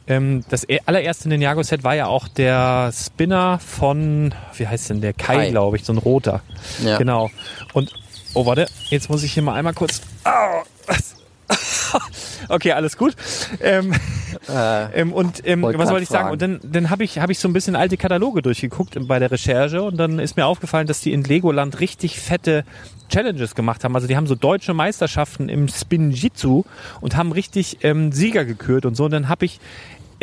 ähm, 0.06 0.44
das 0.48 0.68
e- 0.68 0.78
allererste 0.86 1.28
Ninjago-Set 1.28 1.82
war 1.82 1.96
ja 1.96 2.06
auch 2.06 2.28
der 2.28 2.92
Spinner 2.94 3.58
von, 3.58 4.32
wie 4.54 4.68
heißt 4.68 4.90
denn 4.90 5.00
der? 5.00 5.14
Kai, 5.14 5.36
Kai. 5.36 5.50
glaube 5.50 5.76
ich, 5.76 5.84
so 5.84 5.92
ein 5.92 5.98
roter. 5.98 6.42
Ja. 6.84 6.96
Genau. 6.96 7.28
Und, 7.72 7.92
oh 8.34 8.46
warte, 8.46 8.68
jetzt 8.88 9.10
muss 9.10 9.24
ich 9.24 9.32
hier 9.32 9.42
mal 9.42 9.54
einmal 9.54 9.74
kurz... 9.74 10.00
Au, 10.22 10.62
was? 10.86 11.16
okay, 12.48 12.72
alles 12.72 12.96
gut. 12.96 13.14
Ähm, 13.60 13.92
ähm, 14.50 15.12
und 15.12 15.42
ähm, 15.46 15.62
was 15.62 15.90
wollte 15.90 16.02
ich 16.02 16.08
sagen? 16.08 16.28
fragen. 16.28 16.32
Und 16.32 16.42
dann, 16.42 16.60
dann 16.62 16.90
habe 16.90 17.04
ich, 17.04 17.18
hab 17.18 17.30
ich 17.30 17.38
so 17.38 17.48
ein 17.48 17.52
bisschen 17.52 17.76
alte 17.76 17.96
Kataloge 17.96 18.42
durchgeguckt 18.42 18.98
bei 19.06 19.18
der 19.18 19.30
Recherche 19.30 19.82
und 19.82 19.96
dann 19.96 20.18
ist 20.18 20.36
mir 20.36 20.46
aufgefallen, 20.46 20.86
dass 20.86 21.00
die 21.00 21.12
in 21.12 21.24
Legoland 21.24 21.80
richtig 21.80 22.20
fette 22.20 22.64
Challenges 23.08 23.54
gemacht 23.54 23.84
haben. 23.84 23.94
Also 23.94 24.06
die 24.06 24.16
haben 24.16 24.26
so 24.26 24.34
deutsche 24.34 24.74
Meisterschaften 24.74 25.48
im 25.48 25.68
Spinjitzu 25.68 26.66
und 27.00 27.16
haben 27.16 27.32
richtig 27.32 27.78
ähm, 27.82 28.12
Sieger 28.12 28.44
gekürt 28.44 28.84
und 28.84 28.96
so. 28.96 29.06
Und 29.06 29.12
dann 29.12 29.28
habe 29.28 29.46
ich 29.46 29.56
äh, 29.56 29.58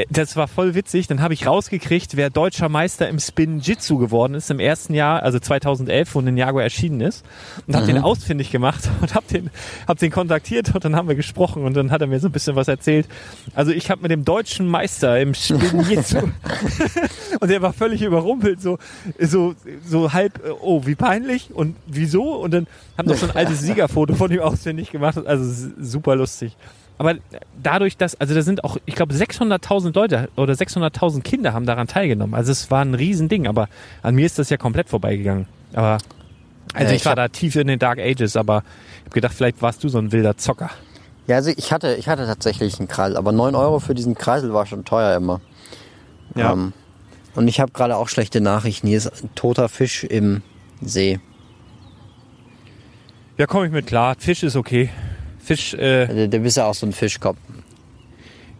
das 0.09 0.35
war 0.35 0.47
voll 0.47 0.75
witzig. 0.75 1.07
Dann 1.07 1.21
habe 1.21 1.33
ich 1.33 1.47
rausgekriegt, 1.47 2.17
wer 2.17 2.29
deutscher 2.29 2.67
Meister 2.67 3.07
im 3.07 3.19
Spin-Jitsu 3.19 3.97
geworden 3.97 4.33
ist 4.33 4.51
im 4.51 4.59
ersten 4.59 4.93
Jahr, 4.93 5.23
also 5.23 5.39
2011, 5.39 6.15
wo 6.15 6.21
Ninjago 6.21 6.59
erschienen 6.59 7.01
ist. 7.01 7.23
Und 7.65 7.75
habe 7.75 7.85
den 7.85 7.99
ausfindig 7.99 8.51
gemacht 8.51 8.89
und 9.01 9.15
habe 9.15 9.25
den, 9.31 9.49
hab 9.87 9.97
den 9.97 10.11
kontaktiert 10.11 10.75
und 10.75 10.83
dann 10.83 10.95
haben 10.95 11.07
wir 11.07 11.15
gesprochen 11.15 11.63
und 11.63 11.75
dann 11.75 11.91
hat 11.91 12.01
er 12.01 12.07
mir 12.07 12.19
so 12.19 12.27
ein 12.27 12.31
bisschen 12.31 12.55
was 12.55 12.67
erzählt. 12.67 13.07
Also 13.53 13.71
ich 13.71 13.89
habe 13.89 14.01
mit 14.01 14.11
dem 14.11 14.25
deutschen 14.25 14.67
Meister 14.67 15.19
im 15.19 15.33
Spin-Jitsu 15.33 16.17
und 17.39 17.49
der 17.49 17.61
war 17.61 17.71
völlig 17.71 18.01
überrumpelt, 18.01 18.61
so, 18.61 18.77
so, 19.19 19.55
so 19.85 20.11
halb, 20.11 20.45
äh, 20.45 20.51
oh, 20.61 20.85
wie 20.85 20.95
peinlich 20.95 21.51
und 21.53 21.75
wieso? 21.87 22.35
Und 22.35 22.53
dann 22.53 22.67
haben 22.97 23.07
noch 23.07 23.15
so 23.15 23.27
ein 23.27 23.35
altes 23.35 23.61
Siegerfoto 23.61 24.15
von 24.15 24.31
ihm 24.31 24.39
ausfindig 24.39 24.91
gemacht. 24.91 25.25
Also 25.25 25.69
super 25.79 26.15
lustig. 26.15 26.55
Aber 26.97 27.15
dadurch, 27.61 27.97
dass, 27.97 28.15
also 28.21 28.33
da 28.33 28.41
sind 28.41 28.63
auch, 28.63 28.77
ich 28.85 28.95
glaube, 28.95 29.13
600.000 29.13 29.93
Leute 29.93 30.29
oder 30.37 30.53
600.000 30.53 31.21
Kinder 31.23 31.53
haben 31.53 31.65
daran 31.65 31.87
teilgenommen. 31.87 32.33
Also 32.35 32.51
es 32.53 32.71
war 32.71 32.81
ein 32.83 32.93
Riesending, 32.93 33.47
aber 33.47 33.67
an 34.01 34.15
mir 34.15 34.25
ist 34.25 34.39
das 34.39 34.49
ja 34.49 34.57
komplett 34.57 34.87
vorbeigegangen. 34.89 35.45
Aber, 35.73 35.97
also 36.73 36.87
Ja, 36.87 36.89
ich, 36.91 36.95
ich 37.01 37.05
war 37.05 37.11
hab- 37.11 37.17
da 37.17 37.27
tief 37.27 37.55
in 37.57 37.67
den 37.67 37.79
Dark 37.79 37.99
Ages, 37.99 38.37
aber 38.37 38.63
ich 38.99 39.01
habe 39.05 39.09
gedacht, 39.15 39.33
vielleicht 39.33 39.61
warst 39.61 39.83
du 39.83 39.89
so 39.89 39.97
ein 39.97 40.11
wilder 40.13 40.37
Zocker. 40.37 40.69
Ja, 41.27 41.37
also 41.37 41.51
ich 41.55 41.71
hatte, 41.73 41.95
ich 41.95 42.07
hatte 42.07 42.25
tatsächlich 42.25 42.79
einen 42.79 42.87
Kreisel, 42.87 43.17
aber 43.17 43.31
9 43.33 43.55
Euro 43.55 43.79
für 43.79 43.95
diesen 43.95 44.15
Kreisel 44.15 44.53
war 44.53 44.65
schon 44.65 44.85
teuer 44.85 45.15
immer. 45.17 45.41
Ja. 46.35 46.53
Ähm, 46.53 46.71
und 47.35 47.47
ich 47.49 47.59
habe 47.59 47.71
gerade 47.73 47.97
auch 47.97 48.07
schlechte 48.07 48.39
Nachrichten. 48.39 48.87
Hier 48.87 48.97
ist 48.97 49.07
ein 49.23 49.29
toter 49.35 49.67
Fisch 49.67 50.03
im 50.05 50.43
See. 50.81 51.19
Ja, 53.37 53.47
komme 53.47 53.65
ich 53.65 53.71
mit 53.71 53.87
klar. 53.87 54.15
Fisch 54.17 54.43
ist 54.43 54.55
okay. 54.55 54.89
Fisch, 55.45 55.73
äh, 55.75 56.07
Der, 56.07 56.27
der 56.27 56.39
bist 56.39 56.57
ja 56.57 56.65
auch 56.65 56.73
so 56.73 56.85
ein 56.85 56.91
Fischkopf. 56.91 57.37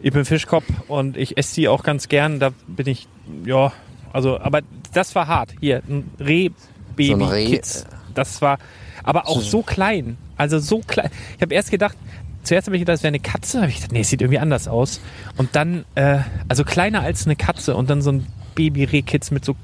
Ich 0.02 0.14
bin 0.14 0.24
Fischkopf 0.24 0.66
und 0.88 1.18
ich 1.18 1.38
esse 1.38 1.56
die 1.56 1.68
auch 1.68 1.84
ganz 1.84 2.07
gern. 2.07 2.40
Da 2.40 2.52
bin 2.68 2.88
ich, 2.88 3.07
ja, 3.44 3.74
also, 4.14 4.40
aber 4.40 4.62
das 4.94 5.16
war 5.16 5.28
hart. 5.28 5.53
Hier, 5.60 5.82
ein 5.90 6.12
Reh-Baby 6.20 7.24
So 7.24 7.26
Reh, 7.26 7.45
Kids. 7.45 7.88
Das 8.14 8.41
war, 8.41 8.60
aber 9.03 9.28
auch 9.28 9.41
so 9.41 9.64
klein. 9.64 10.18
Also 10.38 10.60
so 10.60 10.80
klein. 10.80 11.10
Ich 11.38 11.41
habe 11.41 11.56
erst 11.56 11.72
gedacht, 11.72 11.98
zuerst 12.44 12.68
habe 12.68 12.76
ich 12.78 12.82
gedacht, 12.82 12.98
es 12.98 13.03
wäre 13.03 13.10
eine 13.10 13.20
Katze. 13.20 13.62
habe 13.62 13.70
ich 13.70 13.78
gedacht, 13.78 13.91
nee, 13.91 14.02
es 14.02 14.10
sieht 14.10 14.22
irgendwie 14.22 14.40
anders 14.40 14.68
aus. 14.68 15.02
Und 15.38 15.56
dann, 15.56 15.86
äh, 15.95 16.20
also 16.48 16.64
kleiner 16.64 17.02
als 17.02 17.26
eine 17.26 17.36
Katze 17.36 17.76
und 17.76 17.90
dann 17.90 18.03
so 18.03 18.12
ein 18.12 18.28
Baby-Reh-Kids 18.53 19.32
mit 19.32 19.44
so. 19.44 19.56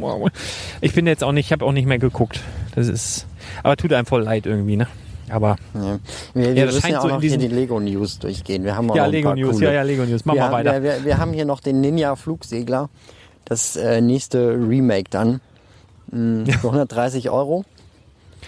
Oh, 0.00 0.28
ich 0.80 0.94
bin 0.94 1.06
jetzt 1.06 1.22
auch 1.22 1.32
nicht, 1.32 1.46
ich 1.46 1.52
habe 1.52 1.64
auch 1.64 1.72
nicht 1.72 1.86
mehr 1.86 1.98
geguckt. 1.98 2.40
Das 2.74 2.88
ist, 2.88 3.26
aber 3.62 3.76
tut 3.76 3.92
einem 3.92 4.06
voll 4.06 4.22
leid 4.22 4.46
irgendwie, 4.46 4.76
ne? 4.76 4.88
Aber 5.30 5.56
Ja. 5.74 5.98
Wir, 6.34 6.54
wir 6.54 6.66
das 6.66 6.74
müssen 6.76 6.90
ja 6.90 6.98
auch 6.98 7.02
so 7.02 7.08
in 7.08 7.14
noch 7.14 7.20
hier 7.22 7.38
die 7.38 7.48
Lego 7.48 7.80
News 7.80 8.18
durchgehen. 8.18 8.64
Wir 8.64 8.76
haben 8.76 8.90
auch 8.90 8.96
ja, 8.96 9.06
Lego 9.06 9.34
News, 9.34 9.54
coole. 9.56 9.66
ja, 9.66 9.72
ja, 9.72 9.82
Lego 9.82 10.04
News. 10.04 10.24
Mach 10.24 10.34
wir, 10.34 10.40
mal 10.40 10.46
haben- 10.46 10.52
weiter. 10.66 10.82
Wir, 10.82 10.96
wir, 10.98 11.04
wir 11.04 11.18
haben 11.18 11.32
hier 11.32 11.44
noch 11.44 11.60
den 11.60 11.80
Ninja 11.80 12.14
Flugsegler. 12.16 12.88
Das 13.44 13.76
äh, 13.76 14.00
nächste 14.00 14.50
Remake 14.54 15.10
dann. 15.10 15.40
Mm, 16.10 16.44
Für 16.60 16.68
130 16.68 17.30
Euro. 17.30 17.64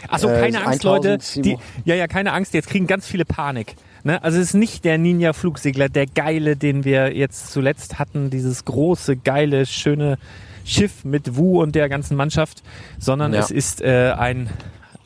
Achso, 0.08 0.28
Äh, 0.28 0.40
keine 0.40 0.64
Angst, 0.66 0.84
Leute. 0.84 1.12
1700. 1.14 1.44
Die, 1.44 1.88
ja, 1.88 1.94
ja, 1.96 2.06
keine 2.06 2.32
Angst. 2.32 2.54
Jetzt 2.54 2.68
kriegen 2.68 2.86
ganz 2.86 3.06
viele 3.06 3.24
Panik. 3.24 3.74
Ne? 4.04 4.22
Also 4.22 4.38
es 4.38 4.48
ist 4.48 4.54
nicht 4.54 4.84
der 4.84 4.96
Ninja 4.98 5.32
Flugsegler, 5.32 5.88
der 5.88 6.06
geile, 6.06 6.54
den 6.56 6.84
wir 6.84 7.16
jetzt 7.16 7.50
zuletzt 7.52 7.98
hatten, 7.98 8.30
dieses 8.30 8.64
große, 8.64 9.16
geile, 9.16 9.66
schöne 9.66 10.18
Schiff 10.64 11.04
mit 11.04 11.36
Wu 11.36 11.60
und 11.60 11.74
der 11.74 11.88
ganzen 11.88 12.16
Mannschaft, 12.16 12.62
sondern 13.00 13.32
Ja. 13.32 13.40
es 13.40 13.50
ist 13.50 13.80
äh, 13.80 14.12
ein 14.16 14.50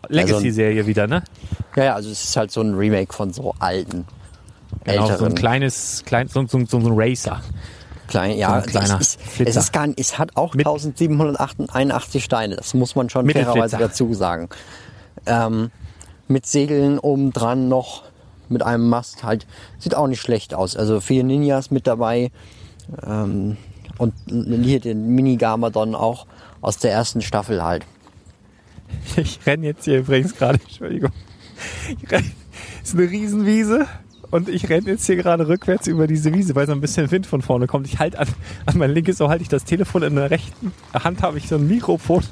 Legacy-Serie 0.08 0.86
wieder, 0.86 1.06
ne? 1.06 1.22
Ja, 1.76 1.84
ja, 1.84 1.94
also 1.94 2.10
es 2.10 2.22
ist 2.24 2.36
halt 2.36 2.50
so 2.50 2.60
ein 2.60 2.74
Remake 2.74 3.12
von 3.12 3.32
so 3.32 3.54
alten, 3.58 4.06
Genau, 4.84 5.02
älteren. 5.02 5.18
so 5.18 5.24
ein 5.26 5.34
kleines, 5.34 6.02
klein, 6.04 6.28
so, 6.28 6.46
so, 6.46 6.64
so 6.66 6.76
ein 6.78 6.86
Racer. 6.88 7.40
Klein, 8.08 8.32
So 8.32 8.36
ja, 8.38 8.54
ein 8.54 8.62
kleiner 8.66 8.98
es, 9.00 9.16
ist, 9.16 9.20
es 9.40 9.56
ist 9.56 9.72
gar 9.72 9.86
nicht, 9.86 9.98
es 10.00 10.18
hat 10.18 10.36
auch 10.36 10.54
Mit- 10.54 10.66
1781 10.66 12.24
Steine. 12.24 12.56
Das 12.56 12.74
muss 12.74 12.94
man 12.94 13.08
schon 13.08 13.28
fairerweise 13.28 13.78
dazu 13.78 14.12
sagen. 14.14 14.48
Ähm, 15.26 15.70
mit 16.28 16.46
Segeln 16.46 16.98
oben 16.98 17.32
dran 17.32 17.68
noch, 17.68 18.02
mit 18.48 18.62
einem 18.62 18.88
Mast 18.88 19.22
halt, 19.24 19.46
sieht 19.78 19.94
auch 19.94 20.06
nicht 20.08 20.20
schlecht 20.20 20.52
aus. 20.54 20.76
Also 20.76 21.00
vier 21.00 21.24
Ninjas 21.24 21.70
mit 21.70 21.86
dabei 21.86 22.30
ähm, 23.06 23.56
und 23.98 24.14
hier 24.26 24.80
den 24.80 25.08
Mini-Garmadon 25.14 25.94
auch 25.94 26.26
aus 26.60 26.78
der 26.78 26.92
ersten 26.92 27.22
Staffel 27.22 27.62
halt. 27.62 27.84
Ich 29.16 29.40
renne 29.44 29.66
jetzt 29.66 29.84
hier 29.84 29.98
übrigens 29.98 30.34
gerade, 30.34 30.58
Entschuldigung. 30.62 31.10
Renn, 32.10 32.32
ist 32.82 32.94
eine 32.94 33.10
Riesenwiese 33.10 33.86
und 34.30 34.48
ich 34.48 34.68
renne 34.68 34.90
jetzt 34.90 35.06
hier 35.06 35.16
gerade 35.16 35.46
rückwärts 35.46 35.86
über 35.86 36.06
diese 36.06 36.32
Wiese, 36.32 36.54
weil 36.54 36.66
so 36.66 36.72
ein 36.72 36.80
bisschen 36.80 37.10
Wind 37.10 37.26
von 37.26 37.42
vorne 37.42 37.66
kommt. 37.66 37.86
Ich 37.86 37.98
halte 37.98 38.18
an, 38.18 38.28
an 38.66 38.78
mein 38.78 38.90
linkes 38.90 39.20
Ohr 39.20 39.28
halte 39.28 39.42
ich 39.42 39.48
das 39.48 39.64
Telefon 39.64 40.02
in 40.02 40.16
der 40.16 40.30
rechten 40.30 40.72
Hand 40.94 41.22
habe 41.22 41.38
ich 41.38 41.48
so 41.48 41.56
ein 41.56 41.66
Mikrofon 41.66 42.22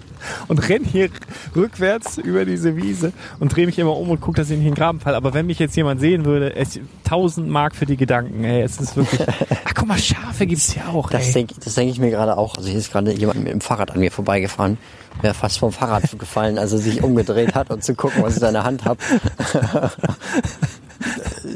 und 0.48 0.68
renne 0.68 0.86
hier 0.86 1.08
rückwärts 1.54 2.18
über 2.18 2.44
diese 2.44 2.76
Wiese 2.76 3.12
und 3.38 3.54
drehe 3.54 3.66
mich 3.66 3.78
immer 3.78 3.96
um 3.96 4.10
und 4.10 4.20
gucke, 4.20 4.38
dass 4.38 4.50
ich 4.50 4.58
nicht 4.58 4.66
in 4.66 4.74
den 4.74 4.78
Graben 4.78 5.00
falle. 5.00 5.16
Aber 5.16 5.34
wenn 5.34 5.46
mich 5.46 5.58
jetzt 5.58 5.76
jemand 5.76 6.00
sehen 6.00 6.24
würde, 6.24 6.54
es, 6.54 6.80
1000 7.10 7.48
Mark 7.48 7.74
für 7.74 7.86
die 7.86 7.96
Gedanken. 7.96 8.44
Ey, 8.44 8.62
es 8.62 8.80
ist 8.80 8.96
wirklich. 8.96 9.20
Ach 9.64 9.74
guck 9.74 9.88
mal, 9.88 9.98
Schafe 9.98 10.46
gibt's 10.46 10.72
hier 10.72 10.88
auch. 10.88 11.10
Das 11.10 11.32
denke 11.32 11.54
denk 11.58 11.90
ich 11.90 11.98
mir 11.98 12.10
gerade 12.10 12.38
auch. 12.38 12.56
Also 12.56 12.68
hier 12.68 12.78
ist 12.78 12.92
gerade 12.92 13.12
jemand 13.12 13.42
mit 13.42 13.52
dem 13.52 13.60
Fahrrad 13.60 13.90
an 13.90 14.00
mir 14.00 14.12
vorbeigefahren. 14.12 14.78
Wäre 15.20 15.34
fast 15.34 15.58
vom 15.58 15.72
Fahrrad 15.72 16.18
gefallen, 16.18 16.56
als 16.56 16.72
er 16.72 16.78
sich 16.78 17.02
umgedreht 17.02 17.54
hat 17.54 17.70
und 17.70 17.82
zu 17.82 17.94
gucken, 17.94 18.22
was 18.22 18.36
ich 18.36 18.42
in 18.42 18.52
der 18.52 18.64
Hand 18.64 18.84
habe. 18.84 19.00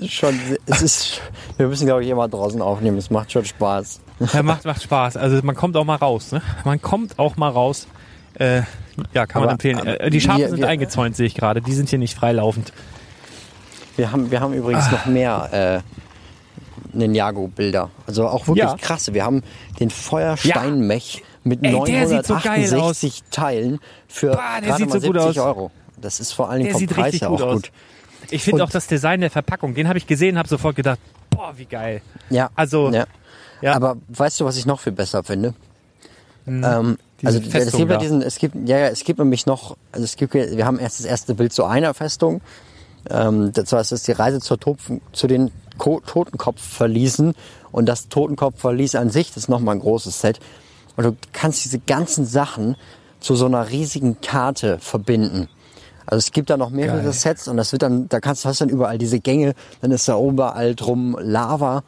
schon, 0.08 0.38
es 0.66 0.82
ist, 0.82 1.20
wir 1.56 1.68
müssen 1.68 1.86
glaube 1.86 2.02
ich 2.02 2.10
immer 2.10 2.28
draußen 2.28 2.60
aufnehmen. 2.60 2.98
Es 2.98 3.10
macht 3.10 3.30
schon 3.32 3.44
Spaß. 3.44 4.00
Ja, 4.32 4.42
macht, 4.42 4.64
macht 4.64 4.82
Spaß. 4.82 5.16
Also 5.16 5.40
man 5.42 5.54
kommt 5.54 5.76
auch 5.76 5.84
mal 5.84 5.96
raus. 5.96 6.32
Ne? 6.32 6.42
Man 6.64 6.82
kommt 6.82 7.18
auch 7.18 7.36
mal 7.36 7.50
raus. 7.50 7.86
Äh, 8.34 8.62
ja, 9.12 9.26
kann 9.26 9.40
man 9.40 9.44
Aber, 9.44 9.52
empfehlen. 9.52 9.78
ähm, 9.84 9.96
Äh, 9.98 10.10
die 10.10 10.20
Schafe 10.20 10.40
wir- 10.40 10.48
sind 10.50 10.58
wir- 10.60 10.68
eingezäunt, 10.68 11.16
sehe 11.16 11.26
ich 11.26 11.34
gerade. 11.34 11.60
Die 11.60 11.72
sind 11.72 11.88
hier 11.88 11.98
nicht 11.98 12.14
freilaufend. 12.16 12.72
Wir 13.96 14.10
haben, 14.12 14.30
wir 14.30 14.40
haben 14.40 14.52
Ah. 14.52 14.56
übrigens 14.56 14.90
noch 14.90 15.06
mehr 15.06 15.82
äh, 15.82 16.96
Ninjago-Bilder. 16.96 17.90
Also 18.06 18.26
auch 18.28 18.46
wirklich 18.46 18.64
Ja. 18.64 18.76
krasse. 18.76 19.14
Wir 19.14 19.24
haben 19.24 19.42
den 19.80 19.90
Feuersteinmech 19.90 21.22
mit 21.44 21.62
Ey, 21.64 21.72
der 21.84 22.08
sieht 22.08 22.26
so 22.26 22.34
geil 22.34 22.60
968 22.62 23.22
Teilen 23.30 23.78
für 24.08 24.30
der 24.30 24.60
gerade 24.62 24.86
mal 24.86 25.00
so 25.00 25.06
gut 25.06 25.20
70 25.20 25.40
aus. 25.40 25.46
Euro. 25.46 25.70
Das 26.00 26.20
ist 26.20 26.32
vor 26.32 26.48
allen 26.50 26.58
Dingen 26.60 26.66
Der 26.68 26.72
vom 26.74 26.80
sieht 26.80 26.90
Preis 26.90 27.04
richtig 27.06 27.22
her 27.22 27.28
gut 27.28 27.42
auch 27.42 27.46
aus. 27.48 27.54
gut. 27.62 27.72
Ich 28.30 28.42
finde 28.42 28.64
auch 28.64 28.70
das 28.70 28.86
Design 28.86 29.20
der 29.20 29.30
Verpackung, 29.30 29.74
den 29.74 29.86
habe 29.88 29.98
ich 29.98 30.06
gesehen, 30.06 30.38
habe 30.38 30.48
sofort 30.48 30.76
gedacht, 30.76 30.98
boah, 31.30 31.52
wie 31.56 31.66
geil. 31.66 32.00
Ja. 32.30 32.50
Also, 32.56 32.90
ja. 32.90 33.04
ja. 33.60 33.74
Aber 33.74 33.96
weißt 34.08 34.40
du, 34.40 34.44
was 34.44 34.56
ich 34.56 34.66
noch 34.66 34.80
viel 34.80 34.92
besser 34.92 35.22
finde? 35.22 35.54
Ähm, 36.46 36.98
Also 37.22 37.38
es 37.38 37.48
Festung 37.48 37.80
gibt 37.80 37.92
ja 37.92 37.98
diesen, 37.98 38.22
es 38.22 38.38
gibt, 38.38 38.68
ja, 38.68 38.78
ja, 38.78 38.88
es 38.88 39.04
gibt 39.04 39.18
nämlich 39.18 39.46
noch, 39.46 39.76
also 39.92 40.04
es 40.04 40.16
gibt, 40.16 40.34
wir 40.34 40.66
haben 40.66 40.78
erst 40.78 40.98
das 40.98 41.06
erste 41.06 41.34
Bild 41.34 41.52
zu 41.52 41.64
einer 41.64 41.94
Festung. 41.94 42.40
Ähm, 43.08 43.52
das 43.52 43.72
heißt, 43.72 43.92
das 43.92 44.00
ist 44.00 44.08
die 44.08 44.12
Reise 44.12 44.40
zur 44.40 44.58
Topfen, 44.58 45.00
zu 45.12 45.26
den 45.26 45.50
Ko 45.78 46.00
Totenkopfverliesen 46.00 47.34
und 47.72 47.86
das 47.86 48.08
Totenkopfverlies 48.08 48.94
an 48.94 49.10
sich, 49.10 49.28
das 49.28 49.44
ist 49.44 49.48
nochmal 49.48 49.76
ein 49.76 49.80
großes 49.80 50.20
Set. 50.20 50.40
Und 50.96 51.04
du 51.04 51.16
kannst 51.32 51.64
diese 51.64 51.78
ganzen 51.78 52.24
Sachen 52.24 52.76
zu 53.20 53.34
so 53.36 53.46
einer 53.46 53.70
riesigen 53.70 54.20
Karte 54.20 54.78
verbinden. 54.78 55.48
Also 56.06 56.18
es 56.18 56.32
gibt 56.32 56.50
da 56.50 56.56
noch 56.56 56.70
mehrere 56.70 57.02
Geil. 57.02 57.12
Sets 57.12 57.48
und 57.48 57.56
das 57.56 57.72
wird 57.72 57.82
dann, 57.82 58.08
da 58.08 58.20
kannst 58.20 58.44
du 58.44 58.48
hast 58.48 58.60
dann 58.60 58.68
überall 58.68 58.98
diese 58.98 59.20
Gänge, 59.20 59.54
dann 59.80 59.90
ist 59.90 60.06
da 60.08 60.20
überall 60.20 60.74
drum 60.74 61.16
Lava. 61.20 61.82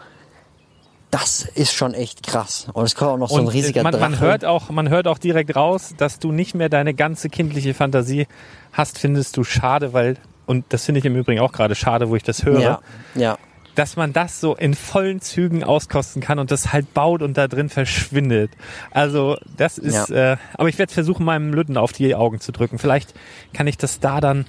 Das 1.11 1.43
ist 1.55 1.73
schon 1.73 1.95
echt 1.95 2.27
krass. 2.27 2.67
Und 2.73 2.85
es 2.85 2.95
kommt 2.95 3.13
auch 3.13 3.17
noch 3.17 3.31
so 3.31 3.39
ein 3.39 3.47
äh, 3.47 3.51
riesiger 3.51 3.83
man, 3.83 3.99
man, 3.99 4.19
hört 4.21 4.45
auch, 4.45 4.71
man 4.71 4.89
hört 4.89 5.07
auch 5.07 5.19
direkt 5.19 5.55
raus, 5.55 5.95
dass 5.97 6.19
du 6.19 6.33
nicht 6.33 6.55
mehr 6.55 6.69
deine 6.69 6.95
ganze 6.95 7.29
kindliche 7.29 7.75
Fantasie 7.75 8.27
hast, 8.73 8.99
findest 8.99 9.37
du 9.37 9.45
schade, 9.45 9.93
weil, 9.93 10.17
und 10.47 10.65
das 10.71 10.85
finde 10.85 10.99
ich 10.99 11.05
im 11.05 11.15
Übrigen 11.17 11.41
auch 11.41 11.53
gerade 11.53 11.75
schade, 11.75 12.11
wo 12.11 12.17
ich 12.17 12.25
das 12.25 12.45
höre, 12.45 12.61
ja, 12.61 12.81
ja. 13.15 13.39
dass 13.77 13.97
man 13.97 14.13
das 14.13 14.41
so 14.41 14.57
in 14.57 14.75
vollen 14.75 15.21
Zügen 15.21 15.63
auskosten 15.63 16.21
kann 16.21 16.39
und 16.41 16.51
das 16.51 16.73
halt 16.73 16.93
baut 16.93 17.23
und 17.23 17.39
da 17.39 17.47
drin 17.47 17.69
verschwindet. 17.69 18.51
Also 18.91 19.37
das 19.57 19.79
ist, 19.79 20.09
Ja. 20.09 20.33
äh, 20.33 20.37
aber 20.55 20.69
ich 20.69 20.79
werde 20.79 20.93
versuchen, 20.93 21.25
meinem 21.25 21.55
Lütten 21.55 21.77
auf 21.77 21.93
die 21.93 22.15
Augen 22.17 22.41
zu 22.41 22.51
drücken. 22.51 22.79
Vielleicht 22.79 23.15
kann 23.53 23.69
ich 23.69 23.79
das 23.79 24.01
da 24.01 24.21
dann, 24.21 24.45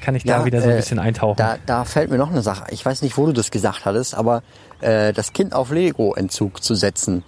kann 0.00 0.14
ich 0.14 0.22
da 0.22 0.38
Ja, 0.38 0.44
wieder 0.44 0.60
so 0.60 0.68
ein 0.68 0.74
äh, 0.74 0.76
bisschen 0.76 1.00
eintauchen. 1.00 1.36
Da, 1.38 1.58
da 1.66 1.84
fällt 1.84 2.10
mir 2.10 2.18
noch 2.18 2.30
eine 2.30 2.42
Sache. 2.42 2.66
Ich 2.70 2.86
weiß 2.86 3.02
nicht, 3.02 3.16
wo 3.18 3.26
du 3.26 3.32
das 3.32 3.50
gesagt 3.50 3.84
hattest, 3.84 4.14
aber 4.14 4.42
äh, 4.80 5.12
das 5.12 5.32
Kind 5.32 5.54
auf 5.54 5.70
Lego-Entzug 5.70 6.62
zu 6.62 6.74
setzen, 6.74 7.24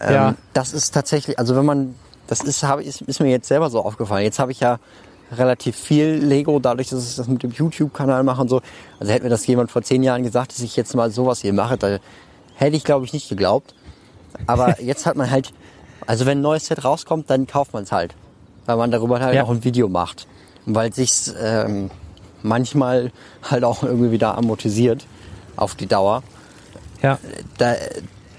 ähm, 0.00 0.14
Ja. 0.14 0.34
das 0.52 0.72
ist 0.72 0.92
tatsächlich, 0.92 1.38
also 1.38 1.56
wenn 1.56 1.64
man, 1.64 1.94
das 2.26 2.40
ist, 2.40 2.62
habe, 2.62 2.82
ist, 2.82 3.02
ist 3.02 3.20
mir 3.20 3.30
jetzt 3.30 3.48
selber 3.48 3.70
so 3.70 3.84
aufgefallen. 3.84 4.24
Jetzt 4.24 4.38
habe 4.38 4.52
ich 4.52 4.60
ja 4.60 4.78
relativ 5.32 5.76
viel 5.76 6.14
Lego, 6.14 6.58
dadurch, 6.58 6.88
dass 6.88 7.08
ich 7.08 7.16
das 7.16 7.28
mit 7.28 7.42
dem 7.42 7.52
YouTube-Kanal 7.52 8.22
mache 8.24 8.40
und 8.42 8.48
so. 8.48 8.60
Also 8.98 9.12
hätte 9.12 9.24
mir 9.24 9.30
das 9.30 9.46
jemand 9.46 9.70
vor 9.70 9.82
zehn 9.82 10.02
Jahren 10.02 10.22
gesagt, 10.22 10.52
dass 10.52 10.60
ich 10.60 10.74
jetzt 10.76 10.94
mal 10.94 11.10
sowas 11.10 11.40
hier 11.40 11.52
mache, 11.52 11.76
da 11.76 11.98
hätte 12.54 12.76
ich, 12.76 12.84
glaube 12.84 13.04
ich, 13.04 13.12
nicht 13.12 13.28
geglaubt. 13.28 13.74
Aber 14.46 14.80
jetzt 14.82 15.06
hat 15.06 15.16
man 15.16 15.30
halt, 15.30 15.52
also 16.06 16.26
wenn 16.26 16.38
ein 16.38 16.42
neues 16.42 16.66
Set 16.66 16.84
rauskommt, 16.84 17.30
dann 17.30 17.46
kauft 17.46 17.72
man 17.74 17.84
es 17.84 17.92
halt. 17.92 18.14
Weil 18.66 18.76
man 18.76 18.90
darüber 18.90 19.20
halt 19.20 19.34
Ja. 19.34 19.44
auch 19.44 19.50
ein 19.50 19.62
Video 19.64 19.88
macht. 19.88 20.26
Und 20.66 20.74
weil 20.74 20.92
sich's 20.92 21.32
ähm, 21.40 21.90
manchmal 22.42 23.12
halt 23.48 23.64
auch 23.64 23.82
irgendwie 23.82 24.10
wieder 24.10 24.36
amortisiert 24.36 25.06
auf 25.56 25.74
die 25.74 25.86
Dauer. 25.86 26.22
Ja. 27.02 27.18
Da, 27.58 27.74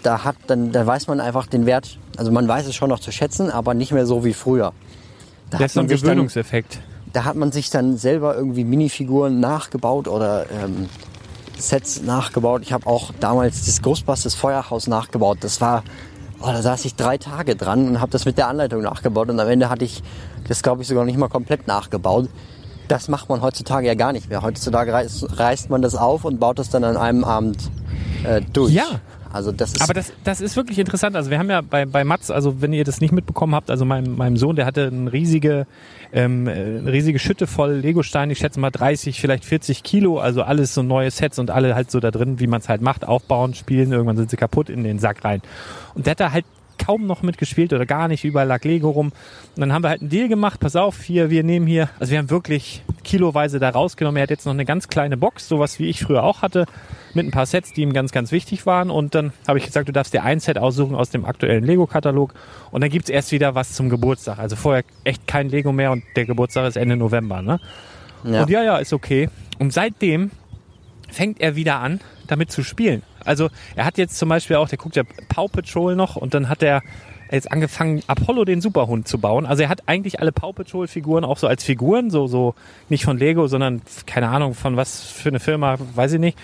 da 0.04 0.24
hat 0.24 0.36
dann, 0.48 0.72
da 0.72 0.86
weiß 0.86 1.08
man 1.08 1.20
einfach 1.20 1.48
den 1.48 1.66
Wert, 1.66 1.98
also 2.18 2.32
man 2.32 2.48
weiß 2.48 2.68
es 2.68 2.76
schon 2.76 2.90
noch 2.90 3.00
zu 3.00 3.12
schätzen, 3.12 3.50
aber 3.52 3.74
nicht 3.74 3.92
mehr 3.92 4.06
so 4.06 4.24
wie 4.26 4.34
früher. 4.34 4.74
Da 5.50 5.58
Das 5.60 5.68
ist 5.68 5.74
so 5.74 5.80
ein 5.82 5.88
sich 5.90 6.02
dann, 6.02 6.12
Gewöhnungseffekt. 6.12 6.80
da 7.14 7.26
hat 7.26 7.36
man 7.36 7.52
sich 7.52 7.70
dann 7.70 7.98
selber 7.98 8.36
irgendwie 8.36 8.64
Minifiguren 8.64 9.40
nachgebaut 9.40 10.08
oder 10.08 10.46
ähm, 10.52 10.90
Sets 11.58 12.02
nachgebaut. 12.02 12.62
Ich 12.64 12.74
habe 12.74 12.88
auch 12.88 13.12
damals 13.20 13.66
das 13.66 13.82
Ghostbusters 13.82 14.34
Feuerhaus 14.34 14.88
nachgebaut. 14.88 15.40
Das 15.42 15.62
war, 15.62 15.84
oh, 16.42 16.48
da 16.48 16.62
saß 16.62 16.86
ich 16.86 16.96
drei 16.96 17.18
Tage 17.18 17.56
dran 17.56 17.88
und 17.88 18.00
habe 18.02 18.12
das 18.12 18.26
mit 18.26 18.38
der 18.38 18.48
Anleitung 18.48 18.82
nachgebaut 18.82 19.30
und 19.30 19.40
am 19.40 19.48
Ende 19.48 19.70
hatte 19.70 19.86
ich 19.86 20.02
das, 20.48 20.64
glaube 20.64 20.82
ich, 20.82 20.88
sogar 20.88 21.06
nicht 21.06 21.18
mal 21.18 21.28
komplett 21.30 21.68
nachgebaut. 21.68 22.30
Das 22.92 23.08
macht 23.08 23.30
man 23.30 23.42
heutzutage 23.42 23.88
ja 23.88 23.96
gar 23.96 24.12
nicht 24.12 24.28
mehr. 24.28 24.42
Heutzutage 24.42 24.92
reißt, 24.92 25.40
reißt 25.40 25.70
man 25.70 25.82
das 25.82 25.96
auf 25.96 26.26
und 26.26 26.42
baut 26.42 26.60
das 26.60 26.70
dann 26.70 26.84
an 26.84 26.98
einem 26.98 27.24
Abend 27.24 27.72
äh, 28.26 28.42
durch. 28.52 28.74
Ja. 28.74 29.00
Also 29.32 29.54
das 29.54 29.72
ist 29.72 29.82
Aber 29.82 29.94
das, 29.94 30.12
das 30.26 30.42
ist 30.42 30.58
wirklich 30.58 30.78
interessant. 30.78 31.16
Also 31.16 31.32
wir 31.32 31.40
haben 31.40 31.50
ja 31.50 31.62
bei, 31.62 31.86
bei 31.86 32.04
Mats, 32.04 32.30
also 32.30 32.62
wenn 32.62 32.74
ihr 32.74 32.84
das 32.84 33.00
nicht 33.00 33.14
mitbekommen 33.14 33.56
habt, 33.56 33.72
also 33.72 33.86
meinem, 33.86 34.18
meinem 34.18 34.36
Sohn, 34.36 34.58
der 34.58 34.66
hatte 34.66 34.88
eine 34.88 35.14
riesige, 35.14 35.68
ähm, 36.12 36.48
äh, 36.48 36.52
eine 36.52 36.92
riesige 36.92 37.18
Schütte 37.18 37.48
voll 37.48 37.76
Legosteine, 37.76 38.34
ich 38.34 38.40
schätze 38.40 38.60
mal 38.60 38.72
30, 38.72 39.22
vielleicht 39.22 39.46
40 39.46 39.84
Kilo, 39.84 40.20
also 40.20 40.42
alles 40.42 40.74
so 40.74 40.84
neue 40.84 41.10
Sets 41.12 41.40
und 41.40 41.50
alle 41.50 41.76
halt 41.76 41.92
so 41.92 42.02
da 42.02 42.12
drin, 42.12 42.42
wie 42.42 42.48
man 42.48 42.60
es 42.60 42.68
halt 42.68 42.82
macht, 42.82 43.08
aufbauen, 43.08 43.54
spielen, 43.54 43.94
irgendwann 43.94 44.18
sind 44.18 44.30
sie 44.30 44.36
kaputt 44.36 44.70
in 44.70 44.84
den 44.84 45.00
Sack 45.00 45.24
rein. 45.24 45.42
Und 45.96 46.08
der 46.08 46.12
hat 46.12 46.20
da 46.20 46.32
halt 46.34 46.44
kaum 46.84 47.06
noch 47.06 47.22
mitgespielt 47.22 47.74
oder 47.74 47.86
gar 47.86 48.08
nicht, 48.08 48.24
überall 48.24 48.48
lag 48.48 48.64
Lego 48.64 48.90
rum. 48.90 49.12
Und 49.56 49.60
dann 49.60 49.74
haben 49.74 49.84
wir 49.84 49.90
halt 49.90 50.02
einen 50.02 50.10
Deal 50.10 50.28
gemacht, 50.28 50.60
pass 50.60 50.76
auf, 50.76 51.02
hier, 51.02 51.30
wir 51.30 51.44
nehmen 51.44 51.68
hier, 51.68 51.90
also 52.00 52.12
wir 52.12 52.20
haben 52.20 52.30
wirklich 52.30 52.84
kiloweise 53.04 53.60
da 53.60 53.70
rausgenommen. 53.70 54.18
Er 54.18 54.24
hat 54.24 54.30
jetzt 54.30 54.46
noch 54.46 54.54
eine 54.54 54.66
ganz 54.66 54.88
kleine 54.88 55.18
Box, 55.18 55.48
sowas 55.48 55.80
wie 55.80 55.88
ich 55.88 56.02
früher 56.02 56.24
auch 56.24 56.42
hatte, 56.42 56.66
mit 57.14 57.26
ein 57.26 57.32
paar 57.32 57.46
Sets, 57.46 57.74
die 57.74 57.82
ihm 57.82 57.94
ganz, 57.94 58.12
ganz 58.12 58.32
wichtig 58.32 58.66
waren. 58.66 58.90
Und 58.90 59.16
dann 59.16 59.34
habe 59.48 59.60
ich 59.60 59.66
gesagt, 59.66 59.88
du 59.88 59.94
darfst 59.94 60.14
dir 60.14 60.24
ein 60.24 60.40
Set 60.40 60.58
aussuchen 60.58 60.96
aus 60.96 61.10
dem 61.10 61.26
aktuellen 61.26 61.64
Lego-Katalog. 61.64 62.34
Und 62.72 62.82
dann 62.82 62.90
gibt's 62.90 63.10
erst 63.10 63.32
wieder 63.32 63.56
was 63.56 63.74
zum 63.74 63.90
Geburtstag. 63.90 64.40
Also 64.40 64.56
vorher 64.56 64.84
echt 65.04 65.28
kein 65.28 65.50
Lego 65.50 65.72
mehr 65.72 65.92
und 65.92 66.04
der 66.16 66.26
Geburtstag 66.26 66.68
ist 66.68 66.78
Ende 66.78 66.96
November. 66.96 67.42
Ne? 67.42 67.60
Ja. 68.24 68.44
Und 68.44 68.50
ja, 68.50 68.64
ja, 68.64 68.78
ist 68.78 68.94
okay. 68.94 69.30
Und 69.60 69.74
seitdem 69.74 70.32
fängt 71.10 71.42
er 71.42 71.56
wieder 71.56 71.80
an, 71.80 72.00
damit 72.28 72.52
zu 72.52 72.64
spielen. 72.64 73.04
Also 73.26 73.50
er 73.76 73.86
hat 73.86 73.98
jetzt 73.98 74.18
zum 74.18 74.30
Beispiel 74.30 74.56
auch, 74.56 74.70
der 74.70 74.78
guckt 74.78 74.96
ja 74.96 75.04
Paw 75.30 75.48
Patrol 75.48 75.96
noch 75.96 76.16
und 76.16 76.34
dann 76.34 76.50
hat 76.50 76.64
er 76.64 76.82
jetzt 77.32 77.52
angefangen, 77.52 78.02
Apollo 78.08 78.46
den 78.46 78.62
Superhund 78.62 79.08
zu 79.08 79.18
bauen. 79.18 79.46
Also 79.46 79.64
er 79.64 79.70
hat 79.70 79.84
eigentlich 79.88 80.20
alle 80.20 80.32
Paw 80.32 80.54
Patrol 80.54 80.88
Figuren 80.88 81.24
auch 81.24 81.38
so 81.38 81.48
als 81.48 81.64
Figuren, 81.64 82.10
so, 82.10 82.28
so 82.28 82.56
nicht 82.90 83.06
von 83.06 83.18
Lego, 83.18 83.48
sondern 83.48 83.82
keine 84.06 84.30
Ahnung 84.30 84.54
von 84.54 84.76
was 84.76 85.02
für 85.02 85.30
eine 85.30 85.40
Firma, 85.40 85.78
weiß 85.96 86.14
ich 86.14 86.20
nicht. 86.20 86.38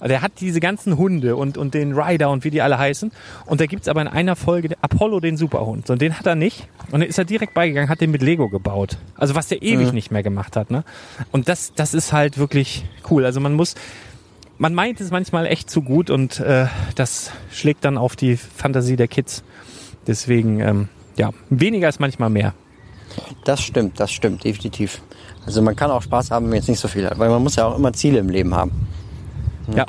Also 0.00 0.16
er 0.16 0.20
hat 0.20 0.32
diese 0.40 0.60
ganzen 0.60 0.98
Hunde 0.98 1.34
und, 1.34 1.56
und 1.56 1.72
den 1.72 1.98
Rider 1.98 2.28
und 2.28 2.44
wie 2.44 2.50
die 2.50 2.60
alle 2.60 2.76
heißen. 2.76 3.10
Und 3.46 3.60
da 3.62 3.66
gibt's 3.66 3.88
aber 3.88 4.02
in 4.02 4.08
einer 4.08 4.36
Folge 4.36 4.76
Apollo 4.82 5.20
den 5.20 5.38
Superhund. 5.38 5.88
Und 5.88 6.02
den 6.02 6.18
hat 6.18 6.26
er 6.26 6.34
nicht. 6.34 6.68
Und 6.90 7.00
dann 7.00 7.08
ist 7.08 7.16
er 7.16 7.24
direkt 7.24 7.54
beigegangen, 7.54 7.88
hat 7.88 8.02
den 8.02 8.10
mit 8.10 8.20
Lego 8.20 8.50
gebaut. 8.50 8.98
Also 9.16 9.34
was 9.34 9.48
der 9.48 9.62
ewig 9.62 9.94
nicht 9.94 10.10
mehr 10.10 10.22
gemacht 10.22 10.56
hat. 10.56 10.70
Ne? 10.70 10.84
Und 11.32 11.48
das, 11.48 11.72
das 11.74 11.94
ist 11.94 12.12
halt 12.12 12.36
wirklich 12.36 12.84
cool. 13.08 13.24
Also 13.24 13.40
man 13.40 13.54
muss, 13.54 13.76
man 14.58 14.74
meint 14.74 15.00
es 15.00 15.10
manchmal 15.10 15.46
echt 15.46 15.70
zu 15.70 15.82
gut 15.82 16.10
und 16.10 16.40
äh, 16.40 16.66
das 16.94 17.30
schlägt 17.50 17.84
dann 17.84 17.98
auf 17.98 18.16
die 18.16 18.36
Fantasie 18.36 18.96
der 18.96 19.08
Kids. 19.08 19.42
Deswegen, 20.06 20.60
ähm, 20.60 20.88
ja, 21.16 21.30
weniger 21.50 21.88
ist 21.88 22.00
manchmal 22.00 22.30
mehr. 22.30 22.54
Das 23.44 23.62
stimmt, 23.62 24.00
das 24.00 24.12
stimmt, 24.12 24.44
definitiv. 24.44 25.00
Also 25.46 25.62
man 25.62 25.76
kann 25.76 25.90
auch 25.90 26.02
Spaß 26.02 26.30
haben, 26.30 26.44
wenn 26.46 26.50
man 26.50 26.56
jetzt 26.58 26.68
nicht 26.68 26.80
so 26.80 26.88
viel 26.88 27.06
hat, 27.08 27.18
weil 27.18 27.30
man 27.30 27.42
muss 27.42 27.56
ja 27.56 27.66
auch 27.66 27.76
immer 27.76 27.92
Ziele 27.92 28.18
im 28.18 28.28
Leben 28.28 28.54
haben. 28.54 28.72
Ja, 29.74 29.86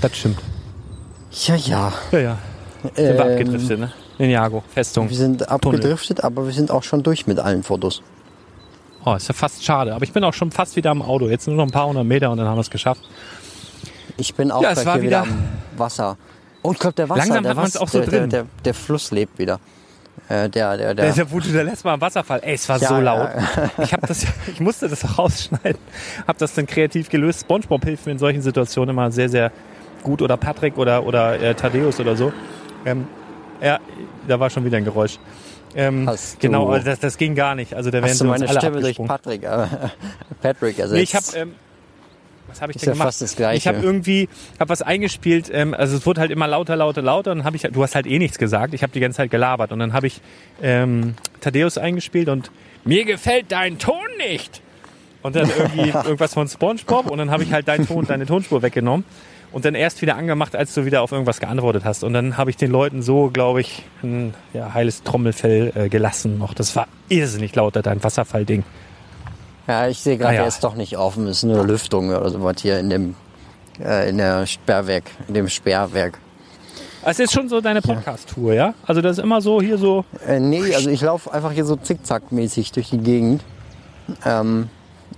das 0.00 0.16
stimmt. 0.16 0.38
Ja, 1.46 1.56
ja. 1.56 1.92
Ja, 2.12 2.18
ja. 2.18 2.38
Sind 2.82 2.96
wir 2.96 3.14
Ähm, 3.14 3.20
abgedriftet, 3.20 3.80
ne? 3.80 3.92
Ninjago, 4.18 4.62
Festung. 4.72 5.08
Wir 5.10 5.16
sind 5.16 5.48
abgedriftet, 5.48 6.22
aber 6.22 6.46
wir 6.46 6.52
sind 6.52 6.70
auch 6.70 6.82
schon 6.82 7.02
durch 7.02 7.26
mit 7.26 7.38
allen 7.38 7.62
Fotos. 7.62 8.02
Oh, 9.04 9.14
ist 9.14 9.28
ja 9.28 9.34
fast 9.34 9.64
schade. 9.64 9.94
Aber 9.94 10.04
ich 10.04 10.12
bin 10.12 10.22
auch 10.24 10.32
schon 10.32 10.50
fast 10.50 10.76
wieder 10.76 10.90
am 10.90 11.02
Auto. 11.02 11.28
Jetzt 11.28 11.46
nur 11.46 11.56
noch 11.56 11.64
ein 11.64 11.70
paar 11.70 11.86
hundert 11.86 12.04
Meter 12.04 12.30
und 12.30 12.38
dann 12.38 12.46
haben 12.46 12.56
wir 12.56 12.62
es 12.62 12.70
geschafft. 12.70 13.02
Ich 14.16 14.34
bin 14.34 14.50
auch 14.50 14.62
Ja, 14.62 14.72
es 14.72 14.82
gleich 14.82 14.96
wieder, 15.02 15.22
wieder- 15.24 15.32
am 15.32 15.48
Wasser. 15.76 16.16
Oh, 16.62 16.72
ich 16.72 16.78
glaube, 16.78 16.94
der 16.94 17.08
Wasser, 17.10 17.18
Langsam 17.20 17.42
der, 17.42 17.50
hat 17.50 17.56
man's 17.56 17.74
Was- 17.74 17.80
auch 17.82 17.88
so 17.88 17.98
der, 18.00 18.08
drin. 18.08 18.30
Der, 18.30 18.42
der, 18.42 18.48
der 18.64 18.74
Fluss 18.74 19.10
lebt 19.10 19.38
wieder. 19.38 19.60
Äh, 20.28 20.48
der, 20.48 20.76
der, 20.76 20.94
der. 20.94 21.06
Der, 21.06 21.12
der 21.12 21.30
wurde 21.30 21.48
der 21.48 21.64
letzte 21.64 21.86
Mal 21.86 21.94
am 21.94 22.00
Wasserfall. 22.00 22.40
Ey, 22.42 22.54
es 22.54 22.68
war 22.68 22.78
Ja, 22.78 22.88
so 22.88 22.94
ja, 22.94 23.00
laut. 23.00 23.28
Ich 23.82 23.92
habe 23.92 24.06
das, 24.06 24.24
ich 24.52 24.60
musste 24.60 24.88
das 24.88 25.04
auch 25.04 25.18
rausschneiden. 25.18 25.78
Habe 26.26 26.38
das 26.38 26.54
dann 26.54 26.66
kreativ 26.66 27.08
gelöst. 27.10 27.40
SpongeBob 27.42 27.84
hilft 27.84 28.06
mir 28.06 28.12
in 28.12 28.18
solchen 28.18 28.40
Situationen 28.40 28.90
immer 28.90 29.10
sehr, 29.10 29.28
sehr 29.28 29.52
gut. 30.02 30.22
Oder 30.22 30.36
Patrick 30.36 30.78
oder 30.78 31.04
oder 31.04 31.40
äh, 31.40 31.54
Thaddeus 31.54 32.00
oder 32.00 32.16
so. 32.16 32.32
Ähm, 32.86 33.06
ja, 33.60 33.78
da 34.28 34.38
war 34.40 34.48
schon 34.50 34.64
wieder 34.64 34.78
ein 34.78 34.84
Geräusch. 34.84 35.18
Ähm, 35.76 36.08
genau, 36.38 36.78
das, 36.78 37.00
das 37.00 37.16
ging 37.18 37.34
gar 37.34 37.54
nicht. 37.56 37.74
Also 37.74 37.90
da 37.90 37.98
wären 37.98 38.10
Hast 38.10 38.20
du 38.20 38.24
meine 38.26 38.48
alle 38.48 38.60
Stimme 38.60 38.80
durch. 38.80 38.96
Patrick, 38.96 39.42
äh, 39.42 39.66
Patrick 40.40 40.78
ersetzt? 40.78 40.94
Nee, 40.94 41.02
ich 41.02 41.14
habe 41.16 41.24
ähm, 41.36 41.54
was 42.54 42.62
habe 42.62 42.70
ich 42.72 42.76
Ist 42.76 42.82
denn 42.82 42.90
ja 42.90 42.92
gemacht? 42.94 43.06
fast 43.08 43.22
das 43.22 43.34
Gleiche. 43.36 43.58
Ich 43.58 43.66
habe 43.66 43.84
irgendwie 43.84 44.28
hab 44.60 44.68
was 44.68 44.80
eingespielt, 44.80 45.50
ähm, 45.52 45.74
also 45.74 45.96
es 45.96 46.06
wurde 46.06 46.20
halt 46.20 46.30
immer 46.30 46.46
lauter, 46.46 46.76
lauter, 46.76 47.02
lauter 47.02 47.32
und 47.32 47.38
dann 47.38 47.44
habe 47.46 47.56
ich 47.56 47.62
du 47.62 47.82
hast 47.82 47.94
halt 47.94 48.06
eh 48.06 48.18
nichts 48.18 48.38
gesagt. 48.38 48.74
Ich 48.74 48.82
habe 48.82 48.92
die 48.92 49.00
ganze 49.00 49.16
Zeit 49.16 49.30
gelabert 49.30 49.72
und 49.72 49.80
dann 49.80 49.92
habe 49.92 50.06
ich 50.06 50.20
ähm, 50.62 51.14
Thaddeus 51.40 51.78
eingespielt 51.78 52.28
und 52.28 52.50
mir 52.84 53.04
gefällt 53.04 53.46
dein 53.50 53.78
Ton 53.78 53.94
nicht. 54.18 54.62
Und 55.22 55.34
dann 55.36 55.50
irgendwie 55.50 55.88
irgendwas 56.04 56.34
von 56.34 56.46
SpongeBob 56.46 57.10
und 57.10 57.18
dann 57.18 57.30
habe 57.30 57.42
ich 57.42 57.52
halt 57.52 57.66
deinen 57.66 57.86
Ton, 57.86 58.06
deine 58.06 58.26
Tonspur 58.26 58.62
weggenommen. 58.62 59.04
und 59.52 59.64
dann 59.64 59.74
erst 59.74 60.02
wieder 60.02 60.16
angemacht, 60.16 60.54
als 60.54 60.74
du 60.74 60.84
wieder 60.84 61.00
auf 61.02 61.12
irgendwas 61.12 61.40
geantwortet 61.40 61.84
hast. 61.84 62.04
Und 62.04 62.12
dann 62.12 62.36
habe 62.36 62.50
ich 62.50 62.56
den 62.56 62.70
Leuten 62.70 63.02
so, 63.02 63.30
glaube 63.32 63.60
ich, 63.60 63.84
ein 64.02 64.34
ja, 64.52 64.74
heiles 64.74 65.02
Trommelfell 65.02 65.72
äh, 65.74 65.88
gelassen 65.88 66.38
noch. 66.38 66.54
Das 66.54 66.74
war 66.76 66.88
irrsinnig 67.08 67.54
laut, 67.54 67.74
dein 67.76 68.02
Wasserfallding. 68.02 68.64
Ja, 69.66 69.88
ich 69.88 69.98
sehe 70.00 70.16
gerade, 70.18 70.30
Ah 70.30 70.34
ja. 70.34 70.40
der 70.40 70.48
ist 70.48 70.62
doch 70.62 70.74
nicht 70.74 70.96
offen. 70.98 71.26
Es 71.26 71.38
ist 71.38 71.42
nur 71.44 71.64
Lüftung 71.66 72.10
oder 72.10 72.28
sowas 72.30 72.56
hier 72.60 72.78
in 72.78 72.90
dem, 72.90 73.14
äh, 73.82 74.08
in 74.10 74.18
der 74.18 74.46
Sperrwerk, 74.46 75.04
in 75.28 75.34
dem 75.34 75.48
Sperrwerk. 75.48 76.18
Es 77.06 77.18
ist 77.18 77.32
schon 77.32 77.48
so 77.48 77.60
deine 77.60 77.82
Podcast-Tour, 77.82 78.54
ja? 78.54 78.74
Also 78.86 79.00
das 79.02 79.18
ist 79.18 79.24
immer 79.24 79.40
so 79.42 79.60
hier 79.60 79.76
so. 79.78 80.04
Äh, 80.26 80.40
nee, 80.40 80.74
also 80.74 80.88
ich 80.90 81.00
laufe 81.02 81.32
einfach 81.32 81.52
hier 81.52 81.64
so 81.66 81.76
zickzackmäßig 81.76 82.72
durch 82.72 82.90
die 82.90 82.98
Gegend. 82.98 83.42
Ähm, 84.24 84.68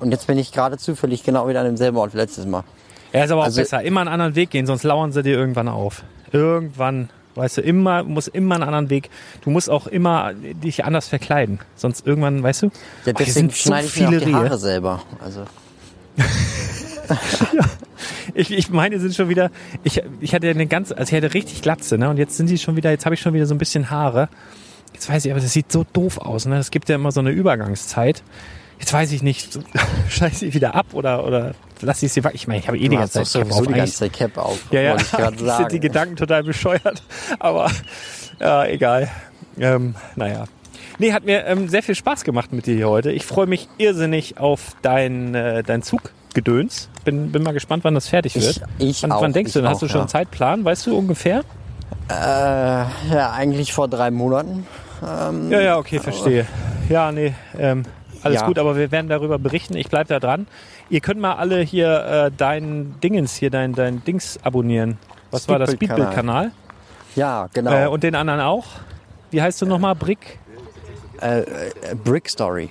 und 0.00 0.10
jetzt 0.10 0.26
bin 0.26 0.36
ich 0.38 0.52
gerade 0.52 0.78
zufällig 0.78 1.22
genau 1.24 1.48
wieder 1.48 1.60
an 1.60 1.66
demselben 1.66 1.96
Ort 1.96 2.12
wie 2.12 2.18
letztes 2.18 2.44
Mal. 2.46 2.64
Ja, 3.12 3.24
ist 3.24 3.30
aber 3.30 3.42
auch 3.42 3.44
Also- 3.46 3.60
besser. 3.60 3.82
Immer 3.82 4.00
einen 4.00 4.08
anderen 4.10 4.34
Weg 4.34 4.50
gehen, 4.50 4.66
sonst 4.66 4.82
lauern 4.82 5.12
sie 5.12 5.22
dir 5.22 5.36
irgendwann 5.36 5.68
auf. 5.68 6.02
Irgendwann, 6.32 7.08
weißt 7.36 7.58
du, 7.58 7.60
immer, 7.62 8.02
muss 8.02 8.28
immer 8.28 8.56
einen 8.56 8.64
anderen 8.64 8.90
Weg. 8.90 9.10
Du 9.42 9.50
musst 9.50 9.70
auch 9.70 9.86
immer 9.86 10.32
dich 10.34 10.84
anders 10.84 11.08
verkleiden. 11.08 11.60
Sonst 11.74 12.06
irgendwann, 12.06 12.42
weißt 12.42 12.64
du? 12.64 12.70
Ja, 13.04 13.12
deswegen 13.12 13.50
so 13.50 13.56
schneide 13.56 13.86
ich 13.86 14.00
mir 14.00 14.08
auch 14.08 14.24
die 14.24 14.34
Haare 14.34 14.50
Rehe. 14.50 14.58
selber. 14.58 15.02
Also 15.20 15.44
Ich, 18.34 18.50
ich 18.50 18.70
meine, 18.70 18.98
sind 19.00 19.14
schon 19.14 19.28
wieder, 19.28 19.50
ich, 19.82 20.02
ich 20.20 20.34
hatte 20.34 20.48
eine 20.48 20.66
ganz, 20.66 20.92
also 20.92 21.14
ich 21.14 21.22
hatte 21.22 21.32
richtig 21.32 21.62
Glatze, 21.62 21.96
ne? 21.96 22.10
Und 22.10 22.18
jetzt 22.18 22.36
sind 22.36 22.50
die 22.50 22.58
schon 22.58 22.76
wieder, 22.76 22.90
jetzt 22.90 23.06
habe 23.06 23.14
ich 23.14 23.20
schon 23.20 23.32
wieder 23.32 23.46
so 23.46 23.54
ein 23.54 23.58
bisschen 23.58 23.90
Haare. 23.90 24.28
Jetzt 24.92 25.08
weiß 25.08 25.24
ich, 25.24 25.30
aber 25.32 25.40
das 25.40 25.52
sieht 25.52 25.72
so 25.72 25.86
doof 25.92 26.18
aus, 26.18 26.44
ne? 26.44 26.58
Es 26.58 26.70
gibt 26.70 26.88
ja 26.88 26.96
immer 26.96 27.12
so 27.12 27.20
eine 27.20 27.30
Übergangszeit. 27.30 28.22
Jetzt 28.78 28.92
weiß 28.92 29.12
ich 29.12 29.22
nicht, 29.22 29.52
so, 29.52 29.60
scheiße 30.10 30.46
ich 30.46 30.54
wieder 30.54 30.74
ab 30.74 30.86
oder, 30.92 31.24
oder 31.24 31.54
lass 31.80 32.02
ich 32.02 32.12
sie 32.12 32.24
weg. 32.24 32.32
Ich 32.34 32.46
meine, 32.46 32.60
ich 32.60 32.68
habe 32.68 32.78
eh 32.78 32.88
die 32.88 32.96
ganze 32.96 33.14
Zeit 33.14 33.26
sowieso 33.26 33.60
auf. 33.60 33.66
die 33.66 33.74
ganze 33.74 33.94
Zeit 33.94 34.12
Cap 34.12 34.38
auf. 34.38 34.58
Ja, 34.70 34.80
ja, 34.80 34.96
ich 34.96 35.10
gerade 35.10 35.26
eigentlich 35.36 35.38
sind 35.38 35.72
die 35.72 35.76
sagen. 35.76 35.80
Gedanken 35.80 36.16
total 36.16 36.42
bescheuert. 36.42 37.02
Aber 37.38 37.70
ja, 38.40 38.66
egal. 38.66 39.08
Ähm, 39.58 39.94
naja. 40.14 40.44
Nee, 40.98 41.12
hat 41.12 41.24
mir 41.24 41.44
ähm, 41.46 41.68
sehr 41.68 41.82
viel 41.82 41.94
Spaß 41.94 42.24
gemacht 42.24 42.52
mit 42.52 42.66
dir 42.66 42.74
hier 42.74 42.88
heute. 42.88 43.12
Ich 43.12 43.26
freue 43.26 43.46
mich 43.46 43.68
irrsinnig 43.78 44.38
auf 44.38 44.72
dein, 44.82 45.34
äh, 45.34 45.62
dein 45.62 45.82
Zuggedöns. 45.82 46.88
Bin, 47.04 47.32
bin 47.32 47.42
mal 47.42 47.52
gespannt, 47.52 47.84
wann 47.84 47.94
das 47.94 48.08
fertig 48.08 48.34
wird. 48.34 48.62
Ich, 48.78 48.88
ich 48.88 49.02
wann, 49.02 49.12
auch. 49.12 49.22
wann 49.22 49.32
denkst 49.32 49.52
du, 49.52 49.60
denn? 49.60 49.68
hast 49.68 49.82
du 49.82 49.88
schon 49.88 49.96
ja. 49.96 50.02
einen 50.02 50.08
Zeitplan? 50.08 50.64
Weißt 50.64 50.86
du 50.86 50.96
ungefähr? 50.96 51.42
Äh, 52.08 52.12
ja, 52.12 53.32
eigentlich 53.34 53.72
vor 53.72 53.88
drei 53.88 54.10
Monaten. 54.10 54.66
Ja, 55.02 55.60
ja, 55.60 55.76
okay, 55.76 55.98
verstehe. 55.98 56.46
Ja, 56.88 57.12
nee, 57.12 57.34
ähm, 57.58 57.82
alles 58.26 58.40
Ja. 58.42 58.46
gut, 58.46 58.58
aber 58.58 58.76
wir 58.76 58.92
werden 58.92 59.08
darüber 59.08 59.38
berichten. 59.38 59.76
Ich 59.76 59.88
bleibe 59.88 60.08
da 60.08 60.20
dran. 60.20 60.46
Ihr 60.90 61.00
könnt 61.00 61.20
mal 61.20 61.34
alle 61.34 61.60
hier 61.60 62.26
äh, 62.26 62.30
dein 62.36 62.94
Dingens 63.02 63.34
hier, 63.36 63.50
dein, 63.50 63.72
dein 63.72 64.04
Dings 64.04 64.38
abonnieren. 64.42 64.98
Was 65.30 65.48
war 65.48 65.58
das? 65.58 65.72
Speedbild-Kanal. 65.72 66.52
Speedbild-Kanal. 66.52 66.52
Ja, 67.16 67.48
genau. 67.52 67.72
Äh, 67.72 67.86
und 67.88 68.02
den 68.02 68.14
anderen 68.14 68.40
auch. 68.40 68.66
Wie 69.30 69.40
heißt 69.42 69.60
du 69.62 69.66
nochmal? 69.66 69.94
Brick? 69.94 70.38
äh, 71.20 71.40
äh, 71.40 71.44
Brick 72.04 72.28
Story. 72.28 72.68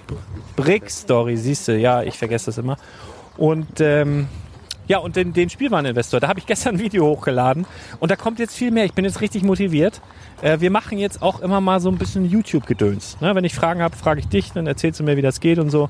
Brick 0.55 0.89
Story, 0.89 1.35
siehst 1.37 1.67
du, 1.67 1.77
ja, 1.77 2.03
ich 2.03 2.17
vergesse 2.17 2.47
das 2.47 2.57
immer. 2.57 2.77
Und 3.37 3.81
ähm, 3.81 4.27
ja, 4.87 4.99
und 4.99 5.15
den, 5.15 5.33
den 5.33 5.49
Spielwareninvestor, 5.49 6.19
da 6.19 6.27
habe 6.27 6.39
ich 6.39 6.45
gestern 6.45 6.75
ein 6.75 6.79
Video 6.79 7.05
hochgeladen 7.05 7.65
und 7.99 8.11
da 8.11 8.15
kommt 8.15 8.39
jetzt 8.39 8.55
viel 8.55 8.71
mehr. 8.71 8.85
Ich 8.85 8.93
bin 8.93 9.05
jetzt 9.05 9.21
richtig 9.21 9.43
motiviert. 9.43 10.01
Äh, 10.41 10.59
wir 10.59 10.69
machen 10.69 10.97
jetzt 10.97 11.21
auch 11.21 11.39
immer 11.39 11.61
mal 11.61 11.79
so 11.79 11.89
ein 11.89 11.97
bisschen 11.97 12.25
YouTube-Gedöns. 12.25 13.17
Ne? 13.21 13.33
Wenn 13.33 13.45
ich 13.45 13.55
Fragen 13.55 13.81
habe, 13.81 13.95
frage 13.95 14.19
ich 14.19 14.27
dich, 14.27 14.51
dann 14.51 14.67
erzählst 14.67 14.99
du 14.99 15.03
mir, 15.03 15.17
wie 15.17 15.21
das 15.21 15.39
geht 15.39 15.59
und 15.59 15.69
so. 15.69 15.89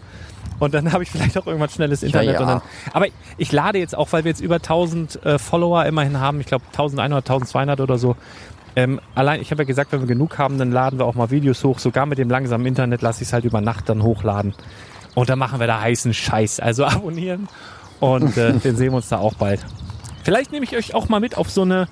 Und 0.59 0.73
dann 0.73 0.91
habe 0.93 1.03
ich 1.03 1.11
vielleicht 1.11 1.37
auch 1.37 1.45
irgendwann 1.45 1.69
schnelles 1.69 2.03
Internet. 2.03 2.35
ja. 2.35 2.39
Und 2.39 2.47
dann, 2.47 2.61
aber 2.93 3.07
ich 3.37 3.51
lade 3.51 3.79
jetzt 3.79 3.97
auch, 3.97 4.13
weil 4.13 4.23
wir 4.23 4.29
jetzt 4.29 4.41
über 4.41 4.55
1000 4.55 5.25
äh, 5.25 5.39
Follower 5.39 5.85
immerhin 5.85 6.19
haben, 6.19 6.39
ich 6.39 6.47
glaube 6.47 6.65
1100, 6.67 7.29
1200 7.29 7.81
oder 7.81 7.97
so. 7.97 8.15
Ähm, 8.77 8.99
allein, 9.13 9.41
ich 9.41 9.51
habe 9.51 9.63
ja 9.63 9.67
gesagt, 9.67 9.93
wenn 9.93 10.01
wir 10.01 10.07
genug 10.07 10.37
haben, 10.37 10.57
dann 10.57 10.71
laden 10.71 10.99
wir 10.99 11.05
auch 11.05 11.15
mal 11.15 11.31
Videos 11.31 11.63
hoch. 11.63 11.79
Sogar 11.79 12.05
mit 12.05 12.17
dem 12.17 12.29
langsamen 12.29 12.65
Internet 12.65 13.01
lasse 13.01 13.23
ich 13.23 13.29
es 13.29 13.33
halt 13.33 13.45
über 13.45 13.61
Nacht 13.61 13.87
dann 13.87 14.03
hochladen. 14.03 14.53
Und 15.15 15.29
dann 15.29 15.39
machen 15.39 15.61
wir 15.61 15.67
da 15.67 15.79
heißen 15.79 16.13
Scheiß. 16.13 16.59
Also 16.59 16.85
abonnieren 16.85 17.47
und 17.99 18.37
äh, 18.37 18.53
den 18.63 18.75
sehen 18.75 18.91
wir 18.91 18.97
uns 18.97 19.09
da 19.09 19.17
auch 19.17 19.35
bald. 19.35 19.59
Vielleicht 20.23 20.51
nehme 20.51 20.65
ich 20.65 20.75
euch 20.75 20.93
auch 20.93 21.09
mal 21.09 21.19
mit 21.19 21.37
auf 21.37 21.49
so 21.49 21.61
eine 21.61 21.87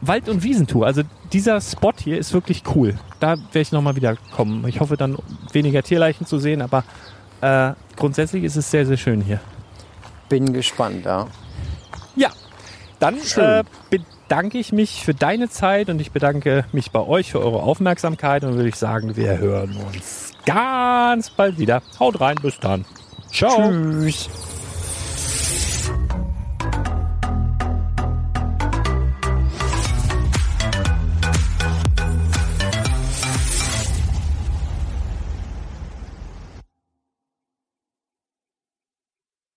Wald- 0.00 0.28
und 0.28 0.42
Wiesentour. 0.42 0.86
Also 0.86 1.02
dieser 1.32 1.60
Spot 1.60 1.92
hier 1.96 2.18
ist 2.18 2.32
wirklich 2.32 2.62
cool. 2.74 2.94
Da 3.20 3.36
werde 3.36 3.60
ich 3.60 3.72
nochmal 3.72 3.96
wieder 3.96 4.16
kommen. 4.34 4.66
Ich 4.68 4.80
hoffe 4.80 4.96
dann 4.96 5.18
weniger 5.52 5.82
Tierleichen 5.82 6.26
zu 6.26 6.38
sehen, 6.38 6.62
aber 6.62 6.84
äh, 7.40 7.72
grundsätzlich 7.96 8.44
ist 8.44 8.56
es 8.56 8.70
sehr, 8.70 8.86
sehr 8.86 8.96
schön 8.96 9.20
hier. 9.20 9.40
Bin 10.28 10.52
gespannt, 10.52 11.04
ja. 11.04 11.26
Ja, 12.14 12.30
dann 12.98 13.16
äh, 13.36 13.62
bedanke 13.90 14.58
ich 14.58 14.72
mich 14.72 15.04
für 15.04 15.14
deine 15.14 15.48
Zeit 15.48 15.88
und 15.88 16.00
ich 16.00 16.12
bedanke 16.12 16.64
mich 16.72 16.90
bei 16.90 17.00
euch 17.00 17.30
für 17.30 17.40
eure 17.40 17.62
Aufmerksamkeit 17.62 18.42
und 18.44 18.54
würde 18.54 18.68
ich 18.68 18.76
sagen, 18.76 19.16
wir 19.16 19.38
hören 19.38 19.76
uns 19.86 20.32
ganz 20.44 21.30
bald 21.30 21.58
wieder. 21.58 21.82
Haut 22.00 22.20
rein, 22.20 22.36
bis 22.40 22.58
dann. 22.58 22.84
Ciao. 23.30 23.70
Tschüss. 23.70 24.28